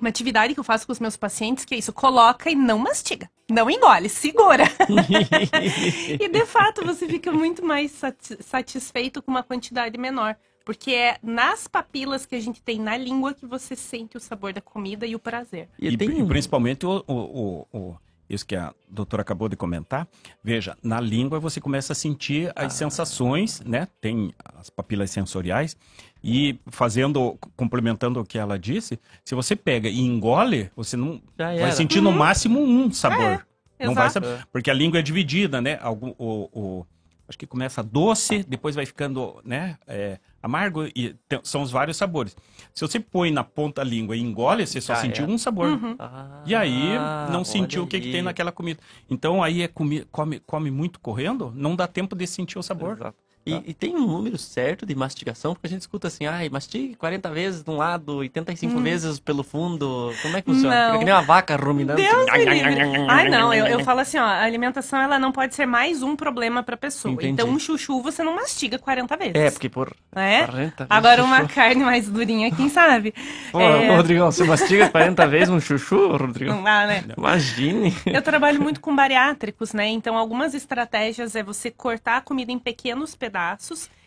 uma 0.00 0.08
atividade 0.08 0.54
que 0.54 0.60
eu 0.60 0.64
faço 0.64 0.86
com 0.86 0.92
os 0.92 1.00
meus 1.00 1.16
pacientes, 1.16 1.64
que 1.64 1.74
é 1.74 1.78
isso, 1.78 1.92
coloca 1.92 2.50
e 2.50 2.54
não 2.54 2.78
mastiga. 2.78 3.30
Não 3.50 3.70
engole, 3.70 4.08
segura. 4.08 4.64
e 6.20 6.28
de 6.28 6.46
fato 6.46 6.84
você 6.84 7.06
fica 7.06 7.30
muito 7.32 7.64
mais 7.64 7.90
sati- 7.92 8.42
satisfeito 8.42 9.22
com 9.22 9.30
uma 9.30 9.42
quantidade 9.42 9.98
menor. 9.98 10.36
Porque 10.64 10.92
é 10.92 11.18
nas 11.22 11.68
papilas 11.68 12.24
que 12.24 12.34
a 12.34 12.40
gente 12.40 12.62
tem 12.62 12.80
na 12.80 12.96
língua 12.96 13.34
que 13.34 13.44
você 13.44 13.76
sente 13.76 14.16
o 14.16 14.20
sabor 14.20 14.52
da 14.54 14.62
comida 14.62 15.06
e 15.06 15.14
o 15.14 15.18
prazer. 15.18 15.68
E, 15.78 15.88
e 15.88 16.26
principalmente 16.26 16.86
o, 16.86 17.04
o, 17.06 17.12
o- 17.14 17.66
o- 17.78 17.96
isso 18.34 18.46
que 18.46 18.54
a 18.56 18.72
doutora 18.90 19.22
acabou 19.22 19.48
de 19.48 19.56
comentar. 19.56 20.06
Veja, 20.42 20.76
na 20.82 21.00
língua 21.00 21.40
você 21.40 21.60
começa 21.60 21.92
a 21.92 21.96
sentir 21.96 22.52
as 22.54 22.72
sensações, 22.74 23.60
né? 23.64 23.88
Tem 24.00 24.32
as 24.56 24.68
papilas 24.70 25.10
sensoriais. 25.10 25.76
E 26.22 26.58
fazendo, 26.68 27.38
complementando 27.56 28.18
o 28.20 28.24
que 28.24 28.38
ela 28.38 28.58
disse, 28.58 28.98
se 29.24 29.34
você 29.34 29.54
pega 29.54 29.88
e 29.88 30.00
engole, 30.00 30.70
você 30.74 30.96
não 30.96 31.20
vai 31.36 31.70
sentir 31.72 32.00
no 32.00 32.10
Uhum. 32.10 32.16
máximo 32.16 32.60
um 32.60 32.90
sabor. 32.90 33.46
É, 33.78 33.86
não 33.86 33.94
vai 33.94 34.06
exato. 34.06 34.26
saber. 34.26 34.46
Porque 34.52 34.70
a 34.70 34.74
língua 34.74 34.98
é 35.00 35.02
dividida, 35.02 35.60
né? 35.60 35.78
Algum, 35.82 36.14
o, 36.18 36.48
o- 36.52 36.86
acho 37.28 37.38
que 37.38 37.46
começa 37.46 37.82
doce, 37.82 38.42
depois 38.44 38.74
vai 38.74 38.84
ficando, 38.86 39.40
né? 39.44 39.78
é, 39.86 40.18
amargo 40.42 40.84
e 40.94 41.14
tem- 41.28 41.40
são 41.42 41.62
os 41.62 41.70
vários 41.70 41.96
sabores. 41.96 42.36
Se 42.74 42.86
você 42.86 43.00
põe 43.00 43.30
na 43.30 43.42
ponta 43.42 43.82
da 43.82 43.88
língua 43.88 44.14
e 44.16 44.20
engole, 44.20 44.66
você 44.66 44.78
só 44.80 44.94
Já 44.94 45.00
sentiu 45.00 45.24
era. 45.24 45.32
um 45.32 45.38
sabor. 45.38 45.68
Uhum. 45.68 45.96
E 46.44 46.54
aí 46.54 46.96
Ah, 46.98 47.28
não 47.32 47.44
sentiu 47.44 47.80
olha 47.82 47.86
o 47.86 47.88
que, 47.88 47.98
que 48.00 48.06
aí. 48.08 48.12
tem 48.12 48.22
naquela 48.22 48.52
comida. 48.52 48.78
Então 49.08 49.42
aí 49.42 49.62
é 49.62 49.68
comi, 49.68 50.04
come, 50.10 50.40
come 50.40 50.70
muito 50.70 51.00
correndo, 51.00 51.50
não 51.56 51.74
dá 51.74 51.86
tempo 51.86 52.14
de 52.14 52.26
sentir 52.26 52.58
o 52.58 52.62
sabor. 52.62 52.92
Exato. 52.92 53.16
E, 53.46 53.62
e 53.66 53.74
tem 53.74 53.94
um 53.94 54.06
número 54.06 54.38
certo 54.38 54.86
de 54.86 54.94
mastigação, 54.94 55.52
porque 55.52 55.66
a 55.66 55.70
gente 55.70 55.82
escuta 55.82 56.08
assim, 56.08 56.24
ai, 56.26 56.48
mastigue 56.48 56.94
40 56.94 57.30
vezes 57.30 57.62
de 57.62 57.70
um 57.70 57.76
lado, 57.76 58.16
85 58.16 58.74
Hum. 58.74 58.82
vezes 58.82 59.18
pelo 59.20 59.42
fundo. 59.42 60.12
Como 60.22 60.36
é 60.36 60.40
que 60.40 60.50
funciona? 60.50 60.74
Não. 60.74 60.86
Fica 60.86 60.98
que 61.00 61.04
nem 61.04 61.14
uma 61.14 61.20
vaca 61.22 61.54
ruminando. 61.56 62.00
Deus 62.00 62.28
assim. 62.28 62.38
me 62.38 62.44
livre. 62.54 63.06
Ai, 63.08 63.28
não, 63.28 63.52
eu, 63.52 63.66
eu 63.66 63.80
falo 63.84 64.00
assim, 64.00 64.16
ó, 64.16 64.22
a 64.22 64.42
alimentação 64.42 64.98
ela 64.98 65.18
não 65.18 65.30
pode 65.30 65.54
ser 65.54 65.66
mais 65.66 66.02
um 66.02 66.16
problema 66.16 66.62
pra 66.62 66.74
pessoa. 66.76 67.12
Entendi. 67.12 67.32
Então, 67.32 67.48
um 67.48 67.58
chuchu 67.58 68.00
você 68.00 68.22
não 68.22 68.34
mastiga 68.34 68.78
40 68.78 69.16
vezes. 69.16 69.34
É, 69.34 69.50
porque 69.50 69.68
por 69.68 69.94
É? 70.16 70.44
40 70.46 70.54
vezes 70.54 70.86
Agora, 70.88 71.22
uma 71.22 71.42
chuchu. 71.42 71.54
carne 71.54 71.84
mais 71.84 72.08
durinha, 72.08 72.50
quem 72.50 72.70
sabe? 72.70 73.12
Pô, 73.52 73.60
É, 73.60 73.94
Rodrigão, 73.94 74.32
você 74.32 74.44
mastiga 74.44 74.88
40 74.88 75.26
vezes 75.28 75.50
um 75.50 75.60
chuchu, 75.60 76.16
Rodrigão? 76.16 76.56
Não 76.56 76.62
dá, 76.64 76.86
né? 76.86 77.04
Imagine. 77.16 77.94
Eu 78.06 78.22
trabalho 78.22 78.60
muito 78.62 78.80
com 78.80 78.96
bariátricos, 78.96 79.74
né? 79.74 79.86
Então, 79.88 80.16
algumas 80.16 80.54
estratégias 80.54 81.36
é 81.36 81.42
você 81.42 81.70
cortar 81.70 82.16
a 82.16 82.20
comida 82.22 82.50
em 82.50 82.58
pequenos 82.58 83.14
pedaços. 83.14 83.33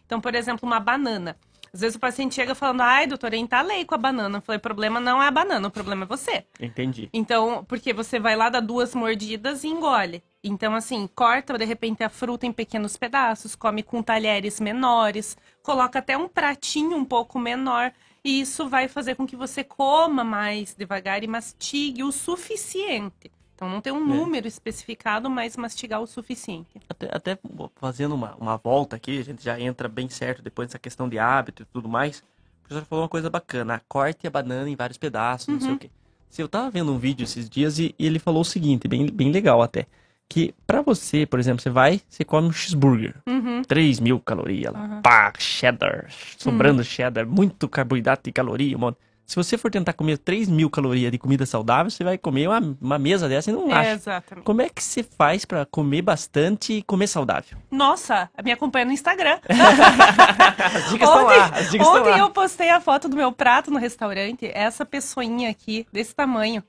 Então, 0.06 0.22
por 0.22 0.34
exemplo, 0.36 0.68
uma 0.68 0.80
banana. 0.80 1.38
Às 1.74 1.82
vezes 1.82 1.96
o 1.96 2.00
paciente 2.00 2.34
chega 2.34 2.56
falando, 2.56 2.82
ai, 2.82 3.06
doutora, 3.06 3.36
eu 3.36 3.40
entalei 3.40 3.86
com 3.86 3.94
a 3.94 3.98
banana. 3.98 4.38
Eu 4.38 4.42
falei, 4.42 4.58
o 4.58 4.62
problema 4.62 5.00
não 5.00 5.22
é 5.22 5.28
a 5.28 5.32
banana, 5.32 5.68
o 5.68 5.72
problema 5.72 6.06
é 6.06 6.08
você. 6.08 6.46
Entendi. 6.60 7.10
Então, 7.14 7.64
porque 7.68 7.94
você 7.94 8.20
vai 8.20 8.36
lá, 8.36 8.50
dá 8.50 8.60
duas 8.60 8.96
mordidas 8.96 9.64
e 9.64 9.68
engole. 9.68 10.24
Então, 10.44 10.74
assim, 10.74 11.08
corta 11.14 11.58
de 11.58 11.66
repente 11.66 12.04
a 12.04 12.10
fruta 12.10 12.46
em 12.46 12.52
pequenos 12.54 12.96
pedaços, 12.96 13.56
come 13.56 13.84
com 13.84 14.02
talheres 14.02 14.60
menores, 14.60 15.38
coloca 15.62 16.00
até 16.00 16.18
um 16.18 16.28
pratinho 16.28 16.96
um 16.96 17.06
pouco 17.06 17.38
menor. 17.38 17.92
E 18.24 18.42
isso 18.42 18.68
vai 18.68 18.88
fazer 18.88 19.16
com 19.16 19.28
que 19.28 19.36
você 19.36 19.64
coma 19.64 20.24
mais 20.24 20.74
devagar 20.74 21.24
e 21.24 21.28
mastigue 21.28 22.04
o 22.04 22.12
suficiente. 22.12 23.32
Então, 23.58 23.68
não 23.68 23.82
tem 23.82 23.92
um 23.92 24.06
número 24.06 24.48
especificado, 24.48 25.32
mas 25.32 25.58
mastigar 25.58 26.00
o 26.00 26.06
suficiente. 26.06 26.80
Até, 26.88 27.10
até 27.12 27.40
fazendo 27.78 28.14
uma, 28.14 28.36
uma 28.36 28.56
volta 28.56 28.96
aqui, 28.96 29.18
a 29.20 29.24
gente 29.24 29.44
já 29.44 29.60
entra 29.60 29.88
bem 29.90 30.08
certo 30.10 30.44
depois 30.44 30.68
dessa 30.68 30.78
questão 30.78 31.10
de 31.10 31.18
hábito 31.18 31.64
e 31.64 31.66
tudo 31.66 31.90
mais. 31.90 32.20
O 32.20 32.68
professor 32.68 32.86
falou 32.88 33.04
uma 33.04 33.10
coisa 33.10 33.32
bacana, 33.32 33.74
ah, 33.76 33.82
corte 33.90 34.28
a 34.28 34.30
banana 34.30 34.70
em 34.70 34.76
vários 34.76 35.00
pedaços, 35.00 35.48
não 35.48 35.60
sei 35.60 35.70
Uhum. 35.70 35.76
o 35.76 35.80
quê. 35.80 35.90
Se 36.30 36.40
eu 36.40 36.48
tava 36.48 36.70
vendo 36.70 36.92
um 36.94 37.00
vídeo 37.00 37.24
esses 37.24 37.50
dias 37.50 37.80
e, 37.80 37.96
e 37.98 38.06
ele 38.06 38.20
falou 38.20 38.42
o 38.42 38.46
seguinte, 38.46 38.88
bem, 38.88 39.08
bem 39.10 39.32
legal 39.32 39.60
até. 39.64 39.88
Que 40.30 40.54
pra 40.68 40.84
você, 40.84 41.26
por 41.26 41.40
exemplo, 41.40 41.60
você 41.64 41.70
vai, 41.72 42.00
você 42.08 42.24
come 42.24 42.50
um 42.50 42.52
cheeseburger. 42.52 43.16
Uhum. 43.26 43.64
3 43.64 44.00
mil 44.00 44.20
calorias 44.20 44.72
lá. 44.72 44.84
Uhum. 44.84 45.02
Pá, 45.02 45.34
cheddar. 45.40 46.08
Sobrando 46.38 46.82
Hum. 46.82 46.86
cheddar. 46.86 47.26
Muito 47.26 47.68
carboidrato 47.68 48.30
e 48.30 48.34
caloria. 48.34 48.78
um 48.78 48.80
monte. 48.82 48.98
Se 49.28 49.36
você 49.36 49.58
for 49.58 49.70
tentar 49.70 49.92
comer 49.92 50.18
3 50.18 50.48
mil 50.48 50.70
calorias 50.70 51.12
de 51.12 51.18
comida 51.18 51.46
saudável, 51.46 51.92
você 51.92 52.02
vai 52.02 52.18
comer 52.18 52.48
uma, 52.48 52.78
uma 52.80 52.98
mesa 52.98 53.28
dessa 53.28 53.50
e 53.52 53.54
não 53.54 53.70
É, 53.70 53.74
acha. 53.74 53.92
exatamente. 53.92 54.46
Como 54.46 54.62
é 54.62 54.70
que 54.70 54.82
você 54.82 55.04
faz 55.04 55.44
pra 55.44 55.66
comer 55.66 56.02
bastante 56.02 56.72
e 56.78 56.82
comer 56.82 57.08
saudável? 57.08 57.58
Nossa, 57.70 58.30
me 58.42 58.54
acompanha 58.54 58.86
no 58.86 58.94
Instagram. 58.94 59.38
As 59.50 60.90
dicas 60.90 61.10
estão 61.10 61.24
lá. 61.26 61.46
As 61.48 61.70
dicas 61.70 61.88
ontem 61.88 62.12
lá. 62.12 62.20
eu 62.20 62.30
postei 62.30 62.70
a 62.70 62.80
foto 62.80 63.10
do 63.10 63.18
meu 63.18 63.30
prato 63.34 63.70
no 63.70 63.78
restaurante. 63.78 64.50
Essa 64.54 64.86
pessoinha 64.86 65.50
aqui, 65.50 65.86
desse 65.92 66.16
tamanho, 66.16 66.64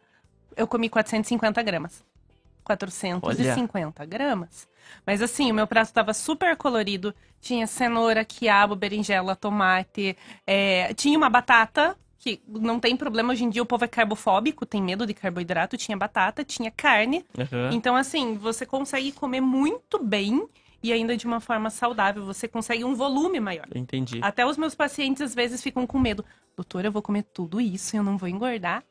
eu 0.57 0.67
comi 0.67 0.89
450 0.89 1.63
gramas. 1.63 2.03
450 2.65 4.05
gramas. 4.05 4.67
Mas 5.07 5.23
assim, 5.23 5.51
o 5.51 5.55
meu 5.55 5.67
prato 5.69 5.87
estava 5.87 6.13
super 6.13 6.57
colorido. 6.57 7.15
Tinha 7.41 7.69
cenoura, 7.69 8.25
quiabo, 8.25 8.75
berinjela, 8.75 9.37
tomate. 9.37 10.17
é, 10.47 10.93
tinha 10.95 11.17
uma 11.17 11.31
batata, 11.31 11.97
que 12.19 12.41
não 12.47 12.81
tem 12.81 12.97
problema. 12.97 13.33
Hoje 13.33 13.45
em 13.45 13.51
dia 13.51 13.63
o 13.63 13.67
povo 13.67 13.85
é 13.85 13.89
carbofóbico, 13.89 14.67
tem 14.67 14.83
medo 14.83 15.07
de 15.07 15.15
carboidrato. 15.15 15.77
Tinha 15.77 15.97
batata, 15.97 16.45
tinha 16.45 16.71
carne. 16.71 17.25
Uhum. 17.37 17.71
Então, 17.73 17.95
assim, 17.95 18.35
você 18.35 18.67
consegue 18.67 19.13
comer 19.13 19.41
muito 19.41 20.03
bem 20.03 20.47
e 20.83 20.93
ainda 20.93 21.17
de 21.17 21.27
uma 21.27 21.41
forma 21.41 21.71
saudável. 21.71 22.25
Você 22.25 22.49
consegue 22.49 22.85
um 22.85 22.95
volume 22.95 23.41
maior. 23.41 23.67
Entendi. 23.75 24.19
Até 24.23 24.45
os 24.45 24.57
meus 24.57 24.75
pacientes 24.75 25.23
às 25.23 25.35
vezes 25.35 25.63
ficam 25.63 25.87
com 25.87 25.99
medo. 25.99 26.25
Doutora, 26.57 26.89
eu 26.89 26.93
vou 26.93 27.03
comer 27.03 27.23
tudo 27.23 27.61
isso 27.61 27.95
e 27.95 27.99
eu 27.99 28.03
não 28.03 28.17
vou 28.17 28.29
engordar. 28.29 28.83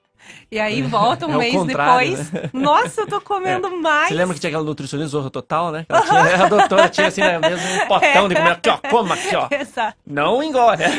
E 0.51 0.59
aí 0.59 0.81
volta 0.81 1.27
um 1.27 1.35
É 1.35 1.37
mês 1.37 1.63
depois. 1.65 2.31
né? 2.31 2.49
Nossa, 2.53 3.01
eu 3.01 3.07
tô 3.07 3.21
comendo 3.21 3.69
mais. 3.81 4.07
Você 4.09 4.13
lembra 4.15 4.33
que 4.33 4.39
tinha 4.39 4.49
aquela 4.49 4.63
nutricionista 4.63 5.11
Zorra 5.11 5.29
Total, 5.29 5.71
né? 5.71 5.85
Ela 5.87 6.01
tinha- 6.01 6.45
a 6.45 6.49
doutora 6.49 6.89
tinha 6.89 7.07
assim, 7.07 7.21
né, 7.21 7.39
mesmo 7.49 7.65
um 7.83 7.87
potão 7.87 8.27
de 8.29 8.35
comer 8.35 8.51
aqui, 8.51 8.69
ó, 8.69 8.77
coma 8.89 9.15
aqui, 9.15 9.35
ó. 9.35 9.47
Exato. 9.51 9.97
Não 10.05 10.41
engole. 10.43 10.83
É. 10.83 10.89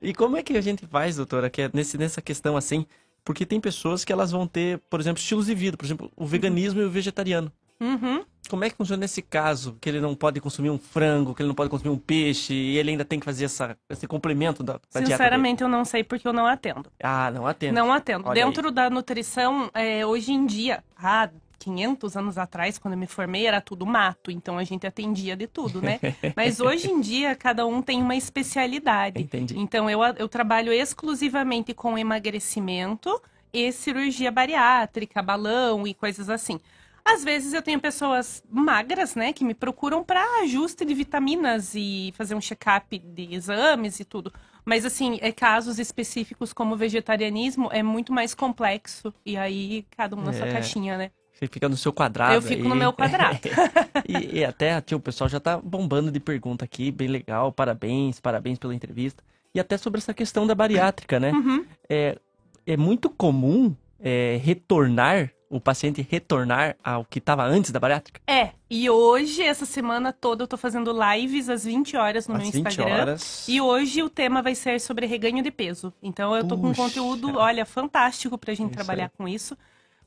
E 0.00 0.14
como 0.14 0.36
é 0.36 0.42
que 0.42 0.56
a 0.56 0.60
gente 0.60 0.86
faz, 0.86 1.16
doutora, 1.16 1.50
que 1.50 1.62
é 1.62 1.70
nesse, 1.72 1.96
nessa 1.98 2.20
questão 2.20 2.56
assim? 2.56 2.86
Porque 3.24 3.46
tem 3.46 3.60
pessoas 3.60 4.04
que 4.04 4.12
elas 4.12 4.30
vão 4.32 4.46
ter, 4.46 4.80
por 4.90 5.00
exemplo, 5.00 5.20
estilos 5.20 5.46
de 5.46 5.54
vida, 5.54 5.76
por 5.76 5.84
exemplo, 5.84 6.10
o 6.16 6.26
veganismo 6.26 6.80
e 6.80 6.84
o 6.84 6.90
vegetariano. 6.90 7.52
Uhum. 7.82 8.24
Como 8.48 8.64
é 8.64 8.70
que 8.70 8.76
funciona 8.76 9.00
nesse 9.00 9.20
caso? 9.20 9.76
Que 9.80 9.88
ele 9.88 10.00
não 10.00 10.14
pode 10.14 10.40
consumir 10.40 10.70
um 10.70 10.78
frango, 10.78 11.34
que 11.34 11.42
ele 11.42 11.48
não 11.48 11.54
pode 11.54 11.68
consumir 11.68 11.90
um 11.90 11.98
peixe, 11.98 12.54
e 12.54 12.78
ele 12.78 12.90
ainda 12.90 13.04
tem 13.04 13.18
que 13.18 13.24
fazer 13.24 13.46
essa, 13.46 13.76
esse 13.88 14.06
complemento 14.06 14.62
da, 14.62 14.74
da? 14.74 15.06
Sinceramente, 15.06 15.62
eu 15.62 15.68
não 15.68 15.84
sei 15.84 16.04
porque 16.04 16.26
eu 16.28 16.32
não 16.32 16.46
atendo. 16.46 16.90
Ah, 17.02 17.30
não 17.30 17.46
atende. 17.46 17.72
Não 17.72 17.92
atendo. 17.92 18.28
Olha 18.28 18.42
aí. 18.42 18.46
Dentro 18.46 18.70
da 18.70 18.88
nutrição, 18.88 19.70
é, 19.74 20.04
hoje 20.06 20.32
em 20.32 20.46
dia, 20.46 20.84
há 20.96 21.28
500 21.58 22.16
anos 22.16 22.38
atrás, 22.38 22.78
quando 22.78 22.94
eu 22.94 22.98
me 22.98 23.06
formei, 23.06 23.46
era 23.46 23.60
tudo 23.60 23.86
mato. 23.86 24.30
Então 24.30 24.58
a 24.58 24.64
gente 24.64 24.86
atendia 24.86 25.36
de 25.36 25.46
tudo, 25.46 25.80
né? 25.80 25.98
Mas 26.36 26.60
hoje 26.60 26.90
em 26.90 27.00
dia, 27.00 27.34
cada 27.34 27.66
um 27.66 27.80
tem 27.80 28.02
uma 28.02 28.16
especialidade. 28.16 29.22
Entendi. 29.22 29.58
Então 29.58 29.88
eu, 29.88 30.00
eu 30.18 30.28
trabalho 30.28 30.72
exclusivamente 30.72 31.72
com 31.72 31.96
emagrecimento 31.96 33.20
e 33.52 33.70
cirurgia 33.70 34.30
bariátrica, 34.30 35.22
balão 35.22 35.86
e 35.86 35.94
coisas 35.94 36.28
assim. 36.28 36.58
Às 37.04 37.24
vezes 37.24 37.52
eu 37.52 37.62
tenho 37.62 37.80
pessoas 37.80 38.42
magras, 38.48 39.14
né, 39.14 39.32
que 39.32 39.44
me 39.44 39.54
procuram 39.54 40.04
para 40.04 40.22
ajuste 40.42 40.84
de 40.84 40.94
vitaminas 40.94 41.74
e 41.74 42.12
fazer 42.16 42.34
um 42.34 42.40
check-up 42.40 42.98
de 42.98 43.34
exames 43.34 43.98
e 44.00 44.04
tudo. 44.04 44.32
Mas 44.64 44.84
assim, 44.84 45.18
é 45.20 45.32
casos 45.32 45.78
específicos 45.78 46.52
como 46.52 46.76
vegetarianismo 46.76 47.68
é 47.72 47.82
muito 47.82 48.12
mais 48.12 48.34
complexo 48.34 49.12
e 49.26 49.36
aí 49.36 49.84
cada 49.96 50.14
um 50.14 50.22
na 50.22 50.32
sua 50.32 50.46
É. 50.46 50.52
caixinha, 50.52 50.96
né? 50.96 51.10
Você 51.32 51.48
fica 51.48 51.68
no 51.68 51.76
seu 51.76 51.92
quadrado. 51.92 52.34
Eu 52.34 52.42
fico 52.42 52.68
no 52.68 52.76
meu 52.76 52.92
quadrado. 52.92 53.40
e, 54.08 54.38
e 54.38 54.44
até, 54.44 54.80
tio, 54.80 54.98
o 54.98 55.00
pessoal 55.00 55.28
já 55.28 55.40
tá 55.40 55.56
bombando 55.58 56.10
de 56.12 56.20
pergunta 56.20 56.64
aqui, 56.64 56.92
bem 56.92 57.08
legal, 57.08 57.50
parabéns, 57.50 58.20
parabéns 58.20 58.58
pela 58.60 58.72
entrevista. 58.74 59.24
E 59.52 59.58
até 59.58 59.76
sobre 59.76 59.98
essa 59.98 60.14
questão 60.14 60.46
da 60.46 60.54
bariátrica, 60.54 61.18
né? 61.18 61.32
Uhum. 61.32 61.64
É, 61.88 62.16
é 62.64 62.76
muito 62.76 63.10
comum 63.10 63.74
é, 63.98 64.40
retornar, 64.42 65.30
o 65.52 65.60
paciente 65.60 66.06
retornar 66.10 66.76
ao 66.82 67.04
que 67.04 67.18
estava 67.18 67.44
antes 67.44 67.70
da 67.70 67.78
bariátrica? 67.78 68.20
É, 68.26 68.52
e 68.70 68.88
hoje, 68.88 69.42
essa 69.42 69.66
semana 69.66 70.10
toda, 70.12 70.44
eu 70.44 70.48
tô 70.48 70.56
fazendo 70.56 70.90
lives 70.92 71.50
às 71.50 71.64
20 71.64 71.94
horas 71.96 72.26
no 72.26 72.34
Às 72.36 72.42
meu 72.42 72.50
20 72.52 72.66
Instagram. 72.66 72.94
horas. 72.94 73.46
E 73.46 73.60
hoje 73.60 74.02
o 74.02 74.08
tema 74.08 74.40
vai 74.40 74.54
ser 74.54 74.80
sobre 74.80 75.04
reganho 75.04 75.42
de 75.42 75.50
peso. 75.50 75.92
Então 76.02 76.34
eu 76.34 76.42
tô 76.42 76.56
com 76.56 76.68
um 76.68 76.70
Puxa. 76.70 76.82
conteúdo, 76.84 77.36
olha, 77.36 77.66
fantástico 77.66 78.38
pra 78.38 78.54
gente 78.54 78.70
Isso 78.70 78.76
trabalhar 78.78 79.04
aí. 79.04 79.10
com 79.16 79.28
isso. 79.28 79.56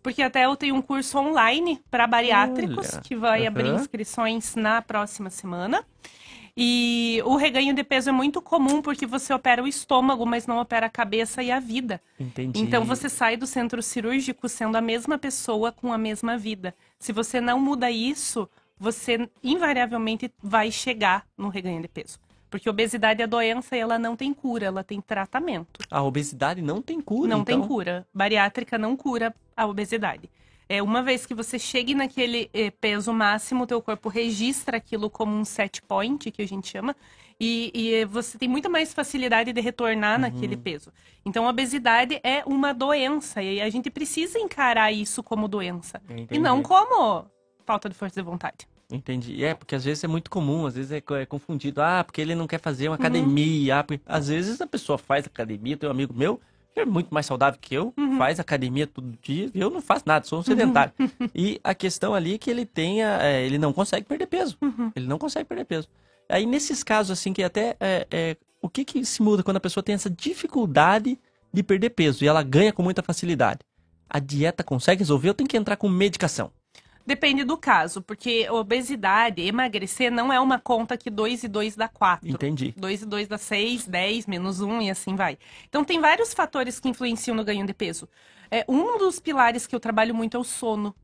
Porque 0.02 0.22
até 0.22 0.46
eu 0.46 0.56
tenho 0.56 0.76
um 0.76 0.82
curso 0.82 1.18
online 1.18 1.82
para 1.90 2.06
bariátricos, 2.08 2.94
Olha, 2.94 3.02
que 3.02 3.16
vai 3.16 3.40
aham. 3.42 3.48
abrir 3.48 3.70
inscrições 3.70 4.56
na 4.56 4.82
próxima 4.82 5.30
semana. 5.30 5.84
E 6.58 7.22
o 7.26 7.36
reganho 7.36 7.74
de 7.74 7.84
peso 7.84 8.10
é 8.10 8.14
muito 8.14 8.42
comum 8.42 8.82
porque 8.82 9.06
você 9.06 9.34
opera 9.34 9.62
o 9.62 9.68
estômago, 9.68 10.26
mas 10.26 10.48
não 10.48 10.58
opera 10.60 10.86
a 10.86 10.90
cabeça 10.90 11.44
e 11.44 11.52
a 11.52 11.60
vida. 11.60 12.02
Entendi. 12.18 12.62
Então 12.62 12.86
você 12.86 13.10
sai 13.10 13.36
do 13.36 13.46
centro 13.46 13.84
cirúrgico 13.84 14.48
sendo 14.48 14.78
a 14.78 14.82
mesma 14.82 15.18
pessoa 15.18 15.72
com 15.72 15.92
a 15.92 15.98
mesma 15.98 16.38
vida. 16.38 16.74
Se 16.98 17.12
você 17.12 17.42
não 17.42 17.60
muda 17.60 17.92
isso, 17.92 18.50
você 18.80 19.30
invariavelmente 19.44 20.32
vai 20.42 20.72
chegar 20.72 21.26
no 21.38 21.50
reganho 21.50 21.82
de 21.82 21.90
peso. 21.90 22.20
Porque 22.50 22.70
obesidade 22.70 23.22
é 23.22 23.28
doença 23.28 23.76
e 23.76 23.80
ela 23.80 24.00
não 24.00 24.16
tem 24.16 24.34
cura, 24.34 24.68
ela 24.68 24.82
tem 24.84 25.02
tratamento. 25.02 25.82
A 25.92 26.02
obesidade 26.02 26.62
não 26.62 26.82
tem 26.82 27.02
cura, 27.02 27.28
Não 27.30 27.44
tem 27.44 27.58
então? 27.58 27.68
cura. 27.68 28.08
Bariátrica 28.14 28.78
não 28.78 28.96
cura 28.96 29.36
a 29.58 29.66
obesidade. 29.68 30.30
É, 30.68 30.82
uma 30.82 31.02
vez 31.04 31.26
que 31.26 31.34
você 31.34 31.60
chegue 31.60 31.94
naquele 31.94 32.50
eh, 32.54 32.72
peso 32.72 33.14
máximo, 33.14 33.68
teu 33.68 33.82
corpo 33.82 34.10
registra 34.10 34.78
aquilo 34.78 35.10
como 35.10 35.32
um 35.36 35.46
set 35.46 35.82
point, 35.84 36.32
que 36.32 36.42
a 36.42 36.48
gente 36.48 36.68
chama, 36.68 36.96
e, 37.40 37.72
e, 37.74 37.94
eh, 37.94 38.06
você 38.06 38.38
tem 38.38 38.48
muito 38.50 38.70
mais 38.70 38.94
facilidade 38.94 39.54
de 39.54 39.62
retornar 39.62 40.20
naquele 40.20 40.58
peso. 40.58 40.92
Então, 41.24 41.46
a 41.46 41.50
obesidade 41.50 42.20
é 42.24 42.44
uma 42.46 42.74
doença, 42.74 43.44
e 43.44 43.62
a 43.62 43.70
gente 43.70 43.92
precisa 43.92 44.40
encarar 44.40 44.92
isso 44.92 45.22
como 45.22 45.48
doença. 45.48 46.02
E 46.10 46.22
Entendi. 46.22 46.40
não 46.42 46.64
como 46.64 47.26
falta 47.66 47.88
de 47.90 47.96
força 47.96 48.16
de 48.20 48.26
vontade. 48.26 48.68
Entendi. 48.92 49.44
É, 49.44 49.54
porque 49.56 49.74
às 49.76 49.84
vezes 49.84 50.04
é 50.04 50.08
muito 50.08 50.30
comum, 50.30 50.66
às 50.68 50.76
vezes 50.76 50.92
é, 50.92 51.02
é 51.22 51.26
confundido. 51.26 51.82
Ah, 51.82 52.04
porque 52.04 52.22
ele 52.22 52.36
não 52.36 52.46
quer 52.48 52.60
fazer 52.60 52.86
Uhum. 52.88 52.92
uma 52.92 52.96
academia. 52.98 53.80
Ah, 53.80 53.84
porque- 53.84 54.04
Às 54.06 54.28
vezes 54.28 54.62
a 54.62 54.68
pessoa 54.68 54.98
faz 54.98 55.26
academia, 55.26 55.76
tem 55.76 55.90
um 55.90 55.92
amigo 55.92 56.14
meu, 56.14 56.40
é 56.80 56.86
muito 56.86 57.14
mais 57.14 57.26
saudável 57.26 57.60
que 57.60 57.74
eu, 57.76 57.94
Uhum. 57.98 58.18
faz 58.18 58.40
academia 58.40 58.86
todo 58.88 59.18
dia, 59.22 59.50
eu 59.54 59.70
não 59.70 59.82
faço 59.82 60.04
nada, 60.06 60.26
sou 60.26 60.40
um 60.40 60.44
sedentário. 60.44 60.94
e 61.34 61.60
a 61.64 61.74
questão 61.74 62.14
ali 62.14 62.36
é 62.36 62.38
que 62.38 62.50
ele 62.50 62.66
tenha, 62.66 63.18
é, 63.22 63.46
ele 63.46 63.58
não 63.58 63.72
consegue 63.74 64.06
perder 64.06 64.28
peso. 64.28 64.58
Uhum. 64.62 64.92
Ele 64.96 65.08
não 65.08 65.18
consegue 65.18 65.46
perder 65.48 65.66
peso. 65.66 65.88
Aí 66.30 66.46
nesses 66.46 66.84
casos, 66.84 67.12
assim, 67.12 67.34
que 67.34 67.44
até, 67.44 67.76
é, 67.80 68.08
é, 68.12 68.38
o 68.62 68.68
que 68.70 68.84
que 68.84 69.06
se 69.06 69.22
muda 69.22 69.44
quando 69.44 69.58
a 69.58 69.62
pessoa 69.62 69.84
tem 69.84 69.96
essa 69.96 70.10
dificuldade 70.10 71.20
de 71.54 71.64
perder 71.64 71.92
peso 71.92 72.24
e 72.24 72.28
ela 72.28 72.44
ganha 72.44 72.74
com 72.74 72.82
muita 72.84 73.02
facilidade? 73.04 73.60
A 74.10 74.20
dieta 74.20 74.64
consegue 74.64 75.00
resolver 75.00 75.30
ou 75.30 75.34
tem 75.34 75.48
que 75.48 75.58
entrar 75.58 75.76
com 75.78 75.88
medicação? 75.90 76.52
Depende 77.06 77.44
do 77.44 77.56
caso, 77.56 78.02
porque 78.02 78.50
obesidade, 78.50 79.42
emagrecer, 79.42 80.12
não 80.12 80.34
é 80.34 80.40
uma 80.40 80.58
conta 80.60 80.98
que 80.98 81.10
2 81.10 81.44
e 81.44 81.48
2 81.48 81.76
dá 81.76 81.88
4. 81.88 82.28
Entendi. 82.28 82.74
2 82.76 83.04
e 83.04 83.06
2 83.06 83.28
dá 83.28 83.38
6, 83.38 83.86
10, 83.88 84.26
menos 84.26 84.60
1 84.60 84.82
e 84.82 84.90
assim 84.90 85.16
vai. 85.16 85.38
Então 85.70 85.84
tem 85.84 86.02
vários 86.02 86.34
fatores 86.34 86.80
que 86.80 86.90
influenciam 86.90 87.36
no 87.36 87.44
ganho 87.44 87.66
de 87.66 87.74
peso. 87.74 88.10
É, 88.50 88.66
um 88.68 88.98
dos 88.98 89.20
pilares 89.20 89.68
que 89.68 89.76
eu 89.76 89.80
trabalho 89.80 90.16
muito 90.16 90.36
é 90.36 90.40
o 90.40 90.44
sono. 90.44 90.96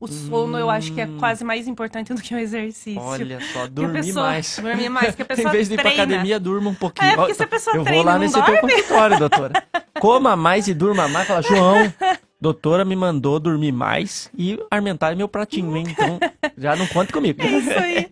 O 0.00 0.08
sono 0.08 0.58
eu 0.58 0.68
acho 0.68 0.92
que 0.94 1.00
é 1.00 1.06
quase 1.18 1.44
mais 1.44 1.68
importante 1.68 2.12
do 2.12 2.20
que 2.20 2.34
o 2.34 2.38
exercício. 2.38 3.00
Hum. 3.00 3.04
Olha 3.06 3.38
só, 3.52 3.68
dormir 3.68 4.00
pessoa- 4.06 4.26
mais. 4.26 4.58
Dormir 4.58 4.88
mais, 4.88 5.14
que 5.14 5.22
a 5.22 5.24
pessoa 5.24 5.46
Em 5.48 5.52
vez 5.52 5.68
de 5.68 5.74
ir 5.74 5.80
pra 5.80 5.90
academia, 5.90 6.40
durma 6.40 6.70
um 6.70 6.74
pouquinho. 6.74 7.12
É, 7.12 7.14
porque 7.14 7.34
se 7.34 7.42
a 7.42 7.46
pessoa 7.46 7.76
Eu 7.76 7.80
vou 7.80 7.84
treina, 7.84 8.04
lá 8.04 8.12
não 8.14 8.20
nesse 8.20 8.34
teu 8.34 8.42
dorme. 8.44 8.60
consultório, 8.72 9.18
doutora. 9.18 9.64
Coma 10.00 10.34
mais 10.34 10.66
e 10.66 10.74
durma 10.74 11.06
mais. 11.06 11.28
Fala, 11.28 11.42
João, 11.42 11.76
doutora 12.42 12.84
me 12.84 12.96
mandou 12.96 13.38
dormir 13.38 13.70
mais 13.70 14.28
e 14.36 14.58
aumentar 14.68 15.14
meu 15.14 15.28
pratinho, 15.28 15.76
hein? 15.76 15.84
Então, 15.88 16.18
já 16.58 16.74
não 16.74 16.88
conte 16.88 17.12
comigo. 17.12 17.40
É 17.40 17.46
isso 17.46 17.70
aí. 17.70 18.08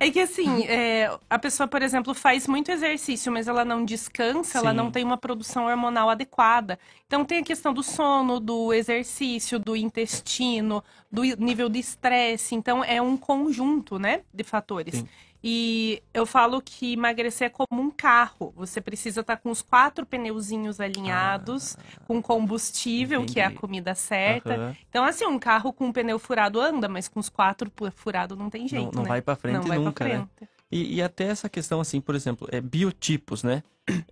É 0.00 0.10
que 0.10 0.20
assim, 0.20 0.64
é, 0.64 1.14
a 1.28 1.38
pessoa, 1.38 1.68
por 1.68 1.82
exemplo, 1.82 2.14
faz 2.14 2.46
muito 2.46 2.70
exercício, 2.70 3.30
mas 3.30 3.46
ela 3.46 3.66
não 3.66 3.84
descansa, 3.84 4.56
ela 4.56 4.70
Sim. 4.70 4.76
não 4.76 4.90
tem 4.90 5.04
uma 5.04 5.18
produção 5.18 5.66
hormonal 5.66 6.08
adequada. 6.08 6.78
Então 7.06 7.24
tem 7.24 7.38
a 7.38 7.44
questão 7.44 7.72
do 7.72 7.84
sono, 7.84 8.40
do 8.40 8.72
exercício, 8.72 9.60
do 9.60 9.76
intestino, 9.76 10.82
do 11.10 11.22
nível 11.22 11.68
de 11.68 11.78
estresse. 11.78 12.54
Então 12.56 12.82
é 12.82 13.00
um 13.00 13.16
conjunto, 13.16 13.96
né, 13.98 14.22
de 14.34 14.42
fatores. 14.42 14.96
Sim. 14.96 15.08
E 15.48 16.02
eu 16.12 16.26
falo 16.26 16.60
que 16.60 16.94
emagrecer 16.94 17.46
é 17.46 17.50
como 17.50 17.80
um 17.80 17.90
carro. 17.90 18.52
Você 18.56 18.80
precisa 18.80 19.20
estar 19.20 19.36
com 19.36 19.50
os 19.50 19.62
quatro 19.62 20.04
pneuzinhos 20.04 20.80
alinhados, 20.80 21.76
com 22.08 22.20
combustível, 22.20 23.24
que 23.24 23.38
é 23.38 23.44
a 23.44 23.46
Ah, 23.46 23.48
entendi. 23.50 23.60
comida 23.60 23.94
certa. 23.94 24.54
Aham. 24.54 24.76
Então, 24.90 25.04
assim, 25.04 25.24
um 25.24 25.38
carro 25.38 25.72
com 25.72 25.86
um 25.86 25.92
pneu 25.92 26.18
furado 26.18 26.60
anda, 26.60 26.88
mas 26.88 27.06
com 27.06 27.20
os 27.20 27.28
quatro 27.28 27.70
furados 27.94 28.36
não 28.36 28.50
tem 28.50 28.66
jeito, 28.66 28.86
não, 28.86 28.90
não 28.96 29.02
né? 29.04 29.08
vai 29.10 29.22
pra 29.22 29.36
frente 29.36 29.54
Não 29.54 29.62
vai 29.62 29.78
pra 29.78 29.84
nunca, 29.84 30.04
né? 30.08 30.26
E, 30.70 30.96
e 30.96 31.02
até 31.02 31.24
essa 31.24 31.48
questão, 31.48 31.80
assim, 31.80 32.00
por 32.00 32.14
exemplo, 32.14 32.48
é 32.50 32.60
biotipos, 32.60 33.42
né? 33.42 33.62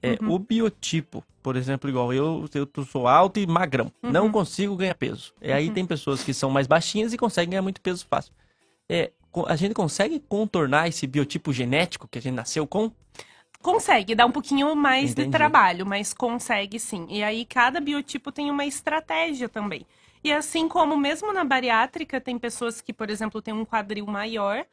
É, 0.01 0.17
Uhum. 0.23 0.33
O 0.33 0.39
biotipo, 0.39 1.25
por 1.43 1.57
exemplo, 1.57 1.91
igual 1.91 2.13
eu, 2.13 2.49
eu 2.55 2.85
sou 2.85 3.09
alto 3.09 3.41
e 3.41 3.47
magrão. 3.47 3.91
Uhum. 4.03 4.13
Não 4.13 4.31
consigo 4.31 4.77
ganhar 4.77 4.95
peso. 4.95 5.35
E 5.43 5.51
aí 5.51 5.69
tem 5.71 5.85
pessoas 5.85 6.23
que 6.23 6.33
são 6.33 6.49
mais 6.49 6.67
baixinhas 6.67 7.13
e 7.13 7.19
conseguem 7.19 7.51
ganhar 7.51 7.63
muito 7.63 7.81
peso 7.81 8.07
fácil. 8.09 8.33
É, 8.89 9.11
a 9.47 9.57
gente 9.57 9.75
consegue 9.75 10.21
contornar 10.21 10.89
esse 10.89 11.07
biotipo 11.07 11.53
genético 11.53 12.07
que 12.07 12.19
a 12.19 12.23
gente 12.23 12.35
nasceu 12.35 12.67
com? 12.67 12.93
Consegue, 13.61 14.15
dá 14.15 14.27
um 14.27 14.31
pouquinho 14.31 14.77
mais 14.77 15.13
Entendi. 15.13 15.27
de 15.27 15.33
trabalho, 15.33 15.87
mas 15.87 16.13
consegue 16.13 16.79
sim. 16.79 17.07
E 17.09 17.25
aí 17.25 17.45
cada 17.45 17.81
biotipo 17.81 18.31
tem 18.31 18.51
uma 18.51 18.67
estratégia 18.67 19.49
também. 19.49 19.87
E 20.23 20.33
assim 20.33 20.69
como 20.69 20.97
mesmo 20.97 21.33
na 21.33 21.45
bariátrica 21.45 22.21
tem 22.21 22.39
pessoas 22.39 22.81
que, 22.81 22.93
por 22.93 23.11
exemplo, 23.11 23.43
têm 23.43 23.55
um 23.55 23.65
quadril 23.65 24.07
maior, 24.07 24.65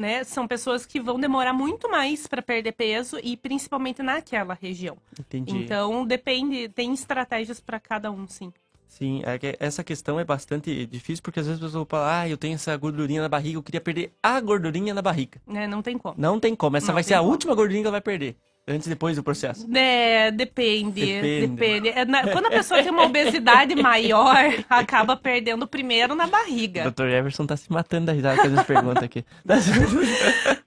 né? 0.00 0.24
São 0.24 0.48
pessoas 0.48 0.86
que 0.86 0.98
vão 0.98 1.20
demorar 1.20 1.52
muito 1.52 1.90
mais 1.90 2.26
para 2.26 2.40
perder 2.40 2.72
peso 2.72 3.18
e 3.22 3.36
principalmente 3.36 4.02
naquela 4.02 4.54
região. 4.54 4.96
Entendi. 5.18 5.56
Então 5.56 6.06
depende, 6.06 6.68
tem 6.68 6.92
estratégias 6.92 7.60
para 7.60 7.78
cada 7.78 8.10
um, 8.10 8.26
sim. 8.26 8.52
Sim, 8.88 9.22
é 9.24 9.38
que 9.38 9.56
essa 9.60 9.84
questão 9.84 10.18
é 10.18 10.24
bastante 10.24 10.84
difícil 10.86 11.22
porque 11.22 11.38
às 11.38 11.46
vezes 11.46 11.62
a 11.62 11.66
pessoa 11.66 11.86
fala, 11.88 12.22
ah, 12.22 12.28
eu 12.28 12.36
tenho 12.36 12.54
essa 12.54 12.76
gordurinha 12.76 13.22
na 13.22 13.28
barriga, 13.28 13.56
eu 13.56 13.62
queria 13.62 13.80
perder 13.80 14.12
a 14.22 14.40
gordurinha 14.40 14.92
na 14.92 15.00
barriga. 15.00 15.40
Né? 15.46 15.66
Não 15.66 15.80
tem 15.80 15.96
como. 15.96 16.14
Não 16.18 16.40
tem 16.40 16.56
como, 16.56 16.76
essa 16.76 16.88
Não 16.88 16.94
vai 16.94 17.02
ser 17.04 17.14
a 17.14 17.18
como. 17.18 17.30
última 17.30 17.54
gordurinha 17.54 17.82
que 17.82 17.86
ela 17.86 17.92
vai 17.92 18.00
perder. 18.00 18.36
Antes 18.68 18.86
e 18.86 18.90
depois 18.90 19.16
do 19.16 19.22
processo. 19.22 19.66
É, 19.76 20.30
depende, 20.30 21.00
Depende. 21.04 21.46
depende. 21.48 21.88
É, 21.88 22.04
na- 22.04 22.28
quando 22.30 22.46
a 22.46 22.50
pessoa 22.50 22.80
tem 22.82 22.92
uma 22.92 23.04
obesidade 23.04 23.74
maior, 23.74 24.36
acaba 24.70 25.16
perdendo 25.16 25.66
primeiro 25.66 26.14
na 26.14 26.26
barriga. 26.26 26.88
Dr. 26.90 27.06
Everson 27.06 27.46
tá 27.46 27.56
se 27.56 27.72
matando 27.72 28.06
da 28.06 28.12
risada 28.12 28.48
com 28.48 28.60
as 28.60 28.66
perguntas 28.66 29.02
aqui. 29.02 29.24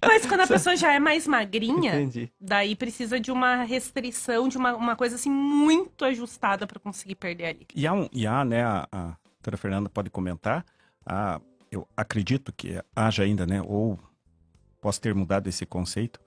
Mas 0.06 0.26
quando 0.26 0.42
a 0.42 0.48
pessoa 0.48 0.76
já 0.76 0.94
é 0.94 1.00
mais 1.00 1.28
magrinha, 1.28 1.96
Entendi. 1.96 2.32
daí 2.40 2.76
precisa 2.76 3.20
de 3.20 3.32
uma 3.32 3.64
restrição, 3.64 4.48
de 4.50 4.58
uma, 4.58 4.76
uma 4.76 4.96
coisa 4.96 5.16
assim 5.16 5.30
muito 5.32 6.04
ajustada 6.04 6.68
para 6.68 6.80
conseguir 6.80 7.16
perder 7.16 7.46
ali. 7.46 7.68
E 7.74 7.88
há, 7.88 7.94
um, 7.94 8.10
e 8.12 8.28
há 8.28 8.44
né, 8.44 8.64
a, 8.64 8.88
a 8.92 9.04
doutora 9.36 9.58
Fernanda 9.58 9.90
pode 9.90 10.10
comentar, 10.10 10.66
ah, 11.06 11.40
eu 11.72 11.88
acredito 11.96 12.52
que 12.56 12.80
haja 12.96 13.24
ainda, 13.24 13.46
né, 13.46 13.62
ou 13.62 13.98
posso 14.82 15.00
ter 15.00 15.16
mudado 15.16 15.48
esse 15.48 15.66
conceito, 15.66 16.20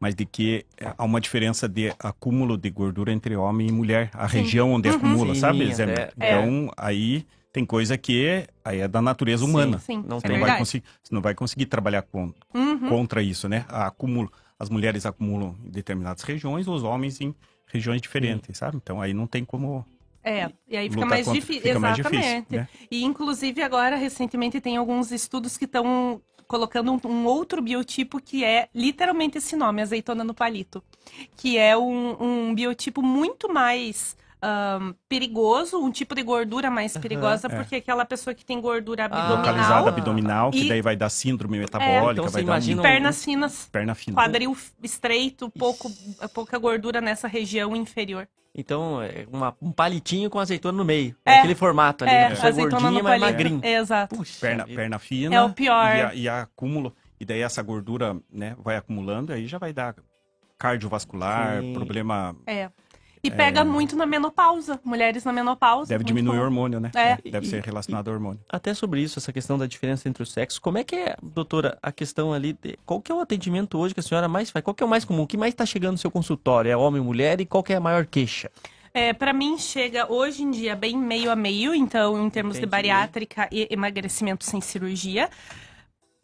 mas 0.00 0.14
de 0.14 0.24
que 0.24 0.64
eh, 0.78 0.92
há 0.96 1.04
uma 1.04 1.20
diferença 1.20 1.68
de 1.68 1.92
acúmulo 1.98 2.56
de 2.56 2.70
gordura 2.70 3.12
entre 3.12 3.34
homem 3.36 3.68
e 3.68 3.72
mulher, 3.72 4.10
a 4.12 4.28
Sim. 4.28 4.38
região 4.38 4.72
onde 4.72 4.88
Uhum. 4.88 4.96
acumula, 4.96 5.34
Sim, 5.34 5.40
sabe, 5.40 5.64
é. 5.70 6.10
Então, 6.16 6.70
aí 6.76 7.26
tem 7.52 7.64
coisa 7.64 7.96
que 7.98 8.46
aí 8.64 8.80
é 8.80 8.88
da 8.88 9.00
natureza 9.02 9.44
humana. 9.44 9.78
sim, 9.78 10.04
não 10.06 10.18
é 10.18 10.20
Você 10.20 10.28
não, 10.28 10.38
vai 10.40 10.58
conseguir, 10.58 10.84
você 11.02 11.14
não 11.14 11.22
vai 11.22 11.34
conseguir 11.34 11.66
trabalhar 11.66 12.02
com, 12.02 12.32
Uhum. 12.54 12.88
contra 12.88 13.22
isso, 13.22 13.48
né? 13.48 13.64
A 13.68 13.86
acúmulo, 13.86 14.30
as 14.58 14.68
mulheres 14.70 15.04
acumulam 15.06 15.56
em 15.64 15.70
determinadas 15.70 16.22
regiões, 16.22 16.68
os 16.68 16.82
homens 16.82 17.20
em 17.20 17.34
regiões 17.66 18.00
diferentes, 18.00 18.56
sabe? 18.58 18.76
Então 18.76 19.00
aí 19.00 19.12
não 19.12 19.26
tem 19.26 19.44
como 19.44 19.84
É, 20.22 20.50
e 20.68 20.76
aí 20.76 20.90
fica 20.90 21.06
mais 21.06 21.24
contra- 21.24 21.40
difícil. 21.40 21.62
fica 21.62 21.80
mais 21.80 21.94
Exatamente. 21.98 22.22
difícil, 22.26 22.46
né? 22.50 22.68
E 22.90 23.02
inclusive 23.04 23.62
agora, 23.62 23.96
recentemente, 23.96 24.60
tem 24.60 24.76
alguns 24.76 25.10
estudos 25.10 25.56
que 25.56 25.64
estão 25.64 26.20
colocando 26.48 26.90
um, 26.92 26.98
um 27.08 27.26
outro 27.26 27.60
biotipo 27.62 28.18
que 28.20 28.42
é 28.42 28.68
literalmente 28.74 29.36
esse 29.38 29.54
nome, 29.54 29.82
azeitona 29.82 30.24
no 30.24 30.32
palito. 30.34 30.82
Que 31.36 31.58
é 31.58 31.76
um, 31.76 32.16
um 32.48 32.54
biotipo 32.54 33.02
muito 33.02 33.52
mais 33.52 34.16
ahn, 34.40 34.94
perigoso, 35.08 35.78
um 35.78 35.90
tipo 35.90 36.14
de 36.14 36.22
gordura 36.22 36.70
mais 36.70 36.96
perigosa, 36.96 37.48
É. 37.48 37.56
porque 37.56 37.76
aquela 37.76 38.04
pessoa 38.04 38.32
que 38.34 38.44
tem 38.44 38.60
gordura 38.60 39.02
Ah. 39.02 39.06
abdominal. 39.06 39.36
Localizada 39.36 39.88
abdominal, 39.90 40.50
que 40.50 40.64
e- 40.64 40.68
daí 40.68 40.80
vai 40.80 40.96
dar 40.96 41.10
síndrome 41.10 41.58
metabólica, 41.58 42.12
Então, 42.12 42.24
você 42.24 42.42
vai 42.42 42.60
dar 42.60 42.78
um... 42.78 42.82
pernas 42.82 43.24
finas, 43.24 43.68
perna 43.70 43.94
fina. 43.94 44.14
quadril 44.16 44.56
estreito, 44.82 45.50
pouco, 45.50 45.90
pouca 46.32 46.56
gordura 46.58 47.00
nessa 47.00 47.28
região 47.28 47.76
inferior. 47.76 48.26
Então, 48.60 49.00
é 49.00 49.24
uma- 49.32 49.56
um 49.62 49.70
palitinho 49.70 50.28
com 50.28 50.40
azeitona 50.40 50.76
no 50.76 50.84
meio. 50.84 51.14
É. 51.24 51.34
É 51.34 51.38
aquele 51.38 51.54
formato 51.54 52.02
ali. 52.04 52.12
É, 52.12 52.22
né? 52.22 52.28
Pessoa 52.30 52.48
azeitona 52.48 52.80
gordinha, 52.82 53.02
mas 53.04 53.20
palito. 53.20 53.26
magrinho. 53.38 53.60
É, 53.62 53.74
exato. 53.78 54.16
Puxa 54.16 54.40
perna, 54.40 54.64
vida. 54.64 54.76
perna 54.76 54.98
fina. 54.98 55.34
É 55.36 55.40
o 55.42 55.50
pior. 55.50 55.96
E, 55.96 56.00
a- 56.02 56.14
e 56.14 56.28
a 56.28 56.42
acúmulo. 56.42 56.92
E 57.20 57.24
daí 57.24 57.40
essa 57.40 57.62
gordura, 57.62 58.16
né, 58.32 58.56
vai 58.58 58.76
acumulando, 58.76 59.32
aí 59.32 59.46
já 59.46 59.58
vai 59.58 59.72
dar 59.72 59.94
cardiovascular, 60.58 61.60
Sim. 61.60 61.72
problema. 61.72 62.34
É. 62.46 62.68
E 63.22 63.30
pega 63.30 63.64
muito 63.64 63.96
na 63.96 64.06
menopausa. 64.06 64.80
Mulheres 64.84 65.24
na 65.24 65.32
menopausa. 65.32 65.88
Deve 65.88 66.04
diminuir 66.04 66.36
o 66.36 66.38
comum. 66.38 66.44
hormônio, 66.46 66.80
né? 66.80 66.90
É. 66.94 67.16
Deve 67.30 67.46
ser 67.46 67.62
relacionado 67.62 68.08
ao 68.08 68.14
hormônio. 68.14 68.40
Até 68.48 68.72
sobre 68.74 69.00
isso, 69.02 69.18
essa 69.18 69.32
questão 69.32 69.58
da 69.58 69.66
diferença 69.66 70.08
entre 70.08 70.22
os 70.22 70.30
sexos, 70.32 70.58
como 70.58 70.78
é 70.78 70.84
que 70.84 70.94
é, 70.96 71.16
doutora, 71.22 71.76
a 71.82 71.90
questão 71.92 72.32
ali, 72.32 72.52
de, 72.52 72.78
qual 72.86 73.00
que 73.00 73.10
é 73.10 73.14
o 73.14 73.20
atendimento 73.20 73.78
hoje 73.78 73.94
que 73.94 74.00
a 74.00 74.02
senhora 74.02 74.28
mais 74.28 74.50
faz? 74.50 74.62
Qual 74.64 74.74
que 74.74 74.82
é 74.82 74.86
o 74.86 74.88
mais 74.88 75.04
comum? 75.04 75.22
O 75.22 75.26
que 75.26 75.36
mais 75.36 75.52
está 75.52 75.66
chegando 75.66 75.92
no 75.92 75.98
seu 75.98 76.10
consultório? 76.10 76.70
É 76.70 76.76
homem 76.76 77.00
e 77.02 77.04
mulher? 77.04 77.40
E 77.40 77.46
qual 77.46 77.62
que 77.62 77.72
é 77.72 77.76
a 77.76 77.80
maior 77.80 78.06
queixa? 78.06 78.50
É, 78.94 79.12
para 79.12 79.32
mim 79.32 79.58
chega 79.58 80.10
hoje 80.10 80.42
em 80.42 80.50
dia 80.50 80.74
bem 80.74 80.96
meio 80.96 81.30
a 81.30 81.36
meio, 81.36 81.74
então 81.74 82.24
em 82.24 82.30
termos 82.30 82.54
de 82.54 82.60
Entendi. 82.60 82.70
bariátrica 82.70 83.48
e 83.52 83.68
emagrecimento 83.70 84.44
sem 84.44 84.60
cirurgia. 84.60 85.28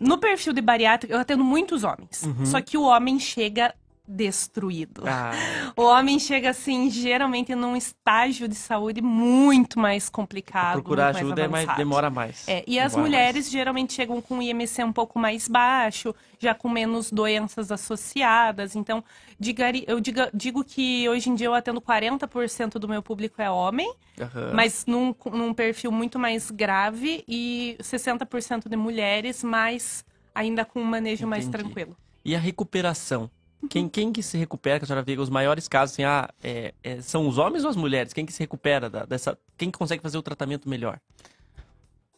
No 0.00 0.18
perfil 0.18 0.52
de 0.52 0.60
bariátrica 0.60 1.14
eu 1.14 1.20
atendo 1.20 1.44
muitos 1.44 1.84
homens, 1.84 2.22
Uhum. 2.24 2.44
só 2.46 2.60
que 2.60 2.76
o 2.76 2.82
homem 2.82 3.18
chega 3.20 3.72
destruído. 4.06 5.02
Ah, 5.06 5.32
O 5.76 5.82
homem 5.82 6.18
chega 6.18 6.51
assim, 6.51 6.89
geralmente 6.90 7.55
num 7.55 7.74
estágio 7.76 8.47
de 8.47 8.55
saúde 8.55 9.01
muito 9.02 9.78
mais 9.78 10.09
complicado. 10.09 10.74
procurar 10.74 11.09
ajuda 11.16 11.43
é 11.44 11.48
mais, 11.48 11.76
demora 11.76 12.09
mais. 12.10 12.47
É, 12.47 12.62
e 12.66 12.78
as 12.78 12.93
Demora 12.93 13.09
mulheres 13.10 13.51
geralmente 13.51 13.93
chegam 13.93 14.20
com 14.20 14.40
IMC 14.40 14.85
um 14.85 14.93
pouco 14.93 15.18
mais 15.18 15.48
baixo, 15.48 16.14
já 16.39 16.55
com 16.55 16.68
menos 16.68 17.10
doenças 17.10 17.72
associadas. 17.72 18.76
Então, 18.76 19.02
digari- 19.40 19.85
eu 19.89 19.98
diga- 20.01 20.31
digo 20.32 20.62
que 20.62 21.09
hoje 21.09 21.28
em 21.31 21.35
dia 21.35 21.47
eu 21.48 21.55
atendo 21.55 21.81
40% 21.81 22.78
do 22.78 22.89
meu 22.89 23.02
público 23.02 23.40
é 23.43 23.51
homem, 23.51 23.93
Aham. 24.20 24.52
mas 24.55 24.85
num, 24.86 25.14
num 25.32 25.52
perfil 25.52 25.90
muito 25.90 26.18
mais 26.18 26.51
grave, 26.51 27.24
e 27.26 27.76
60% 27.81 28.68
de 28.68 28.76
mulheres, 28.76 29.43
mas 29.43 30.05
ainda 30.35 30.64
com 30.64 30.81
um 30.81 30.85
manejo 30.85 31.26
mais 31.26 31.47
Entendi. 31.47 31.64
tranquilo. 31.64 31.97
E 32.24 32.35
a 32.36 32.39
recuperação? 32.39 33.28
Quem, 33.68 33.88
quem 33.88 34.12
que 34.12 34.22
se 34.22 34.36
recupera, 34.38 34.78
que 34.78 34.84
a 34.84 34.86
senhora 34.86 35.04
vê 35.04 35.16
os 35.18 35.28
maiores 35.30 35.66
casos, 35.68 35.94
assim, 35.94 36.04
ah, 36.04 36.28
é- 36.42 36.74
é- 36.82 37.00
são 37.00 37.26
os 37.28 37.38
homens 37.38 37.64
ou 37.64 37.70
as 37.70 37.76
mulheres? 37.76 38.12
Quem 38.12 38.24
que 38.26 38.32
se 38.32 38.40
recupera 38.40 38.88
da- 38.90 39.04
dessa... 39.04 39.38
Quem 39.56 39.70
que 39.70 39.78
consegue 39.78 40.02
fazer 40.02 40.18
o 40.18 40.22
tratamento 40.22 40.68
melhor? 40.68 40.98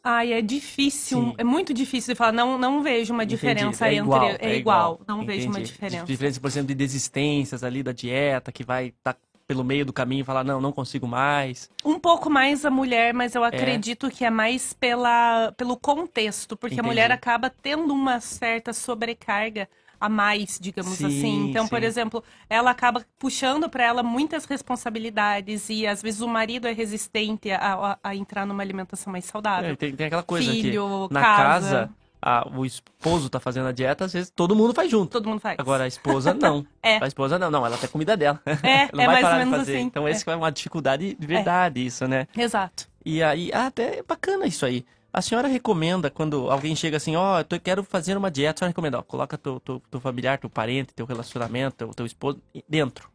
Ai, 0.08 0.32
é 0.32 0.40
difícil, 0.40 1.20
Sim. 1.20 1.34
é 1.36 1.42
muito 1.42 1.74
difícil 1.74 2.14
de 2.14 2.18
falar. 2.18 2.30
Não, 2.30 2.56
não 2.56 2.80
vejo 2.80 3.12
uma 3.12 3.24
Entendi. 3.24 3.34
diferença 3.34 3.86
é 3.88 3.94
entre. 3.94 4.04
igual, 4.04 4.24
é, 4.38 4.56
igual. 4.56 5.00
Não 5.06 5.26
vejo 5.26 5.48
uma 5.48 5.58
Entendi. 5.58 5.72
diferença. 5.72 6.04
Diferença, 6.06 6.40
por 6.40 6.46
exemplo, 6.46 6.68
de 6.68 6.74
desistências 6.76 7.64
ali 7.64 7.82
da 7.82 7.90
dieta, 7.90 8.52
que 8.52 8.62
vai 8.62 8.88
estar 8.96 9.16
pelo 9.48 9.64
meio 9.64 9.84
do 9.84 9.92
caminho 9.92 10.20
e 10.22 10.24
falar, 10.24 10.44
não, 10.44 10.60
não 10.60 10.70
consigo 10.70 11.08
mais. 11.08 11.68
Um 11.84 11.98
pouco 11.98 12.30
mais 12.30 12.64
a 12.64 12.70
mulher, 12.70 13.12
mas 13.14 13.34
É. 13.34 13.38
eu 13.38 13.42
acredito 13.44 14.08
que 14.08 14.24
é 14.24 14.30
mais 14.30 14.72
pela, 14.72 15.52
pelo 15.56 15.76
contexto, 15.76 16.56
porque 16.56 16.74
Entendi. 16.74 16.88
a 16.88 16.90
mulher 16.90 17.10
acaba 17.12 17.50
tendo 17.50 17.92
uma 17.92 18.20
certa 18.20 18.72
sobrecarga 18.72 19.68
a 20.00 20.08
mais, 20.08 20.58
digamos 20.60 20.92
Sim, 20.94 21.06
assim. 21.06 21.50
Então, 21.50 21.66
por 21.68 21.80
sim. 21.80 21.86
exemplo, 21.86 22.22
ela 22.48 22.70
acaba 22.70 23.04
puxando 23.18 23.68
para 23.68 23.84
ela 23.84 24.02
muitas 24.02 24.44
responsabilidades 24.90 25.68
e 25.68 25.86
às 25.86 26.02
vezes 26.02 26.20
o 26.20 26.28
marido 26.28 26.66
é 26.68 26.72
resistente 26.72 27.50
a, 27.50 27.58
a- 27.74 27.98
a 28.02 28.14
entrar 28.16 28.46
numa 28.46 28.62
alimentação 28.62 29.10
mais 29.12 29.24
saudável. 29.24 29.70
É, 29.70 29.76
tem, 29.76 29.94
tem 29.94 30.06
aquela 30.06 30.22
coisa 30.22 30.50
Filho, 30.50 31.06
que 31.08 31.14
na 31.14 31.20
casa. 31.20 31.68
casa, 31.70 31.90
a- 32.22 32.48
o 32.54 32.64
esposo 32.64 33.28
tá 33.28 33.38
fazendo 33.40 33.68
a 33.68 33.72
dieta, 33.72 34.04
às 34.04 34.12
vezes 34.12 34.30
todo 34.34 34.54
mundo 34.56 34.72
faz 34.74 34.90
junto. 34.90 35.10
Todo 35.10 35.28
mundo 35.28 35.40
faz. 35.40 35.56
Agora 35.58 35.84
a 35.84 35.86
esposa 35.88 36.32
não. 36.40 36.66
É. 36.82 37.02
A 37.02 37.06
esposa 37.06 37.38
não, 37.38 37.50
não, 37.50 37.64
ela 37.66 37.76
tem 37.76 37.88
comida 37.88 38.16
dela. 38.16 38.40
É, 38.62 38.82
Ela 38.90 38.90
não 38.92 39.02
é 39.02 39.06
vai 39.06 39.14
mais 39.14 39.22
parar 39.22 39.34
ou 39.38 39.44
de 39.44 39.50
menos 39.50 39.58
fazer. 39.66 39.76
assim. 39.76 39.86
Então 39.86 40.08
É. 40.08 40.10
esse 40.10 40.28
é 40.30 40.36
uma 40.36 40.50
dificuldade 40.52 41.14
de 41.18 41.26
verdade, 41.26 41.84
isso, 41.84 42.06
né? 42.06 42.26
Exato. 42.36 42.88
E 43.04 43.22
aí, 43.22 43.50
ah, 43.52 43.66
até 43.66 43.98
é 43.98 44.02
bacana 44.02 44.46
isso 44.46 44.66
aí. 44.66 44.84
A 45.16 45.22
senhora 45.22 45.48
recomenda 45.48 46.10
quando 46.10 46.50
alguém 46.50 46.76
chega 46.76 46.98
assim, 46.98 47.16
ó, 47.16 47.40
eu 47.40 47.58
quero 47.58 47.82
fazer 47.82 48.18
uma 48.18 48.30
dieta, 48.30 48.52
a 48.52 48.58
senhora 48.58 48.70
recomenda, 48.72 48.98
ó, 48.98 49.02
coloca 49.02 49.38
teu, 49.38 49.58
teu, 49.60 49.80
teu 49.90 49.98
familiar, 49.98 50.36
teu 50.36 50.50
parente, 50.50 50.92
teu 50.92 51.06
relacionamento, 51.06 51.74
teu, 51.74 51.94
teu 51.94 52.04
esposo 52.04 52.38
dentro. 52.68 53.08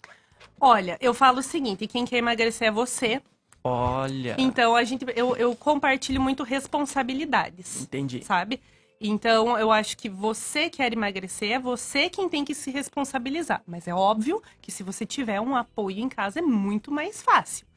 Olha, 0.60 0.98
eu 1.00 1.14
falo 1.14 1.38
o 1.38 1.44
seguinte: 1.44 1.86
quem 1.86 2.04
quer 2.04 2.18
emagrecer 2.18 2.70
é 2.70 2.72
você. 2.72 3.22
Olha. 3.64 4.36
Então, 4.40 4.76
a 4.76 4.84
gente, 4.84 5.06
eu, 5.16 5.36
eu 5.36 5.56
compartilho 5.56 6.20
muito 6.20 6.42
responsabilidades. 6.42 7.84
Entendi. 7.84 8.24
Sabe? 8.26 8.60
Então, 9.00 9.56
eu 9.60 9.72
acho 9.72 9.96
que 9.96 10.10
você 10.10 10.72
quer 10.72 10.92
emagrecer, 10.92 11.52
é 11.52 11.60
você 11.60 12.10
quem 12.10 12.28
tem 12.28 12.44
que 12.44 12.56
se 12.56 12.72
responsabilizar. 12.72 13.62
Mas 13.68 13.88
é 13.88 13.94
óbvio 13.94 14.42
que 14.60 14.72
se 14.72 14.82
você 14.82 15.06
tiver 15.06 15.40
um 15.40 15.56
apoio 15.56 16.00
em 16.00 16.10
casa, 16.10 16.40
é 16.40 16.42
muito 16.42 16.92
mais 16.92 17.22
fácil. 17.22 17.68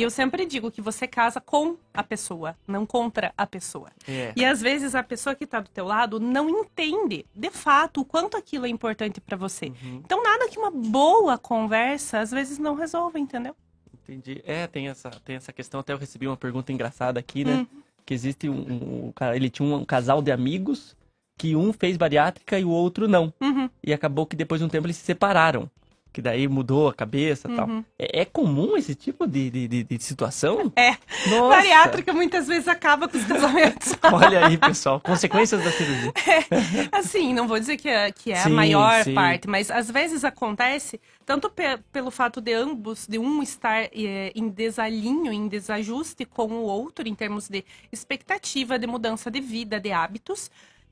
E 0.00 0.02
eu 0.02 0.08
sempre 0.10 0.46
digo 0.46 0.70
que 0.70 0.80
você 0.80 1.06
casa 1.06 1.42
com 1.42 1.76
a 1.92 2.02
pessoa, 2.02 2.56
não 2.66 2.86
contra 2.86 3.34
a 3.36 3.46
pessoa. 3.46 3.90
É. 4.08 4.32
E 4.34 4.46
às 4.46 4.58
vezes 4.58 4.94
a 4.94 5.02
pessoa 5.02 5.34
que 5.34 5.44
está 5.44 5.60
do 5.60 5.68
teu 5.68 5.84
lado 5.84 6.18
não 6.18 6.48
entende, 6.48 7.26
de 7.34 7.50
fato, 7.50 8.00
o 8.00 8.04
quanto 8.06 8.34
aquilo 8.34 8.64
é 8.64 8.68
importante 8.70 9.20
para 9.20 9.36
você. 9.36 9.66
Uhum. 9.66 10.00
Então, 10.02 10.22
nada 10.22 10.48
que 10.48 10.58
uma 10.58 10.70
boa 10.70 11.36
conversa, 11.36 12.18
às 12.20 12.30
vezes, 12.30 12.58
não 12.58 12.74
resolve, 12.74 13.20
entendeu? 13.20 13.54
Entendi. 14.02 14.40
É, 14.46 14.66
tem 14.66 14.88
essa, 14.88 15.10
tem 15.22 15.36
essa 15.36 15.52
questão. 15.52 15.80
Até 15.80 15.92
eu 15.92 15.98
recebi 15.98 16.26
uma 16.26 16.36
pergunta 16.36 16.72
engraçada 16.72 17.20
aqui, 17.20 17.44
né? 17.44 17.56
Hum. 17.70 17.80
Que 18.06 18.14
existe 18.14 18.48
um, 18.48 18.54
um- 18.54 19.06
um 19.08 19.12
cara- 19.12 19.36
Ele 19.36 19.50
tinha 19.50 19.68
um, 19.68 19.84
casal 19.84 20.22
de 20.22 20.32
amigos 20.32 20.96
que 21.36 21.54
um 21.54 21.74
fez 21.74 21.98
bariátrica 21.98 22.58
e 22.58 22.64
o 22.64 22.70
outro 22.70 23.06
não. 23.06 23.34
Uhum. 23.38 23.68
E 23.84 23.92
acabou 23.92 24.24
que 24.24 24.34
depois 24.34 24.62
de 24.62 24.64
um 24.64 24.68
tempo 24.70 24.86
eles 24.86 24.96
se 24.96 25.04
separaram. 25.04 25.70
Que 26.12 26.20
daí 26.20 26.48
mudou 26.48 26.88
a 26.88 26.94
cabeça 26.94 27.48
e 27.50 27.54
tal. 27.54 27.68
Uhum. 27.68 27.84
É, 27.98 28.22
é 28.22 28.24
comum 28.24 28.76
esse 28.76 28.94
tipo 28.94 29.26
de, 29.26 29.48
de, 29.50 29.68
de- 29.68 29.84
de 29.84 30.02
situação? 30.02 30.72
É. 30.74 30.90
Nossa. 31.28 31.56
Bariátrica 31.56 32.12
muitas 32.12 32.48
vezes 32.48 32.66
acaba 32.66 33.08
com 33.08 33.16
os 33.16 33.24
casamentos. 33.24 33.94
Olha 34.12 34.46
aí, 34.46 34.58
pessoal. 34.58 35.00
Consequências 35.00 35.62
da 35.62 35.70
cirurgia. 35.70 36.12
Assim, 36.92 37.32
não 37.32 37.46
vou 37.46 37.58
dizer 37.60 37.76
que 37.76 37.88
é, 37.88 38.10
que 38.10 38.32
é 38.32 38.38
a 38.40 38.44
Sim, 38.44 38.50
maior 38.50 39.04
sim. 39.04 39.14
parte, 39.14 39.48
mas 39.48 39.70
às 39.70 39.90
vezes 39.90 40.24
acontece, 40.24 41.00
tanto 41.24 41.48
pe- 41.48 41.78
pelo 41.92 42.10
fato 42.10 42.40
de 42.40 42.52
ambos, 42.52 43.06
de 43.06 43.18
um 43.18 43.42
estar 43.42 43.84
eh, 43.92 44.32
em 44.34 44.48
desalinho, 44.48 45.32
em 45.32 45.46
desajuste 45.48 46.24
com 46.24 46.46
o 46.48 46.62
outro, 46.62 47.06
em 47.08 47.14
termos 47.14 47.48
de 47.48 47.64
expectativa 47.92 48.78
de 48.78 48.86
mudança 48.86 49.30
de 49.30 49.40
vida, 49.40 49.78
de 49.78 49.92
hábitos, 49.92 50.50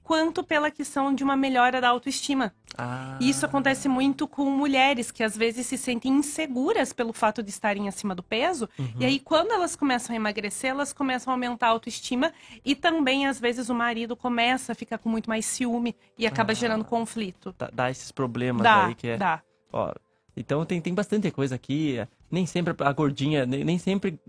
quanto 0.09 0.43
pela 0.43 0.71
questão 0.71 1.15
de 1.15 1.23
uma 1.23 1.37
melhora 1.37 1.83
da 1.83 1.89
autoestima. 1.91 2.55
Ah, 2.79 3.19
Isso 3.21 3.45
acontece 3.45 3.91
muito 3.91 4.27
com 4.27 4.47
mulheres 4.47 5.11
que 5.11 5.23
às 5.23 5.37
vezes 5.37 5.67
se 5.67 5.77
sentem 5.77 6.11
inseguras 6.11 6.95
pelo 6.95 7.13
fato 7.13 7.43
de 7.43 7.51
estarem 7.51 7.89
acima 7.89 8.15
do 8.15 8.23
peso. 8.23 8.71
Uhum. 8.79 8.91
E 8.99 9.05
aí, 9.05 9.21
quando 9.21 9.53
elas 9.53 9.77
começam 9.77 10.15
a 10.15 10.17
emagrecer, 10.17 10.71
elas 10.71 10.95
começam 10.95 11.31
a 11.31 11.35
aumentar 11.35 11.67
a 11.67 11.71
autoestima. 11.73 12.33
E 12.65 12.75
também, 12.75 13.27
às 13.27 13.39
vezes, 13.39 13.69
o 13.69 13.75
marido 13.75 14.17
começa 14.17 14.73
a 14.73 14.75
ficar 14.75 14.97
com 14.97 15.11
muito 15.11 15.29
mais 15.29 15.45
ciúme 15.45 15.95
e 16.17 16.27
acaba 16.27 16.55
gerando 16.55 16.87
conflito. 16.87 17.55
dá, 17.59 17.69
dá 17.71 17.91
esses 17.91 18.11
problemas 18.11 18.63
Dá, 18.63 18.87
aí 18.87 18.95
que 18.95 19.09
é. 19.09 19.19
dá. 19.19 19.43
Ó, 19.71 19.93
então 20.35 20.65
tem, 20.65 20.81
tem 20.81 20.95
bastante 20.95 21.31
coisa 21.31 21.55
aqui. 21.55 21.99
Nem 22.31 22.45
sempre 22.45 22.75
a 22.79 22.93
gordinha, 22.93 23.47
nem, 23.47 23.65
nem 23.65 23.79
sempre 23.79 24.21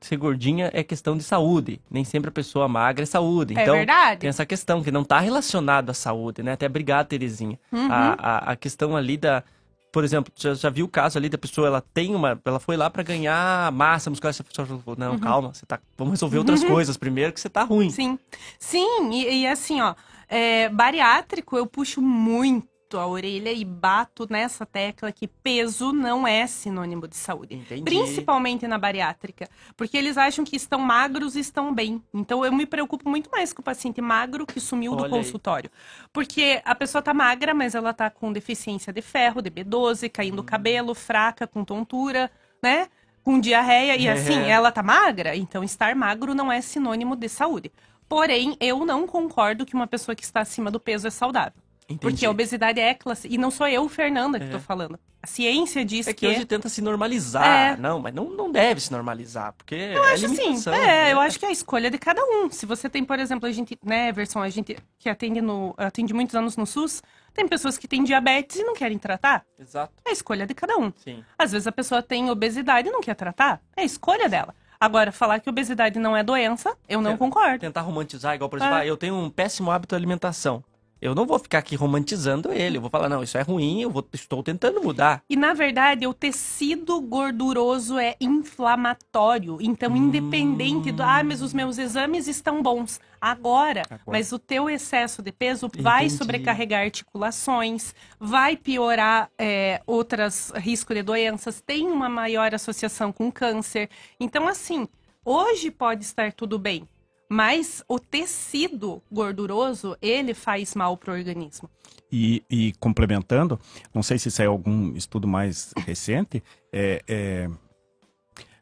ser 0.00 0.16
gordinha 0.16 0.70
é 0.74 0.82
questão 0.82 1.16
de 1.16 1.22
saúde. 1.22 1.80
Nem 1.90 2.02
sempre 2.04 2.28
a 2.30 2.32
pessoa 2.32 2.66
magra 2.66 3.04
é 3.04 3.06
saúde. 3.06 3.54
É 3.56 3.62
Então 3.62 3.76
verdade. 3.76 4.20
tem 4.20 4.28
essa 4.28 4.44
questão 4.44 4.82
que 4.82 4.90
não 4.90 5.02
está 5.02 5.20
relacionado 5.20 5.90
à 5.90 5.94
saúde, 5.94 6.42
né? 6.42 6.52
Até 6.52 6.66
obrigado, 6.66 7.06
Terezinha. 7.06 7.58
Uhum. 7.70 7.88
A, 7.90 8.16
a, 8.18 8.52
a 8.52 8.56
questão 8.56 8.96
ali 8.96 9.16
da. 9.16 9.44
Por 9.92 10.04
exemplo, 10.04 10.30
já, 10.36 10.52
já 10.52 10.68
viu 10.68 10.84
o 10.84 10.88
caso 10.88 11.16
ali 11.16 11.28
da 11.28 11.38
pessoa, 11.38 11.66
ela 11.68 11.80
tem 11.94 12.14
uma. 12.14 12.38
Ela 12.44 12.60
foi 12.60 12.76
lá 12.76 12.90
para 12.90 13.02
ganhar 13.02 13.70
massa 13.72 14.10
muscular. 14.10 14.30
Essa 14.30 14.44
pessoa 14.44 14.66
falou, 14.66 14.96
não, 14.98 15.12
Uhum. 15.12 15.18
calma, 15.18 15.54
você 15.54 15.64
tá. 15.64 15.78
Vamos 15.96 16.12
resolver 16.14 16.38
outras 16.38 16.62
Uhum. 16.62 16.68
coisas 16.68 16.96
primeiro, 16.96 17.32
que 17.32 17.40
você 17.40 17.48
tá 17.48 17.62
ruim. 17.62 17.88
Sim, 17.90 18.18
sim, 18.58 19.10
e, 19.12 19.42
e 19.42 19.46
assim, 19.46 19.80
ó, 19.80 19.94
é, 20.28 20.68
bariátrico 20.68 21.56
eu 21.56 21.66
puxo 21.66 22.02
muito 22.02 22.66
a 22.96 23.06
orelha 23.06 23.52
e 23.52 23.64
bato 23.64 24.26
nessa 24.30 24.64
tecla 24.64 25.10
que 25.12 25.26
peso 25.26 25.92
não 25.92 26.26
é 26.26 26.46
sinônimo 26.46 27.06
de 27.08 27.16
saúde. 27.16 27.56
Entendi. 27.56 27.82
Principalmente 27.82 28.66
na 28.66 28.78
bariátrica. 28.78 29.48
Porque 29.76 29.96
eles 29.98 30.16
acham 30.16 30.44
que 30.44 30.56
estão 30.56 30.78
magros 30.78 31.36
e 31.36 31.40
estão 31.40 31.74
bem. 31.74 32.02
Então 32.14 32.44
eu 32.44 32.52
me 32.52 32.64
preocupo 32.64 33.08
muito 33.10 33.28
mais 33.30 33.52
com 33.52 33.60
o 33.60 33.64
paciente 33.64 34.00
magro 34.00 34.46
que 34.46 34.60
sumiu 34.60 34.92
do 34.96 35.02
Olha 35.02 35.12
aí. 35.14 35.18
consultório. 35.22 35.70
Porque 36.12 36.62
a 36.64 36.74
pessoa 36.74 37.02
tá 37.02 37.12
magra, 37.12 37.52
mas 37.52 37.74
ela 37.74 37.92
tá 37.92 38.08
com 38.08 38.32
deficiência 38.32 38.92
de 38.92 39.02
ferro, 39.02 39.42
de 39.42 39.50
B12, 39.50 40.08
caindo 40.08 40.38
o 40.38 40.42
Hum. 40.42 40.46
cabelo, 40.46 40.94
fraca, 40.94 41.46
com 41.46 41.64
tontura, 41.64 42.30
né? 42.62 42.88
Com 43.24 43.38
diarreia. 43.40 43.96
E 43.96 44.06
É. 44.06 44.12
assim, 44.12 44.40
ela 44.44 44.70
tá 44.72 44.82
magra, 44.82 45.36
então 45.36 45.62
estar 45.64 45.94
magro 45.96 46.34
não 46.34 46.50
é 46.50 46.60
sinônimo 46.60 47.16
de 47.16 47.28
saúde. 47.28 47.70
Porém, 48.08 48.56
eu 48.58 48.86
não 48.86 49.06
concordo 49.06 49.66
que 49.66 49.74
uma 49.74 49.86
pessoa 49.86 50.14
que 50.16 50.24
está 50.24 50.40
acima 50.40 50.70
do 50.70 50.80
peso 50.80 51.06
é 51.06 51.10
saudável. 51.10 51.60
Porque 52.00 52.26
a 52.26 52.30
obesidade 52.30 52.78
é 52.80 52.92
classe. 52.92 53.26
E 53.30 53.38
não 53.38 53.50
sou 53.50 53.66
eu, 53.66 53.88
Fernanda, 53.88 54.38
que 54.38 54.44
É. 54.46 54.48
tô 54.50 54.58
falando. 54.60 54.98
A 55.22 55.26
ciência 55.26 55.84
diz 55.84 56.06
É 56.06 56.12
que. 56.12 56.20
que 56.20 56.26
hoje 56.28 56.44
tenta 56.44 56.68
se 56.68 56.80
normalizar. 56.82 57.44
É. 57.46 57.76
Não, 57.76 57.98
mas 57.98 58.14
não, 58.14 58.24
não 58.30 58.52
deve 58.52 58.80
se 58.80 58.92
normalizar, 58.92 59.52
porque 59.54 59.74
Eu 59.74 60.04
é 60.04 60.12
acho 60.12 60.26
assim, 60.26 60.54
é, 60.68 60.70
né? 60.70 61.12
eu 61.12 61.20
acho 61.20 61.38
que 61.38 61.44
é 61.44 61.48
a 61.48 61.52
escolha 61.52 61.90
de 61.90 61.98
cada 61.98 62.22
um. 62.22 62.50
Se 62.50 62.66
você 62.66 62.88
tem, 62.88 63.04
por 63.04 63.18
exemplo, 63.18 63.48
a 63.48 63.52
gente, 63.52 63.76
né, 63.84 64.08
Everson, 64.08 64.40
a 64.42 64.48
gente 64.48 64.76
que 64.98 65.08
atende 65.08 65.40
no, 65.40 65.74
atende 65.76 66.12
muitos 66.14 66.34
anos 66.36 66.56
no 66.56 66.66
SUS, 66.66 67.02
tem 67.34 67.48
pessoas 67.48 67.76
que 67.78 67.88
têm 67.88 68.04
diabetes 68.04 68.56
e 68.58 68.64
não 68.64 68.74
querem 68.74 68.98
tratar. 68.98 69.44
Exato. 69.58 69.92
É 70.06 70.10
a 70.10 70.12
escolha 70.12 70.46
de 70.46 70.54
cada 70.54 70.76
um. 70.76 70.92
Sim. 71.02 71.24
Às 71.38 71.52
vezes 71.52 71.66
a 71.66 71.72
pessoa 71.72 72.00
tem 72.02 72.30
obesidade 72.30 72.88
e 72.88 72.92
não 72.92 73.00
quer 73.00 73.14
tratar. 73.14 73.60
É 73.76 73.80
a 73.80 73.84
escolha 73.84 74.28
dela. 74.28 74.54
Agora, 74.80 75.10
falar 75.10 75.40
que 75.40 75.50
obesidade 75.50 75.98
não 75.98 76.16
é 76.16 76.22
doença, 76.22 76.76
eu 76.88 77.00
não 77.00 77.16
concordo. 77.16 77.58
Tentar 77.58 77.80
romantizar, 77.80 78.36
igual, 78.36 78.48
por 78.48 78.58
exemplo, 78.60 78.76
É. 78.76 78.80
ah, 78.82 78.86
eu 78.86 78.96
tenho 78.96 79.16
um 79.16 79.28
péssimo 79.28 79.72
hábito 79.72 79.96
de 79.96 79.98
alimentação. 79.98 80.62
Eu 81.00 81.14
não 81.14 81.26
vou 81.26 81.38
ficar 81.38 81.58
aqui 81.58 81.76
romantizando 81.76 82.52
ele. 82.52 82.76
Eu 82.76 82.80
vou 82.80 82.90
falar, 82.90 83.08
não, 83.08 83.22
isso 83.22 83.38
é 83.38 83.42
ruim, 83.42 83.82
eu 83.82 83.90
vou, 83.90 84.06
estou 84.12 84.42
tentando 84.42 84.82
mudar. 84.82 85.22
E 85.28 85.36
na 85.36 85.54
verdade, 85.54 86.06
o 86.06 86.14
tecido 86.14 87.00
gorduroso 87.00 87.98
é 87.98 88.16
inflamatório. 88.20 89.58
Então, 89.60 89.96
independente 89.96 90.90
do. 90.90 91.02
Ah, 91.02 91.22
mas 91.22 91.40
os 91.40 91.54
meus 91.54 91.78
exames 91.78 92.26
estão 92.26 92.62
bons. 92.62 93.00
Agora, 93.20 93.82
mas 94.06 94.32
o 94.32 94.38
teu 94.38 94.70
excesso 94.70 95.22
de 95.22 95.32
peso 95.32 95.68
vai 95.78 96.04
Entendi. 96.04 96.18
sobrecarregar 96.18 96.82
articulações, 96.82 97.94
vai 98.18 98.56
piorar 98.56 99.30
é, 99.38 99.80
outras 99.86 100.52
risco 100.54 100.94
de 100.94 101.02
doenças, 101.02 101.60
tem 101.60 101.86
uma 101.86 102.08
maior 102.08 102.54
associação 102.54 103.12
com 103.12 103.30
câncer. 103.30 103.88
Então, 104.20 104.46
assim, 104.46 104.88
hoje 105.24 105.70
pode 105.70 106.04
estar 106.04 106.32
tudo 106.32 106.58
bem. 106.58 106.86
Mas 107.28 107.84
o 107.86 107.98
tecido 107.98 109.02
gorduroso, 109.12 109.96
ele 110.00 110.32
faz 110.32 110.74
mal 110.74 110.96
pro 110.96 111.12
organismo. 111.12 111.68
E, 112.10 112.42
e 112.48 112.72
complementando, 112.80 113.60
não 113.94 114.02
sei 114.02 114.18
se 114.18 114.30
saiu 114.30 114.50
algum 114.52 114.94
estudo 114.96 115.28
mais 115.28 115.74
recente, 115.86 116.42
é, 116.72 117.02
é, 117.06 117.50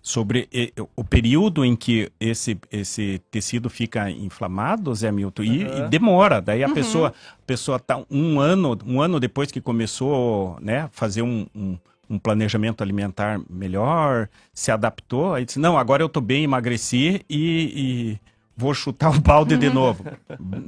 sobre 0.03 0.49
e- 0.53 0.73
o 0.97 1.05
período 1.05 1.65
em 1.65 1.77
que 1.77 2.11
esse, 2.19 2.59
esse 2.71 3.21
tecido 3.31 3.71
fica 3.71 4.11
inflamado, 4.11 4.93
Zé 4.95 5.13
Milton, 5.13 5.43
e, 5.45 5.63
Aham. 5.63 5.87
e 5.87 5.89
demora. 5.89 6.41
Daí 6.41 6.65
a 6.65 6.69
Uhum. 6.69 6.75
pessoa, 6.75 7.15
pessoa 7.47 7.79
tá 7.79 8.05
um 8.11 8.41
ano, 8.41 8.77
um 8.85 9.01
ano 9.01 9.21
depois 9.21 9.51
que 9.53 9.61
começou, 9.61 10.59
né, 10.61 10.89
fazer 10.93 11.23
um, 11.23 11.47
um, 11.55 11.79
um 12.11 12.19
planejamento 12.19 12.83
alimentar 12.83 13.41
melhor, 13.49 14.29
se 14.53 14.71
adaptou, 14.73 15.35
aí 15.35 15.45
disse, 15.45 15.59
não, 15.61 15.79
agora 15.79 16.03
eu 16.03 16.09
tô 16.09 16.21
bem, 16.21 16.45
emagreci 16.45 17.25
e, 17.29 18.19
e 18.21 18.21
vou 18.57 18.73
chutar 18.75 19.15
o 19.15 19.21
balde 19.21 19.57
de 19.57 19.69
novo. 19.71 20.05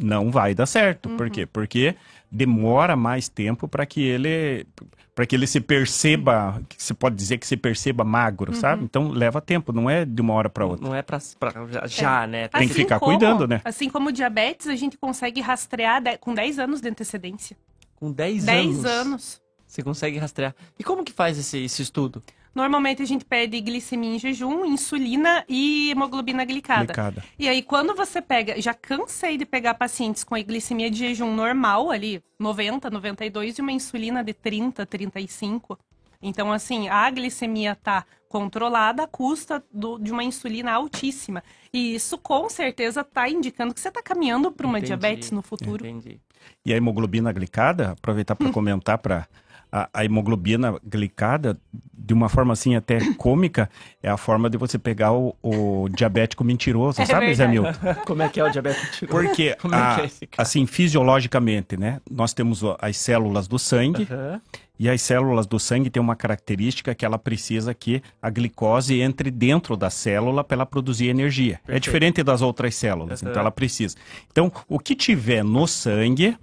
Não 0.03 0.31
vai 0.31 0.55
dar 0.55 0.67
certo. 0.67 1.09
Por 1.11 1.31
quê? 1.31 1.47
Porque 1.47 1.95
demora 2.31 2.95
mais 2.97 3.29
tempo 3.29 3.67
para 3.67 3.87
que 3.87 4.01
ele 4.03 4.67
para 5.15 5.27
que 5.27 5.35
ele 5.35 5.49
se 5.49 5.61
perceba, 5.61 6.63
que 6.69 6.81
se 6.81 6.95
pode 6.95 7.17
dizer 7.17 7.39
que 7.39 7.47
se 7.47 7.57
perceba 7.57 8.05
magro, 8.05 8.53
Uhum. 8.53 8.61
sabe? 8.61 8.85
Então 8.85 9.09
leva 9.09 9.41
tempo, 9.41 9.73
não 9.73 9.91
é 9.91 10.05
de 10.05 10.23
uma 10.23 10.33
hora 10.35 10.49
para 10.49 10.65
outra. 10.65 10.87
Não 10.87 10.95
é 10.95 11.03
pra, 11.03 11.19
pra 11.41 11.67
já, 11.67 11.87
já, 11.89 12.27
né? 12.29 12.47
Tem 12.47 12.69
que 12.69 12.75
ficar 12.75 13.01
cuidando, 13.01 13.45
né? 13.49 13.61
Assim 13.65 13.91
como 13.91 14.11
o 14.11 14.13
diabetes, 14.13 14.69
a 14.69 14.77
gente 14.77 14.97
consegue 14.97 15.41
rastrear 15.41 16.01
de- 16.01 16.17
com 16.19 16.33
10 16.33 16.61
anos 16.61 16.81
de 16.81 16.89
antecedência. 16.89 17.57
Com 17.97 18.13
10 18.13 18.45
10 18.45 18.85
anos. 18.85 18.85
anos. 18.85 19.43
Você 19.67 19.83
consegue 19.83 20.19
rastrear. 20.19 20.55
E 20.79 20.85
como 20.85 21.03
que 21.03 21.13
faz 21.13 21.37
esse, 21.37 21.59
esse 21.65 21.83
estudo? 21.83 22.23
Normalmente 22.63 23.01
a 23.01 23.05
gente 23.05 23.25
pede 23.25 23.61
glicemia 23.61 24.17
em 24.17 24.19
jejum, 24.19 24.65
insulina 24.65 25.45
e 25.49 25.93
hemoglobina 25.93 26.45
glicada. 26.45 26.87
Glicada. 26.87 27.23
E 27.39 27.49
aí, 27.49 27.63
quando 27.63 27.95
você 27.95 28.21
pega. 28.21 28.61
Já 28.61 28.75
cansei 28.75 29.39
de 29.39 29.47
pegar 29.47 29.75
pacientes 29.75 30.25
com 30.25 30.35
a 30.35 30.43
glicemia 30.43 30.91
de 30.91 30.99
jejum 30.99 31.33
normal, 31.33 31.89
ali, 31.89 32.21
90, 32.37 32.91
92, 32.91 33.59
e 33.59 33.63
uma 33.63 33.71
insulina 33.71 34.25
de 34.25 34.35
30, 34.35 34.85
35. 34.85 35.79
Então, 36.21 36.51
assim, 36.53 36.89
a 36.89 37.09
glicemia 37.13 37.77
tá 37.77 38.05
controlada 38.29 39.05
à 39.05 39.07
custa 39.07 39.63
do- 39.73 39.97
de 39.97 40.11
uma 40.11 40.25
insulina 40.25 40.73
altíssima. 40.73 41.45
E 41.73 41.95
isso, 41.95 42.19
com 42.19 42.49
certeza, 42.51 43.05
tá 43.05 43.29
indicando 43.29 43.73
que 43.73 43.79
você 43.81 43.89
tá 43.93 44.03
caminhando 44.03 44.51
para 44.51 44.67
uma 44.67 44.79
Entendi, 44.79 44.87
diabetes 44.89 45.31
no 45.31 45.43
futuro. 45.43 45.87
Entendi. 45.87 46.21
E 46.67 46.73
a 46.73 46.77
hemoglobina 46.77 47.31
glicada, 47.31 47.93
aproveitar 47.93 48.35
para 48.35 48.51
comentar 48.51 48.99
para 48.99 49.29
a, 49.71 49.89
a 49.93 50.05
hemoglobina 50.05 50.77
glicada, 50.85 51.59
de 51.93 52.15
uma 52.15 52.29
forma 52.29 52.53
assim 52.55 52.75
até 52.75 52.99
cômica, 53.15 53.69
é 54.03 54.09
a 54.09 54.17
forma 54.17 54.49
de 54.49 54.57
você 54.57 54.79
pegar 54.79 55.13
o, 55.13 55.37
o 55.43 55.89
diabético 55.91 56.43
mentiroso, 56.43 57.03
É 57.03 57.05
sabe, 57.07 57.35
Zé 57.35 57.47
verdade. 57.47 57.79
Milton? 57.79 57.95
Como 58.07 58.23
é 58.23 58.29
que 58.29 58.41
é 58.41 58.45
o 58.45 58.51
diabetes 58.51 58.83
mentiroso? 58.85 59.11
Porque, 59.29 59.43
é 59.65 59.77
a- 59.77 60.05
é 60.05 60.27
assim, 60.39 60.67
fisiologicamente, 60.67 61.77
né? 61.77 62.01
Nós 62.11 62.33
temos 62.33 62.63
as 62.81 62.97
células 62.97 63.47
do 63.47 63.59
sangue 63.59 64.07
Aham. 64.11 64.41
e 64.79 64.89
as 64.89 65.03
células 65.03 65.47
do 65.47 65.59
sangue 65.59 65.91
têm 65.91 66.01
uma 66.01 66.17
característica 66.17 66.95
que 66.95 67.05
ela 67.05 67.19
precisa 67.19 67.75
que 67.75 68.03
a 68.23 68.31
glicose 68.31 69.01
entre 69.01 69.31
dentro 69.31 69.77
da 69.77 69.91
célula 69.91 70.43
para 70.43 70.55
ela 70.57 70.67
produzir 70.67 71.09
energia. 71.09 71.55
É 71.55 71.57
Perfeito. 71.73 71.83
diferente 71.85 72.23
das 72.23 72.41
outras 72.43 72.75
células, 72.75 73.23
Aham. 73.23 73.31
então 73.31 73.41
ela 73.43 73.51
precisa. 73.51 73.97
Então, 74.33 74.51
o 74.69 74.79
que 74.79 74.95
tiver 74.95 75.45
no 75.45 75.67
sangue, 75.67 76.37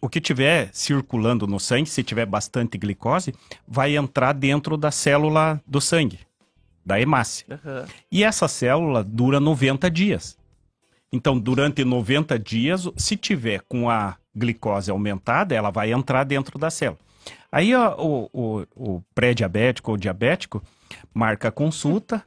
o 0.00 0.08
que 0.08 0.20
tiver 0.20 0.70
circulando 0.72 1.46
no 1.46 1.60
sangue, 1.60 1.88
se 1.88 2.02
tiver 2.02 2.26
bastante 2.26 2.78
glicose, 2.78 3.34
vai 3.66 3.96
entrar 3.96 4.32
dentro 4.32 4.76
da 4.76 4.90
célula 4.90 5.60
do 5.66 5.80
sangue, 5.80 6.20
da 6.84 7.00
hemácia. 7.00 7.46
Aham. 7.50 7.84
E 8.10 8.24
essa 8.24 8.48
célula 8.48 9.04
dura 9.04 9.38
90 9.38 9.90
dias. 9.90 10.38
Então, 11.12 11.38
durante 11.38 11.84
90 11.84 12.38
dias, 12.38 12.88
se 12.96 13.16
tiver 13.16 13.62
com 13.68 13.90
a 13.90 14.16
glicose 14.34 14.90
aumentada, 14.90 15.54
ela 15.54 15.70
vai 15.70 15.92
entrar 15.92 16.24
dentro 16.24 16.58
da 16.58 16.70
célula. 16.70 17.00
Aí 17.52 17.74
ó, 17.74 17.96
o, 17.98 18.30
o, 18.32 18.66
o 18.76 19.02
pré-diabético 19.14 19.90
ou 19.90 19.96
diabético 19.96 20.62
marca 21.12 21.48
a 21.48 21.52
consulta 21.52 22.24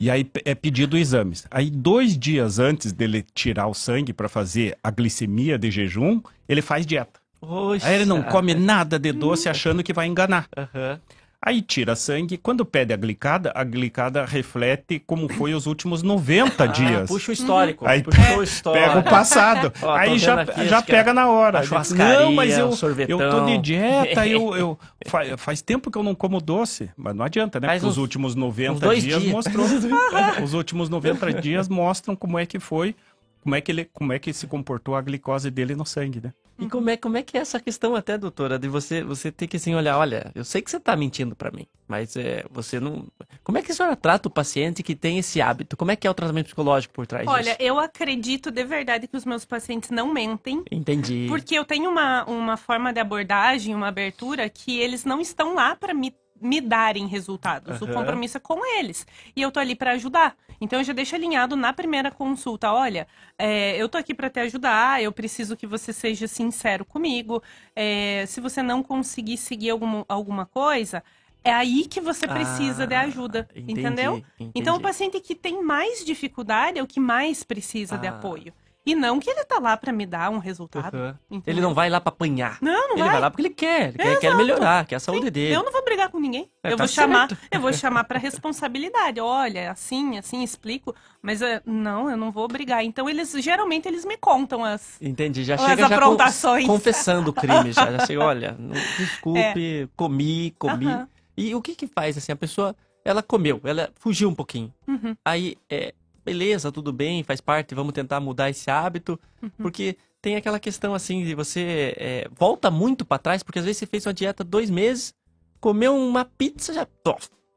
e 0.00 0.10
aí 0.10 0.28
é 0.46 0.54
pedido 0.54 0.96
exames. 0.96 1.46
Aí, 1.50 1.70
dois 1.70 2.18
dias 2.18 2.58
antes 2.58 2.90
dele 2.90 3.22
tirar 3.34 3.66
o 3.66 3.74
sangue 3.74 4.14
para 4.14 4.30
fazer 4.30 4.74
a 4.82 4.90
glicemia 4.90 5.58
de 5.58 5.70
jejum, 5.70 6.22
ele 6.48 6.62
faz 6.62 6.86
dieta. 6.86 7.20
Poxa. 7.38 7.86
Aí 7.86 7.96
ele 7.96 8.06
não 8.06 8.22
come 8.22 8.54
nada 8.54 8.98
de 8.98 9.12
doce 9.12 9.48
achando 9.48 9.82
que 9.82 9.92
vai 9.92 10.06
enganar. 10.06 10.48
Aham. 10.56 10.98
Aí 11.42 11.62
tira 11.62 11.96
sangue, 11.96 12.36
quando 12.36 12.66
pede 12.66 12.92
a 12.92 12.96
glicada, 12.98 13.50
a 13.54 13.64
glicada 13.64 14.26
reflete 14.26 14.98
como 14.98 15.26
foi 15.32 15.54
os 15.54 15.66
últimos 15.66 16.02
90 16.02 16.66
dias. 16.68 17.02
Ah, 17.04 17.06
puxa 17.06 17.30
o 17.30 17.32
histórico. 17.32 17.86
Aí 17.86 18.02
puxou 18.02 18.38
o 18.38 18.42
histórico. 18.42 18.86
pega 18.86 18.98
o 19.00 19.02
passado. 19.02 19.72
Ó, 19.80 19.90
aí 19.90 20.18
já, 20.18 20.44
já 20.66 20.82
pega 20.82 21.14
na 21.14 21.30
hora. 21.30 21.62
não, 21.96 22.32
mas 22.32 22.58
eu, 22.58 22.68
o 22.68 22.76
sorvetão." 22.76 23.18
eu 23.18 23.30
tô 23.30 23.46
de 23.46 23.56
dieta, 23.56 24.26
eu, 24.26 24.54
eu 24.54 24.78
fa- 25.08 25.38
faz 25.38 25.62
tempo 25.62 25.90
que 25.90 25.96
eu 25.96 26.02
não 26.02 26.14
como 26.14 26.42
doce. 26.42 26.90
Mas 26.94 27.14
não 27.16 27.24
adianta, 27.24 27.58
né? 27.58 27.68
Faz 27.68 27.80
Porque 27.80 27.90
os 27.90 27.96
uns- 27.96 28.02
últimos 28.02 28.34
90 28.34 28.72
uns 28.72 28.80
dois 28.80 29.02
dias 29.02 29.22
dias. 29.22 29.32
mostrou. 29.32 29.64
os 30.44 30.52
últimos 30.52 30.90
90 30.90 31.32
dias 31.40 31.68
mostram 31.70 32.14
como 32.14 32.38
é 32.38 32.44
que 32.44 32.60
foi, 32.60 32.94
como 33.42 33.54
é 33.54 33.62
que 33.62 33.72
ele, 33.72 33.88
como 33.94 34.12
é 34.12 34.18
que 34.18 34.30
se 34.34 34.46
comportou 34.46 34.94
a 34.94 35.00
glicose 35.00 35.50
dele 35.50 35.74
no 35.74 35.86
sangue, 35.86 36.20
né? 36.22 36.34
E 36.60 36.68
como 36.68 36.90
é, 36.90 36.96
como 36.96 37.16
é 37.16 37.22
que 37.22 37.38
é 37.38 37.40
essa 37.40 37.58
questão 37.58 37.94
até, 37.94 38.18
doutora, 38.18 38.58
de 38.58 38.68
você, 38.68 39.02
você 39.02 39.32
ter 39.32 39.46
que 39.46 39.56
assim 39.56 39.74
olhar, 39.74 39.98
olha, 39.98 40.30
eu 40.34 40.44
sei 40.44 40.60
que 40.60 40.70
você 40.70 40.78
tá 40.78 40.94
mentindo 40.94 41.34
pra 41.34 41.50
mim, 41.50 41.66
mas 41.88 42.16
é, 42.16 42.44
você 42.50 42.78
não... 42.78 43.06
Como 43.42 43.56
é 43.56 43.62
que 43.62 43.72
a 43.72 43.74
senhora 43.74 43.96
trata 43.96 44.28
o 44.28 44.30
paciente 44.30 44.82
que 44.82 44.94
tem 44.94 45.18
esse 45.18 45.40
hábito? 45.40 45.76
Como 45.76 45.90
é 45.90 45.96
que 45.96 46.06
é 46.06 46.10
o 46.10 46.14
tratamento 46.14 46.46
psicológico 46.46 46.92
por 46.92 47.06
trás 47.06 47.26
Olha, 47.26 47.52
disso? 47.52 47.56
eu 47.60 47.78
acredito 47.78 48.50
de 48.50 48.64
verdade 48.64 49.08
que 49.08 49.16
os 49.16 49.24
meus 49.24 49.44
pacientes 49.44 49.90
não 49.90 50.12
mentem. 50.12 50.62
Entendi. 50.70 51.26
Porque 51.28 51.54
eu 51.54 51.64
tenho 51.64 51.90
uma, 51.90 52.24
uma 52.24 52.56
forma 52.56 52.92
de 52.92 53.00
abordagem, 53.00 53.74
uma 53.74 53.88
abertura, 53.88 54.48
que 54.48 54.78
eles 54.78 55.04
não 55.04 55.20
estão 55.20 55.54
lá 55.54 55.74
para 55.74 55.94
me, 55.94 56.14
me 56.40 56.60
darem 56.60 57.06
resultados. 57.06 57.80
O 57.80 57.84
Aham. 57.84 57.94
compromisso 57.94 58.36
é 58.36 58.40
com 58.40 58.64
eles. 58.78 59.06
E 59.36 59.42
eu 59.42 59.50
tô 59.52 59.60
ali 59.60 59.74
para 59.74 59.92
ajudar. 59.92 60.36
Então 60.60 60.78
eu 60.80 60.84
já 60.84 60.92
deixo 60.92 61.14
alinhado 61.14 61.56
na 61.56 61.72
primeira 61.72 62.10
consulta: 62.10 62.72
olha, 62.72 63.06
é, 63.38 63.76
eu 63.76 63.88
tô 63.88 63.98
aqui 63.98 64.14
para 64.14 64.30
te 64.30 64.40
ajudar, 64.40 65.02
eu 65.02 65.12
preciso 65.12 65.56
que 65.56 65.66
você 65.66 65.92
seja 65.92 66.26
sincero 66.26 66.84
comigo. 66.84 67.42
É, 67.74 68.24
se 68.26 68.40
você 68.40 68.62
não 68.62 68.82
conseguir 68.82 69.36
seguir 69.36 69.70
alguma, 69.70 70.04
alguma 70.08 70.46
coisa. 70.46 71.02
É 71.42 71.52
aí 71.52 71.86
que 71.86 72.02
você 72.02 72.28
precisa 72.28 72.86
de 72.86 72.94
Ah, 72.94 73.00
ajuda, 73.02 73.48
entendi, 73.56 73.72
entendeu? 73.72 74.16
entendi. 74.38 74.52
Então, 74.54 74.76
o 74.76 74.80
paciente 74.80 75.18
que 75.20 75.34
tem 75.34 75.62
mais 75.64 76.04
dificuldade 76.04 76.78
é 76.78 76.82
o 76.82 76.86
que 76.86 77.00
mais 77.00 77.42
precisa 77.42 77.96
de 77.96 78.06
Ah. 78.06 78.10
apoio. 78.10 78.52
E 78.90 78.94
não 78.94 79.20
que 79.20 79.30
ele 79.30 79.44
tá 79.44 79.58
lá 79.60 79.76
para 79.76 79.92
me 79.92 80.04
dar 80.04 80.30
um 80.30 80.38
resultado. 80.38 81.16
Entendeu? 81.30 81.42
Ele 81.46 81.60
não 81.60 81.72
vai 81.72 81.88
lá 81.88 82.00
pra 82.00 82.08
apanhar. 82.10 82.58
Não, 82.60 82.88
não 82.88 82.96
ele 82.98 83.08
vai. 83.08 83.20
lá 83.20 83.30
porque 83.30 83.42
ele 83.42 83.50
quer, 83.50 83.88
ele 83.90 83.98
quer, 83.98 84.18
quer 84.18 84.36
melhorar, 84.36 84.84
quer 84.86 84.96
a 84.96 85.00
saúde 85.00 85.30
dele. 85.30 85.54
Eu 85.54 85.62
não 85.62 85.70
vou 85.70 85.84
brigar 85.84 86.08
com 86.08 86.18
ninguém. 86.18 86.50
É, 86.62 86.72
eu 86.72 86.76
tá 86.76 86.84
vou 86.84 86.88
chamar, 86.88 87.28
eu 87.50 87.60
vou 87.60 87.72
chamar 87.72 88.04
para 88.04 88.18
responsabilidade. 88.20 89.20
Olha, 89.20 89.70
assim, 89.70 90.18
assim, 90.18 90.42
explico. 90.42 90.94
Mas 91.22 91.40
eh, 91.40 91.62
não, 91.64 92.10
eu 92.10 92.16
não 92.16 92.30
vou 92.32 92.48
brigar. 92.48 92.84
Então 92.84 93.08
eles 93.08 93.30
geralmente 93.38 93.86
eles 93.86 94.04
me 94.04 94.16
contam 94.16 94.64
as. 94.64 95.00
Entendi, 95.00 95.44
já 95.44 95.54
As 95.54 95.62
chega 95.62 95.86
já 95.88 95.94
aprontações. 95.96 96.66
confessando 96.66 97.30
o 97.30 97.32
crime, 97.32 97.72
já, 97.72 97.92
já 97.92 98.06
chega, 98.06 98.24
olha, 98.24 98.56
não- 98.58 98.74
desculpe, 98.98 99.88
comi, 99.96 100.54
comi. 100.58 100.86
É. 100.86 100.90
Aham. 100.90 101.08
E 101.36 101.54
o 101.54 101.62
que 101.62 101.74
que 101.74 101.86
faz, 101.86 102.18
assim, 102.18 102.32
a 102.32 102.36
pessoa, 102.36 102.74
ela 103.04 103.22
comeu, 103.22 103.60
ela 103.64 103.90
fugiu 103.94 104.28
um 104.28 104.34
pouquinho. 104.34 104.72
Uhum. 104.86 105.16
Aí, 105.24 105.56
é, 105.70 105.94
beleza, 106.24 106.70
tudo 106.72 106.92
bem, 106.92 107.22
faz 107.22 107.40
parte, 107.40 107.74
vamos 107.74 107.92
tentar 107.92 108.20
mudar 108.20 108.50
esse 108.50 108.70
hábito, 108.70 109.18
Uhum. 109.42 109.50
porque 109.58 109.96
tem 110.22 110.36
aquela 110.36 110.60
questão 110.60 110.94
assim 110.94 111.24
de 111.24 111.34
você 111.34 111.94
é, 111.96 112.28
volta 112.32 112.70
muito 112.70 113.04
pra 113.04 113.18
trás, 113.18 113.42
porque 113.42 113.58
às 113.58 113.64
vezes 113.64 113.78
você 113.78 113.86
fez 113.86 114.06
uma 114.06 114.12
dieta 114.14 114.44
dois 114.44 114.68
meses, 114.70 115.14
comeu 115.60 115.96
uma 115.96 116.24
pizza 116.24 116.72
já. 116.74 116.86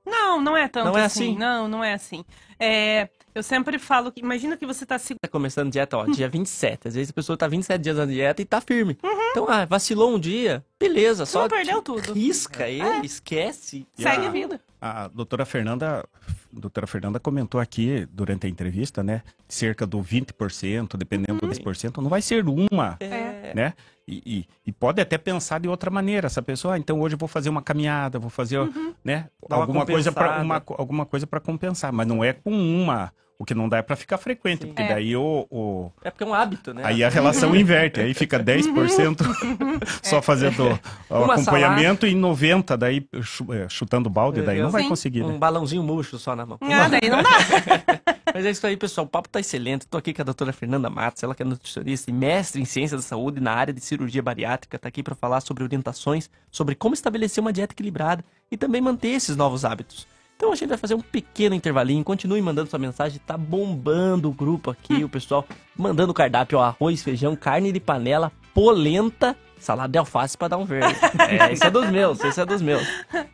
Não, 0.06 0.42
não 0.42 0.56
é 0.58 0.68
tanto 0.68 0.86
Não 0.92 0.98
é 0.98 1.06
assim. 1.06 1.30
assim? 1.32 1.38
Não, 1.38 1.68
não 1.68 1.84
é 1.84 1.94
assim. 1.94 2.24
É, 2.60 3.10
eu 3.34 3.44
sempre 3.44 3.78
falo 3.80 4.12
que. 4.12 4.20
Imagina 4.22 4.58
que 4.58 4.66
você 4.66 4.86
tá 4.86 4.98
se. 5.00 5.16
Tá 5.16 5.28
começando 5.28 5.72
dieta, 5.72 5.98
ó, 5.98 6.06
dia 6.06 6.28
27. 6.30 6.88
Às 6.88 6.96
vezes 6.96 7.10
a 7.10 7.14
pessoa 7.14 7.38
tá 7.38 7.48
27 7.48 7.82
dias 7.82 7.98
na 7.98 8.06
dieta 8.06 8.42
e 8.42 8.46
tá 8.46 8.60
firme. 8.62 8.98
Então, 9.32 9.48
ah, 9.50 9.66
vacilou 9.66 10.14
um 10.14 10.20
dia, 10.20 10.64
beleza, 10.80 11.26
só 11.26 11.42
Não 11.44 11.50
perdeu 11.50 11.82
tudo. 11.82 12.14
risca 12.14 12.68
ele, 12.68 13.06
esquece. 13.06 13.88
E 13.98 14.04
Segue 14.04 14.28
a 14.28 14.30
vida. 14.30 14.60
A 14.82 15.08
doutora 15.08 15.46
Fernanda, 15.46 16.06
doutora 16.52 16.86
Fernanda 16.86 17.18
comentou 17.18 17.60
aqui 17.60 18.06
durante 18.12 18.46
a 18.46 18.50
entrevista, 18.50 19.02
né? 19.02 19.24
Cerca 19.48 19.88
do 19.88 20.00
20%, 20.00 20.98
dependendo 20.98 21.40
do 21.40 21.48
10%, 21.48 22.02
não 22.02 22.10
vai 22.10 22.22
ser 22.22 22.44
uma, 22.46 22.98
É. 23.00 23.23
né? 23.56 23.74
E, 24.08 24.22
e- 24.26 24.46
e 24.68 24.72
pode 24.72 25.02
até 25.02 25.18
pensar 25.18 25.60
de 25.60 25.68
outra 25.70 25.90
maneira. 25.90 26.28
Essa 26.28 26.42
pessoa, 26.42 26.76
ah, 26.76 26.78
então 26.78 27.00
hoje 27.02 27.16
eu 27.16 27.20
vou 27.20 27.28
fazer 27.30 27.50
uma 27.50 27.62
caminhada, 27.62 28.20
vou 28.20 28.30
fazer, 28.30 28.60
né? 29.04 29.30
Dá 29.48 29.56
uma 29.56 29.64
alguma 29.64 29.86
coisa 29.86 30.12
compensada. 30.12 30.44
uma 30.44 30.64
alguma 30.78 31.06
coisa 31.06 31.26
para 31.28 31.40
compensar, 31.40 31.94
mas 31.94 32.06
não 32.08 32.24
é 32.24 32.34
com 32.34 32.52
uma. 32.52 33.12
O 33.44 33.46
que 33.46 33.54
não 33.54 33.68
dá 33.68 33.76
é 33.80 33.82
para 33.82 33.98
ficar 33.98 34.18
frequente, 34.18 34.66
porque 34.66 34.82
É. 34.82 34.88
daí 34.88 35.18
o, 35.18 35.46
o- 35.52 35.92
É 36.02 36.10
porque 36.10 36.24
é 36.24 36.28
um 36.28 36.34
hábito, 36.34 36.74
né? 36.74 36.82
Aí 36.86 37.04
a 37.04 37.10
relação 37.10 37.54
inverte, 37.54 38.00
aí 38.00 38.14
fica 38.14 38.40
10% 38.40 39.20
só 40.02 40.22
fazendo 40.22 40.80
o 41.10 41.24
acompanhamento 41.26 42.08
e 42.08 42.16
90% 42.16 42.78
daí 42.78 43.06
é, 43.52 43.68
chutando 43.68 44.10
balde, 44.10 44.42
daí 44.42 44.62
não 44.62 44.70
vai 44.70 44.84
Sim. 44.84 44.88
conseguir, 44.90 45.20
né? 45.26 45.34
Um 45.34 45.38
balãozinho 45.40 45.84
murcho 45.84 46.18
só 46.18 46.38
na 46.38 46.46
mão. 46.46 46.58
Ah, 46.62 46.88
daí 46.88 47.10
não 47.10 47.22
dá. 47.22 47.30
Mas 48.34 48.46
é 48.46 48.52
isso 48.52 48.66
aí, 48.66 48.78
pessoal. 48.78 49.06
O 49.06 49.10
papo 49.10 49.28
tá 49.28 49.42
excelente. 49.42 49.86
Tô 49.86 49.98
aqui 49.98 50.14
com 50.14 50.22
a 50.22 50.26
doutora 50.26 50.54
Fernanda 50.54 50.90
Matos, 50.90 51.22
ela 51.22 51.36
que 51.36 51.44
é 51.44 51.46
nutricionista 51.46 52.10
e 52.10 52.14
mestre 52.14 52.62
em 52.62 52.66
ciência 52.66 52.96
da 52.96 53.04
saúde 53.04 53.42
na 53.42 53.52
área 53.52 53.74
de 53.74 53.82
cirurgia 53.82 54.24
bariátrica. 54.24 54.80
Tá 54.80 54.88
aqui 54.88 55.04
para 55.04 55.16
falar 55.16 55.42
sobre 55.42 55.66
orientações, 55.66 56.30
sobre 56.50 56.76
como 56.76 56.94
estabelecer 56.94 57.42
uma 57.42 57.52
dieta 57.52 57.74
equilibrada 57.74 58.24
e 58.50 58.56
também 58.56 58.80
manter 58.80 59.10
esses 59.10 59.36
novos 59.36 59.66
hábitos. 59.66 60.08
Então 60.44 60.52
a 60.52 60.56
gente 60.58 60.68
vai 60.68 60.78
fazer 60.78 60.94
um 60.94 61.00
pequeno 61.00 61.56
intervalinho. 61.56 62.04
Continue 62.04 62.42
mandando 62.42 62.70
sua 62.70 62.78
mensagem. 62.78 63.18
Tá 63.26 63.38
bombando 63.38 64.30
o 64.30 64.34
grupo 64.34 64.72
aqui, 64.72 65.02
o 65.02 65.08
pessoal 65.08 65.46
mandando 65.74 66.12
o 66.12 66.14
cardápio, 66.14 66.58
ó, 66.58 66.64
arroz, 66.64 67.02
feijão, 67.02 67.34
carne 67.34 67.72
de 67.72 67.80
panela, 67.80 68.30
polenta, 68.54 69.38
salada 69.58 69.88
de 69.88 69.98
alface 69.98 70.38
para 70.38 70.50
dar 70.50 70.58
um 70.58 70.66
verde. 70.66 70.94
É, 71.18 71.54
esse 71.54 71.66
é 71.66 71.72
dos 71.72 71.90
meus, 71.90 72.22
esse 72.22 72.42
é 72.42 72.46
dos 72.46 72.62
meus. 72.62 72.86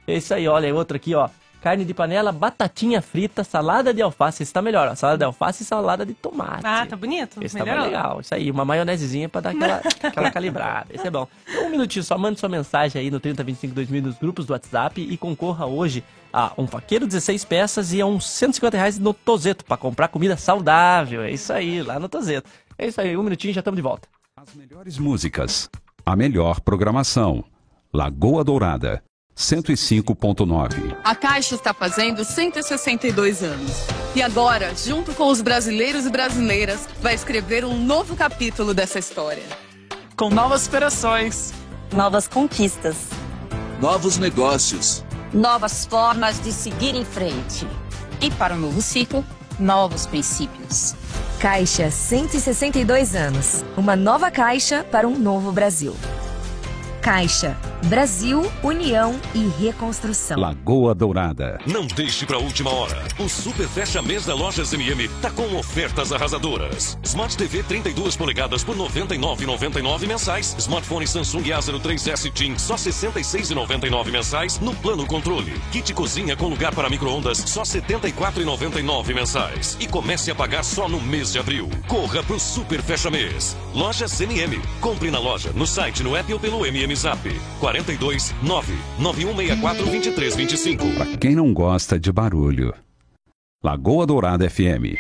É 0.06 0.18
isso 0.18 0.32
aí, 0.36 0.48
olha, 0.48 0.74
outro 0.74 0.98
aqui, 0.98 1.16
ó. 1.16 1.28
Carne 1.62 1.84
de 1.84 1.94
panela, 1.96 2.32
batatinha 2.32 3.02
frita, 3.02 3.44
salada 3.44 3.92
de 3.92 4.04
alface. 4.04 4.44
Esse 4.44 4.54
tá 4.54 4.62
melhor, 4.62 4.88
ó. 4.88 4.94
Salada 4.94 5.18
de 5.18 5.24
alface 5.26 5.64
e 5.64 5.66
salada 5.66 6.06
de 6.06 6.14
tomate. 6.14 6.62
Ah, 6.64 6.86
tá 6.86 6.96
bonito? 6.96 7.44
Esse 7.44 7.58
tá 7.58 7.64
legal. 7.64 8.22
Isso 8.22 8.36
aí, 8.36 8.52
uma 8.52 8.64
maionesezinha 8.64 9.28
pra 9.28 9.42
dar 9.42 9.50
aquela, 9.50 9.82
aquela 10.04 10.32
calibrada. 10.32 10.88
Esse 10.94 11.08
é 11.08 11.12
bom. 11.12 11.28
Então, 11.50 11.66
um 11.66 11.70
minutinho, 11.72 12.04
só 12.04 12.18
mande 12.20 12.40
sua 12.40 12.48
mensagem 12.48 13.02
aí 13.02 13.10
no 13.10 13.20
3025 13.20 13.74
2000 13.74 14.04
nos 14.04 14.18
grupos 14.20 14.46
do 14.46 14.54
WhatsApp 14.54 15.02
e 15.02 15.18
concorra 15.18 15.66
hoje 15.66 16.04
a 16.32 16.54
um 16.58 16.68
faqueiro 16.68 17.08
16 17.08 17.46
peças 17.46 17.94
e 17.94 18.02
a 18.02 18.06
uns 18.06 18.28
150 18.28 18.78
reais 18.78 19.00
no 19.00 19.14
Tozeto 19.14 19.66
pra 19.66 19.78
comprar 19.78 20.08
comida 20.08 20.38
saudável. 20.38 21.24
É 21.24 21.32
isso 21.32 21.52
aí, 21.52 21.82
lá 21.82 22.00
no 22.00 22.10
Tozeto. 22.10 22.50
É 22.78 22.88
isso 22.88 23.02
aí, 23.02 23.16
um 23.18 23.24
minutinho 23.24 23.54
já 23.54 23.62
estamos 23.62 23.78
de 23.78 23.82
volta. 23.82 24.08
As 24.36 24.54
melhores 24.56 24.98
músicas, 24.98 25.70
a 26.06 26.16
melhor 26.16 26.62
programação. 26.62 27.44
Lagoa 27.94 28.44
Dourada, 28.44 29.04
105.9. 29.36 30.98
A 31.04 31.16
Caixa 31.16 31.56
está 31.56 31.74
fazendo 31.74 32.24
162 32.24 33.42
anos. 33.42 33.88
E 34.16 34.22
agora, 34.22 34.76
junto 34.76 35.14
com 35.14 35.28
os 35.28 35.42
brasileiros 35.42 36.06
e 36.06 36.10
brasileiras, 36.10 36.88
vai 37.02 37.16
escrever 37.16 37.64
um 37.64 37.78
novo 37.78 38.16
capítulo 38.16 38.74
dessa 38.74 39.00
história. 39.00 39.44
Com 40.16 40.30
novas 40.30 40.68
operações. 40.68 41.54
Novas 41.94 42.28
conquistas. 42.28 43.08
Novos 43.82 44.18
negócios. 44.18 45.06
Novas 45.34 45.86
formas 45.86 46.42
de 46.42 46.52
seguir 46.52 46.96
em 46.96 47.06
frente. 47.06 47.68
E 48.20 48.32
para 48.32 48.56
um 48.56 48.58
novo 48.58 48.82
ciclo, 48.82 49.24
novos 49.60 50.08
princípios. 50.08 50.96
Caixa 51.40 51.92
162 51.92 53.16
anos. 53.16 53.64
Uma 53.78 53.96
nova 53.96 54.32
caixa 54.32 54.84
para 54.84 55.08
um 55.08 55.20
novo 55.20 55.52
Brasil. 55.52 55.96
Caixa 57.02 57.58
Brasil, 57.86 58.52
União 58.62 59.20
e 59.34 59.48
Reconstrução. 59.62 60.38
Lagoa 60.38 60.94
Dourada. 60.94 61.60
Não 61.66 61.88
deixe 61.88 62.26
pra 62.26 62.38
última 62.38 62.72
hora. 62.72 63.08
O 63.18 63.30
Super 63.30 63.68
Fecha 63.68 64.02
Mês 64.02 64.26
da 64.26 64.34
Lojas 64.34 64.74
MM 64.74 65.08
tá 65.22 65.32
com 65.32 65.56
ofertas 65.56 66.12
arrasadoras. 66.12 66.98
Smart 67.04 67.38
TV 67.38 67.64
32 67.64 68.18
polegadas 68.18 68.64
por 68.64 68.76
R$ 68.76 68.84
99,99 68.84 70.08
mensais. 70.08 70.56
Smartphone 70.60 71.08
Samsung 71.08 71.44
A03 71.44 71.80
3S 71.80 72.32
Team 72.34 72.60
só 72.60 72.76
R$ 72.76 72.82
66,99 72.82 74.12
mensais 74.12 74.60
no 74.60 74.76
plano 74.76 75.06
controle. 75.06 75.54
Kit 75.72 75.94
cozinha 75.94 76.36
com 76.36 76.48
lugar 76.48 76.76
para 76.76 76.90
micro-ondas 76.90 77.38
só 77.38 77.62
R$ 77.62 77.68
74,99 77.68 79.14
mensais. 79.14 79.78
E 79.80 79.88
comece 79.88 80.32
a 80.32 80.36
pagar 80.36 80.64
só 80.64 80.88
no 80.90 81.00
mês 81.00 81.32
de 81.32 81.40
abril. 81.40 81.70
Corra 81.88 82.22
pro 82.24 82.40
Super 82.40 82.82
Fecha 82.82 83.10
Mês. 83.10 83.56
Lojas 83.74 84.20
MM. 84.20 84.62
Compre 84.82 85.10
na 85.10 85.20
loja, 85.20 85.52
no 85.56 85.66
site, 85.66 86.04
no 86.04 86.16
app 86.16 86.32
ou 86.34 86.40
pelo 86.40 86.66
MM 86.66 86.89
Zap. 86.96 87.20
42 87.60 88.34
9 88.44 88.74
9164 89.00 89.86
2325. 89.86 90.86
Pra 90.96 91.18
quem 91.18 91.36
não 91.36 91.54
gosta 91.54 92.00
de 92.00 92.12
barulho. 92.12 92.74
Lagoa 93.64 94.06
Dourada 94.06 94.50
FM. 94.50 94.96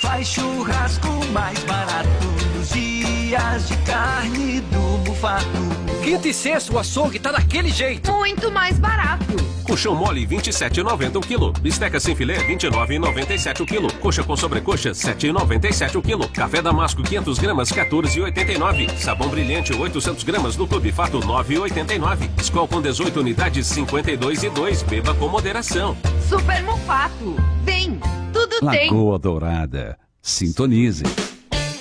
Faz 0.00 0.28
churrasco 0.28 1.08
mais 1.32 1.58
barato 1.64 2.08
nos 2.56 2.70
dias 2.70 3.68
de 3.68 3.76
carne 3.78 4.60
do 4.60 5.08
Mufato. 5.08 5.93
Quinta 6.04 6.28
e 6.28 6.34
sexta, 6.34 6.70
o 6.70 6.78
açougue 6.78 7.18
tá 7.18 7.32
daquele 7.32 7.70
jeito. 7.70 8.12
Muito 8.12 8.50
mais 8.50 8.78
barato. 8.78 9.24
Colchão 9.64 9.94
mole 9.94 10.26
27,90 10.26 11.16
o 11.16 11.20
quilo. 11.22 11.50
Bisteca 11.54 11.98
sem 11.98 12.14
filé 12.14 12.46
29,97 12.46 13.62
o 13.62 13.66
quilo. 13.66 13.90
Coxa 13.94 14.22
com 14.22 14.36
sobrecoxa 14.36 14.90
7,97 14.90 15.96
o 15.96 16.02
quilo. 16.02 16.28
Café 16.28 16.60
damasco 16.60 17.02
500 17.02 17.38
gramas 17.38 17.70
14,89. 17.72 18.98
Sabão 18.98 19.30
brilhante 19.30 19.72
800 19.72 20.22
gramas 20.24 20.58
no 20.58 20.68
Clube 20.68 20.92
Fato 20.92 21.20
9,89. 21.20 22.28
Skol 22.42 22.68
com 22.68 22.82
18 22.82 23.20
unidades 23.20 23.66
52,2. 23.66 24.84
Beba 24.84 25.14
com 25.14 25.28
moderação. 25.28 25.96
Super 26.28 26.62
Mufato. 26.64 27.34
Vem, 27.64 27.98
tudo 28.30 28.60
tem. 28.70 28.90
Lagoa 28.90 29.18
Dourada. 29.18 29.98
Sintonize. 30.20 31.04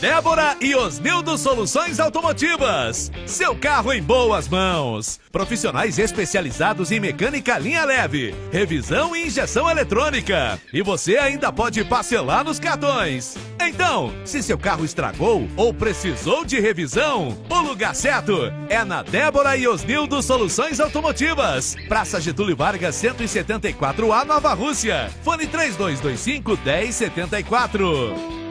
Débora 0.03 0.57
e 0.59 0.75
Osnildo 0.75 1.37
Soluções 1.37 1.97
Automotivas. 1.97 3.09
Seu 3.25 3.55
carro 3.55 3.93
em 3.93 4.03
boas 4.03 4.49
mãos. 4.49 5.17
Profissionais 5.31 5.97
especializados 5.97 6.91
em 6.91 6.99
mecânica 6.99 7.57
linha 7.57 7.85
leve, 7.85 8.35
revisão 8.51 9.15
e 9.15 9.27
injeção 9.27 9.69
eletrônica. 9.69 10.59
E 10.73 10.81
você 10.81 11.15
ainda 11.15 11.53
pode 11.53 11.85
parcelar 11.85 12.43
nos 12.43 12.59
cartões. 12.59 13.37
Então, 13.61 14.13
se 14.25 14.43
seu 14.43 14.57
carro 14.57 14.83
estragou 14.83 15.47
ou 15.55 15.73
precisou 15.73 16.43
de 16.43 16.59
revisão, 16.59 17.37
o 17.49 17.61
lugar 17.61 17.95
certo 17.95 18.51
é 18.67 18.83
na 18.83 19.03
Débora 19.03 19.55
e 19.55 19.65
Osnildo 19.65 20.21
Soluções 20.21 20.81
Automotivas. 20.81 21.77
Praça 21.87 22.19
Getúlio 22.19 22.57
Vargas 22.57 22.95
174A 22.95 24.25
Nova 24.25 24.53
Rússia. 24.53 25.09
Fone 25.23 25.47
3225 25.47 26.59
1074. 26.61 28.42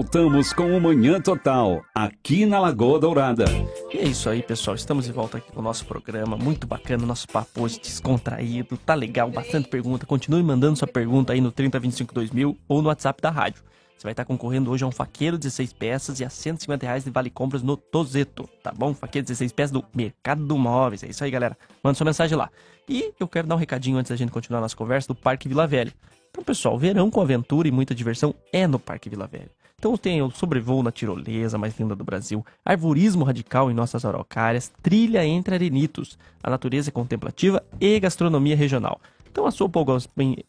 Voltamos 0.00 0.54
com 0.54 0.74
o 0.74 0.80
Manhã 0.80 1.20
Total, 1.20 1.84
aqui 1.94 2.46
na 2.46 2.58
Lagoa 2.58 2.98
Dourada. 2.98 3.44
E 3.92 3.98
é 3.98 4.04
isso 4.04 4.30
aí, 4.30 4.42
pessoal. 4.42 4.74
Estamos 4.74 5.04
de 5.04 5.12
volta 5.12 5.36
aqui 5.36 5.52
com 5.52 5.60
o 5.60 5.62
nosso 5.62 5.84
programa. 5.84 6.38
Muito 6.38 6.66
bacana, 6.66 7.04
nosso 7.04 7.28
papo 7.28 7.62
hoje 7.62 7.78
descontraído. 7.78 8.78
Tá 8.78 8.94
legal, 8.94 9.30
bastante 9.30 9.68
pergunta. 9.68 10.06
Continue 10.06 10.42
mandando 10.42 10.78
sua 10.78 10.88
pergunta 10.88 11.34
aí 11.34 11.40
no 11.42 11.52
3025 11.52 12.14
2000 12.14 12.56
ou 12.66 12.80
no 12.80 12.88
WhatsApp 12.88 13.20
da 13.20 13.28
rádio. 13.28 13.62
Você 13.94 14.04
vai 14.04 14.12
estar 14.12 14.24
concorrendo 14.24 14.70
hoje 14.70 14.84
a 14.84 14.86
um 14.86 14.90
faqueiro 14.90 15.36
16 15.36 15.74
peças 15.74 16.18
e 16.18 16.24
a 16.24 16.30
150 16.30 16.86
reais 16.86 17.04
de 17.04 17.10
vale 17.10 17.28
compras 17.28 17.62
no 17.62 17.76
Tozeto, 17.76 18.48
tá 18.62 18.72
bom? 18.72 18.94
Faqueiro 18.94 19.26
16 19.26 19.52
peças 19.52 19.70
do 19.70 19.84
Mercado 19.94 20.42
do 20.46 20.56
Móveis. 20.56 21.02
É 21.02 21.08
isso 21.08 21.22
aí, 21.22 21.30
galera. 21.30 21.58
Manda 21.84 21.94
sua 21.94 22.06
mensagem 22.06 22.38
lá. 22.38 22.48
E 22.88 23.12
eu 23.20 23.28
quero 23.28 23.46
dar 23.46 23.54
um 23.54 23.58
recadinho 23.58 23.98
antes 23.98 24.08
da 24.08 24.16
gente 24.16 24.32
continuar 24.32 24.60
a 24.60 24.62
nossa 24.62 24.74
conversa 24.74 25.08
do 25.08 25.14
Parque 25.14 25.46
Vila 25.46 25.66
Velha. 25.66 25.92
Então, 26.30 26.42
pessoal, 26.42 26.78
verão 26.78 27.10
com 27.10 27.20
aventura 27.20 27.68
e 27.68 27.70
muita 27.70 27.94
diversão 27.94 28.34
é 28.50 28.66
no 28.66 28.78
Parque 28.78 29.10
Vila 29.10 29.26
Velha. 29.26 29.59
Então 29.80 29.96
tem 29.96 30.20
o 30.20 30.30
sobrevoo 30.30 30.82
na 30.82 30.92
tirolesa 30.92 31.56
mais 31.56 31.74
linda 31.80 31.96
do 31.96 32.04
Brasil, 32.04 32.44
arvorismo 32.62 33.24
radical 33.24 33.70
em 33.70 33.74
nossas 33.74 34.04
araucárias, 34.04 34.70
trilha 34.82 35.24
entre 35.24 35.54
arenitos, 35.54 36.18
a 36.42 36.50
natureza 36.50 36.92
contemplativa 36.92 37.64
e 37.80 37.98
gastronomia 37.98 38.54
regional. 38.54 39.00
Então 39.32 39.46
a 39.46 39.50
sua 39.50 39.70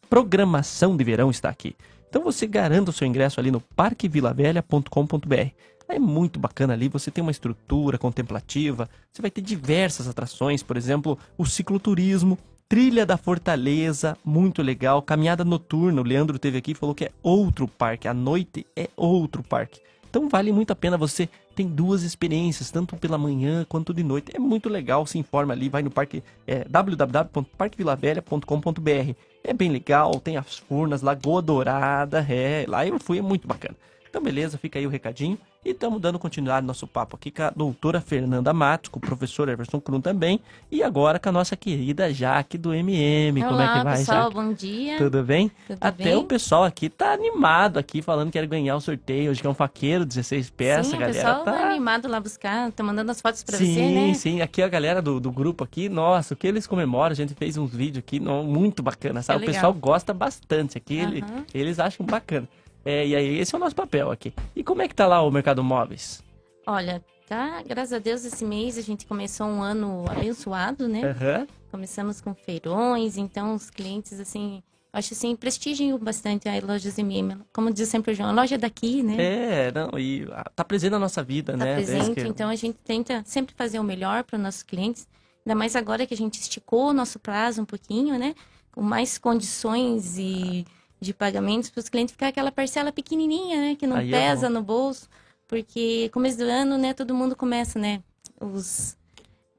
programação 0.10 0.98
de 0.98 1.04
verão 1.06 1.32
está 1.32 1.48
aqui. 1.48 1.78
Então 2.10 2.22
você 2.22 2.46
garanta 2.46 2.90
o 2.90 2.94
seu 2.94 3.08
ingresso 3.08 3.40
ali 3.40 3.52
no 3.52 3.62
parquevilavelha.com.br. 3.62 5.50
É 5.88 5.98
muito 5.98 6.38
bacana 6.38 6.74
ali, 6.74 6.90
você 6.90 7.10
tem 7.10 7.22
uma 7.22 7.32
estrutura 7.32 7.98
contemplativa, 7.98 8.90
você 9.10 9.22
vai 9.22 9.32
ter 9.32 9.40
diversas 9.40 10.10
atrações, 10.10 10.62
por 10.62 10.76
exemplo, 10.76 11.18
o 11.38 11.46
cicloturismo, 11.46 12.38
Trilha 12.72 13.06
da 13.06 13.18
Fortaleza, 13.18 14.18
muito 14.24 14.62
legal. 14.62 15.02
Caminhada 15.02 15.44
noturna, 15.44 16.00
o 16.00 16.06
Leandro 16.06 16.40
teve 16.40 16.58
aqui 16.58 16.72
e 16.72 16.74
falou 16.74 16.96
que 16.96 17.04
é 17.04 17.12
outro 17.22 17.68
parque. 17.68 18.08
À 18.08 18.14
noite 18.14 18.66
é 18.78 18.88
outro 18.96 19.44
parque. 19.44 19.82
Então 20.10 20.30
vale 20.30 20.54
muito 20.54 20.72
a 20.72 20.76
pena 20.76 20.98
você 20.98 21.28
tem 21.54 21.68
duas 21.68 22.02
experiências, 22.02 22.72
tanto 22.72 22.96
pela 22.96 23.18
manhã 23.18 23.66
quanto 23.68 23.94
de 23.94 24.04
noite. 24.04 24.32
É 24.34 24.40
muito 24.40 24.70
legal, 24.70 25.06
se 25.06 25.20
informa 25.20 25.52
ali, 25.52 25.68
vai 25.68 25.84
no 25.84 25.92
parque 25.92 26.24
é, 26.48 26.64
www.parquevilavelha.com.br. 26.64 29.16
É 29.44 29.54
bem 29.54 29.70
legal, 29.70 30.18
tem 30.22 30.38
as 30.38 30.56
furnas, 30.56 31.02
Lagoa 31.02 31.42
Dourada, 31.42 32.26
é, 32.30 32.64
lá 32.70 32.88
eu 32.88 32.98
fui, 33.02 33.18
é 33.18 33.22
muito 33.22 33.50
bacana. 33.50 33.76
Então 34.12 34.22
beleza, 34.22 34.58
fica 34.58 34.78
aí 34.78 34.86
o 34.86 34.90
recadinho. 34.90 35.38
E 35.64 35.70
estamos 35.70 36.02
dando 36.02 36.20
continuidade 36.20 36.62
no 36.64 36.68
nosso 36.68 36.86
papo 36.86 37.16
aqui 37.16 37.32
com 37.32 37.44
a 37.44 37.50
doutora 37.52 38.02
Fernanda 38.02 38.52
Matos, 38.52 38.90
com 38.90 38.98
o 38.98 39.02
professor 39.02 39.48
Everson 39.48 39.80
Krum 39.80 40.02
também, 40.02 40.40
e 40.72 40.82
agora 40.84 41.18
com 41.20 41.30
a 41.30 41.32
nossa 41.32 41.56
querida 41.56 42.12
Jaque 42.14 42.58
do 42.58 42.74
MM. 42.74 43.42
Olá, 43.42 43.50
Como 43.50 43.62
é 43.62 43.68
que 43.78 43.84
vai, 43.86 43.98
pessoal, 44.00 44.24
Jaque? 44.24 44.34
bom 44.34 44.54
dia. 44.54 44.98
Tudo 44.98 45.24
bem? 45.24 45.50
Tudo 45.68 45.78
Até 45.80 46.04
bem? 46.06 46.16
o 46.16 46.24
pessoal 46.26 46.64
aqui 46.66 46.90
tá 46.90 47.14
animado 47.14 47.78
aqui, 47.78 48.02
falando 48.02 48.32
que 48.32 48.40
quer 48.40 48.48
ganhar 48.48 48.76
o 48.76 48.82
sorteio 48.82 49.32
hoje, 49.32 49.40
que 49.40 49.48
é 49.48 49.50
um 49.50 49.54
faqueiro, 49.54 50.04
16 50.04 50.50
peças, 50.50 50.88
Sim, 50.88 50.94
a 50.94 50.98
o 50.98 51.00
galera 51.00 51.18
pessoal 51.18 51.46
tá... 51.46 51.52
tá 51.54 51.70
animado 51.70 52.08
lá 52.10 52.20
buscar, 52.20 52.72
tá 52.72 52.84
mandando 52.84 53.12
as 53.12 53.22
fotos 53.22 53.44
pra 53.44 53.58
sim, 53.58 53.74
você, 53.74 53.90
né? 54.08 54.14
sim, 54.16 54.42
aqui 54.42 54.62
a 54.64 54.68
galera 54.68 55.02
do, 55.02 55.22
do 55.22 55.32
grupo 55.32 55.64
aqui, 55.64 55.88
nossa, 55.88 56.34
o 56.34 56.38
que 56.38 56.48
eles 56.48 56.68
comemoram, 56.68 57.12
a 57.14 57.16
gente 57.16 57.34
fez 57.36 57.56
uns 57.56 57.72
vídeos 57.72 58.00
aqui, 58.00 58.20
não, 58.20 58.44
muito 58.44 58.82
bacana, 58.84 59.22
sabe? 59.22 59.46
É 59.46 59.50
o 59.50 59.54
pessoal 59.54 59.74
gosta 59.74 60.12
bastante 60.14 60.76
aqui, 60.78 60.96
ele- 60.98 61.22
Aham. 61.22 61.46
eles 61.54 61.80
acham 61.80 62.04
bacana. 62.06 62.50
É, 62.84 63.06
e 63.08 63.16
aí, 63.16 63.38
esse 63.40 63.54
é 63.54 63.58
o 63.58 63.62
nosso 63.62 63.76
papel 63.76 64.12
aqui. 64.12 64.34
E 64.56 64.64
como 64.64 64.82
é 64.82 64.88
que 64.88 64.96
tá 64.96 65.06
lá 65.08 65.22
o 65.22 65.30
mercado 65.32 65.64
móveis? 65.64 66.24
Olha, 66.66 67.04
tá, 67.28 67.62
graças 67.64 67.94
a 67.94 68.00
Deus 68.00 68.26
esse 68.26 68.44
mês 68.44 68.78
a 68.78 68.82
gente 68.82 69.06
começou 69.06 69.48
um 69.48 69.62
ano 69.62 70.06
abençoado, 70.10 70.88
né? 70.88 71.02
Aham. 71.12 71.48
Começamos 71.72 72.20
com 72.20 72.34
feirões, 72.34 73.18
então 73.18 73.56
os 73.56 73.70
clientes, 73.70 74.20
assim, 74.20 74.62
acho 74.92 75.14
assim, 75.14 75.36
prestigiam 75.36 75.98
bastante 75.98 76.50
a 76.50 76.60
lojas 76.66 76.98
MM. 77.00 77.38
Como 77.54 77.72
diz 77.72 77.88
sempre 77.88 78.12
o 78.12 78.16
João, 78.16 78.30
a 78.30 78.34
loja 78.34 78.56
é 78.56 78.58
daqui, 78.58 79.02
né? 79.02 79.16
É, 79.68 79.72
não, 79.72 79.98
e 79.98 80.28
ah, 80.32 80.50
tá 80.56 80.66
presente 80.66 80.92
na 80.92 81.00
nossa 81.00 81.24
vida, 81.24 81.54
tá 81.54 81.64
né? 81.64 81.76
presente, 81.76 82.16
que- 82.16 82.28
então 82.28 82.50
a 82.50 82.56
gente 82.56 82.78
tenta 82.84 83.24
sempre 83.26 83.56
fazer 83.56 83.80
o 83.80 83.84
melhor 83.84 84.24
para 84.24 84.36
os 84.38 84.44
nossos 84.44 84.64
clientes, 84.64 85.08
ainda 85.46 85.56
mais 85.58 85.76
agora 85.76 86.06
que 86.06 86.14
a 86.14 86.18
gente 86.18 86.40
esticou 86.42 86.90
o 86.90 86.94
nosso 86.94 87.20
prazo 87.20 87.62
um 87.62 87.66
pouquinho, 87.66 88.18
né? 88.20 88.36
Com 88.72 88.82
mais 88.82 89.18
condições 89.18 90.18
e 90.18 90.66
de 91.02 91.14
pagamentos 91.14 91.70
para 91.70 91.80
os 91.80 91.90
clientes 91.90 92.12
ficar 92.14 92.28
aquela 92.28 92.52
parcela 92.52 92.92
pequenininha, 92.92 93.60
né? 93.60 93.76
Que 93.76 93.88
não 93.88 93.98
Aí 93.98 94.14
é 94.14 94.18
pesa 94.20 94.48
bom. 94.48 94.54
no 94.54 94.62
bolso, 94.62 95.10
porque 95.48 96.10
começo 96.14 96.38
do 96.38 96.44
ano, 96.44 96.78
né? 96.78 96.94
Todo 96.94 97.14
mundo 97.16 97.36
começa, 97.36 97.80
né? 97.80 98.02
Os 98.40 98.96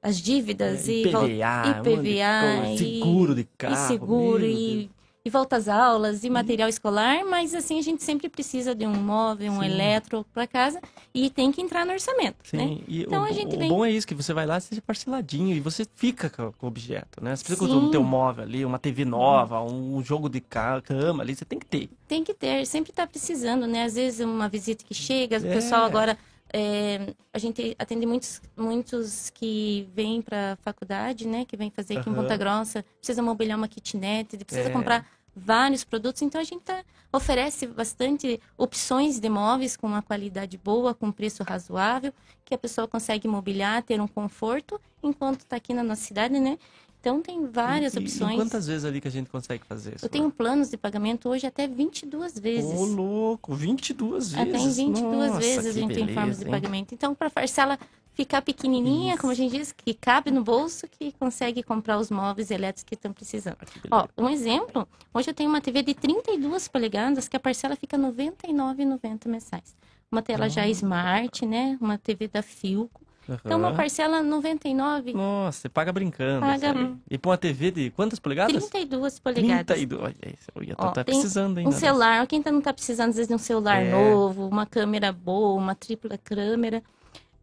as 0.00 0.18
dívidas 0.18 0.88
É, 0.88 0.92
e 0.92 1.02
IPVA, 1.02 1.80
um 1.80 2.02
de 2.02 2.14
IPVA 2.14 2.56
coisa, 2.56 2.72
e 2.72 2.78
seguro 2.78 3.34
de 3.34 3.44
carro, 3.56 3.74
e 3.74 3.76
seguro 3.88 4.44
e, 4.44 4.90
e 5.24 5.30
volta 5.30 5.56
às 5.56 5.68
aulas 5.68 6.24
e 6.24 6.30
material 6.30 6.68
escolar, 6.68 7.24
mas 7.24 7.54
assim 7.54 7.78
a 7.78 7.82
gente 7.82 8.02
sempre 8.02 8.28
precisa 8.28 8.74
de 8.74 8.86
um 8.86 8.92
móvel, 8.92 9.52
um 9.52 9.60
Sim. 9.60 9.66
eletro 9.66 10.26
para 10.34 10.46
casa 10.48 10.80
e 11.14 11.30
tem 11.30 11.52
que 11.52 11.60
entrar 11.62 11.86
no 11.86 11.92
orçamento, 11.92 12.36
Sim, 12.42 12.56
né? 12.56 12.78
e 12.88 13.02
Então 13.02 13.22
o, 13.22 13.24
a 13.24 13.32
gente 13.32 13.54
o 13.54 13.58
vem 13.58 13.68
bom 13.68 13.84
é 13.84 13.90
isso, 13.90 14.06
que 14.06 14.14
você 14.14 14.32
vai 14.32 14.44
lá, 14.46 14.58
seja 14.58 14.82
parceladinho, 14.82 15.54
e 15.54 15.60
você 15.60 15.86
fica 15.94 16.28
com, 16.28 16.52
o 16.60 16.68
objeto, 16.68 17.22
né? 17.22 17.36
Você 17.36 17.44
precisa 17.44 17.68
Sim. 17.68 17.88
ter 17.90 17.98
um 17.98 18.02
móvel 18.04 18.42
ali, 18.44 18.64
uma 18.64 18.78
TV 18.80 19.04
nova, 19.04 19.62
um 19.62 20.02
jogo 20.02 20.28
de 20.28 20.40
ca- 20.40 20.82
cama 20.82 21.22
ali, 21.22 21.36
você 21.36 21.44
tem 21.44 21.58
que 21.58 21.66
ter. 21.66 21.88
tem 22.08 22.24
que 22.24 22.34
ter, 22.34 22.66
sempre 22.66 22.90
está 22.90 23.06
precisando, 23.06 23.66
né? 23.66 23.84
Às 23.84 23.94
vezes 23.94 24.24
uma 24.26 24.48
visita 24.48 24.84
que 24.84 24.94
chega, 24.94 25.38
o 25.38 25.46
É. 25.46 25.52
pessoal 25.54 25.84
agora 25.84 26.18
é, 26.52 27.14
a 27.32 27.38
gente 27.38 27.74
atende 27.78 28.06
muitos 28.06 28.40
muitos 28.56 29.30
que 29.30 29.88
vêm 29.94 30.20
para 30.20 30.56
faculdade, 30.62 31.26
né? 31.26 31.44
Que 31.44 31.56
vêm 31.56 31.70
fazer 31.70 31.98
aqui 31.98 32.08
em 32.08 32.12
Aham. 32.12 32.22
Ponta 32.22 32.36
Grossa, 32.36 32.84
precisa 32.98 33.22
mobiliar 33.22 33.56
uma 33.58 33.68
kitnet, 33.68 34.36
precisa 34.44 34.68
É. 34.68 34.72
comprar 34.72 35.06
vários 35.34 35.82
produtos, 35.82 36.20
então 36.20 36.38
a 36.38 36.44
gente 36.44 36.62
tá, 36.62 36.84
oferece 37.10 37.66
bastante 37.66 38.38
opções 38.56 39.18
de 39.18 39.30
móveis 39.30 39.78
com 39.78 39.86
uma 39.86 40.02
qualidade 40.02 40.58
boa, 40.58 40.92
com 40.94 41.10
preço 41.10 41.42
razoável, 41.42 42.12
que 42.44 42.54
a 42.54 42.58
pessoa 42.58 42.86
consegue 42.86 43.26
mobiliar, 43.26 43.82
ter 43.82 43.98
um 43.98 44.06
conforto 44.06 44.78
enquanto 45.02 45.40
está 45.40 45.56
aqui 45.56 45.72
na 45.72 45.82
nossa 45.82 46.02
cidade, 46.02 46.38
né? 46.38 46.58
Então 47.02 47.20
tem 47.20 47.44
várias 47.48 47.94
E- 47.94 47.98
e 47.98 48.02
opções. 48.04 48.36
quantas 48.36 48.64
vezes 48.68 48.84
ali 48.84 49.00
que 49.00 49.08
a 49.08 49.10
gente 49.10 49.28
consegue 49.28 49.64
fazer 49.66 49.96
isso? 49.96 50.04
Eu 50.04 50.08
tenho 50.08 50.30
planos 50.30 50.70
de 50.70 50.76
pagamento 50.76 51.28
hoje 51.28 51.44
até 51.44 51.66
22 51.66 52.38
vezes. 52.38 52.78
Ô, 52.80 52.84
louco, 52.84 53.52
22 53.56 54.30
vezes. 54.30 54.48
Até 54.54 54.62
em 54.62 54.70
22 54.70 55.02
Nossa, 55.32 55.40
vezes 55.40 55.58
a 55.58 55.62
que 55.62 55.80
gente 55.80 55.94
tem 55.94 56.04
formas 56.06 56.14
beleza, 56.14 56.38
de 56.38 56.44
hein? 56.46 56.50
pagamento. 56.52 56.94
Então, 56.94 57.12
para 57.12 57.26
a 57.26 57.30
parcela 57.30 57.76
ficar 58.14 58.40
pequenininha, 58.40 59.18
como 59.18 59.32
a 59.32 59.34
gente 59.34 59.50
diz, 59.58 59.72
que 59.72 59.92
cabe 59.94 60.30
no 60.30 60.44
bolso, 60.44 60.86
que 60.86 61.10
consegue 61.18 61.60
comprar 61.64 61.98
os 61.98 62.08
móveis 62.08 62.52
elétricos 62.52 62.84
que 62.84 62.94
estão 62.94 63.12
precisando. 63.12 63.56
Ó, 63.90 64.06
um 64.16 64.28
exemplo, 64.28 64.86
hoje 65.12 65.28
eu 65.30 65.34
tenho 65.34 65.50
uma 65.50 65.60
TV 65.60 65.82
de 65.82 65.94
32 65.94 66.68
polegadas 66.68 67.26
que 67.26 67.36
a 67.36 67.40
parcela 67.40 67.74
fica 67.74 67.96
R$ 67.96 68.02
99,90 68.04 69.26
mensais. 69.28 69.74
Uma 70.12 70.22
tela 70.22 70.48
já 70.48 70.68
Smart, 70.68 71.44
né? 71.46 71.76
Uma 71.80 71.98
TV 71.98 72.28
da 72.28 72.42
Filco. 72.42 73.00
Então, 73.28 73.58
uma 73.58 73.72
parcela 73.72 74.18
R$ 74.18 74.22
99, 74.24 75.12
Nossa, 75.12 75.60
você 75.60 75.68
paga 75.68 75.92
brincando. 75.92 76.40
Paga-. 76.44 76.92
E 77.10 77.16
pra 77.16 77.30
uma 77.30 77.38
TV 77.38 77.70
de 77.70 77.90
quantas 77.90 78.18
polegadas? 78.18 78.68
32 78.68 79.18
polegadas. 79.18 79.66
32. 79.76 80.02
Olha 80.02 80.14
isso, 80.26 80.50
eu 80.54 80.62
ia 80.62 80.74
Ó, 80.78 80.90
tá 80.90 81.04
precisando 81.04 81.58
ainda. 81.58 81.70
Um 81.70 81.72
celular, 81.72 82.26
quem 82.26 82.42
tá, 82.42 82.50
não 82.50 82.60
tá 82.60 82.72
precisando, 82.72 83.10
às 83.10 83.16
vezes, 83.16 83.28
de 83.28 83.34
um 83.34 83.38
celular 83.38 83.80
É. 83.82 83.90
novo, 83.90 84.48
uma 84.48 84.66
câmera 84.66 85.12
boa, 85.12 85.58
uma 85.60 85.74
tripla 85.74 86.18
câmera. 86.18 86.82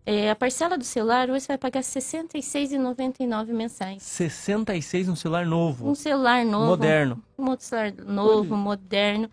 É, 0.06 0.32
a 0.32 0.36
parcela 0.36 0.78
do 0.78 0.84
celular 0.84 1.30
hoje 1.30 1.42
você 1.42 1.48
vai 1.50 1.58
pagar 1.58 1.82
R$ 1.82 1.86
66,99 1.86 3.54
mensais. 3.54 4.02
66 4.02 5.08
um 5.10 5.16
celular 5.16 5.46
novo. 5.46 5.88
Um 5.88 5.94
celular 5.96 6.44
novo. 6.44 6.66
Moderno. 6.68 7.24
Um 7.38 7.50
outro 7.50 7.66
celular 7.66 7.94
novo, 8.06 8.56
moderno. 8.58 9.30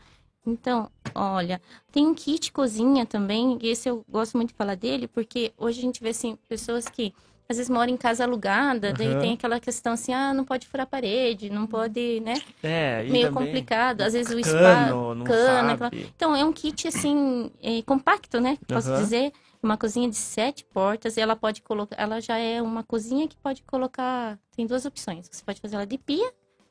Então, 0.46 0.88
olha, 1.14 1.60
tem 1.90 2.06
um 2.06 2.14
kit 2.14 2.52
cozinha 2.52 3.04
também, 3.04 3.58
e 3.60 3.68
esse 3.68 3.88
eu 3.88 4.04
gosto 4.08 4.36
muito 4.36 4.50
de 4.50 4.54
falar 4.54 4.76
dele, 4.76 5.08
porque 5.08 5.52
hoje 5.58 5.80
a 5.80 5.82
gente 5.82 6.00
vê, 6.00 6.10
assim, 6.10 6.38
pessoas 6.48 6.88
que 6.88 7.12
às 7.48 7.56
vezes 7.56 7.70
moram 7.70 7.92
em 7.92 7.96
casa 7.96 8.24
alugada, 8.24 8.92
daí 8.92 9.08
Aham. 9.10 9.20
tem 9.20 9.32
aquela 9.34 9.60
questão 9.60 9.92
assim, 9.92 10.12
ah, 10.12 10.34
não 10.34 10.44
pode 10.44 10.66
furar 10.66 10.86
parede, 10.86 11.48
não 11.48 11.64
pode, 11.66 12.20
né? 12.20 12.40
É, 12.62 13.04
e 13.06 13.10
meio 13.10 13.32
complicado. 13.32 14.00
Às 14.02 14.14
vezes 14.14 14.32
o 14.32 14.42
cano, 14.42 14.58
espaço. 14.58 15.14
não 15.14 15.24
cano, 15.26 15.68
sabe. 15.70 15.84
aquela- 15.84 16.04
Então, 16.16 16.34
é 16.36 16.44
um 16.44 16.52
kit 16.52 16.88
assim, 16.88 17.50
é, 17.62 17.82
compacto, 17.82 18.40
né? 18.40 18.58
Posso 18.66 18.88
Aham. 18.88 18.98
dizer. 18.98 19.32
Uma 19.62 19.76
cozinha 19.76 20.08
de 20.08 20.16
sete 20.16 20.64
portas. 20.64 21.16
E 21.16 21.20
ela 21.20 21.34
pode 21.36 21.62
colocar. 21.62 21.96
Ela 22.00 22.20
já 22.20 22.36
é 22.36 22.60
uma 22.62 22.82
cozinha 22.84 23.26
que 23.28 23.36
pode 23.36 23.62
colocar. 23.62 24.38
Tem 24.54 24.66
duas 24.66 24.84
opções. 24.84 25.28
Você 25.30 25.44
pode 25.44 25.60
fazer 25.60 25.76
ela 25.76 25.86
de 25.86 25.98
pia, 25.98 26.26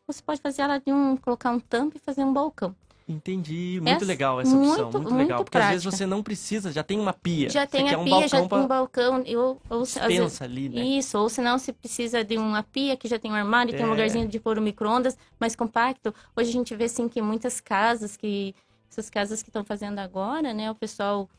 ou 0.07 0.13
você 0.13 0.21
pode 0.21 0.41
fazer 0.41 0.61
ela 0.61 0.77
de 0.77 0.91
um. 0.93 1.15
colocar 1.17 1.51
um 1.51 1.59
tampo 1.59 1.95
e 1.97 1.99
fazer 1.99 2.23
um 2.23 2.31
balcão. 2.33 2.75
Entendi, 3.07 3.79
muito 3.83 3.97
Essa- 3.97 4.05
legal 4.05 4.41
essa 4.41 4.49
opção, 4.57 4.61
muito- 4.65 4.83
muito, 4.97 4.99
muito 5.11 5.17
legal. 5.17 5.43
Porque 5.43 5.57
às 5.59 5.65
vezes 5.67 5.83
prática. 5.83 5.97
você 5.97 6.05
não 6.07 6.23
precisa, 6.23 6.71
já 6.71 6.81
tem 6.83 6.99
uma 6.99 7.13
pia. 7.13 7.49
Já 7.51 7.67
tem 7.67 7.93
a 7.93 7.99
um 7.99 8.03
pia, 8.03 8.27
já 8.27 8.39
balcão 8.39 8.47
tem 8.47 8.59
um 8.59 8.67
balcão. 8.67 9.23
Eu, 9.27 9.61
ou, 9.69 9.85
se- 9.85 9.99
vezes- 9.99 10.41
ali, 10.41 10.69
né? 10.69 10.81
Isso, 10.83 11.15
ou 11.19 11.29
senão 11.29 11.59
você 11.59 11.71
precisa 11.71 12.23
de 12.23 12.35
uma 12.35 12.63
pia 12.63 12.97
que 12.97 13.07
já 13.07 13.19
tem 13.19 13.31
um 13.31 13.35
armário, 13.35 13.71
tem 13.73 13.83
um 13.85 13.89
É. 13.89 13.91
lugarzinho 13.91 14.27
de 14.27 14.39
pôr 14.39 14.57
o 14.57 14.61
micro-ondas 14.61 15.15
mais 15.39 15.55
compacto. 15.55 16.11
Hoje 16.35 16.49
a 16.49 16.53
gente 16.53 16.75
vê 16.75 16.85
assim 16.85 17.07
que 17.07 17.21
muitas 17.21 17.61
casas 17.61 18.17
que 18.17 18.55
essas 18.89 19.07
casas 19.09 19.43
que 19.43 19.49
estão 19.49 19.63
fazendo 19.63 19.99
agora, 19.99 20.51
né, 20.53 20.71
o 20.71 20.75
pessoal 20.75 21.29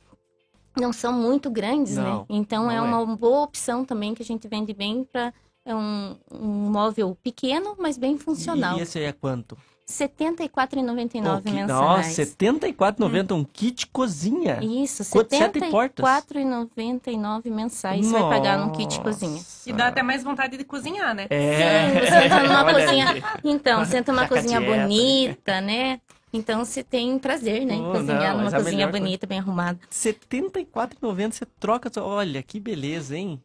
não 0.79 0.93
são 0.93 1.13
muito 1.13 1.51
grandes, 1.51 1.97
Não, 1.97 2.21
né? 2.21 2.27
Então 2.29 2.71
é 2.71 2.77
é. 2.77 2.81
uma 2.81 3.05
boa 3.17 3.43
opção 3.43 3.85
também 3.85 4.15
que 4.15 4.23
a 4.23 4.27
gente 4.27 4.47
vende 4.47 4.73
bem 4.73 5.03
para 5.03 5.33
é 5.65 5.75
um, 5.75 6.17
um 6.31 6.71
móvel 6.71 7.17
pequeno, 7.25 7.75
mas 7.77 7.99
bem 7.99 8.17
funcional. 8.19 8.79
E 8.79 8.83
esse 8.83 8.99
aí 8.99 9.07
é 9.07 9.13
quanto? 9.13 9.57
R$ 9.89 10.09
74,99 10.09 11.37
Pô, 11.37 11.43
que- 11.43 11.51
mensais. 11.53 11.69
Nossa, 11.69 12.23
74,90 12.25 13.33
um 13.35 13.45
kit 13.45 13.87
cozinha. 13.87 14.59
Isso, 14.61 15.09
Quanto- 15.11 15.31
sete 15.37 15.61
R$ 15.61 15.71
portas. 15.71 16.05
74,99 16.05 17.51
mensais 17.51 18.05
você 18.05 18.13
vai 18.13 18.23
pagar 18.29 18.59
num 18.59 18.73
kit 18.73 19.01
cozinha. 19.01 19.41
E 19.65 19.73
dá 19.73 19.87
até 19.89 20.03
mais 20.03 20.25
vontade 20.25 20.57
de 20.57 20.65
cozinhar, 20.65 21.15
né? 21.15 21.27
É. 21.31 22.01
Sim, 22.01 22.01
você 22.11 22.25
entra 22.25 22.43
numa 22.43 22.65
cozinha. 22.75 23.23
Então, 23.45 23.85
você 23.85 23.97
entra 23.99 24.13
numa 24.15 24.27
cozinha 24.29 24.59
dieta. 24.61 24.77
bonita, 24.83 25.61
né? 25.61 26.01
Então 26.33 26.65
você 26.65 26.83
tem 26.83 27.17
prazer, 27.21 27.65
né? 27.65 27.75
em 27.75 27.87
Oh, 27.87 27.93
cozinhar 27.93 28.33
não, 28.33 28.39
numa 28.39 28.49
a 28.49 28.53
cozinha 28.53 28.77
melhor 28.77 28.91
coisa- 28.91 29.05
bonita, 29.05 29.27
bem 29.27 29.39
arrumada. 29.39 29.79
74,90 29.89 31.33
você 31.37 31.47
troca. 31.61 31.89
Olha, 32.03 32.43
que 32.43 32.59
beleza, 32.59 33.17
hein? 33.17 33.41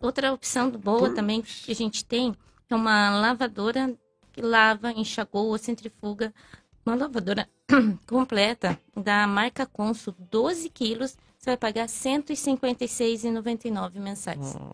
Outra 0.00 0.32
opção 0.32 0.70
boa 0.70 1.10
também 1.10 1.42
que 1.42 1.72
a 1.72 1.74
gente 1.74 2.04
tem 2.04 2.32
é 2.70 2.74
uma 2.76 3.10
lavadora 3.10 3.92
que 4.32 4.40
lava, 4.42 4.92
enxagoa, 4.92 5.58
centrifuga, 5.58 6.32
Uma 6.86 6.94
lavadora 6.94 7.48
completa 8.08 8.78
da 8.96 9.26
marca 9.26 9.66
Consul, 9.66 10.14
12 10.30 10.68
quilos, 10.70 11.16
você 11.38 11.50
vai 11.50 11.56
pagar 11.56 11.82
R$ 11.82 11.88
156,99 11.88 13.98
mensais. 14.00 14.38
então. 14.38 14.70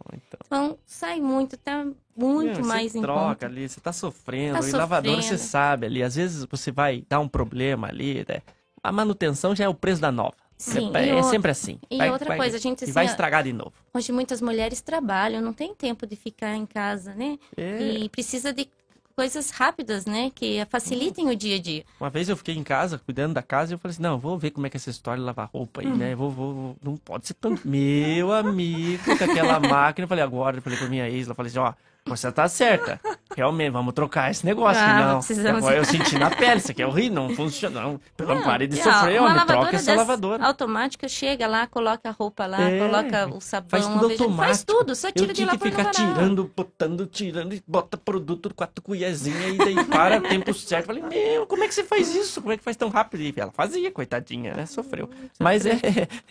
Então, 0.47 0.79
sai 0.85 1.21
muito, 1.21 1.57
tá 1.57 1.85
muito 2.17 2.61
Meu, 2.61 2.67
mais 2.67 2.93
você 2.93 2.99
em 2.99 3.03
troca 3.03 3.21
conta. 3.29 3.47
ali, 3.47 3.69
você 3.69 3.81
tá 3.81 3.93
sofrendo. 3.93 4.61
Tá 4.61 4.69
e 4.69 4.73
lavadora 4.73 5.23
você 5.23 5.39
sabe 5.39 5.87
ali. 5.87 6.03
Às 6.03 6.15
vezes 6.17 6.45
você 6.49 6.71
vai 6.71 7.05
dar 7.09 7.21
um 7.21 7.29
problema 7.29 7.89
ali, 7.89 8.25
né? 8.29 8.43
A 8.83 8.93
manutenção 8.93 9.55
já 9.55 9.65
é 9.65 9.69
o 9.69 9.75
preço 9.75 10.01
da 10.01 10.13
nova. 10.13 10.35
Sim, 10.57 10.91
é, 10.95 11.09
é 11.11 11.15
outra- 11.17 11.31
sempre 11.31 11.51
assim. 11.51 11.79
e 11.91 11.99
Vai- 11.99 12.11
outra 12.11 12.29
vai- 12.29 12.39
coisa, 12.39 12.57
a 12.57 12.61
gente, 12.61 12.85
assim, 12.85 12.93
vai 12.93 13.05
estragar 13.05 13.43
de 13.45 13.53
novo. 13.53 13.73
Hoje 13.93 14.11
muitas 14.11 14.41
mulheres 14.41 14.81
trabalham, 14.81 15.43
não 15.43 15.53
tem 15.53 15.75
tempo 15.75 16.07
de 16.07 16.17
ficar 16.17 16.55
em 16.57 16.65
casa, 16.65 17.15
né? 17.15 17.39
É. 17.57 17.83
E 17.83 18.09
precisa 18.09 18.53
de 18.55 18.67
coisas 19.17 19.51
rápidas, 19.51 20.05
né? 20.05 20.31
Que 20.35 20.65
facilitem 20.71 21.29
o 21.31 21.35
dia 21.35 21.57
a 21.57 21.59
dia. 21.61 21.85
Uma 21.99 22.11
vez 22.11 22.29
eu 22.29 22.37
fiquei 22.37 22.55
em 22.55 22.63
casa, 22.63 22.99
cuidando 22.99 23.33
da 23.33 23.43
casa, 23.43 23.73
e 23.73 23.75
eu 23.75 23.79
falei 23.79 23.93
assim, 23.95 24.03
não, 24.03 24.19
vou 24.19 24.39
ver 24.39 24.51
como 24.51 24.67
é 24.67 24.71
que 24.71 24.77
é 24.77 24.79
essa 24.79 24.91
história 24.91 25.19
de 25.19 25.25
lavar 25.27 25.49
roupa 25.53 25.81
aí, 25.81 25.87
Uhum. 25.87 25.97
né? 25.97 26.15
Vou, 26.15 26.31
vou, 26.31 26.55
vou- 26.55 26.77
não 26.85 26.97
pode 26.99 27.27
ser 27.27 27.35
tão... 27.35 27.59
Meu 27.65 28.31
amigo, 28.31 29.03
com 29.05 29.25
aquela 29.25 29.59
máquina. 29.59 30.05
Eu 30.05 30.09
falei, 30.09 30.23
agora, 30.23 30.59
eu 30.59 30.63
falei 30.63 30.79
pra 30.79 30.89
minha 30.89 31.09
ex, 31.09 31.27
ela 31.27 31.35
falei 31.35 31.49
assim, 31.51 31.59
ó, 31.59 31.73
você 32.05 32.31
tá 32.31 32.47
certa. 32.47 33.01
Realmente, 33.37 33.71
vamos 33.71 33.93
trocar 33.93 34.31
esse 34.31 34.45
negócio, 34.47 34.83
Ah, 34.83 35.07
não. 35.09 35.19
precisamos- 35.19 35.59
Agora 35.59 35.77
eu 35.77 35.85
senti 35.85 36.19
na 36.19 36.31
pele, 36.31 36.57
isso 36.57 36.71
aqui 36.71 36.83
é 36.83 36.87
horrível, 36.87 37.15
não 37.29 37.31
funciona. 37.35 37.83
Não, 37.83 38.01
pelo 38.17 38.35
Não, 38.35 38.43
pare 38.43 38.67
de 38.67 38.81
ó, 38.81 38.83
sofrer, 38.83 39.21
homem, 39.21 39.47
troca 39.47 39.77
essa 39.77 39.95
lavadora. 39.95 40.43
Automática, 40.45 41.07
chega 41.09 41.47
lá, 41.47 41.67
coloca 41.67 42.09
a 42.09 42.13
roupa 42.13 42.47
lá, 42.47 42.63
É, 42.63 42.79
coloca 42.79 43.27
o 43.37 43.41
sabão, 43.41 43.69
Faz 43.69 43.87
tudo 43.87 44.05
automático. 44.11 44.37
faz 44.37 44.65
tudo, 44.65 44.95
só 44.97 45.13
tira 45.13 45.25
eu 45.25 45.29
de 45.29 45.35
tinha 45.35 45.47
lá 45.47 45.53
que 45.53 45.59
por 45.59 45.69
ficar 45.71 45.83
varal. 45.93 46.15
tirando, 46.15 46.51
botando, 46.57 47.07
tirando, 47.07 47.53
e 47.55 47.63
bota 47.69 47.97
produto, 47.99 48.53
quatro 48.55 48.83
colherzinhas 48.83 49.55
e 49.55 49.59
daí 49.59 49.85
para 49.85 50.19
o 50.19 50.23
tempo 50.29 50.55
certo. 50.55 50.87
Falei, 50.87 51.03
meu, 51.03 51.47
como 51.47 51.63
é 51.63 51.69
que 51.69 51.75
você 51.75 51.85
faz 51.85 52.15
isso? 52.15 52.41
Como 52.41 52.53
é 52.55 52.57
que 52.57 52.65
faz 52.65 52.77
tão 52.77 52.89
rápido? 52.89 53.21
E 53.21 53.35
ela 53.37 53.53
fazia, 53.53 53.91
coitadinha, 53.91 54.55
né? 54.55 54.65
Sofreu. 54.67 55.11
Mas 55.39 55.67
é, 55.67 55.73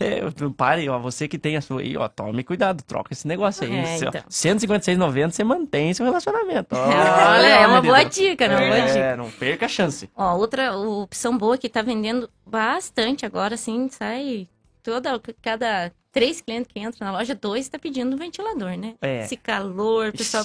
é, 0.00 0.22
não 0.40 0.50
pare, 0.52 0.88
ó, 0.88 0.98
você 0.98 1.28
que 1.28 1.38
tem 1.38 1.56
a 1.56 1.60
sua 1.60 1.82
aí, 1.82 1.96
ó, 1.96 2.08
tome 2.08 2.42
cuidado, 2.42 2.82
troca 2.82 3.12
esse 3.12 3.28
negócio 3.28 3.64
aí. 3.64 3.72
É, 3.76 3.96
então. 3.98 4.22
156,90 4.28 5.30
você 5.30 5.44
mantém 5.44 5.94
seu 5.94 6.04
relacionamento. 6.04 6.74
Olha, 6.98 7.46
é 7.46 7.66
uma 7.66 7.80
boa 7.82 8.02
dica, 8.04 8.48
né? 8.48 8.56
Uma 8.56 8.66
boa 8.66 8.78
É, 8.78 8.86
dica. 8.86 9.16
não 9.16 9.30
perca 9.30 9.66
a 9.66 9.68
chance. 9.68 10.10
Ó, 10.16 10.36
outra 10.36 10.76
opção 10.76 11.36
boa 11.36 11.56
que 11.58 11.68
tá 11.68 11.82
vendendo 11.82 12.28
bastante 12.46 13.24
agora, 13.26 13.54
assim, 13.54 13.88
sai 13.88 14.48
toda, 14.82 15.20
cada 15.42 15.92
três 16.12 16.40
clientes 16.40 16.70
que 16.72 16.80
entram 16.80 17.06
na 17.06 17.18
loja, 17.18 17.34
dois 17.34 17.68
tá 17.68 17.78
pedindo 17.78 18.14
um 18.14 18.18
ventilador, 18.18 18.76
né? 18.76 18.94
É. 19.02 19.24
Esse 19.24 19.36
calor, 19.36 20.08
o 20.08 20.12
pessoal 20.12 20.44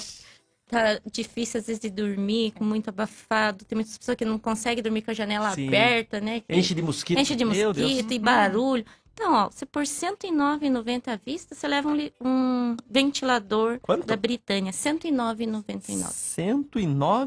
tá 0.68 0.98
difícil 1.10 1.60
às 1.60 1.66
vezes 1.66 1.80
de 1.80 1.90
dormir, 1.90 2.52
com 2.52 2.64
muito 2.64 2.88
abafado, 2.88 3.64
tem 3.64 3.76
muitas 3.76 3.96
pessoas 3.98 4.16
que 4.16 4.24
não 4.24 4.38
conseguem 4.38 4.82
dormir 4.82 5.02
com 5.02 5.10
a 5.10 5.14
janela 5.14 5.50
Sim. 5.52 5.68
aberta, 5.68 6.20
né? 6.20 6.40
Que 6.40 6.54
Enche 6.56 6.74
de 6.74 6.82
mosquito. 6.82 7.18
Enche 7.18 7.36
de 7.36 7.44
mosquito 7.44 8.12
e 8.12 8.18
barulho. 8.18 8.84
Então, 9.14 9.32
ó, 9.34 9.50
você 9.50 9.66
por 9.66 9.80
R$ 9.82 9.86
109,90 9.88 11.08
à 11.12 11.16
vista, 11.16 11.54
você 11.54 11.68
leva 11.68 11.88
um, 11.88 12.10
um 12.24 12.76
ventilador 12.90 13.78
Quanto? 13.80 14.06
da 14.06 14.16
Britânia, 14.16 14.72
R$ 14.72 14.76
109,99. 14.76 16.08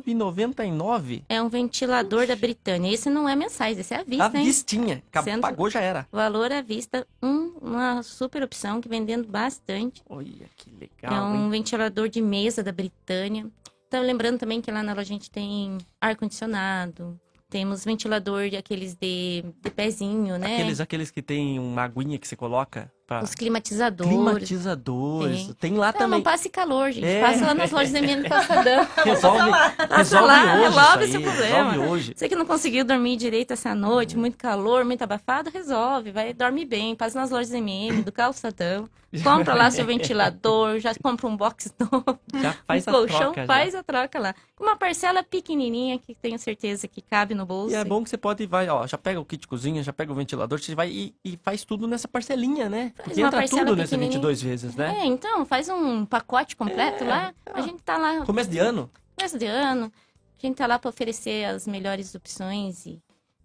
109,99. 0.06 1.24
É 1.30 1.41
um 1.41 1.48
ventilador 1.48 2.28
da 2.28 2.36
Britânia. 2.36 2.91
Esse 2.94 3.10
não 3.10 3.28
é 3.30 3.36
mensais, 3.36 3.78
esse 3.78 3.94
é 3.94 3.99
à 3.99 4.03
vista, 4.03 4.26
A 4.36 4.38
hein? 4.40 4.45
vistinha. 4.45 5.03
Acab- 5.10 5.24
Sendo- 5.26 5.41
Pagou, 5.41 5.70
já 5.70 5.80
era. 5.82 6.07
Valor 6.12 6.52
à 6.52 6.62
vista, 6.62 7.07
um- 7.22 7.52
uma 7.62 8.02
super 8.03 8.44
opção 8.44 8.82
que 8.82 8.90
vendendo 8.90 9.28
bastante. 9.28 10.02
Olha 10.10 10.49
que 10.57 10.70
É 10.70 10.80
legal, 11.10 11.26
um 11.28 11.45
hein? 11.45 11.49
ventilador 11.52 12.10
de 12.10 12.22
mesa 12.22 12.64
da 12.64 12.72
Britânia. 12.72 13.48
Então, 13.88 14.02
lembrando 14.03 14.40
também 14.40 14.60
que 14.62 14.72
lá 14.72 14.82
na 14.84 14.91
loja 14.94 15.02
a 15.03 15.06
gente 15.06 15.30
tem 15.32 15.78
ar-condicionado, 16.02 17.20
temos 17.56 17.86
ventilador 17.86 18.49
de 18.49 18.57
aqueles 18.57 18.95
de, 18.95 19.45
de 19.64 19.69
pezinho, 19.72 20.38
né? 20.38 20.56
Aqueles, 20.56 20.82
aqueles 20.82 21.10
que 21.10 21.22
tem 21.22 21.57
uma 21.57 21.84
aguinha 21.84 22.19
que 22.19 22.27
você 22.27 22.36
coloca 22.36 22.91
pra... 23.06 23.23
Os 23.23 23.34
climatizadores. 23.36 24.11
Climatizadores. 24.14 25.53
Tem, 25.60 25.73
lá 25.76 25.88
Não, 25.91 25.94
também. 25.99 26.19
não 26.19 26.23
passe 26.23 26.49
calor, 26.49 26.91
gente. 26.91 27.06
É. 27.06 27.22
Passa 27.22 27.45
lá 27.45 27.53
nas 27.53 27.72
lojas 27.72 27.91
da 27.91 27.99
MM 27.99 28.27
Calçadão. 28.27 28.88
Resolve, 29.03 29.52
Passa 29.52 29.95
resolve 29.98 30.26
lá, 30.27 30.44
hoje 30.44 30.64
resolve 30.64 31.06
isso 31.06 31.18
esse 31.18 31.23
problema. 31.23 31.72
Resolve 31.72 31.90
hoje. 31.91 32.14
Você 32.15 32.30
que 32.30 32.36
não 32.36 32.45
conseguiu 32.45 32.86
dormir 32.86 33.15
direito 33.18 33.52
essa 33.53 33.76
noite, 33.76 34.18
muito 34.18 34.38
calor, 34.38 34.84
muito 34.86 35.02
abafado, 35.02 35.49
resolve, 35.49 36.11
vai, 36.11 36.34
dorme 36.34 36.65
bem, 36.65 36.95
passa 36.95 37.19
nas 37.19 37.30
lojas 37.30 37.52
MM, 37.53 38.02
do 38.03 38.11
calçadão, 38.11 38.90
compra 39.23 39.53
lá 39.53 39.72
seu 39.72 39.86
ventilador, 39.86 40.80
já 40.80 40.94
compra 40.95 41.27
um 41.27 41.38
box 41.38 41.73
novo, 41.80 42.19
Já 42.41 42.53
faz 42.68 42.88
um 42.88 42.90
a 42.90 42.94
colchão, 42.94 43.18
troca, 43.19 43.41
já. 43.41 43.48
faz 43.48 43.76
a 43.76 43.84
troca 43.84 44.19
lá. 44.19 44.36
Com 44.56 44.64
uma 44.64 44.76
parcela 44.77 45.22
pequenininha 45.23 45.99
que 45.99 46.15
tenho 46.15 46.40
certeza 46.40 46.88
que 46.88 47.02
cabe 47.02 47.34
no 47.36 47.45
bolso. 47.45 47.73
E 47.73 47.76
é 47.76 47.84
bom 47.84 48.03
que 48.03 48.10
você 48.10 48.18
pode 48.18 48.45
vai, 48.45 48.68
ó, 48.69 48.88
já 48.88 48.98
pega 48.98 49.19
o 49.19 49.26
kit 49.26 49.48
cozinha, 49.48 49.84
já 49.84 49.91
pega 49.94 50.11
o 50.11 50.15
ventilador, 50.15 50.60
você 50.60 50.73
vai 50.73 50.90
e, 50.90 51.15
e 51.23 51.38
faz 51.44 51.64
tudo 51.65 51.88
nessa 51.88 52.07
parcelinha, 52.07 52.69
né? 52.69 52.94
Porque 52.95 53.22
uma 53.22 53.27
entra 53.27 53.47
tudo 53.47 53.76
nesse 53.76 53.91
pequenininha. 53.91 54.19
22 54.19 54.41
vezes, 54.41 54.76
né? 54.76 54.99
É, 55.01 55.05
então, 55.05 55.45
faz 55.45 55.69
um 55.69 56.05
pacote 56.05 56.55
completo 56.55 57.03
lá, 57.03 57.34
a 57.53 57.61
gente 57.61 57.81
tá 57.84 57.97
lá 57.97 58.26
Começo 58.26 58.49
de 58.49 58.57
ano? 58.57 58.89
começo 59.15 59.38
de 59.38 59.45
ano, 59.45 59.91
a 60.38 60.45
gente 60.45 60.55
tá 60.55 60.67
lá 60.67 60.80
para 60.80 60.89
oferecer 60.89 61.45
as 61.45 61.67
melhores 61.67 62.13
opções 62.15 62.85
e 62.85 63.01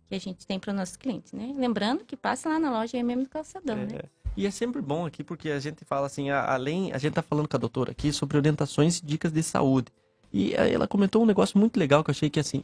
que 0.09 0.15
a 0.15 0.19
gente 0.19 0.47
tem 0.47 0.59
para 0.59 0.71
os 0.71 0.77
nossos 0.77 0.97
clientes, 0.97 1.33
né? 1.33 1.55
Lembrando 1.57 2.05
que 2.05 2.17
passa 2.17 2.49
lá 2.49 2.59
na 2.59 2.71
loja 2.71 2.97
MM 2.99 3.23
do 3.23 3.29
Calçadão, 3.29 3.77
né? 3.77 3.89
É. 3.95 4.21
E 4.37 4.47
é 4.47 4.51
sempre 4.51 4.81
bom 4.81 5.07
aqui 5.07 5.23
porque 5.25 5.51
a 5.51 5.59
gente 5.59 5.85
fala 5.85 6.07
assim, 6.07 6.31
além, 6.31 6.93
a 6.93 6.99
gente 6.99 7.15
tá 7.15 7.23
falando 7.23 7.49
com 7.49 7.57
a 7.57 7.61
doutora 7.61 7.93
aqui 7.93 8.13
sobre 8.13 8.37
orientações 8.37 8.99
e 8.99 9.05
dicas 9.05 9.33
de 9.33 9.43
saúde. 9.43 9.89
E 10.33 10.55
aí 10.57 10.73
ela 10.73 10.87
comentou 10.87 11.23
um 11.23 11.27
negócio 11.27 11.59
muito 11.59 11.77
legal 11.79 12.05
que 12.05 12.11
eu 12.11 12.13
achei 12.13 12.31
que 12.31 12.39
assim, 12.39 12.63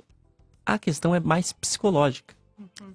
a 0.65 0.79
questão 0.79 1.15
é 1.15 1.21
mais 1.21 1.53
psicológica. 1.53 2.36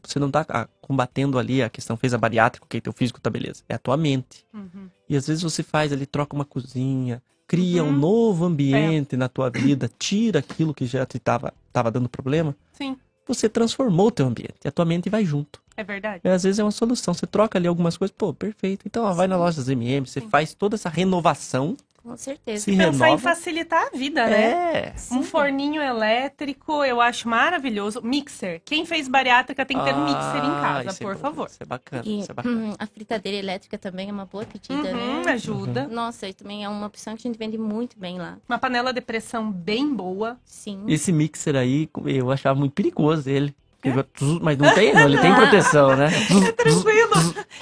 Você 0.04 0.18
não 0.20 0.32
tá 0.32 0.46
ah, 0.50 0.68
combatendo 0.82 1.38
ali 1.38 1.62
a 1.62 1.70
questão, 1.70 1.96
fez 1.96 2.14
a 2.14 2.18
bariátrica, 2.18 2.66
ok, 2.66 2.82
teu 2.82 2.94
físico 2.94 3.20
tá 3.22 3.30
beleza. 3.30 3.64
É 3.70 3.76
a 3.76 3.80
tua 3.80 3.96
mente. 3.98 4.46
Uhum. 4.54 4.90
E 5.08 5.16
às 5.16 5.28
vezes 5.28 5.44
você 5.44 5.62
faz 5.64 5.92
ali, 5.92 6.06
troca 6.06 6.36
uma 6.36 6.46
cozinha, 6.46 7.22
cria 7.48 7.84
Uhum. 7.84 7.90
um 7.90 7.94
novo 7.94 8.46
É. 8.46 8.48
ambiente 8.48 9.16
na 9.18 9.28
tua 9.30 9.50
vida, 9.50 9.90
tira 10.00 10.40
aquilo 10.40 10.74
que 10.74 10.86
já 10.86 11.06
te 11.06 11.20
tava, 11.20 11.54
tava 11.72 11.92
dando 11.92 12.10
problema. 12.10 12.56
Sim, 12.74 12.98
Você 13.28 13.48
transformou 13.48 14.08
o 14.08 14.12
teu 14.12 14.26
ambiente. 14.26 14.56
E 14.66 14.68
a 14.68 14.72
tua 14.72 14.84
mente 14.84 15.10
vai 15.10 15.24
junto. 15.24 15.62
é 15.78 15.84
verdade. 15.84 16.22
E 16.24 16.28
às 16.30 16.44
vezes 16.44 16.60
é 16.60 16.64
uma 16.64 16.72
solução. 16.72 17.14
Você 17.14 17.26
troca 17.28 17.58
ali 17.58 17.68
algumas 17.68 17.96
coisas, 17.96 18.14
pô, 18.18 18.34
perfeito. 18.34 18.84
Então, 18.86 19.04
ó, 19.06 19.14
vai 19.14 19.28
na 19.28 19.38
loja 19.38 19.58
das 19.58 19.70
MM, 19.70 20.06
você 20.08 20.22
faz 20.22 20.54
toda 20.54 20.76
essa 20.76 20.90
renovação. 20.90 21.78
Com 22.04 22.18
certeza. 22.18 22.64
Se 22.64 22.72
Pensar 22.72 22.92
em 22.92 23.12
renova. 23.12 23.18
facilitar 23.20 23.88
a 23.88 23.96
vida, 23.96 24.26
né? 24.28 24.44
É. 24.88 24.94
Um 25.12 25.22
forninho 25.22 25.82
elétrico, 25.82 26.84
eu 26.84 27.00
acho 27.00 27.30
maravilhoso. 27.30 28.02
Mixer. 28.02 28.62
Quem 28.66 28.86
fez 28.86 29.08
bariátrica 29.08 29.64
tem 29.66 29.78
que 29.78 29.84
ter 29.84 29.94
um 29.94 30.06
mixer 30.06 30.44
em 30.44 30.50
Ah, 30.50 30.62
casa, 30.62 30.90
isso 30.90 31.04
é 31.04 31.06
por 31.06 31.16
bom, 31.16 31.22
favor. 31.22 31.48
Isso 31.48 31.62
é 31.62 31.66
bacana, 31.66 32.04
E 32.06 32.20
isso 32.20 32.32
é 32.32 32.34
bacana. 32.34 32.56
hum, 32.58 32.74
a 32.78 32.88
fritadeira 32.88 33.38
elétrica 33.38 33.78
também 33.78 34.10
é 34.10 34.12
uma 34.12 34.26
boa 34.26 34.46
pedida, 34.46 34.90
Uhum, 34.96 35.22
né? 35.24 35.32
ajuda. 35.32 35.88
Nossa, 35.88 36.28
e 36.28 36.34
também 36.34 36.64
é 36.64 36.70
uma 36.70 36.88
opção 36.88 37.16
que 37.16 37.28
a 37.28 37.30
gente 37.30 37.38
vende 37.38 37.58
muito 37.58 38.00
bem 38.00 38.18
lá. 38.18 38.38
Uma 38.50 38.58
panela 38.58 38.92
de 38.92 39.02
pressão 39.02 39.52
bem 39.52 39.94
boa. 39.94 40.40
Sim. 40.44 40.84
Esse 40.88 41.12
mixer 41.12 41.56
aí, 41.56 41.88
eu 42.06 42.32
achava 42.32 42.58
muito 42.58 42.74
perigoso 42.74 43.30
ele. 43.30 43.56
É? 43.84 43.94
Mas 44.42 44.58
não 44.58 44.74
tem, 44.74 44.94
não, 44.94 45.02
ele 45.02 45.18
tem 45.18 45.34
proteção, 45.36 45.96
né? 45.96 46.08
Tranquilo. 46.56 47.12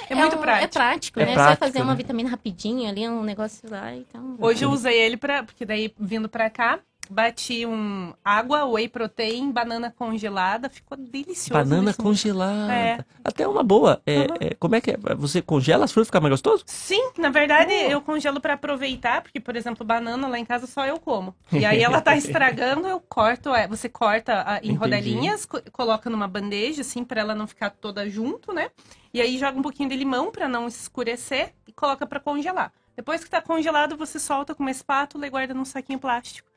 É 0.10 0.16
muito 0.16 0.36
um- 0.36 0.40
prático. 0.40 0.64
É 0.66 0.68
prático, 0.68 1.20
É 1.20 1.26
né? 1.26 1.30
Você 1.32 1.36
prático, 1.36 1.60
vai 1.60 1.70
fazer 1.70 1.82
uma 1.82 1.92
né? 1.94 1.98
vitamina 1.98 2.30
rapidinho 2.30 2.90
ali, 2.90 3.08
um 3.08 3.24
negócio 3.24 3.70
lá 3.70 3.94
e 3.94 4.00
então. 4.00 4.36
Hoje 4.40 4.66
eu 4.66 4.70
usei 4.72 5.00
ele 5.00 5.18
pra. 5.18 5.44
Porque 5.44 5.66
daí, 5.66 5.94
vindo 6.00 6.28
pra 6.30 6.50
cá, 6.50 6.80
bati 7.10 7.66
um 7.66 8.14
água, 8.24 8.66
whey 8.66 8.88
protein, 8.88 9.52
banana 9.52 9.94
congelada. 9.98 10.70
Ficou 10.70 10.98
delicioso. 10.98 11.52
Banana 11.54 11.94
congelada. 11.94 12.74
É. 12.74 13.00
Até 13.24 13.48
uma 13.48 13.64
boa. 13.64 14.02
É, 14.06 14.48
é, 14.48 14.54
como 14.60 14.76
é 14.76 14.82
que 14.82 14.92
é? 14.92 14.98
Você 15.18 15.42
congela 15.42 15.86
as 15.86 15.92
frutas 15.92 16.08
ficar 16.08 16.20
mais 16.22 16.32
gostoso? 16.32 16.64
Sim, 16.68 17.12
na 17.18 17.30
verdade 17.30 17.74
Oh. 17.74 17.92
eu 17.92 18.02
congelo 18.02 18.40
pra 18.40 18.54
aproveitar, 18.54 19.22
porque, 19.22 19.40
por 19.40 19.56
exemplo, 19.56 19.86
banana 19.86 20.28
lá 20.28 20.38
em 20.40 20.46
casa 20.46 20.68
só 20.68 20.86
eu 20.86 21.00
como. 21.00 21.36
E 21.52 21.66
aí 21.66 21.82
ela 21.84 22.00
tá 22.02 22.16
estragando, 22.16 22.88
eu 22.88 23.00
corto, 23.00 23.54
é, 23.54 23.68
você 23.68 23.90
corta 23.90 24.44
ah, 24.46 24.56
em 24.58 24.70
Entendi. 24.72 24.78
rodelinhas, 24.78 25.46
co- 25.46 25.62
coloca 25.72 26.10
numa 26.10 26.28
bandeja, 26.28 26.82
assim, 26.82 27.04
pra 27.04 27.22
ela 27.22 27.34
não 27.36 27.48
ficar 27.48 27.70
toda 27.72 28.10
junto, 28.10 28.54
né? 28.54 28.70
E 29.14 29.20
aí 29.22 29.38
joga 29.38 29.58
um 29.58 29.62
pouquinho 29.62 29.90
de 29.90 29.96
limão 29.96 30.32
pra 30.32 30.48
não 30.48 30.68
escurecer 30.68 31.54
e 31.68 31.72
coloca 31.74 32.06
pra 32.06 32.20
congelar. 32.20 32.72
Depois 33.00 33.24
que 33.24 33.30
tá 33.30 33.42
congelado, 33.42 33.96
você 33.96 34.20
solta 34.20 34.54
com 34.54 34.62
uma 34.62 34.72
espátula 34.72 35.26
e 35.26 35.30
guarda 35.30 35.54
num 35.54 35.64
saquinho 35.64 35.98
plástico. 35.98 36.50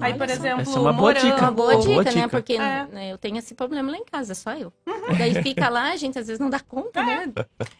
aí, 0.00 0.14
por 0.14 0.26
exemplo, 0.30 0.62
Essa 0.62 0.78
é 0.78 0.80
uma 0.80 0.90
boa 0.90 1.12
morango. 1.12 1.26
dica. 1.26 1.42
Uma 1.42 1.50
boa 1.52 1.76
dica, 1.76 1.92
Boa 1.92 2.02
né? 2.04 2.10
dica. 2.10 2.28
Porque 2.30 2.54
É. 2.54 2.86
né, 2.86 3.12
eu 3.12 3.18
tenho 3.18 3.36
esse 3.36 3.54
problema 3.54 3.90
lá 3.92 3.98
em 3.98 4.04
casa, 4.06 4.34
só 4.34 4.54
eu. 4.54 4.72
Daí 5.18 5.42
fica 5.42 5.68
lá, 5.68 5.92
a 5.92 5.96
gente 5.96 6.18
às 6.18 6.28
vezes 6.28 6.40
não 6.40 6.48
dá 6.48 6.60
conta, 6.60 7.02
né? 7.02 7.30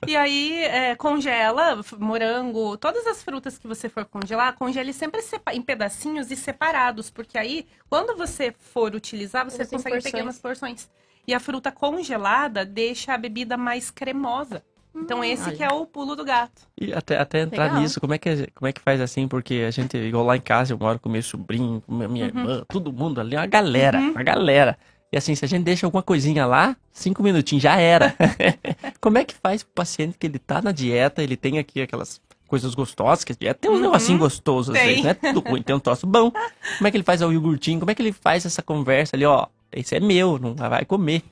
E 0.07 0.15
aí, 0.15 0.63
é, 0.65 0.95
congela 0.95 1.81
morango, 1.99 2.77
todas 2.77 3.07
as 3.07 3.23
frutas 3.23 3.57
que 3.57 3.67
você 3.67 3.89
for 3.89 4.05
congelar, 4.05 4.53
congele 4.59 4.93
sempre 4.93 5.23
em 5.55 5.63
pedacinhos 5.63 6.31
e 6.31 6.37
separados, 6.37 7.09
porque 7.09 7.39
aí, 7.39 7.67
quando 7.89 8.15
você 8.15 8.55
for 8.59 8.95
utilizar, 8.95 9.43
você 9.47 9.63
em 9.63 9.67
consegue 9.69 10.03
pequenas 10.03 10.39
porções. 10.39 10.87
E 11.27 11.33
a 11.33 11.41
fruta 11.41 11.73
congelada 11.73 12.63
deixa 12.67 13.15
a 13.15 13.17
bebida 13.17 13.57
mais 13.57 13.91
cremosa. 13.91 14.63
Então, 14.95 15.25
esse 15.25 15.43
olha. 15.49 15.57
que 15.57 15.63
é 15.63 15.69
o 15.73 15.87
pulo 15.87 16.15
do 16.15 16.25
gato. 16.25 16.63
E 16.81 16.93
até, 16.93 17.19
até 17.19 17.41
entrar 17.41 17.65
Legal. 17.65 17.81
nisso, 17.81 18.01
como 18.01 18.13
é, 18.15 18.19
que, 18.19 18.47
como 18.55 18.69
é 18.69 18.73
que 18.73 18.81
faz 18.81 19.01
assim? 19.01 19.27
Porque 19.27 19.65
a 19.67 19.71
gente, 19.71 19.97
igual 19.97 20.25
lá 20.25 20.37
em 20.37 20.41
casa, 20.41 20.73
eu 20.75 20.79
moro 20.79 20.99
com 20.99 21.09
meu 21.09 21.23
sobrinho, 21.23 21.83
com 21.87 21.95
minha 21.95 22.09
minha 22.09 22.25
Uhum. 22.27 22.31
irmã, 22.41 22.63
todo 22.69 22.93
mundo 22.93 23.21
ali, 23.21 23.35
uma 23.37 23.47
galera, 23.47 23.99
uma 23.99 24.23
galera. 24.23 24.79
E 25.13 25.17
assim, 25.17 25.35
se 25.35 25.45
a 25.45 25.49
gente 25.49 25.65
deixa 25.65 25.87
alguma 25.87 26.03
coisinha 26.03 26.47
lá, 26.47 26.77
cinco 26.93 27.23
minutinhos 27.23 27.63
já 27.63 27.77
era. 27.77 28.15
Como 29.01 29.19
é 29.19 29.25
que 29.25 29.35
faz 29.35 29.63
pro 29.63 29.73
paciente 29.75 30.17
que 30.19 30.27
ele 30.27 30.39
tá 30.39 30.63
na 30.63 30.73
dieta, 30.73 31.23
ele 31.23 31.37
tem 31.37 31.59
aqui 31.59 31.83
aquelas 31.83 32.21
coisas 32.47 32.75
gostosas, 32.75 33.25
que 33.25 33.33
a 33.33 33.37
dieta 33.39 33.61
tem 33.61 33.71
um 33.71 33.75
Uhum. 33.75 33.81
negocinho 33.81 34.19
gostoso, 34.19 34.73
às 34.73 34.79
Tem. 34.79 34.89
vezes, 34.89 35.03
não 35.05 35.11
é 35.11 35.15
tudo 35.15 35.41
ruim, 35.41 35.63
tem 35.63 35.75
um 35.75 35.81
troço 35.81 36.07
bom. 36.07 36.31
Como 36.31 36.87
é 36.87 36.91
que 36.91 36.97
ele 36.99 37.05
faz 37.05 37.23
o 37.23 37.33
iogurtinho? 37.33 37.79
Como 37.81 37.91
é 37.91 37.95
que 37.95 38.03
ele 38.03 38.13
faz 38.13 38.45
essa 38.47 38.63
conversa 38.63 39.17
ali, 39.17 39.25
ó? 39.25 39.47
Esse 39.73 39.97
é 39.97 40.01
meu, 40.01 40.39
não 40.39 40.55
vai 40.55 40.85
comer. 40.85 41.23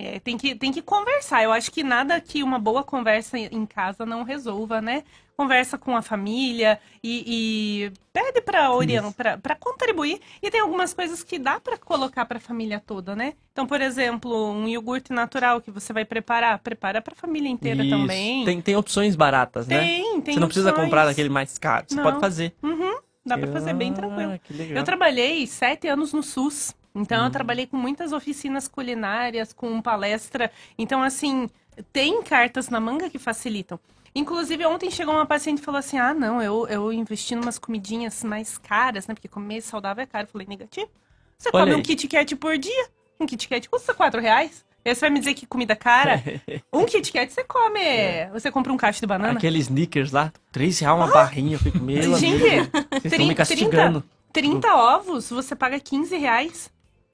É, 0.00 0.20
tem, 0.20 0.38
que, 0.38 0.54
tem 0.54 0.70
que 0.70 0.80
conversar. 0.80 1.42
Eu 1.42 1.50
acho 1.50 1.72
que 1.72 1.82
nada 1.82 2.20
que 2.20 2.44
uma 2.44 2.56
boa 2.56 2.84
conversa 2.84 3.36
em 3.36 3.66
casa 3.66 4.06
não 4.06 4.22
resolva, 4.22 4.80
né? 4.80 5.02
Conversa 5.36 5.76
com 5.76 5.96
a 5.96 6.02
família 6.02 6.78
e, 7.02 7.24
e 7.26 7.92
pede 8.12 8.40
para 8.40 8.70
orientar, 8.70 9.40
para 9.40 9.56
contribuir. 9.56 10.20
E 10.40 10.52
tem 10.52 10.60
algumas 10.60 10.94
coisas 10.94 11.24
que 11.24 11.36
dá 11.36 11.58
para 11.58 11.76
colocar 11.76 12.24
para 12.26 12.38
a 12.38 12.40
família 12.40 12.80
toda, 12.84 13.16
né? 13.16 13.34
Então, 13.52 13.66
por 13.66 13.80
exemplo, 13.80 14.52
um 14.52 14.68
iogurte 14.68 15.12
natural 15.12 15.60
que 15.60 15.70
você 15.72 15.92
vai 15.92 16.04
preparar, 16.04 16.60
prepara 16.60 17.02
para 17.02 17.14
a 17.14 17.16
família 17.16 17.48
inteira 17.48 17.82
Isso. 17.82 17.90
também. 17.90 18.44
Tem, 18.44 18.60
tem 18.60 18.76
opções 18.76 19.16
baratas, 19.16 19.66
né? 19.66 19.80
Tem, 19.80 20.20
tem 20.20 20.34
Você 20.34 20.40
não 20.40 20.46
precisa 20.46 20.70
opções. 20.70 20.84
comprar 20.86 21.06
daquele 21.06 21.28
mais 21.28 21.58
caro, 21.58 21.86
você 21.88 21.96
Não. 21.96 22.04
pode 22.04 22.20
fazer. 22.20 22.54
Uhum, 22.62 22.98
dá 23.26 23.36
para 23.36 23.48
fazer 23.50 23.74
bem 23.74 23.92
tranquilo. 23.92 24.32
Ah, 24.34 24.40
legal. 24.50 24.76
Eu 24.76 24.84
trabalhei 24.84 25.44
sete 25.48 25.88
anos 25.88 26.12
no 26.12 26.22
SUS. 26.22 26.72
Então, 26.94 27.22
Hum. 27.22 27.26
eu 27.26 27.30
trabalhei 27.30 27.66
com 27.66 27.76
muitas 27.76 28.12
oficinas 28.12 28.66
culinárias, 28.66 29.52
com 29.52 29.80
palestra. 29.80 30.50
Então, 30.76 31.02
assim, 31.02 31.48
tem 31.92 32.22
cartas 32.22 32.68
na 32.68 32.80
manga 32.80 33.08
que 33.10 33.18
facilitam. 33.18 33.78
Inclusive, 34.14 34.64
ontem 34.66 34.90
chegou 34.90 35.14
uma 35.14 35.26
paciente 35.26 35.58
e 35.58 35.62
falou 35.64 35.78
assim: 35.78 35.98
Ah, 35.98 36.12
não, 36.14 36.42
eu, 36.42 36.66
eu 36.68 36.92
investi 36.92 37.34
em 37.34 37.38
umas 37.38 37.58
comidinhas 37.58 38.24
mais 38.24 38.58
caras, 38.58 39.06
né? 39.06 39.14
Porque 39.14 39.28
comer 39.28 39.60
saudável 39.60 40.02
é 40.02 40.06
caro. 40.06 40.24
Eu 40.26 40.30
falei: 40.32 40.46
Negativo. 40.48 40.88
Você 41.36 41.50
Olha 41.52 41.64
come 41.64 41.74
aí. 41.74 41.80
um 41.80 41.82
Kit 41.82 42.08
Kat 42.08 42.34
por 42.36 42.58
dia. 42.58 42.88
Um 43.20 43.26
Kit 43.26 43.46
Kat 43.48 43.68
custa 43.68 43.94
4 43.94 44.20
reais. 44.20 44.64
E 44.84 44.88
aí 44.88 44.94
você 44.94 45.00
vai 45.02 45.10
me 45.10 45.18
dizer 45.20 45.34
que 45.34 45.46
comida 45.46 45.76
cara? 45.76 46.20
um 46.72 46.84
Kit 46.86 47.12
Kat 47.12 47.32
você 47.32 47.44
come. 47.44 48.26
Você 48.32 48.50
compra 48.50 48.72
um 48.72 48.76
caixa 48.76 48.98
de 49.00 49.06
banana. 49.06 49.34
Aquele 49.38 49.58
sneakers 49.58 50.10
lá, 50.10 50.32
três 50.50 50.78
reais 50.80 50.96
uma 50.96 51.06
barrinha, 51.08 51.54
eu 51.56 51.58
fico, 51.60 51.78
meu 51.78 52.14
Ah! 52.14 52.18
Gente, 52.18 52.44
amigo, 52.44 52.70
vocês 52.72 53.04
estão 53.04 53.18
me 53.26 53.34
30, 53.34 53.34
castigando. 53.34 54.04
30 54.32 54.74
ovos, 54.74 55.30
você 55.30 55.54
paga 55.54 55.78
15 55.78 56.16
reais. 56.16 56.70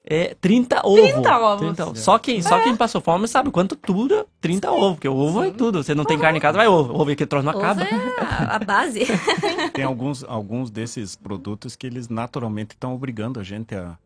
É 0.07 0.35
30 0.39 0.81
ovos. 0.85 1.01
30 1.01 1.37
ovos. 1.39 1.59
30 1.61 1.85
ovos. 1.87 1.99
Só, 1.99 2.19
quem, 2.19 2.41
só 2.41 2.59
É. 2.59 2.63
quem 2.63 2.75
passou 2.75 3.01
fome 3.01 3.27
sabe 3.27 3.49
quanto 3.49 3.75
dura 3.87 4.25
30 4.39 4.71
ovos, 4.71 4.91
porque 4.93 5.07
o 5.07 5.15
ovo 5.15 5.43
é 5.43 5.49
tudo. 5.49 5.83
Você 5.83 5.95
não 5.95 6.05
tem 6.05 6.19
carne 6.19 6.37
em 6.37 6.41
casa, 6.41 6.57
vai 6.57 6.67
ovo. 6.67 6.93
Ovo 6.93 7.09
é 7.11 7.15
que 7.15 7.25
troço 7.25 7.43
não 7.45 7.53
Ovo 7.53 7.61
acaba. 7.63 7.81
é 7.83 7.89
a, 8.19 8.55
a 8.55 8.59
base. 8.59 9.01
Tem 9.73 9.83
alguns, 9.83 10.23
alguns 10.23 10.69
desses 10.69 11.15
produtos 11.15 11.75
que 11.75 11.87
eles 11.87 12.07
naturalmente 12.07 12.71
estão 12.75 12.93
obrigando 12.93 13.39
a 13.39 13.43
gente 13.43 13.73
a, 13.73 13.97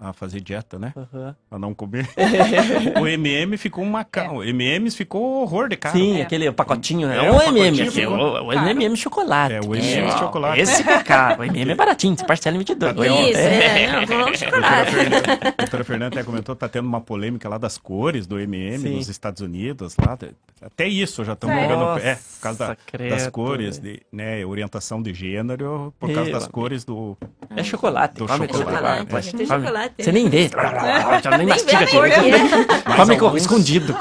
a 0.00 0.12
fazer 0.12 0.40
dieta, 0.40 0.78
né? 0.78 0.92
A 1.50 1.58
não 1.58 1.74
comer. 1.74 2.08
o 3.00 3.06
MM 3.06 3.56
ficou 3.56 3.82
uma 3.82 4.04
ca... 4.04 4.30
O 4.32 4.42
MMs 4.44 4.96
ficou 4.96 5.42
horror 5.42 5.68
de 5.68 5.76
caro. 5.76 5.98
Sim, 5.98 6.20
aquele 6.20 6.50
pacotinho, 6.52 7.08
né? 7.08 7.18
É, 7.18 7.26
É, 7.26 7.30
o 7.32 7.36
o 7.36 7.42
MM, 7.56 7.90
ficou 7.90 8.14
o, 8.16 8.46
o. 8.48 8.52
MM 8.52 8.96
chocolate. 8.96 9.54
É, 9.54 9.60
o 9.60 9.74
MM 9.74 10.08
ó, 10.10 10.18
chocolate. 10.18 10.60
Esse 10.60 10.88
é 10.88 11.02
caro. 11.02 11.40
O 11.40 11.44
MM 11.44 11.72
é 11.72 11.74
baratinho, 11.74 12.16
você 12.16 12.24
parcela 12.24 12.54
em 12.56 12.58
22. 12.60 12.92
Até 12.92 13.00
o- 13.12 13.28
Isso, 13.28 13.38
é, 13.38 13.92
não, 13.92 14.06
vamos 14.06 14.42
A 14.42 14.46
doutora 14.46 14.60
chocolate. 14.60 14.90
Fernanda- 14.92 15.32
a 15.48 15.62
doutora 15.62 15.84
Fernanda 15.84 16.14
até 16.20 16.24
comentou, 16.24 16.56
tá 16.56 16.68
tendo 16.68 16.86
uma 16.86 17.00
polêmica 17.00 17.48
lá 17.48 17.58
das 17.58 17.76
cores 17.78 18.26
do 18.26 18.38
MM 18.38 18.78
Sim. 18.78 18.94
nos 18.96 19.08
Estados 19.08 19.40
Unidos, 19.42 19.96
lá, 20.04 20.16
até 20.62 20.86
isso 20.88 21.24
já 21.24 21.32
estão 21.34 21.48
Sério? 21.50 21.68
pegando, 21.68 21.98
é, 22.00 22.14
por 22.14 22.40
causa 22.40 22.58
da- 22.58 23.08
das 23.08 23.26
cores, 23.28 23.78
de, 23.78 24.00
né, 24.12 24.44
orientação 24.44 25.02
de 25.02 25.12
gênero, 25.14 25.92
por 25.98 26.12
causa 26.12 26.30
das 26.30 26.46
cores 26.46 26.84
do... 26.84 27.16
É 27.56 27.62
chocolate, 27.64 28.14
do 28.16 28.26
chocolate. 28.28 28.56
chocolate. 28.56 29.02
É. 29.02 29.04
Pode- 29.04 29.32
Tem 29.34 29.46
come. 29.46 29.62
Você 29.98 30.12
nem 30.12 30.28
vê. 30.28 30.48
Já 31.22 31.30
nem 31.30 31.38
Nem 31.38 31.46
mastiga 31.48 31.86
Come 32.96 33.16
com- 33.16 33.24
alguns- 33.26 33.42
escondido. 33.42 33.94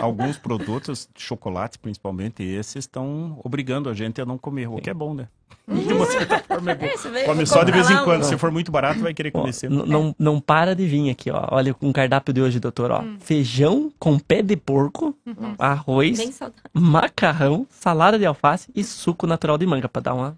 alguns 0.00 0.36
produtos, 0.38 1.08
chocolate 1.16 1.78
principalmente 1.78 2.42
esses, 2.42 2.76
estão 2.76 3.38
obrigando 3.44 3.88
a 3.88 3.94
gente 3.94 4.20
a 4.20 4.26
não 4.26 4.38
comer, 4.38 4.68
o 4.68 4.76
que 4.76 4.90
é 4.90 4.94
bom, 4.94 5.14
né? 5.14 5.28
De 5.66 5.92
uma 5.94 6.04
certa 6.04 6.40
forma 6.40 6.72
é 6.72 6.74
bom. 6.74 6.84
É, 6.84 7.24
Come 7.24 7.46
só 7.46 7.62
de 7.64 7.72
vez 7.72 7.88
em 7.90 7.96
quando, 8.04 8.22
se 8.24 8.36
for 8.36 8.50
muito 8.50 8.70
barato 8.70 9.00
vai 9.00 9.14
querer 9.14 9.30
comer 9.30 9.52
sempre. 9.54 9.76
não, 9.86 10.14
não 10.18 10.38
para 10.40 10.74
de 10.76 10.86
vir 10.86 11.08
aqui, 11.10 11.30
ó. 11.30 11.48
Olha 11.52 11.72
com 11.72 11.88
o 11.88 11.92
cardápio 11.92 12.34
de 12.34 12.42
hoje, 12.42 12.60
doutor, 12.60 12.90
ó. 12.90 13.02
Feijão 13.20 13.90
com 13.98 14.18
pé 14.18 14.42
de 14.42 14.56
porco, 14.56 15.16
arroz, 15.58 16.18
Bem 16.18 16.32
saudável. 16.32 16.60
macarrão, 16.74 17.66
salada 17.70 18.18
de 18.18 18.26
alface 18.26 18.70
e 18.74 18.84
suco 18.84 19.26
natural 19.26 19.56
de 19.56 19.66
manga 19.66 19.88
pra 19.88 20.02
dar 20.02 20.14
uma 20.14 20.36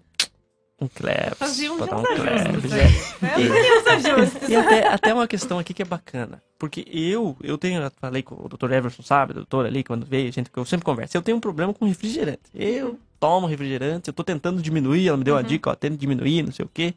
um 0.79 0.87
cleps, 0.87 1.37
Fazia 1.37 1.73
um 1.73 1.77
cleps. 1.77 2.71
aí. 2.71 3.45
é. 3.45 3.79
Uns 3.79 3.87
ajustes. 3.87 4.49
E 4.49 4.55
até, 4.55 4.87
até 4.87 5.13
uma 5.13 5.27
questão 5.27 5.57
aqui 5.57 5.73
que 5.73 5.81
é 5.81 5.85
bacana. 5.85 6.41
Porque 6.59 6.85
eu, 6.91 7.35
eu 7.41 7.57
tenho, 7.57 7.81
eu 7.81 7.91
falei 7.99 8.21
com 8.21 8.35
o 8.35 8.47
Dr. 8.47 8.71
Everson, 8.71 9.01
sabe, 9.01 9.31
o 9.31 9.35
doutor 9.35 9.65
ali, 9.65 9.83
quando 9.83 10.05
veio, 10.05 10.31
gente, 10.31 10.49
que 10.51 10.57
eu 10.57 10.65
sempre 10.65 10.85
converso. 10.85 11.17
Eu 11.17 11.21
tenho 11.21 11.37
um 11.37 11.39
problema 11.39 11.73
com 11.73 11.85
refrigerante. 11.85 12.41
Eu 12.53 12.99
tomo 13.19 13.47
refrigerante, 13.47 14.07
eu 14.09 14.13
tô 14.13 14.23
tentando 14.23 14.61
diminuir, 14.61 15.07
ela 15.07 15.17
me 15.17 15.23
deu 15.23 15.33
uma 15.35 15.43
dica, 15.43 15.71
ó, 15.71 15.75
tenta 15.75 15.97
diminuir, 15.97 16.43
não 16.43 16.51
sei 16.51 16.65
o 16.65 16.69
quê. 16.71 16.93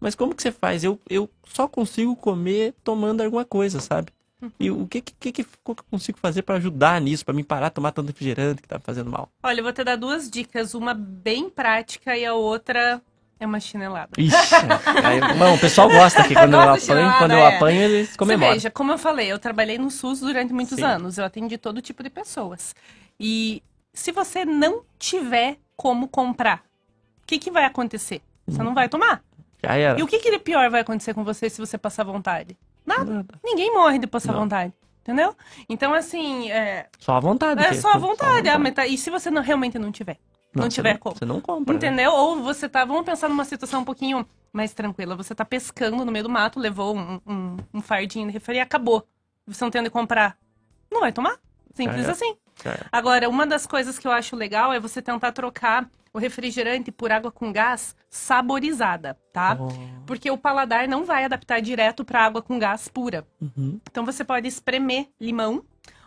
Mas 0.00 0.14
como 0.14 0.34
que 0.34 0.42
você 0.42 0.52
faz? 0.52 0.84
Eu, 0.84 1.00
eu 1.08 1.28
só 1.44 1.66
consigo 1.66 2.14
comer 2.14 2.74
tomando 2.84 3.20
alguma 3.22 3.44
coisa, 3.44 3.80
sabe? 3.80 4.12
E 4.60 4.70
o 4.70 4.86
que, 4.86 5.00
que, 5.00 5.32
que, 5.32 5.42
eu 5.42 5.76
consigo 5.90 6.18
fazer 6.18 6.42
pra 6.42 6.56
ajudar 6.56 7.00
nisso, 7.00 7.24
pra 7.24 7.32
me 7.34 7.42
parar 7.42 7.68
de 7.68 7.74
tomar 7.74 7.92
tanto 7.92 8.08
refrigerante 8.08 8.60
que 8.60 8.68
tá 8.68 8.76
me 8.76 8.84
fazendo 8.84 9.10
mal? 9.10 9.30
Olha, 9.42 9.60
eu 9.60 9.64
vou 9.64 9.72
te 9.72 9.82
dar 9.82 9.96
duas 9.96 10.30
dicas. 10.30 10.74
Uma 10.74 10.92
bem 10.92 11.48
prática 11.48 12.16
e 12.16 12.24
a 12.24 12.34
outra 12.34 13.00
é 13.44 13.46
uma 13.46 13.60
chinelada. 13.60 14.10
Ixi, 14.18 14.34
aí, 15.04 15.20
o 15.54 15.58
pessoal 15.58 15.88
gosta 15.88 16.22
aqui 16.22 16.34
quando 16.34 16.54
eu 16.54 16.60
apanho, 16.60 17.12
quando 17.18 17.30
eu 17.32 17.38
é. 17.38 17.56
apanho 17.56 17.80
eles 17.82 18.08
Você 18.10 18.16
comemoram. 18.16 18.52
veja, 18.54 18.70
como 18.70 18.92
eu 18.92 18.98
falei, 18.98 19.30
eu 19.30 19.38
trabalhei 19.38 19.78
no 19.78 19.90
SUS 19.90 20.20
durante 20.20 20.52
muitos 20.52 20.76
Sim. 20.76 20.82
anos. 20.84 21.18
Eu 21.18 21.24
atendi 21.24 21.56
todo 21.58 21.80
tipo 21.80 22.02
de 22.02 22.10
pessoas. 22.10 22.74
E 23.20 23.62
se 23.92 24.10
você 24.12 24.44
não 24.44 24.82
tiver 24.98 25.58
como 25.76 26.08
comprar, 26.08 26.58
o 27.22 27.26
que, 27.26 27.38
que 27.38 27.50
vai 27.50 27.64
acontecer? 27.64 28.20
Você 28.46 28.62
não 28.62 28.74
vai 28.74 28.88
tomar. 28.88 29.22
Já 29.62 29.74
era. 29.76 29.98
E 29.98 30.02
o 30.02 30.06
que, 30.06 30.18
que 30.18 30.30
de 30.30 30.38
pior 30.38 30.68
vai 30.70 30.80
acontecer 30.82 31.14
com 31.14 31.24
você 31.24 31.48
se 31.48 31.58
você 31.60 31.78
passar 31.78 32.04
vontade? 32.04 32.56
Nada. 32.84 33.24
Ninguém 33.42 33.72
morre 33.72 33.98
de 33.98 34.06
passar 34.06 34.32
Não. 34.32 34.40
vontade. 34.40 34.72
Entendeu? 35.02 35.34
Então, 35.68 35.92
assim, 35.94 36.50
é, 36.50 36.86
Só 36.98 37.16
à 37.16 37.20
vontade. 37.20 37.62
é 37.62 37.68
que- 37.68 37.74
só 37.76 37.92
a 37.92 37.98
vontade. 37.98 38.48
a 38.48 38.58
meta- 38.58 38.86
E 38.86 38.96
se 38.96 39.10
você 39.10 39.30
não, 39.30 39.42
realmente 39.42 39.78
não 39.78 39.92
tiver? 39.92 40.16
Não, 40.54 40.64
você 40.64 40.70
tiver 40.76 40.98
como? 40.98 41.16
Você 41.16 41.24
não 41.24 41.40
compra. 41.40 41.72
né? 41.72 41.76
Entendeu? 41.76 42.12
Ou 42.12 42.42
você 42.42 42.68
tá. 42.68 42.84
Vamos 42.84 43.04
pensar 43.04 43.28
numa 43.28 43.44
situação 43.44 43.80
um 43.80 43.84
pouquinho 43.84 44.26
mais 44.52 44.72
tranquila. 44.72 45.16
Você 45.16 45.34
tá 45.34 45.44
pescando 45.44 46.04
no 46.04 46.12
meio 46.12 46.24
do 46.24 46.30
mato, 46.30 46.60
levou 46.60 46.96
um, 46.96 47.20
um, 47.26 47.56
um 47.74 47.82
fardinho 47.82 48.26
de 48.26 48.32
refri 48.32 48.56
e 48.56 48.60
acabou. 48.60 49.06
Você 49.46 49.64
não 49.64 49.70
tem 49.70 49.80
onde 49.80 49.90
comprar. 49.90 50.36
Não 50.90 51.00
vai 51.00 51.12
tomar. 51.12 51.38
Simples 51.74 51.98
Já 51.98 52.02
era. 52.04 52.12
assim. 52.12 52.36
Era. 52.64 52.86
Agora, 52.92 53.28
uma 53.28 53.46
das 53.46 53.66
coisas 53.66 53.98
que 53.98 54.06
eu 54.06 54.12
acho 54.12 54.36
legal 54.36 54.72
é 54.72 54.78
você 54.78 55.02
tentar 55.02 55.32
trocar 55.32 55.90
o 56.12 56.18
refrigerante 56.18 56.92
por 56.92 57.10
água 57.10 57.32
com 57.32 57.52
gás 57.52 57.96
saborizada, 58.08 59.18
tá? 59.32 59.58
Oh. 59.60 59.68
Porque 60.06 60.30
o 60.30 60.38
paladar 60.38 60.86
não 60.86 61.04
vai 61.04 61.24
adaptar 61.24 61.60
direto 61.60 62.04
para 62.04 62.24
água 62.24 62.40
com 62.40 62.56
gás 62.56 62.86
pura. 62.86 63.26
Uhum. 63.40 63.80
Então 63.90 64.04
você 64.04 64.22
pode 64.24 64.46
espremer 64.46 65.08
limão 65.20 65.64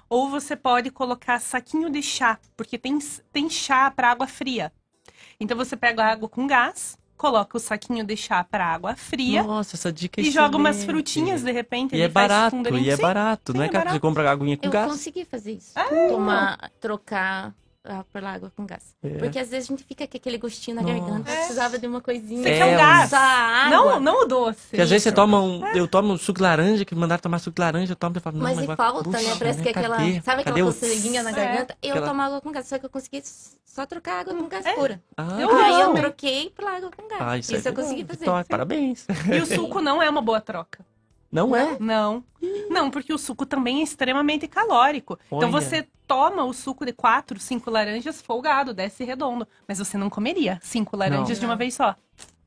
ou 0.09 0.29
você 0.29 0.55
pode 0.55 0.89
colocar 0.91 1.39
saquinho 1.39 1.89
de 1.89 2.01
chá, 2.01 2.39
porque 2.55 2.77
tem, 2.77 2.97
tem 3.31 3.49
chá 3.49 3.91
para 3.91 4.11
água 4.11 4.27
fria. 4.27 4.71
Então 5.39 5.57
você 5.57 5.75
pega 5.75 6.03
a 6.03 6.11
água 6.11 6.27
com 6.29 6.47
gás, 6.47 6.97
coloca 7.15 7.57
o 7.57 7.59
saquinho 7.59 8.03
de 8.05 8.15
chá 8.15 8.43
para 8.43 8.65
água 8.65 8.95
fria 8.95 9.43
Nossa, 9.43 9.75
essa 9.75 9.91
dica 9.91 10.21
é 10.21 10.23
e 10.23 10.31
joga 10.31 10.55
umas 10.57 10.77
excelente. 10.77 10.91
frutinhas 10.93 11.41
de 11.43 11.51
repente. 11.51 11.93
E 11.93 11.95
ele 11.95 12.03
é 12.03 12.09
faz 12.09 12.27
barato, 12.27 12.55
e 12.77 12.89
é 12.89 12.97
barato. 12.97 13.51
sim, 13.51 13.57
não 13.57 13.63
é, 13.63 13.67
é 13.67 13.69
que 13.69 13.89
você 13.89 13.99
compra 13.99 14.29
a 14.29 14.31
aguinha 14.31 14.57
com 14.57 14.65
Eu 14.65 14.71
gás. 14.71 14.91
consegui 14.91 15.25
fazer 15.25 15.53
isso. 15.53 15.71
Ah, 15.75 15.85
Tomar, 16.09 16.71
trocar 16.79 17.53
pela 18.11 18.31
água 18.33 18.51
com 18.55 18.65
gás. 18.65 18.95
É. 19.03 19.09
Porque 19.17 19.39
às 19.39 19.49
vezes 19.49 19.69
a 19.69 19.73
gente 19.73 19.83
fica 19.83 20.07
com 20.07 20.17
aquele 20.17 20.37
gostinho 20.37 20.75
na 20.75 20.81
Nossa. 20.81 20.93
garganta. 20.99 21.31
Precisava 21.31 21.77
de 21.79 21.87
uma 21.87 22.01
coisinha. 22.01 22.43
Você 22.43 22.49
É, 22.49 22.57
quer 22.57 22.65
um 22.65 22.77
gás? 22.77 23.11
Não, 23.71 23.99
não 23.99 24.23
o 24.23 24.25
doce. 24.25 24.75
Que 24.75 24.81
às 24.81 24.89
vezes 24.89 25.03
você 25.03 25.11
toma 25.11 25.39
um. 25.41 25.65
Eu 25.67 25.87
tomo 25.87 26.17
suco 26.17 26.37
de 26.37 26.43
laranja, 26.43 26.83
que 26.85 26.93
mandaram 26.95 27.21
tomar 27.21 27.39
suco 27.39 27.55
de 27.55 27.61
laranja, 27.61 27.91
eu 27.93 27.95
tomo 27.95 28.17
e 28.17 28.19
falo, 28.19 28.37
não, 28.37 28.43
Mas, 28.43 28.55
mas 28.57 28.69
e 28.69 28.75
falta, 28.75 29.03
puxa, 29.03 29.21
né? 29.21 29.35
Parece 29.37 29.61
que 29.61 29.69
aquela. 29.69 29.97
cadê? 29.97 30.21
Sabe 30.21 30.41
aquela 30.41 30.61
coceirinha 30.61 31.23
na 31.23 31.29
É. 31.29 31.33
garganta? 31.33 31.77
Eu 31.81 31.91
Aquela- 31.91 32.07
tomo 32.07 32.21
água 32.21 32.41
com 32.41 32.51
gás, 32.51 32.67
só 32.67 32.77
que 32.77 32.85
eu 32.85 32.89
consegui 32.89 33.21
só 33.65 33.85
trocar 33.85 34.21
água 34.21 34.33
com 34.35 34.47
gás 34.47 34.65
pura. 34.75 35.01
Ah, 35.15 35.37
Eu 35.39 35.55
Aí 35.57 35.81
eu 35.81 35.93
troquei 35.93 36.49
pela 36.49 36.77
água 36.77 36.91
com 36.95 37.07
gás. 37.07 37.21
Ah, 37.21 37.37
isso 37.37 37.55
é 37.55 37.61
eu 37.69 37.73
consegui 37.73 38.03
fazer. 38.05 38.23
Então, 38.23 38.43
Parabéns. 38.49 39.05
E 39.33 39.39
o 39.41 39.45
suco 39.45 39.81
não 39.81 40.01
é 40.01 40.09
uma 40.09 40.21
boa 40.21 40.41
troca. 40.41 40.85
Não 41.31 41.53
é? 41.55 41.75
Não. 41.79 42.23
Não, 42.69 42.89
porque 42.89 43.13
o 43.13 43.17
suco 43.17 43.45
também 43.45 43.81
é 43.81 43.83
extremamente 43.83 44.47
calórico. 44.47 45.19
Então 45.27 45.39
Olha. 45.39 45.51
você 45.51 45.85
toma 46.07 46.43
o 46.45 46.53
suco 46.53 46.85
de 46.85 46.93
quatro, 46.93 47.39
cinco 47.39 47.69
laranjas 47.69 48.21
folgado, 48.21 48.73
desce 48.73 49.03
redondo. 49.03 49.47
Mas 49.67 49.77
você 49.79 49.97
não 49.97 50.09
comeria 50.09 50.57
cinco 50.61 50.95
laranjas 50.95 51.37
Não. 51.37 51.39
de 51.41 51.45
uma 51.45 51.55
vez 51.55 51.73
só. 51.75 51.95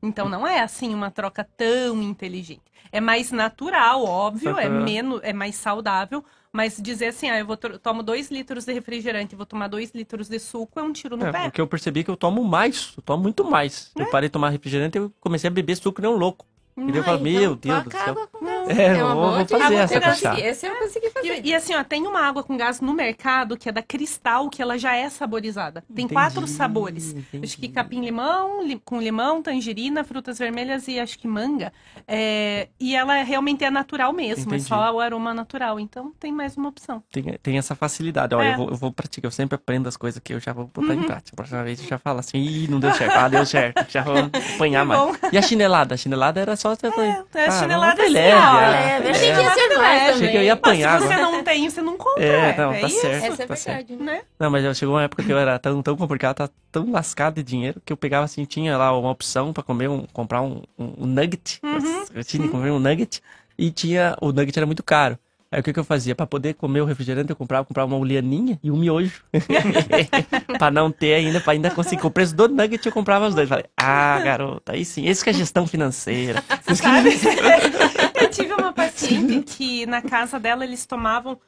Então 0.03 0.27
não 0.27 0.47
é 0.47 0.59
assim 0.61 0.93
uma 0.95 1.11
troca 1.11 1.47
tão 1.55 2.01
inteligente. 2.01 2.63
É 2.91 2.99
mais 2.99 3.31
natural, 3.31 4.03
óbvio, 4.03 4.57
é 4.57 4.67
menos, 4.67 5.21
é 5.23 5.31
mais 5.31 5.55
saudável. 5.55 6.25
Mas 6.51 6.75
dizer 6.81 7.07
assim, 7.07 7.29
ah, 7.29 7.39
eu 7.39 7.45
vou 7.45 7.55
tomo 7.55 8.03
dois 8.03 8.29
litros 8.29 8.65
de 8.65 8.73
refrigerante 8.73 9.33
e 9.33 9.37
vou 9.37 9.45
tomar 9.45 9.69
dois 9.69 9.91
litros 9.95 10.27
de 10.27 10.37
suco 10.37 10.77
é 10.79 10.83
um 10.83 10.91
tiro 10.91 11.15
no 11.15 11.25
É, 11.25 11.31
pé. 11.31 11.43
porque 11.43 11.61
eu 11.61 11.67
percebi 11.67 12.03
que 12.03 12.11
eu 12.11 12.17
tomo 12.17 12.43
mais, 12.43 12.93
eu 12.97 13.03
tomo 13.03 13.23
muito 13.23 13.45
mais. 13.49 13.91
É. 13.97 14.01
Eu 14.01 14.09
parei 14.09 14.27
de 14.27 14.33
tomar 14.33 14.49
refrigerante 14.49 14.97
e 14.97 14.99
eu 15.01 15.13
comecei 15.21 15.47
a 15.47 15.51
beber 15.51 15.77
suco 15.77 16.01
nem 16.01 16.11
um 16.11 16.15
louco. 16.17 16.45
E 16.75 16.97
eu 16.97 17.03
falo, 17.03 17.17
Ai, 17.17 17.23
meu 17.23 17.53
então 17.53 17.55
Deus 17.55 17.83
do 17.85 17.91
céu. 17.91 18.27
com 18.31 18.60
gás. 18.65 18.79
É, 18.79 19.01
eu 19.01 19.15
vou, 19.15 19.31
vou 19.35 19.45
fazer 19.47 19.63
Água 19.63 19.79
essa 19.81 19.99
cá. 20.21 20.39
Esse 20.39 20.67
eu 20.67 20.75
consegui 20.75 21.09
fazer. 21.09 21.41
E, 21.45 21.49
e 21.49 21.55
assim, 21.55 21.73
ó, 21.75 21.83
tem 21.83 22.05
uma 22.07 22.21
água 22.21 22.43
com 22.43 22.55
gás 22.57 22.81
no 22.81 22.93
mercado 22.93 23.57
que 23.57 23.69
é 23.69 23.71
da 23.71 23.81
Cristal, 23.81 24.49
que 24.49 24.61
ela 24.61 24.77
já 24.77 24.95
é 24.95 25.09
saborizada. 25.09 25.81
Tem 25.93 26.05
Entendi, 26.05 26.13
quatro 26.13 26.47
sabores. 26.47 27.15
Acho 27.43 27.57
que 27.57 27.67
capim-limão, 27.69 28.63
li- 28.63 28.81
com 28.83 28.99
limão, 28.99 29.41
tangerina, 29.41 30.03
frutas 30.03 30.37
vermelhas 30.39 30.87
e 30.87 30.99
acho 30.99 31.17
que 31.19 31.27
manga. 31.27 31.71
É, 32.07 32.67
e 32.79 32.95
ela 32.95 33.21
realmente 33.23 33.63
é 33.63 33.69
natural 33.71 34.11
mesmo, 34.13 34.43
Entendi. 34.45 34.63
é 34.63 34.67
só 34.67 34.93
o 34.93 34.99
aroma 34.99 35.33
natural. 35.33 35.79
Então 35.79 36.11
tem 36.19 36.31
mais 36.31 36.57
uma 36.57 36.69
opção. 36.69 37.03
Tem, 37.11 37.23
tem 37.41 37.57
essa 37.57 37.75
facilidade. 37.75 38.33
Olha, 38.35 38.47
É. 38.47 38.53
eu, 38.53 38.57
vou, 38.57 38.69
eu 38.69 38.75
vou 38.75 38.91
praticar. 38.91 39.27
Eu 39.27 39.31
sempre 39.31 39.55
aprendo 39.55 39.87
as 39.87 39.95
coisas 39.97 40.19
que 40.23 40.33
eu 40.33 40.39
já 40.39 40.53
vou 40.53 40.65
botar 40.73 40.93
em 40.93 40.97
Uhum. 40.97 41.03
prática. 41.05 41.31
A 41.33 41.35
próxima 41.35 41.63
vez 41.63 41.79
eu 41.81 41.87
já 41.87 41.97
falo 41.97 42.19
assim, 42.19 42.37
ih, 42.39 42.67
não 42.67 42.79
deu 42.79 42.91
certo. 42.93 43.15
Ah, 43.15 43.27
deu 43.29 43.45
certo. 43.45 43.85
Já 43.89 44.01
vou 44.03 44.15
apanhar 44.55 44.85
mais. 44.85 45.19
E 45.31 45.37
a 45.37 45.41
chinelada? 45.41 45.95
A 45.95 45.97
chinelada 45.97 46.39
era 46.39 46.55
só 46.55 46.75
você. 46.75 46.87
É, 47.35 47.45
a 47.47 47.51
chinelada 47.51 47.95
foi 47.95 48.05
assim, 48.05 48.13
leve. 48.53 48.73
ó, 48.77 49.07
é. 49.07 49.07
É. 49.07 49.11
Achei 49.11 49.33
que 49.33 49.41
ia 49.41 49.53
ser 49.53 49.77
mais 49.77 50.01
Achei 50.01 50.13
também. 50.13 50.31
que 50.31 50.37
eu 50.37 50.43
ia 50.43 50.53
apanhar 50.53 50.91
Mas 50.93 51.01
se 51.01 51.07
você 51.07 51.13
agora. 51.13 51.31
não 51.31 51.43
tem, 51.43 51.69
você 51.69 51.81
não 51.81 51.97
compra. 51.97 52.23
É, 52.23 52.57
não, 52.57 52.71
tá 52.73 52.87
isso. 52.87 53.01
certo. 53.01 53.15
Essa 53.15 53.25
é 53.25 53.29
tá 53.29 53.35
verdade. 53.37 53.59
certo. 53.59 53.95
Né? 54.03 54.21
Não, 54.39 54.49
mas 54.49 54.63
eu- 54.65 54.75
chegou 54.75 54.95
uma 54.95 55.03
época 55.03 55.23
que 55.23 55.31
eu 55.31 55.37
era 55.37 55.57
tão, 55.59 55.81
tão 55.81 55.95
complicado, 55.97 56.35
tava 56.37 56.51
tão 56.71 56.91
lascado 56.91 57.35
de 57.35 57.43
dinheiro, 57.43 57.81
que 57.85 57.91
eu 57.93 57.97
pegava 57.97 58.25
assim, 58.25 58.45
tinha 58.45 58.77
lá 58.77 58.97
uma 58.97 59.09
opção 59.11 59.51
pra 59.53 59.63
comer, 59.63 59.89
um, 59.89 60.05
comprar 60.13 60.41
um, 60.41 60.61
um, 60.77 60.93
um 60.99 61.05
nugget. 61.05 61.59
Uhum. 61.63 62.03
Eu 62.13 62.23
tinha 62.23 62.43
que 62.43 62.49
comer 62.49 62.71
um 62.71 62.79
nugget 62.79 63.21
e 63.57 63.71
tinha, 63.71 64.15
o 64.21 64.31
nugget 64.31 64.57
era 64.57 64.65
muito 64.65 64.83
caro. 64.83 65.17
Aí 65.53 65.59
o 65.59 65.63
que, 65.63 65.73
que 65.73 65.79
eu 65.79 65.83
fazia? 65.83 66.15
Pra 66.15 66.25
poder 66.25 66.53
comer 66.53 66.79
o 66.79 66.85
refrigerante, 66.85 67.29
eu 67.29 67.35
comprava, 67.35 67.65
comprava 67.65 67.85
uma 67.93 67.97
ulianinha 67.97 68.57
e 68.63 68.71
um 68.71 68.77
miojo. 68.77 69.21
pra 70.57 70.71
não 70.71 70.89
ter 70.89 71.13
ainda, 71.15 71.41
pra 71.41 71.51
ainda 71.51 71.69
conseguir. 71.69 72.01
Com 72.01 72.07
o 72.07 72.11
preço 72.11 72.33
do 72.33 72.47
nugget, 72.47 72.85
eu 72.85 72.91
comprava 72.93 73.27
os 73.27 73.35
dois. 73.35 73.49
Falei, 73.49 73.65
ah, 73.75 74.17
garota, 74.23 74.71
aí 74.71 74.85
sim, 74.85 75.05
isso 75.09 75.21
que 75.21 75.29
é 75.29 75.33
gestão 75.33 75.67
financeira. 75.67 76.41
Isso 76.69 76.81
que- 76.81 76.87
tive 78.31 78.53
uma 78.53 78.73
paciente 78.73 79.41
que 79.57 79.85
na 79.85 80.01
casa 80.01 80.39
dela 80.39 80.63
eles 80.63 80.85
tomavam, 80.85 81.39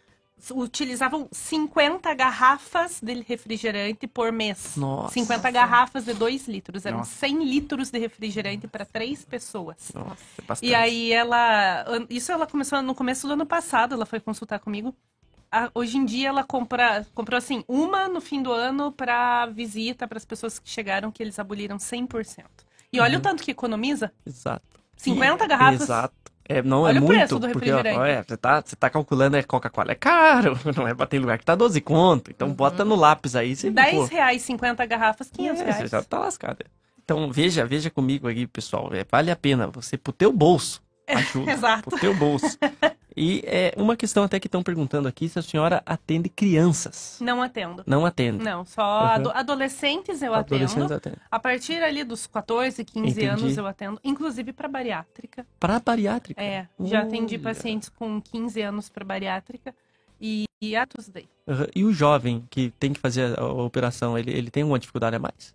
utilizavam 0.52 1.28
50 1.32 2.14
garrafas 2.14 3.00
de 3.02 3.14
refrigerante 3.22 4.08
por 4.08 4.32
mês. 4.32 4.76
Nossa. 4.76 5.14
50 5.14 5.52
garrafas 5.52 6.06
de 6.06 6.14
2 6.14 6.48
litros. 6.48 6.86
Eram 6.86 7.00
Nossa. 7.00 7.12
100 7.20 7.44
litros 7.46 7.90
de 7.90 8.00
refrigerante 8.00 8.68
para 8.68 8.86
três 8.86 9.24
pessoas. 9.24 9.92
Nossa, 9.94 10.66
é. 10.66 10.68
E 10.68 10.76
aí 10.76 11.12
ela. 11.12 11.86
Isso 12.10 12.32
ela 12.32 12.46
começou 12.46 12.82
no 12.82 12.94
começo 12.96 13.28
do 13.28 13.34
ano 13.34 13.46
passado, 13.46 13.94
ela 13.96 14.06
foi 14.06 14.20
consultar 14.20 14.60
comigo. 14.60 14.94
Hoje 15.76 15.98
em 15.98 16.04
dia 16.06 16.30
ela 16.30 16.44
compra, 16.44 17.06
comprou 17.14 17.38
assim, 17.38 17.64
uma 17.68 18.08
no 18.08 18.20
fim 18.20 18.42
do 18.42 18.52
ano 18.52 18.92
para 18.92 19.46
visita 19.46 20.08
para 20.08 20.18
as 20.18 20.26
pessoas 20.26 20.58
que 20.58 20.68
chegaram, 20.68 21.12
que 21.12 21.22
eles 21.22 21.38
aboliram 21.38 21.78
100%. 21.78 22.44
E 22.92 23.00
olha 23.00 23.14
Uhum. 23.14 23.20
o 23.20 23.22
tanto 23.22 23.44
que 23.44 23.52
economiza. 23.52 24.12
Exato. 24.26 24.66
50 24.98 25.46
garrafas. 25.46 25.82
Exato. 25.82 26.23
É, 26.48 26.62
não 26.62 26.82
Olha 26.82 26.98
é 26.98 27.00
o 27.00 27.04
muito, 27.04 27.18
preço 27.18 27.40
do 27.40 27.50
porque 27.50 27.72
ó, 27.72 28.06
é, 28.06 28.22
você 28.22 28.36
tá, 28.36 28.62
você 28.62 28.76
tá 28.76 28.90
calculando, 28.90 29.38
é 29.38 29.44
Coca-Cola 29.44 29.94
é 29.94 29.96
caro, 29.96 30.60
não 30.76 30.88
é 30.88 30.94
bater 30.94 31.18
em 31.18 31.20
lugar 31.22 31.38
que 31.38 31.46
tá 31.46 31.56
12 31.56 31.80
conto, 31.80 32.32
então 32.32 32.52
bota 32.52 32.84
no 32.84 32.96
lápis 32.96 33.36
aí, 33.36 33.56
você 33.56 33.72
10 33.72 33.96
pô, 33.96 34.04
reais, 34.06 34.42
50 34.42 34.86
garrafas, 34.86 35.30
500 35.30 35.62
é, 35.62 35.66
você 35.66 35.72
reais. 35.72 35.92
já 35.92 36.02
tá 36.04 36.20
lascado. 36.20 36.58
Então 37.04 37.32
veja, 37.32 37.66
veja 37.66 37.90
comigo 37.90 38.28
aqui, 38.28 38.46
pessoal, 38.46 38.90
é, 38.94 39.06
vale 39.10 39.32
a 39.32 39.36
pena 39.36 39.68
você 39.68 39.98
pro 39.98 40.12
teu 40.12 40.34
bolso, 40.34 40.82
ajuda, 41.08 41.52
Exato. 41.54 41.90
pro 41.90 42.00
teu 42.00 42.14
bolso. 42.14 42.58
E 43.16 43.44
é 43.46 43.74
uma 43.78 43.96
questão 43.96 44.24
até 44.24 44.40
que 44.40 44.48
estão 44.48 44.64
perguntando 44.64 45.08
aqui 45.08 45.30
se 45.30 45.38
a 45.38 45.42
senhora 45.42 45.84
atende 45.86 46.30
crianças. 46.30 47.18
Não 47.22 47.42
atendo. 47.42 47.84
Não 47.86 48.06
atende. 48.06 48.44
Não, 48.44 48.66
só 48.66 48.82
Uhum. 48.82 49.08
ado- 49.08 49.32
adolescentes 49.32 50.22
eu 50.22 50.34
Adolescentes 50.34 50.78
atendo. 50.84 50.94
atende. 50.96 51.18
A 51.30 51.40
partir 51.40 51.82
ali 51.84 52.04
dos 52.04 52.26
14, 52.28 52.84
15 52.84 53.10
Entendi. 53.12 53.26
anos 53.28 53.58
eu 53.58 53.68
atendo, 53.68 54.00
inclusive 54.04 54.52
para 54.54 54.68
bariátrica. 54.68 55.46
Para 55.60 55.80
bariátrica. 55.80 56.42
É, 56.42 56.68
já 56.82 57.02
atendi 57.02 57.36
Olha. 57.36 57.44
pacientes 57.44 57.90
com 57.90 58.20
15 58.22 58.62
anos 58.62 58.90
para 58.90 59.06
bariátrica 59.06 59.76
e, 60.20 60.46
e 60.62 60.76
atos 60.76 61.08
daí. 61.10 61.28
Uhum. 61.46 61.68
E 61.76 61.84
o 61.84 61.94
jovem 61.94 62.44
que 62.50 62.72
tem 62.80 62.94
que 62.94 63.00
fazer 63.00 63.38
a, 63.40 63.46
operação, 63.46 64.18
ele, 64.18 64.32
ele 64.32 64.50
tem 64.50 64.64
alguma 64.64 64.80
dificuldade 64.80 65.16
a 65.16 65.20
mais? 65.20 65.54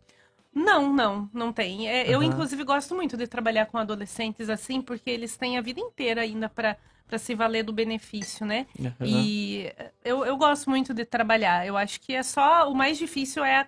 Não, 0.55 0.93
não, 0.93 1.29
não 1.33 1.53
tem. 1.53 1.89
É, 1.89 2.09
Eu, 2.09 2.21
Aham. 2.21 2.29
inclusive, 2.29 2.65
gosto 2.65 2.95
muito 2.95 3.17
de 3.17 3.27
trabalhar 3.27 3.67
com 3.67 3.79
adolescentes 3.79 4.49
assim, 4.49 4.81
porque 4.81 5.09
eles 5.11 5.37
têm 5.37 5.57
a 5.59 5.61
vida 5.61 5.81
inteira 5.81 6.23
ainda 6.23 6.49
para 6.49 6.77
se 7.17 7.35
valer 7.35 7.63
do 7.63 7.73
benefício, 7.73 8.45
né? 8.45 8.67
Aham. 8.79 9.07
E 9.07 9.73
eu, 10.05 10.27
eu 10.27 10.37
gosto 10.37 10.69
muito 10.69 10.93
de 10.93 11.05
trabalhar. 11.05 11.67
Eu 11.67 11.77
acho 11.77 12.01
que 12.01 12.13
é 12.13 12.23
só. 12.23 12.69
O 12.71 12.75
mais 12.75 12.99
difícil 12.99 13.43
é 13.45 13.61
a, 13.61 13.67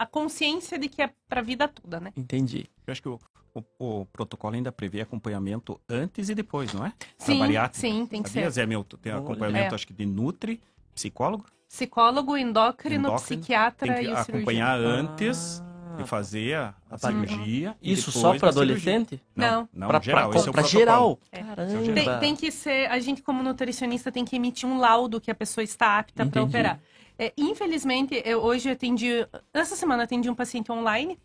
a 0.00 0.04
consciência 0.06 0.78
de 0.78 0.88
que 0.88 1.00
é 1.00 1.10
para 1.28 1.40
a 1.40 1.42
vida 1.42 1.66
toda, 1.68 2.00
né? 2.00 2.12
Entendi. 2.16 2.66
Eu 2.86 2.92
acho 2.92 3.00
que 3.00 3.08
o, 3.08 3.18
o- 3.54 3.64
o 4.02 4.06
protocolo 4.06 4.54
ainda 4.56 4.70
prevê 4.72 5.00
acompanhamento 5.00 5.80
antes 5.88 6.28
e 6.28 6.34
depois, 6.34 6.72
não 6.74 6.84
é? 6.84 6.92
Sim, 7.16 7.40
sim, 7.72 8.06
tem 8.06 8.22
que 8.22 8.28
Sabia, 8.28 8.50
ser. 8.50 8.60
Zé 8.60 8.66
Milton? 8.66 8.96
Tem 8.98 9.12
Olha. 9.12 9.22
acompanhamento, 9.22 9.72
É. 9.72 9.74
acho 9.76 9.86
que 9.86 9.92
de 9.94 10.04
Nutri, 10.04 10.60
psicólogo. 10.94 11.46
Psicólogo, 11.68 12.36
endócrino, 12.36 13.08
endócrino. 13.08 13.40
psiquiatra 13.40 13.94
Tem 13.94 14.04
e 14.04 14.06
que 14.08 14.12
o 14.12 14.16
acompanhar 14.16 14.78
cirurgião. 14.78 15.10
antes 15.12 15.62
fazer 16.06 16.54
a, 16.54 16.74
a 16.90 16.96
bariátrica. 16.96 17.32
cirurgia. 17.34 17.76
e 17.80 17.92
Isso 17.92 18.10
só 18.12 18.38
para 18.38 18.48
adolescente? 18.48 19.20
Não, 19.34 19.68
não, 19.72 19.88
geral. 20.02 20.30
pra- 20.30 20.38
esse 20.40 20.48
é 20.48 20.62
geral? 20.64 21.18
É. 21.30 21.42
Caramba. 21.42 21.92
Tem, 21.92 22.18
tem 22.20 22.36
que 22.36 22.50
ser, 22.50 22.90
a 22.90 22.98
gente 22.98 23.22
como 23.22 23.42
nutricionista 23.42 24.10
tem 24.10 24.24
que 24.24 24.36
emitir 24.36 24.68
um 24.68 24.78
laudo 24.78 25.20
que 25.20 25.30
a 25.30 25.34
pessoa 25.34 25.62
está 25.62 25.98
apta 25.98 26.26
para 26.26 26.42
operar. 26.42 26.80
É, 27.18 27.32
infelizmente, 27.38 28.20
eu 28.24 28.40
hoje 28.42 28.68
atendi, 28.70 29.26
essa 29.52 29.76
semana 29.76 30.02
atendi 30.02 30.28
um 30.28 30.34
paciente 30.34 30.72
online 30.72 31.18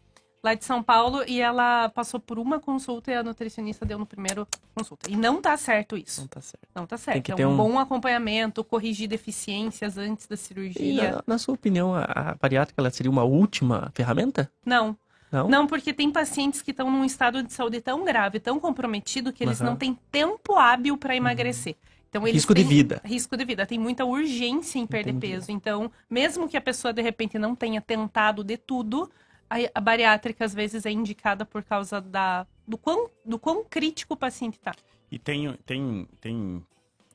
lá 0.44 0.54
de 0.54 0.64
São 0.64 0.82
Paulo 0.82 1.24
e 1.28 1.42
ela 1.42 1.90
passou 1.90 2.20
por 2.20 2.40
uma 2.40 2.60
consulta 2.60 3.12
e 3.12 3.16
a 3.16 3.24
nutricionista 3.24 3.86
deu 3.86 4.00
no 4.00 4.06
primeiro 4.06 4.48
consulta. 4.74 5.10
E 5.10 5.16
não 5.16 5.42
tá 5.42 5.56
certo 5.58 5.98
isso. 5.98 6.22
Não 6.22 6.28
tá 6.28 6.42
certo. 6.42 6.68
Não 6.74 6.86
tá 6.86 6.98
certo. 6.98 7.16
Tem 7.16 7.22
que 7.22 7.32
é 7.32 7.36
ter 7.36 7.46
um, 7.46 7.52
um- 7.54 7.58
bom 7.58 7.78
acompanhamento, 7.80 8.64
corrigir 8.64 9.08
deficiências 9.08 9.98
antes 9.98 10.28
da 10.28 10.38
cirurgia. 10.38 11.12
na, 11.14 11.24
na 11.28 11.38
sua 11.38 11.54
opinião, 11.56 11.94
a, 11.94 12.04
a 12.04 12.36
bariátrica 12.36 12.82
ela 12.82 12.90
seria 12.90 13.12
uma 13.12 13.24
última 13.24 13.92
ferramenta? 13.94 14.52
Não. 14.66 14.98
Não? 15.32 15.48
Não, 15.48 15.68
porque 15.68 15.94
tem 15.94 16.10
pacientes 16.12 16.60
que 16.62 16.72
estão 16.72 16.90
num 16.90 17.06
estado 17.06 17.44
de 17.44 17.54
saúde 17.54 17.80
tão 17.82 18.04
grave, 18.04 18.40
tão 18.40 18.60
comprometido, 18.60 19.32
que 19.32 19.44
eles 19.44 19.62
Aham. 19.62 19.70
não 19.72 19.76
têm 19.78 19.96
tempo 20.12 20.58
hábil 20.58 20.98
para 20.98 21.16
emagrecer. 21.16 21.76
Então, 22.10 22.24
eles 22.24 22.38
Risco 22.42 22.56
de 22.56 22.64
vida. 22.64 23.00
Risco 23.06 23.38
de 23.38 23.46
vida. 23.46 23.64
Tem 23.68 23.78
muita 23.78 24.04
urgência 24.06 24.80
em 24.80 24.88
perder 24.88 25.12
Entendi. 25.12 25.34
peso. 25.36 25.52
Então, 25.52 25.92
mesmo 26.10 26.50
que 26.50 26.58
a 26.58 26.62
pessoa, 26.62 26.92
de 26.92 27.04
repente, 27.04 27.38
não 27.38 27.54
tenha 27.56 27.80
tentado 27.80 28.44
de 28.44 28.58
tudo, 28.58 29.08
a, 29.50 29.56
a 29.76 29.82
bariátrica, 29.82 30.46
às 30.46 30.54
vezes, 30.54 30.86
é 30.86 30.92
indicada 30.92 31.46
por 31.46 31.64
causa 31.64 32.00
da, 32.00 32.46
do, 32.68 32.78
quão, 32.78 33.10
do 33.26 33.40
quão 33.40 33.64
crítico 33.64 34.14
o 34.14 34.18
paciente 34.18 34.56
está. 34.56 34.74
E 35.12 35.18
tem, 35.18 35.54
tem, 35.66 36.08
tem 36.22 36.64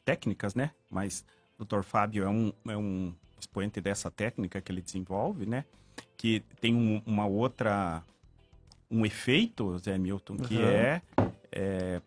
técnicas, 0.05 0.55
né? 0.55 0.71
Mas 0.91 1.25
o 1.59 1.65
Dr. 1.65 1.83
Fábio 1.83 2.25
é 2.25 2.29
um, 2.29 2.53
é 2.69 2.77
um 2.77 3.15
expoente 3.39 3.81
dessa 3.81 4.11
técnica 4.11 4.61
que 4.61 4.73
ele 4.73 4.83
desenvolve, 4.83 5.47
né? 5.47 5.65
Que 6.17 6.41
tem 6.61 6.75
um- 6.75 7.01
uma 7.07 7.27
outra... 7.27 8.03
Um 8.91 9.05
efeito, 9.07 9.77
Zé 9.79 9.97
Milton, 9.99 10.37
que 10.37 10.57
Uhum. 10.57 10.65
é, 10.69 11.03
é... 11.53 12.03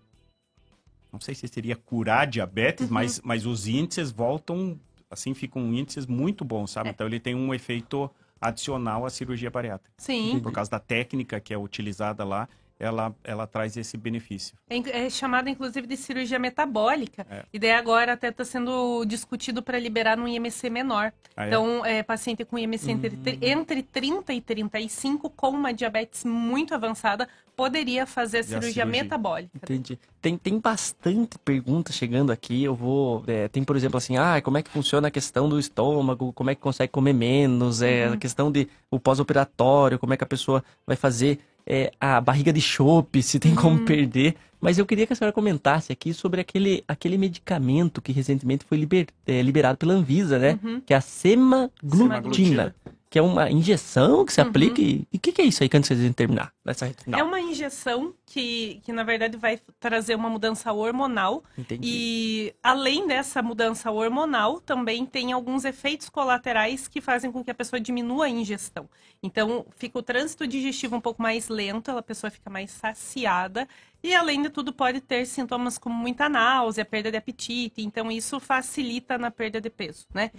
Não 1.12 1.20
sei 1.20 1.34
se 1.34 1.48
seria 1.48 1.76
curar 1.76 2.28
diabetes, 2.28 2.88
Uhum. 2.88 2.94
mas, 2.94 3.22
mas 3.22 3.46
os 3.46 3.68
índices 3.68 4.12
voltam... 4.12 4.80
Assim, 5.10 5.34
ficam 5.34 5.74
índices 5.74 6.06
muito 6.06 6.44
bons, 6.44 6.72
É. 6.72 6.74
sabe? 6.74 6.90
Então, 6.90 7.08
ele 7.08 7.20
tem 7.20 7.34
um 7.34 7.54
efeito 7.54 8.12
adicional 8.40 9.06
à 9.06 9.10
cirurgia 9.10 9.50
bariátrica. 9.50 9.94
Sim. 9.98 10.40
Por 10.40 10.52
causa 10.52 10.72
da 10.72 10.80
técnica 10.80 11.40
que 11.40 11.54
é 11.54 11.58
utilizada 11.58 12.24
lá, 12.24 12.48
ela, 12.80 13.14
ela 13.24 13.48
traz 13.48 13.76
esse 13.78 13.98
benefício. 13.98 14.56
É, 14.70 15.06
é 15.06 15.10
chamada, 15.10 15.50
inclusive, 15.50 15.88
de 15.88 15.98
cirurgia 15.98 16.38
metabólica. 16.40 17.26
É. 17.30 17.44
E 17.52 17.58
daí 17.60 17.72
agora 17.72 18.14
até 18.14 18.30
está 18.30 18.46
sendo 18.46 19.04
discutido 19.06 19.62
para 19.64 19.80
liberar 19.80 20.16
num 20.18 20.28
IMC 20.28 20.70
menor. 20.70 21.12
Ah, 21.36 21.46
é? 21.46 21.48
então, 21.48 21.86
é, 21.86 22.04
paciente 22.04 22.46
com 22.46 22.58
IMC 22.58 22.92
entre, 22.92 23.10
tri- 23.18 23.40
entre 23.42 23.84
30 23.84 24.34
e 24.34 24.42
35, 24.42 25.30
com 25.30 25.50
uma 25.50 25.74
diabetes 25.74 26.24
muito 26.24 26.74
avançada, 26.74 27.28
poderia 27.56 28.06
fazer 28.06 28.38
a 28.38 28.40
a 28.42 28.44
cirurgia, 28.44 28.72
cirurgia. 28.84 29.04
metabólica. 29.04 29.50
Entendi. 29.56 29.98
Tem, 30.22 30.38
tem 30.38 30.60
bastante 30.60 31.38
pergunta 31.40 31.92
chegando 31.92 32.32
aqui. 32.32 32.64
Eu 32.64 32.76
vou. 32.76 33.24
é, 33.28 33.48
tem, 33.48 33.64
por 33.64 33.76
exemplo, 33.76 33.98
assim, 33.98 34.18
ah, 34.18 34.40
como 34.42 34.58
é 34.58 34.62
que 34.64 34.70
funciona 34.70 35.08
a 35.08 35.12
questão 35.12 35.50
do 35.50 35.60
estômago, 35.60 36.32
como 36.34 36.50
é 36.52 36.56
que 36.56 36.62
consegue 36.62 36.92
comer 36.92 37.14
menos, 37.14 37.82
é, 37.82 38.06
a 38.06 38.12
Uhum. 38.12 38.18
questão 38.20 38.52
de 38.52 38.68
o 38.92 39.00
pós-operatório, 39.00 39.98
como 39.98 40.14
é 40.14 40.18
que 40.18 40.24
a 40.24 40.28
pessoa 40.28 40.64
vai 40.86 40.96
fazer 40.96 41.40
é, 41.68 41.92
a 42.00 42.20
barriga 42.22 42.52
de 42.54 42.62
chope, 42.62 43.22
se 43.22 43.38
tem 43.40 43.54
como 43.54 43.80
perder. 43.86 44.36
Mas 44.60 44.80
eu 44.80 44.86
queria 44.88 45.06
que 45.06 45.14
a 45.14 45.16
senhora 45.16 45.32
comentasse 45.34 45.92
aqui 45.92 46.14
sobre 46.14 46.42
aquele, 46.42 46.84
aquele 46.88 47.16
medicamento 47.18 48.02
que 48.02 48.12
recentemente 48.12 48.66
foi 48.68 48.78
liber- 48.80 49.08
é, 49.28 49.42
liberado 49.44 49.78
pela 49.78 49.94
Anvisa, 49.94 50.40
né? 50.40 50.58
Uhum. 50.64 50.82
Que 50.84 50.94
é 50.94 50.98
a 50.98 51.02
semaglutida. 51.02 51.96
Semaglutida. 51.96 52.76
Que 53.10 53.18
é 53.18 53.22
uma 53.22 53.50
injeção 53.50 54.26
que 54.26 54.34
se 54.34 54.42
Uhum. 54.42 54.48
aplica. 54.50 54.82
E 54.82 55.08
o 55.14 55.20
que, 55.20 55.32
que 55.32 55.42
é 55.42 55.46
isso 55.46 55.64
aí 55.64 55.70
que 55.70 55.78
antes 55.78 55.98
de 55.98 56.14
terminar? 56.14 56.52
Nessa? 56.66 56.94
É 57.14 57.24
uma 57.24 57.40
injeção 57.40 58.14
que, 58.26 58.82
que, 58.84 58.92
na 58.92 59.04
verdade, 59.04 59.38
vai 59.38 59.60
trazer 59.80 60.14
uma 60.16 60.30
mudança 60.30 60.74
hormonal. 60.74 61.42
Entendi. 61.58 61.88
E, 61.90 62.54
além 62.62 63.08
dessa 63.08 63.42
mudança 63.42 63.90
hormonal, 63.92 64.60
também 64.60 65.06
tem 65.06 65.32
alguns 65.32 65.64
efeitos 65.64 66.10
colaterais 66.10 66.88
que 66.90 67.00
fazem 67.00 67.32
com 67.32 67.42
que 67.44 67.50
a 67.52 67.56
pessoa 67.56 67.80
diminua 67.80 68.26
a 68.26 68.30
ingestão. 68.30 68.90
Então, 69.24 69.66
fica 69.78 69.98
o 69.98 70.04
trânsito 70.04 70.46
digestivo 70.46 70.98
um 70.98 71.02
pouco 71.02 71.22
mais 71.22 71.48
lento, 71.48 71.92
a 71.92 72.02
pessoa 72.02 72.30
fica 72.30 72.50
mais 72.50 72.72
saciada. 72.72 73.68
E, 74.04 74.14
além 74.14 74.42
de 74.42 74.50
tudo, 74.50 74.74
pode 74.74 75.00
ter 75.02 75.26
sintomas 75.26 75.78
como 75.78 75.96
muita 75.96 76.28
náusea, 76.28 76.84
perda 76.84 77.10
de 77.10 77.18
apetite. 77.18 77.82
Então, 77.82 78.12
isso 78.12 78.40
facilita 78.40 79.18
na 79.18 79.32
perda 79.32 79.60
de 79.62 79.70
peso, 79.70 80.06
né? 80.14 80.30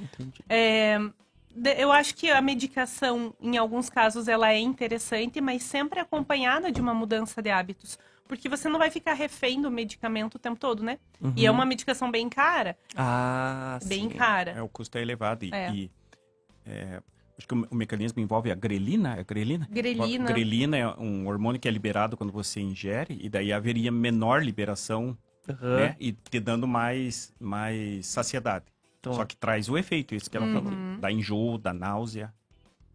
É, 0.48 0.98
de- 0.98 1.12
eu 1.78 1.90
acho 1.92 2.14
que 2.14 2.30
a 2.30 2.40
medicação, 2.40 3.34
em 3.40 3.56
alguns 3.56 3.88
casos, 3.90 4.28
ela 4.28 4.52
é 4.52 4.58
interessante, 4.58 5.40
mas 5.40 5.62
sempre 5.62 6.00
acompanhada 6.00 6.70
de 6.70 6.80
uma 6.80 6.94
mudança 6.94 7.40
de 7.42 7.50
hábitos. 7.50 7.98
Porque 8.26 8.48
você 8.48 8.68
não 8.68 8.78
vai 8.78 8.90
ficar 8.90 9.14
refém 9.14 9.60
do 9.62 9.70
medicamento 9.70 10.34
o 10.34 10.38
tempo 10.38 10.60
todo, 10.60 10.82
né? 10.82 10.98
E 11.34 11.46
é 11.46 11.50
Uhum. 11.50 11.56
uma 11.56 11.64
medicação 11.64 12.10
bem 12.10 12.28
cara. 12.28 12.76
Ah, 12.94 13.78
Bem 13.86 14.10
sim. 14.10 14.16
cara. 14.16 14.50
É, 14.52 14.62
o 14.62 14.68
custo 14.68 14.98
é 14.98 15.02
elevado. 15.02 15.44
E, 15.46 15.50
É. 15.54 15.70
e, 15.70 15.90
é, 16.66 17.00
acho 17.38 17.48
que 17.48 17.54
o, 17.54 17.66
o 17.70 17.74
mecanismo 17.74 18.20
envolve 18.20 18.50
a 18.50 18.54
grelina. 18.54 19.16
É 19.18 19.24
grelina? 19.24 19.66
Grelina. 19.70 20.24
A 20.24 20.32
grelina 20.32 20.76
é 20.76 20.86
um 20.98 21.26
hormônio 21.26 21.58
que 21.58 21.66
é 21.66 21.70
liberado 21.70 22.16
quando 22.18 22.32
você 22.32 22.60
ingere, 22.60 23.18
e 23.18 23.30
daí 23.30 23.50
haveria 23.50 23.90
menor 23.90 24.42
liberação, 24.44 25.16
Aham. 25.48 25.76
né? 25.76 25.96
E 25.98 26.12
te 26.12 26.38
dando 26.38 26.68
mais, 26.68 27.32
mais 27.40 28.06
saciedade. 28.06 28.66
Então- 29.00 29.14
Só 29.14 29.24
que 29.24 29.36
traz 29.36 29.68
o 29.68 29.76
efeito, 29.78 30.14
isso 30.14 30.30
que 30.30 30.36
ela 30.36 30.46
falou. 30.52 30.72
Uhum. 30.72 30.98
Da 31.00 31.10
enjoo, 31.12 31.56
da 31.58 31.72
náusea. 31.72 32.32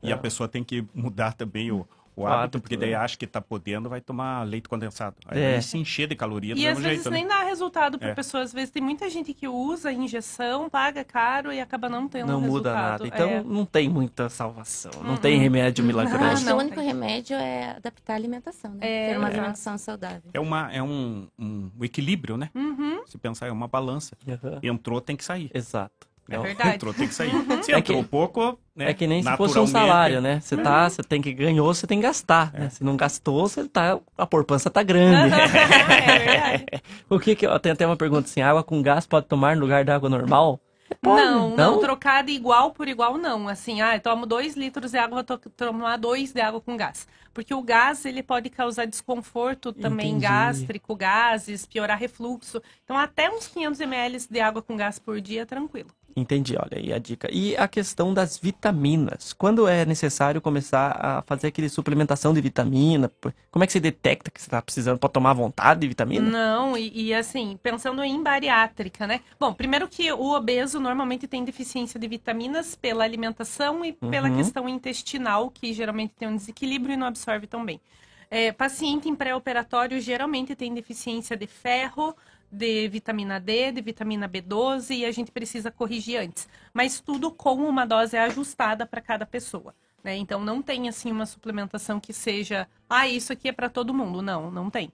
E 0.02 0.10
É. 0.10 0.14
a 0.14 0.18
pessoa 0.18 0.50
tem 0.50 0.64
que 0.64 0.86
mudar 0.94 1.34
também 1.34 1.72
o, 1.72 1.88
o 2.16 2.26
hábito, 2.28 2.40
hábito, 2.44 2.60
porque 2.62 2.78
daí 2.78 2.92
né? 2.92 2.96
acha 2.96 3.18
que 3.18 3.26
tá 3.26 3.42
podendo, 3.42 3.90
vai 3.90 4.00
tomar 4.02 4.44
leite 4.44 4.70
condensado. 4.70 5.16
Aí 5.26 5.42
É. 5.42 5.62
se 5.62 5.78
encher 5.78 6.08
de 6.08 6.16
calorias 6.16 6.58
do 6.58 6.62
E 6.64 6.68
às 6.68 6.78
vezes 6.80 7.04
jeito, 7.04 7.10
nem 7.12 7.24
né? 7.24 7.30
dá 7.30 7.44
resultado 7.44 7.98
para 7.98 8.10
É. 8.10 8.14
pessoa. 8.14 8.44
Às 8.44 8.54
vezes 8.54 8.70
tem 8.70 8.82
muita 8.82 9.10
gente 9.10 9.34
que 9.34 9.48
usa 9.48 9.90
a 9.90 9.94
injeção, 9.94 10.70
paga 10.70 11.04
caro 11.04 11.52
e 11.52 11.60
acaba 11.60 11.90
não 11.90 12.08
tendo 12.08 12.28
Não 12.32 12.40
muda 12.42 12.70
resultado. 12.74 13.04
nada. 13.04 13.08
Então 13.08 13.30
É. 13.30 13.44
não 13.44 13.66
tem 13.66 13.90
muita 13.90 14.30
salvação. 14.30 14.92
Não 15.04 15.12
Uhum. 15.12 15.18
tem 15.18 15.38
remédio 15.40 15.84
Acho 15.84 15.88
milagroso. 15.88 16.46
que 16.46 16.52
o 16.52 16.58
único 16.58 16.80
remédio 16.80 17.36
é 17.38 17.72
adaptar 17.78 18.14
a 18.14 18.16
alimentação, 18.16 18.72
né? 18.72 18.80
É, 18.82 19.10
Ter 19.14 19.18
uma 19.18 19.28
é. 19.28 19.32
alimentação 19.32 19.78
saudável. 19.78 20.30
É, 20.34 20.40
uma, 20.40 20.72
é 20.72 20.82
um, 20.84 21.28
um 21.40 21.70
equilíbrio, 21.82 22.38
né? 22.38 22.50
Uhum. 22.54 23.02
Se 23.08 23.18
pensar, 23.18 23.48
é 23.48 23.52
uma 23.52 23.68
balança. 23.68 24.16
Aham. 24.28 24.60
Entrou, 24.62 25.02
tem 25.02 25.16
que 25.16 25.24
sair. 25.24 25.50
Exato. 25.54 26.08
É 26.30 26.38
verdade. 26.40 26.76
Entrou, 26.76 26.94
tem 26.94 27.08
que 27.08 27.14
sair. 27.14 27.32
Se 27.64 27.74
É 27.74 27.80
entrou 27.80 28.02
que- 28.04 28.10
pouco, 28.10 28.58
né? 28.76 28.90
É 28.90 28.94
que 28.94 29.06
nem 29.06 29.22
se 29.22 29.38
fosse 29.38 29.60
um 29.60 29.68
salário, 29.68 30.22
né? 30.22 30.40
Você 30.40 30.56
tá, 30.58 30.90
você 30.90 31.04
tem 31.04 31.22
que 31.22 31.34
ganhou, 31.34 31.74
você 31.74 31.86
tem 31.86 32.00
que 32.00 32.08
gastar, 32.08 32.52
né? 32.54 32.70
Se 32.70 32.84
não 32.84 32.96
gastou, 32.96 33.48
você 33.48 33.68
tá, 33.68 34.00
a 34.18 34.26
poupança 34.26 34.70
tá 34.70 34.82
grande. 34.82 35.34
o 37.10 37.20
que 37.20 37.36
que, 37.36 37.46
ó, 37.48 37.60
tem 37.60 37.72
até 37.72 37.86
uma 37.86 37.98
pergunta 37.98 38.28
assim, 38.28 38.42
água 38.42 38.64
com 38.64 38.82
gás 38.82 39.06
pode 39.06 39.28
tomar 39.28 39.56
no 39.56 39.62
lugar 39.62 39.84
da 39.86 39.96
água 39.96 40.10
normal? 40.10 40.60
Pode, 41.02 41.22
Não, 41.26 41.56
não, 41.56 41.80
trocada 41.80 42.30
igual 42.30 42.72
por 42.72 42.88
igual 42.88 43.18
não. 43.18 43.48
Assim, 43.48 43.82
ah, 43.82 43.96
eu 43.96 44.00
tomo 44.00 44.26
dois 44.26 44.56
litros 44.56 44.92
de 44.92 44.98
água, 44.98 45.24
vou 45.28 45.38
to- 45.38 45.50
tomar 45.50 45.98
dois 45.98 46.32
de 46.32 46.40
água 46.42 46.62
com 46.62 46.78
gás. 46.78 47.08
Porque 47.34 47.52
o 47.54 47.64
gás, 47.64 48.06
ele 48.06 48.22
pode 48.22 48.48
causar 48.52 48.86
desconforto 48.86 49.74
também 49.74 50.10
Entendi. 50.12 50.22
gástrico, 50.26 50.96
gases, 50.96 51.66
piorar 51.66 51.98
refluxo. 51.98 52.62
Então, 52.84 52.96
até 52.96 53.28
uns 53.30 53.48
500 53.48 53.80
ml 53.82 54.28
de 54.30 54.40
água 54.40 54.62
com 54.62 54.76
gás 54.78 55.00
por 55.00 55.20
dia, 55.20 55.46
tranquilo. 55.48 55.90
Entendi, 56.16 56.56
olha 56.56 56.78
aí 56.78 56.94
a 56.94 57.00
dica. 57.00 57.28
E 57.32 57.56
a 57.58 57.68
questão 57.68 58.14
das 58.14 58.38
vitaminas. 58.38 59.34
Quando 59.34 59.68
é 59.68 59.84
necessário 59.86 60.40
começar 60.42 60.92
a 61.00 61.22
fazer 61.24 61.48
aquele 61.48 61.70
suplementação 61.70 62.34
de 62.34 62.42
vitamina? 62.42 63.12
Como 63.50 63.64
é 63.64 63.68
que 63.68 63.74
você 63.74 63.80
detecta 63.80 64.30
que 64.30 64.40
você 64.40 64.46
está 64.48 64.62
precisando? 64.62 65.00
Pode 65.00 65.14
tomar 65.14 65.32
à 65.32 65.34
vontade 65.34 65.80
de 65.82 65.88
vitamina? 65.88 66.30
Não, 66.30 66.78
e, 66.78 67.08
e 67.08 67.14
assim, 67.14 67.58
pensando 67.64 68.04
em 68.04 68.22
bariátrica, 68.22 69.08
né? 69.08 69.22
Bom, 69.40 69.54
primeiro 69.54 69.88
que 69.88 70.12
o 70.12 70.34
obeso 70.36 70.80
normalmente 70.80 71.28
tem 71.28 71.44
deficiência 71.44 72.00
de 72.00 72.08
vitaminas 72.08 72.76
pela 72.76 73.04
alimentação 73.04 73.84
e 73.84 73.94
pela 73.94 74.30
Uhum. 74.30 74.36
questão 74.38 74.70
intestinal, 74.70 75.50
que 75.50 75.74
geralmente 75.74 76.14
tem 76.18 76.28
um 76.28 76.36
desequilíbrio 76.36 76.94
e 76.94 76.98
não 76.98 77.08
absorve 77.08 77.48
tão 77.48 77.66
bem. 77.66 77.82
É, 78.30 78.52
paciente 78.52 79.08
em 79.08 79.16
pré-operatório 79.16 80.00
geralmente 80.02 80.56
tem 80.56 80.74
deficiência 80.74 81.38
de 81.38 81.46
ferro, 81.46 82.16
de 82.54 82.88
vitamina 82.88 83.40
D, 83.40 83.72
de 83.72 83.82
vitamina 83.82 84.30
B12 84.30 84.98
e 84.98 85.06
a 85.06 85.12
gente 85.12 85.32
precisa 85.32 85.72
corrigir 85.72 86.20
antes. 86.20 86.48
Mas 86.74 87.00
tudo 87.00 87.32
com 87.32 87.56
uma 87.56 87.86
dose 87.86 88.16
ajustada 88.16 88.86
para 88.86 89.02
cada 89.02 89.26
pessoa. 89.26 89.74
Né? 90.04 90.18
Então 90.18 90.44
não 90.44 90.62
tem 90.62 90.88
assim 90.88 91.12
uma 91.12 91.26
suplementação 91.26 92.00
que 92.00 92.14
seja, 92.14 92.68
ah, 92.90 93.08
isso 93.08 93.34
aqui 93.34 93.48
é 93.50 93.52
para 93.52 93.70
todo 93.70 93.94
mundo. 93.94 94.22
Não, 94.22 94.52
não 94.52 94.70
tem. 94.70 94.92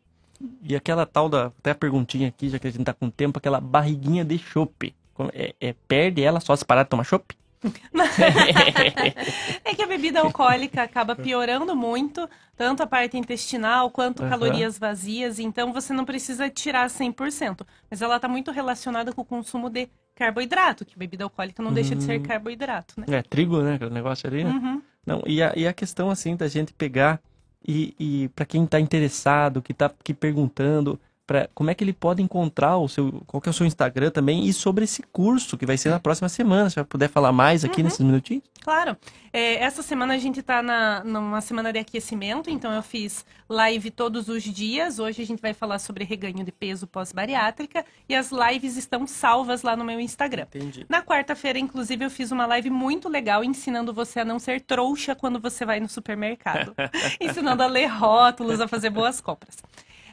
E 0.64 0.76
aquela 0.76 1.06
tal 1.06 1.28
da. 1.28 1.48
Até 1.48 1.72
a 1.72 1.76
perguntinha 1.76 2.30
aqui, 2.30 2.50
já 2.50 2.58
que 2.58 2.68
a 2.68 2.72
gente 2.72 2.86
tá 2.86 2.94
com 2.94 3.10
tempo, 3.10 3.38
aquela 3.40 3.60
barriguinha 3.60 4.24
de 4.24 4.38
chope. 4.38 4.96
É, 5.34 5.54
é- 5.60 5.76
perde 5.86 6.24
ela 6.24 6.40
só 6.40 6.56
se 6.56 6.64
parar 6.64 6.84
de 6.84 6.90
tomar 6.90 7.04
chope? 7.04 7.36
É 9.64 9.76
que 9.76 9.82
a 9.82 9.88
bebida 9.88 10.22
alcoólica 10.22 10.84
acaba 10.84 11.16
piorando 11.16 11.76
muito, 11.76 12.30
tanto 12.56 12.84
a 12.84 12.88
parte 12.88 13.18
intestinal 13.18 13.92
quanto 13.92 14.22
Aham. 14.22 14.30
calorias 14.30 14.78
vazias, 14.78 15.40
então 15.40 15.74
você 15.74 15.94
não 15.94 16.06
precisa 16.06 16.50
tirar 16.50 16.90
100%. 16.90 17.66
Mas 17.90 18.02
ela 18.02 18.16
está 18.16 18.28
muito 18.28 18.52
relacionada 18.52 19.12
com 19.12 19.22
o 19.22 19.26
consumo 19.26 19.70
de 19.70 19.90
carboidrato, 20.16 20.86
que 20.86 20.98
bebida 20.98 21.24
alcoólica 21.24 21.62
não 21.62 21.74
deixa 21.74 21.96
de 21.96 22.04
ser 22.04 22.20
Hum. 22.20 22.24
carboidrato, 22.24 23.00
né? 23.00 23.06
É, 23.10 23.22
trigo, 23.22 23.62
né? 23.62 23.76
Aquele 23.76 23.92
negócio 23.92 24.28
ali, 24.28 24.44
né? 24.44 24.52
Uhum. 24.52 24.82
Não, 25.06 25.24
e 25.26 25.42
a, 25.42 25.54
e 25.56 25.68
a 25.68 25.74
questão, 25.74 26.10
assim, 26.10 26.36
da 26.36 26.48
gente 26.48 26.74
pegar 26.74 27.20
e, 27.66 27.96
e 28.00 28.30
para 28.30 28.46
quem 28.46 28.66
tá 28.66 28.80
interessado, 28.80 29.62
que 29.62 29.74
tá 29.74 29.88
aqui 29.88 30.14
perguntando, 30.14 31.00
pra, 31.30 31.48
como 31.54 31.70
é 31.70 31.76
que 31.76 31.84
ele 31.84 31.94
pode 31.94 32.24
encontrar 32.24 32.78
o 32.78 32.90
seu, 32.90 33.22
qual 33.28 33.40
que 33.40 33.48
é 33.48 33.52
o 33.52 33.54
seu 33.54 33.64
Instagram 33.64 34.10
também, 34.10 34.48
e 34.48 34.52
sobre 34.52 34.84
esse 34.84 35.04
curso 35.04 35.60
que 35.60 35.64
vai 35.64 35.78
ser 35.78 35.90
na 35.90 36.00
próxima 36.00 36.28
semana, 36.28 36.72
se 36.72 36.74
você 36.74 36.84
puder 36.84 37.08
falar 37.08 37.32
mais 37.32 37.64
aqui 37.64 37.84
nesses 37.84 38.00
minutinhos? 38.00 38.42
Claro. 38.64 38.98
É, 39.32 39.64
essa 39.64 39.84
semana 39.84 40.16
a 40.16 40.18
gente 40.18 40.40
está 40.40 40.64
numa 41.06 41.40
semana 41.40 41.72
de 41.72 41.78
aquecimento, 41.78 42.50
então 42.50 42.74
eu 42.74 42.82
fiz 42.82 43.24
live 43.48 43.92
todos 43.92 44.28
os 44.28 44.42
dias. 44.42 44.98
Hoje 44.98 45.22
a 45.22 45.26
gente 45.26 45.40
vai 45.40 45.54
falar 45.54 45.78
sobre 45.78 46.04
reganho 46.04 46.44
de 46.44 46.52
peso 46.52 46.88
pós-bariátrica 46.88 47.86
e 48.08 48.16
as 48.16 48.32
lives 48.32 48.76
estão 48.76 49.06
salvas 49.06 49.62
lá 49.62 49.76
no 49.76 49.86
meu 49.86 50.00
Instagram. 50.00 50.48
Entendi. 50.56 50.88
Na 50.90 51.04
quarta-feira, 51.04 51.60
inclusive, 51.60 52.06
eu 52.06 52.10
fiz 52.10 52.32
uma 52.32 52.48
live 52.48 52.72
muito 52.72 53.08
legal 53.08 53.44
ensinando 53.44 53.94
você 53.94 54.22
a 54.22 54.26
não 54.26 54.40
ser 54.40 54.62
trouxa 54.62 55.14
quando 55.14 55.40
você 55.40 55.64
vai 55.64 55.80
no 55.80 55.88
supermercado. 55.88 56.74
ensinando 57.22 57.62
a 57.62 57.68
ler 57.68 57.86
rótulos, 57.86 58.60
a 58.60 58.68
fazer 58.68 58.90
boas 58.90 59.22
compras. 59.22 59.58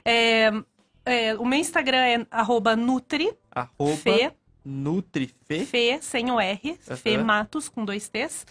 É, 0.04 0.52
é, 1.06 1.34
o 1.36 1.44
meu 1.46 1.58
Instagram 1.58 1.98
é 1.98 2.26
arroba 2.30 2.76
Nutri, 2.76 3.32
Arroba 3.50 3.96
Fê, 3.96 4.32
Nutrife. 4.64 5.64
Fê, 5.64 5.98
sem 6.02 6.30
o 6.30 6.40
R, 6.40 6.76
Fê 6.80 7.14
Aham. 7.14 7.24
Matos, 7.24 7.68
com 7.68 7.84
dois 7.84 8.08
T's. 8.08 8.44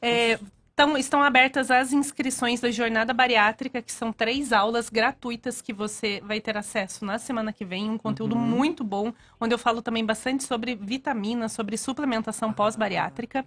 É, 0.00 0.38
então, 0.78 0.96
estão 0.96 1.20
abertas 1.20 1.72
as 1.72 1.92
inscrições 1.92 2.60
da 2.60 2.70
Jornada 2.70 3.12
Bariátrica, 3.12 3.82
que 3.82 3.90
são 3.90 4.12
três 4.12 4.52
aulas 4.52 4.88
gratuitas 4.88 5.60
que 5.60 5.72
você 5.72 6.22
vai 6.24 6.40
ter 6.40 6.56
acesso 6.56 7.04
na 7.04 7.18
semana 7.18 7.52
que 7.52 7.64
vem. 7.64 7.90
Um 7.90 7.98
conteúdo 7.98 8.36
Uhum. 8.36 8.40
muito 8.40 8.84
bom, 8.84 9.12
onde 9.40 9.52
eu 9.52 9.58
falo 9.58 9.82
também 9.82 10.06
bastante 10.06 10.44
sobre 10.44 10.76
vitaminas, 10.76 11.50
sobre 11.50 11.76
suplementação 11.76 12.52
pós-bariátrica. 12.52 13.44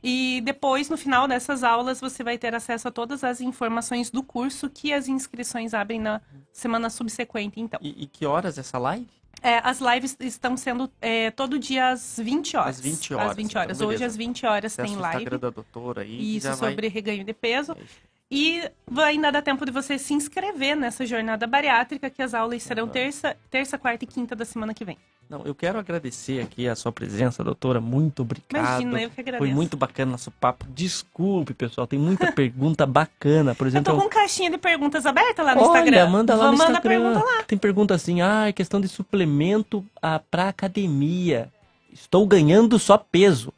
E 0.00 0.40
depois, 0.44 0.88
no 0.88 0.96
final 0.96 1.26
dessas 1.26 1.64
aulas, 1.64 2.00
você 2.00 2.22
vai 2.22 2.38
ter 2.38 2.54
acesso 2.54 2.86
a 2.86 2.92
todas 2.92 3.24
as 3.24 3.40
informações 3.40 4.08
do 4.08 4.22
curso 4.22 4.70
que 4.70 4.92
as 4.92 5.08
inscrições 5.08 5.74
abrem 5.74 5.98
na 5.98 6.20
semana 6.52 6.88
subsequente, 6.88 7.58
então. 7.58 7.80
E, 7.82 8.04
e 8.04 8.06
que 8.06 8.24
horas 8.24 8.58
essa 8.58 8.78
live? 8.78 9.19
É, 9.42 9.58
as 9.64 9.80
lives 9.80 10.16
estão 10.20 10.56
sendo 10.56 10.90
é, 11.00 11.30
todo 11.30 11.58
dia 11.58 11.88
às 11.90 12.18
20 12.18 12.56
horas. 12.56 12.76
Às 12.76 12.80
20 12.80 13.14
horas. 13.14 13.30
Às 13.30 13.36
20 13.36 13.50
então, 13.50 13.62
horas. 13.62 13.78
beleza. 13.78 13.94
Hoje, 13.96 14.04
às 14.04 14.16
20 14.16 14.46
horas, 14.46 14.72
Acessa 14.72 14.86
tem 14.88 14.96
o 14.96 15.00
live. 15.00 15.16
Instagram 15.16 15.38
da 15.38 15.50
doutora 15.50 16.02
aí. 16.02 16.36
Isso, 16.36 16.46
já 16.46 16.54
vai- 16.54 16.70
sobre 16.70 16.88
reganho 16.88 17.24
de 17.24 17.32
peso. 17.32 17.74
E 18.30 18.62
vai 18.86 19.12
ainda 19.12 19.32
dar 19.32 19.42
tempo 19.42 19.64
de 19.64 19.72
você 19.72 19.98
se 19.98 20.14
inscrever 20.14 20.76
nessa 20.76 21.04
jornada 21.04 21.46
bariátrica, 21.46 22.08
que 22.10 22.22
as 22.22 22.32
aulas 22.32 22.62
serão 22.62 22.86
terça, 22.86 23.36
terça, 23.50 23.76
quarta 23.76 24.04
e 24.04 24.06
quinta 24.06 24.36
da 24.36 24.44
semana 24.44 24.72
que 24.74 24.84
vem. 24.84 24.96
Não, 25.30 25.42
eu 25.44 25.54
quero 25.54 25.78
agradecer 25.78 26.40
aqui 26.42 26.66
a 26.66 26.74
sua 26.74 26.90
presença, 26.90 27.44
doutora. 27.44 27.80
Muito 27.80 28.22
obrigado. 28.22 28.80
Imagina, 28.82 29.00
eu 29.00 29.10
que 29.10 29.20
agradeço. 29.20 29.44
Foi 29.46 29.54
muito 29.54 29.76
bacana 29.76 30.10
nosso 30.10 30.28
papo. 30.32 30.66
Desculpe, 30.74 31.54
pessoal, 31.54 31.86
tem 31.86 32.00
muita 32.00 32.30
pergunta 32.34 32.84
bacana. 32.84 33.54
Por 33.54 33.64
Eu 33.64 33.68
exemplo, 33.68 33.94
tô 33.94 34.00
com 34.02 34.08
caixinha 34.08 34.50
de 34.50 34.58
perguntas 34.58 35.06
aberta 35.06 35.44
lá 35.44 35.54
no 35.54 35.60
Olha, 35.62 35.78
Instagram. 35.78 36.08
manda 36.08 36.34
lá 36.34 36.46
Vamos 36.46 36.58
no 36.58 36.66
mandar 36.66 36.78
Instagram. 36.78 37.00
pergunta 37.12 37.24
lá. 37.24 37.42
Tem 37.44 37.56
pergunta 37.56 37.94
assim, 37.94 38.20
ah, 38.20 38.48
é 38.48 38.52
questão 38.52 38.80
de 38.80 38.88
suplemento 38.88 39.84
ah, 40.02 40.20
pra 40.28 40.48
academia. 40.48 41.48
Estou 41.92 42.26
ganhando 42.26 42.76
só 42.78 42.98
peso. 42.98 43.52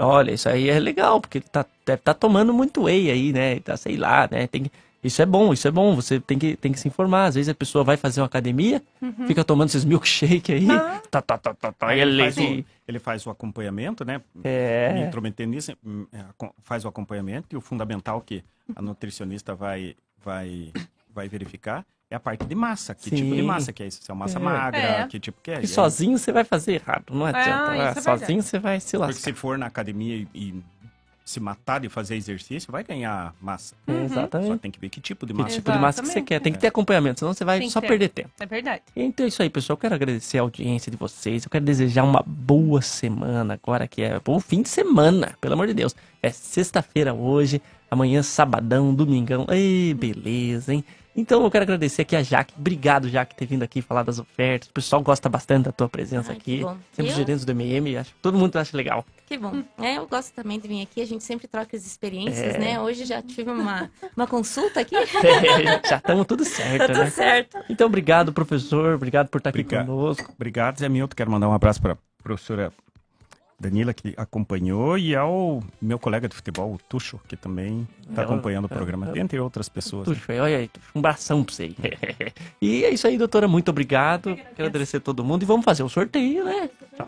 Olha, 0.00 0.30
isso 0.30 0.48
aí 0.48 0.70
é 0.70 0.78
legal, 0.78 1.20
porque 1.20 1.38
ele 1.38 1.46
tá, 1.50 1.66
deve 1.84 1.98
estar 2.00 2.14
tomando 2.14 2.54
muito 2.54 2.84
whey 2.84 3.10
aí, 3.10 3.32
né? 3.32 3.58
Tá, 3.58 3.76
sei 3.76 3.96
lá, 3.96 4.28
né? 4.30 4.46
Tem, 4.46 4.62
que- 4.62 4.70
Isso 5.02 5.22
é 5.22 5.26
bom, 5.26 5.52
isso 5.52 5.66
é 5.68 5.70
bom. 5.70 5.94
Você 5.94 6.18
tem 6.18 6.38
que, 6.38 6.56
tem 6.56 6.72
que 6.72 6.80
se 6.80 6.88
informar. 6.88 7.26
Às 7.26 7.36
vezes 7.36 7.48
a 7.48 7.54
pessoa 7.54 7.84
vai 7.84 7.96
fazer 7.96 8.20
uma 8.20 8.26
academia, 8.26 8.82
Uhum. 9.00 9.26
fica 9.28 9.44
tomando 9.44 9.68
esses 9.68 9.84
milkshake 9.84 10.52
aí. 10.52 10.66
Tá, 11.10 11.22
tá, 11.22 11.38
tá, 11.38 11.54
tá, 11.54 11.72
tá, 11.72 11.86
Aí 11.88 12.00
ele, 12.00 12.20
ele, 12.20 12.22
faz 12.32 12.36
o, 12.36 12.64
ele 12.86 12.98
faz 12.98 13.26
o 13.26 13.30
acompanhamento, 13.30 14.04
né? 14.04 14.20
É. 14.44 14.92
Me 14.92 15.06
intrometendo 15.06 15.52
nisso, 15.52 15.72
hum, 15.84 16.06
é, 16.12 16.22
faz 16.62 16.84
o 16.84 16.88
acompanhamento 16.88 17.46
e 17.52 17.56
o 17.56 17.60
fundamental 17.62 18.20
que 18.20 18.44
a 18.76 18.82
nutricionista 18.82 19.54
vai, 19.54 19.94
vai, 20.22 20.70
vai 21.14 21.26
verificar 21.28 21.86
é 22.10 22.16
a 22.16 22.20
parte 22.20 22.44
de 22.46 22.54
massa. 22.54 22.94
Que 22.94 23.10
tipo 23.10 23.34
de 23.34 23.40
Sim. 23.40 23.42
massa 23.42 23.72
que 23.72 23.82
é 23.82 23.86
isso? 23.86 24.02
Se 24.02 24.10
é 24.10 24.14
uma 24.14 24.24
massa 24.24 24.38
É. 24.38 24.42
magra, 24.42 24.78
É. 24.80 25.06
que 25.06 25.18
tipo 25.20 25.38
que 25.42 25.50
é? 25.50 25.60
E 25.60 25.64
E 25.64 25.66
sozinho 25.68 26.18
você 26.18 26.32
vai 26.32 26.42
fazer 26.44 26.72
errado, 26.74 27.04
não 27.14 27.24
adianta. 27.26 27.50
Ah, 27.52 27.70
né? 27.76 27.90
isso 27.90 27.98
é 27.98 28.02
sozinho 28.02 28.26
verdade. 28.28 28.42
você 28.42 28.58
vai 28.58 28.80
se 28.80 28.90
Porque 28.96 29.12
lascar. 29.12 29.22
se 29.24 29.32
for 29.34 29.56
na 29.58 29.66
academia 29.66 30.16
e, 30.16 30.28
e 30.34 30.62
se 31.28 31.40
matar 31.40 31.78
de 31.78 31.90
fazer 31.90 32.16
exercício, 32.16 32.72
vai 32.72 32.82
ganhar 32.82 33.34
massa. 33.38 33.74
Uhum. 33.86 34.02
Exatamente. 34.04 34.48
Só 34.48 34.56
tem 34.56 34.70
que 34.70 34.80
ver 34.80 34.88
que 34.88 34.98
tipo 34.98 35.26
de 35.26 35.34
Que 35.34 35.42
massa. 35.42 35.54
tipo 35.56 35.70
de 35.70 35.78
massa 35.78 36.00
que 36.00 36.08
você 36.08 36.22
quer. 36.22 36.40
Tem 36.40 36.50
que 36.50 36.58
ter 36.58 36.68
acompanhamento, 36.68 37.18
senão 37.18 37.34
você 37.34 37.44
vai 37.44 37.58
Tem 37.58 37.68
que 37.68 37.72
só 37.74 37.82
perder 37.82 38.08
tempo. 38.08 38.30
É 38.40 38.46
verdade. 38.46 38.82
Então 38.96 39.26
é 39.26 39.28
isso 39.28 39.42
aí, 39.42 39.50
pessoal. 39.50 39.74
Eu 39.74 39.78
quero 39.78 39.94
agradecer 39.94 40.38
a 40.38 40.40
audiência 40.40 40.90
de 40.90 40.96
vocês. 40.96 41.44
Eu 41.44 41.50
quero 41.50 41.66
desejar 41.66 42.02
uma 42.02 42.24
boa 42.26 42.80
semana 42.80 43.52
agora, 43.62 43.86
que 43.86 44.00
é 44.00 44.18
bom 44.20 44.40
fim 44.40 44.62
de 44.62 44.70
semana, 44.70 45.36
pelo 45.38 45.52
amor 45.52 45.66
de 45.66 45.74
Deus. 45.74 45.94
É 46.22 46.30
sexta-feira 46.30 47.12
hoje, 47.12 47.60
amanhã 47.90 48.22
sabadão, 48.22 48.94
domingão. 48.94 49.46
Ei, 49.50 49.92
beleza, 49.92 50.72
hein? 50.72 50.82
Então 51.20 51.42
eu 51.42 51.50
quero 51.50 51.64
agradecer 51.64 52.02
aqui 52.02 52.14
a 52.14 52.22
Jaque. 52.22 52.54
Obrigado, 52.56 53.08
Jaque, 53.08 53.34
por 53.34 53.38
ter 53.40 53.46
vindo 53.46 53.64
aqui 53.64 53.82
falar 53.82 54.04
das 54.04 54.20
ofertas. 54.20 54.68
O 54.68 54.72
pessoal 54.72 55.02
gosta 55.02 55.28
bastante 55.28 55.64
da 55.64 55.72
tua 55.72 55.88
presença 55.88 56.30
Ai, 56.30 56.36
que 56.38 56.54
aqui. 56.54 56.62
bom. 56.62 56.76
Sempre 56.92 57.10
Eu- 57.12 57.16
gerentes 57.16 57.44
do 57.44 57.50
MM, 57.50 57.96
acho 57.96 58.10
que 58.14 58.20
todo 58.22 58.38
mundo 58.38 58.56
acha 58.56 58.76
legal. 58.76 59.04
Que 59.26 59.36
bom. 59.36 59.64
É, 59.78 59.98
eu 59.98 60.06
gosto 60.06 60.32
também 60.32 60.60
de 60.60 60.68
vir 60.68 60.80
aqui, 60.80 61.02
a 61.02 61.04
gente 61.04 61.24
sempre 61.24 61.48
troca 61.48 61.76
as 61.76 61.84
experiências, 61.84 62.54
É. 62.54 62.58
né? 62.58 62.80
Hoje 62.80 63.04
já 63.04 63.20
tive 63.20 63.50
uma, 63.50 63.90
uma 64.16 64.26
consulta 64.28 64.78
aqui. 64.80 64.94
É, 65.28 65.88
já 65.88 65.96
estamos 65.96 66.24
tudo 66.26 66.44
certo, 66.44 66.78
Tá 66.78 66.86
tudo 66.86 66.98
né? 67.04 67.10
certo. 67.10 67.58
Então, 67.68 67.88
obrigado, 67.88 68.32
professor. 68.32 68.94
Obrigado 68.94 69.28
por 69.28 69.38
estar 69.38 69.50
aqui 69.50 69.60
Obrigado. 69.60 69.86
conosco. 69.86 70.32
Obrigado, 70.36 70.78
Zé 70.78 70.88
Milton. 70.88 71.16
Quero 71.16 71.30
mandar 71.32 71.48
um 71.48 71.52
abraço 71.52 71.82
para 71.82 71.94
a 71.94 71.98
professora 72.22 72.72
Danila, 73.60 73.92
que 73.92 74.14
acompanhou, 74.16 74.96
e 74.96 75.16
ao 75.16 75.60
meu 75.82 75.98
colega 75.98 76.28
de 76.28 76.34
futebol, 76.36 76.74
o 76.74 76.78
Tuxo, 76.88 77.18
que 77.26 77.36
também 77.36 77.88
está 78.08 78.22
É, 78.22 78.24
acompanhando 78.24 78.66
o 78.66 78.72
é, 78.72 78.74
programa, 78.76 79.08
é. 79.08 79.12
dentre 79.12 79.38
outras 79.40 79.68
pessoas. 79.68 80.06
né? 80.06 80.14
Tuxo, 80.14 80.30
olha 80.32 80.58
aí, 80.58 80.68
Tuxo, 80.68 80.86
um 80.94 81.00
abração 81.00 81.42
pra 81.42 81.52
você 81.54 81.62
aí. 81.64 81.76
e 82.62 82.84
é 82.84 82.90
isso 82.90 83.06
aí, 83.08 83.18
doutora. 83.18 83.48
Muito 83.48 83.68
obrigado. 83.70 84.36
Quero 84.54 84.68
agradecer 84.68 84.98
a 84.98 85.00
todo 85.00 85.24
mundo 85.24 85.42
e 85.42 85.46
vamos 85.46 85.64
fazer 85.64 85.82
o 85.82 85.88
sorteio, 85.88 86.44
né? 86.44 86.70
Tá 86.96 87.04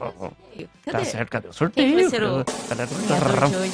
Cadê? 0.91 1.05
certo, 1.05 1.31
cadê 1.31 1.47
o 1.47 1.51
Quem 1.51 1.59
sorteio? 1.59 1.95
vai 1.95 2.09
ser 2.09 2.23
o 2.25 2.45
Cadê- 2.69 2.87
ganhador 3.09 3.49
de 3.51 3.57
hoje? 3.57 3.71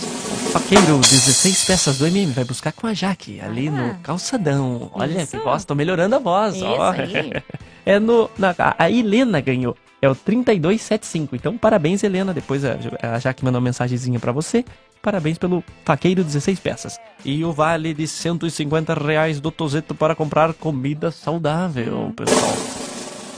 Faqueiro, 0.53 0.99
16 0.99 1.65
peças 1.65 1.99
do 1.99 2.07
MM, 2.07 2.33
vai 2.33 2.45
buscar 2.45 2.73
com 2.73 2.87
a 2.87 2.93
Jaque, 2.95 3.41
ali 3.41 3.71
no 3.71 3.95
calçadão. 4.01 4.91
Olha 4.95 5.23
Isso. 5.23 5.37
que 5.37 5.43
voz, 5.43 5.65
tô 5.65 5.75
melhorando 5.75 6.17
a 6.17 6.19
voz, 6.19 6.61
ó. 6.63 6.93
Isso 6.95 7.17
aí. 7.17 7.33
É 7.89 8.01
no. 8.01 8.29
Na, 8.37 8.53
a 8.77 8.91
Helena 8.91 9.41
ganhou. 9.41 9.77
É 10.01 10.09
o 10.09 10.15
3275. 10.15 11.35
Então, 11.37 11.57
parabéns, 11.57 12.03
Helena. 12.03 12.35
Depois 12.35 12.65
a, 12.65 12.77
a 13.03 13.19
Jaque 13.19 13.45
mandou 13.45 13.59
uma 13.61 13.65
mensagenzinha 13.65 14.21
pra 14.21 14.33
você. 14.33 14.65
Parabéns 15.03 15.39
pelo 15.39 15.63
faqueiro 15.85 16.25
16 16.25 16.59
peças. 16.61 16.99
E 17.25 17.45
o 17.45 17.53
vale 17.53 17.95
de 17.95 18.07
150 18.07 18.95
reais 18.95 19.41
do 19.41 19.51
Tozeto 19.51 19.95
para 19.95 20.15
comprar 20.15 20.53
comida 20.55 21.11
saudável, 21.11 22.13
pessoal. 22.17 22.57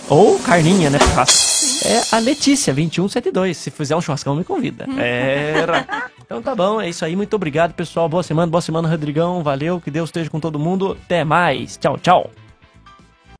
Ou 0.09 0.39
carninha, 0.39 0.89
né? 0.89 0.99
É 1.85 2.17
a 2.17 2.19
Letícia, 2.19 2.73
2172. 2.73 3.57
Se 3.57 3.71
fizer 3.71 3.95
um 3.95 4.01
churrascão, 4.01 4.35
me 4.35 4.45
convida. 4.45 4.87
Era. 4.99 5.87
Então 6.25 6.41
tá 6.43 6.55
bom, 6.55 6.81
é 6.81 6.89
isso 6.89 7.05
aí. 7.05 7.15
Muito 7.15 7.35
obrigado, 7.35 7.75
pessoal. 7.75 8.09
Boa 8.09 8.23
semana, 8.23 8.51
boa 8.51 8.63
semana, 8.63 8.89
Rodrigão. 8.89 9.43
Valeu, 9.43 9.81
que 9.81 9.91
Deus 9.91 10.09
esteja 10.09 10.31
com 10.31 10.41
todo 10.41 10.59
mundo. 10.59 10.97
Até 11.05 11.25
mais. 11.25 11.77
Tchau, 11.77 11.99
tchau. 11.99 12.31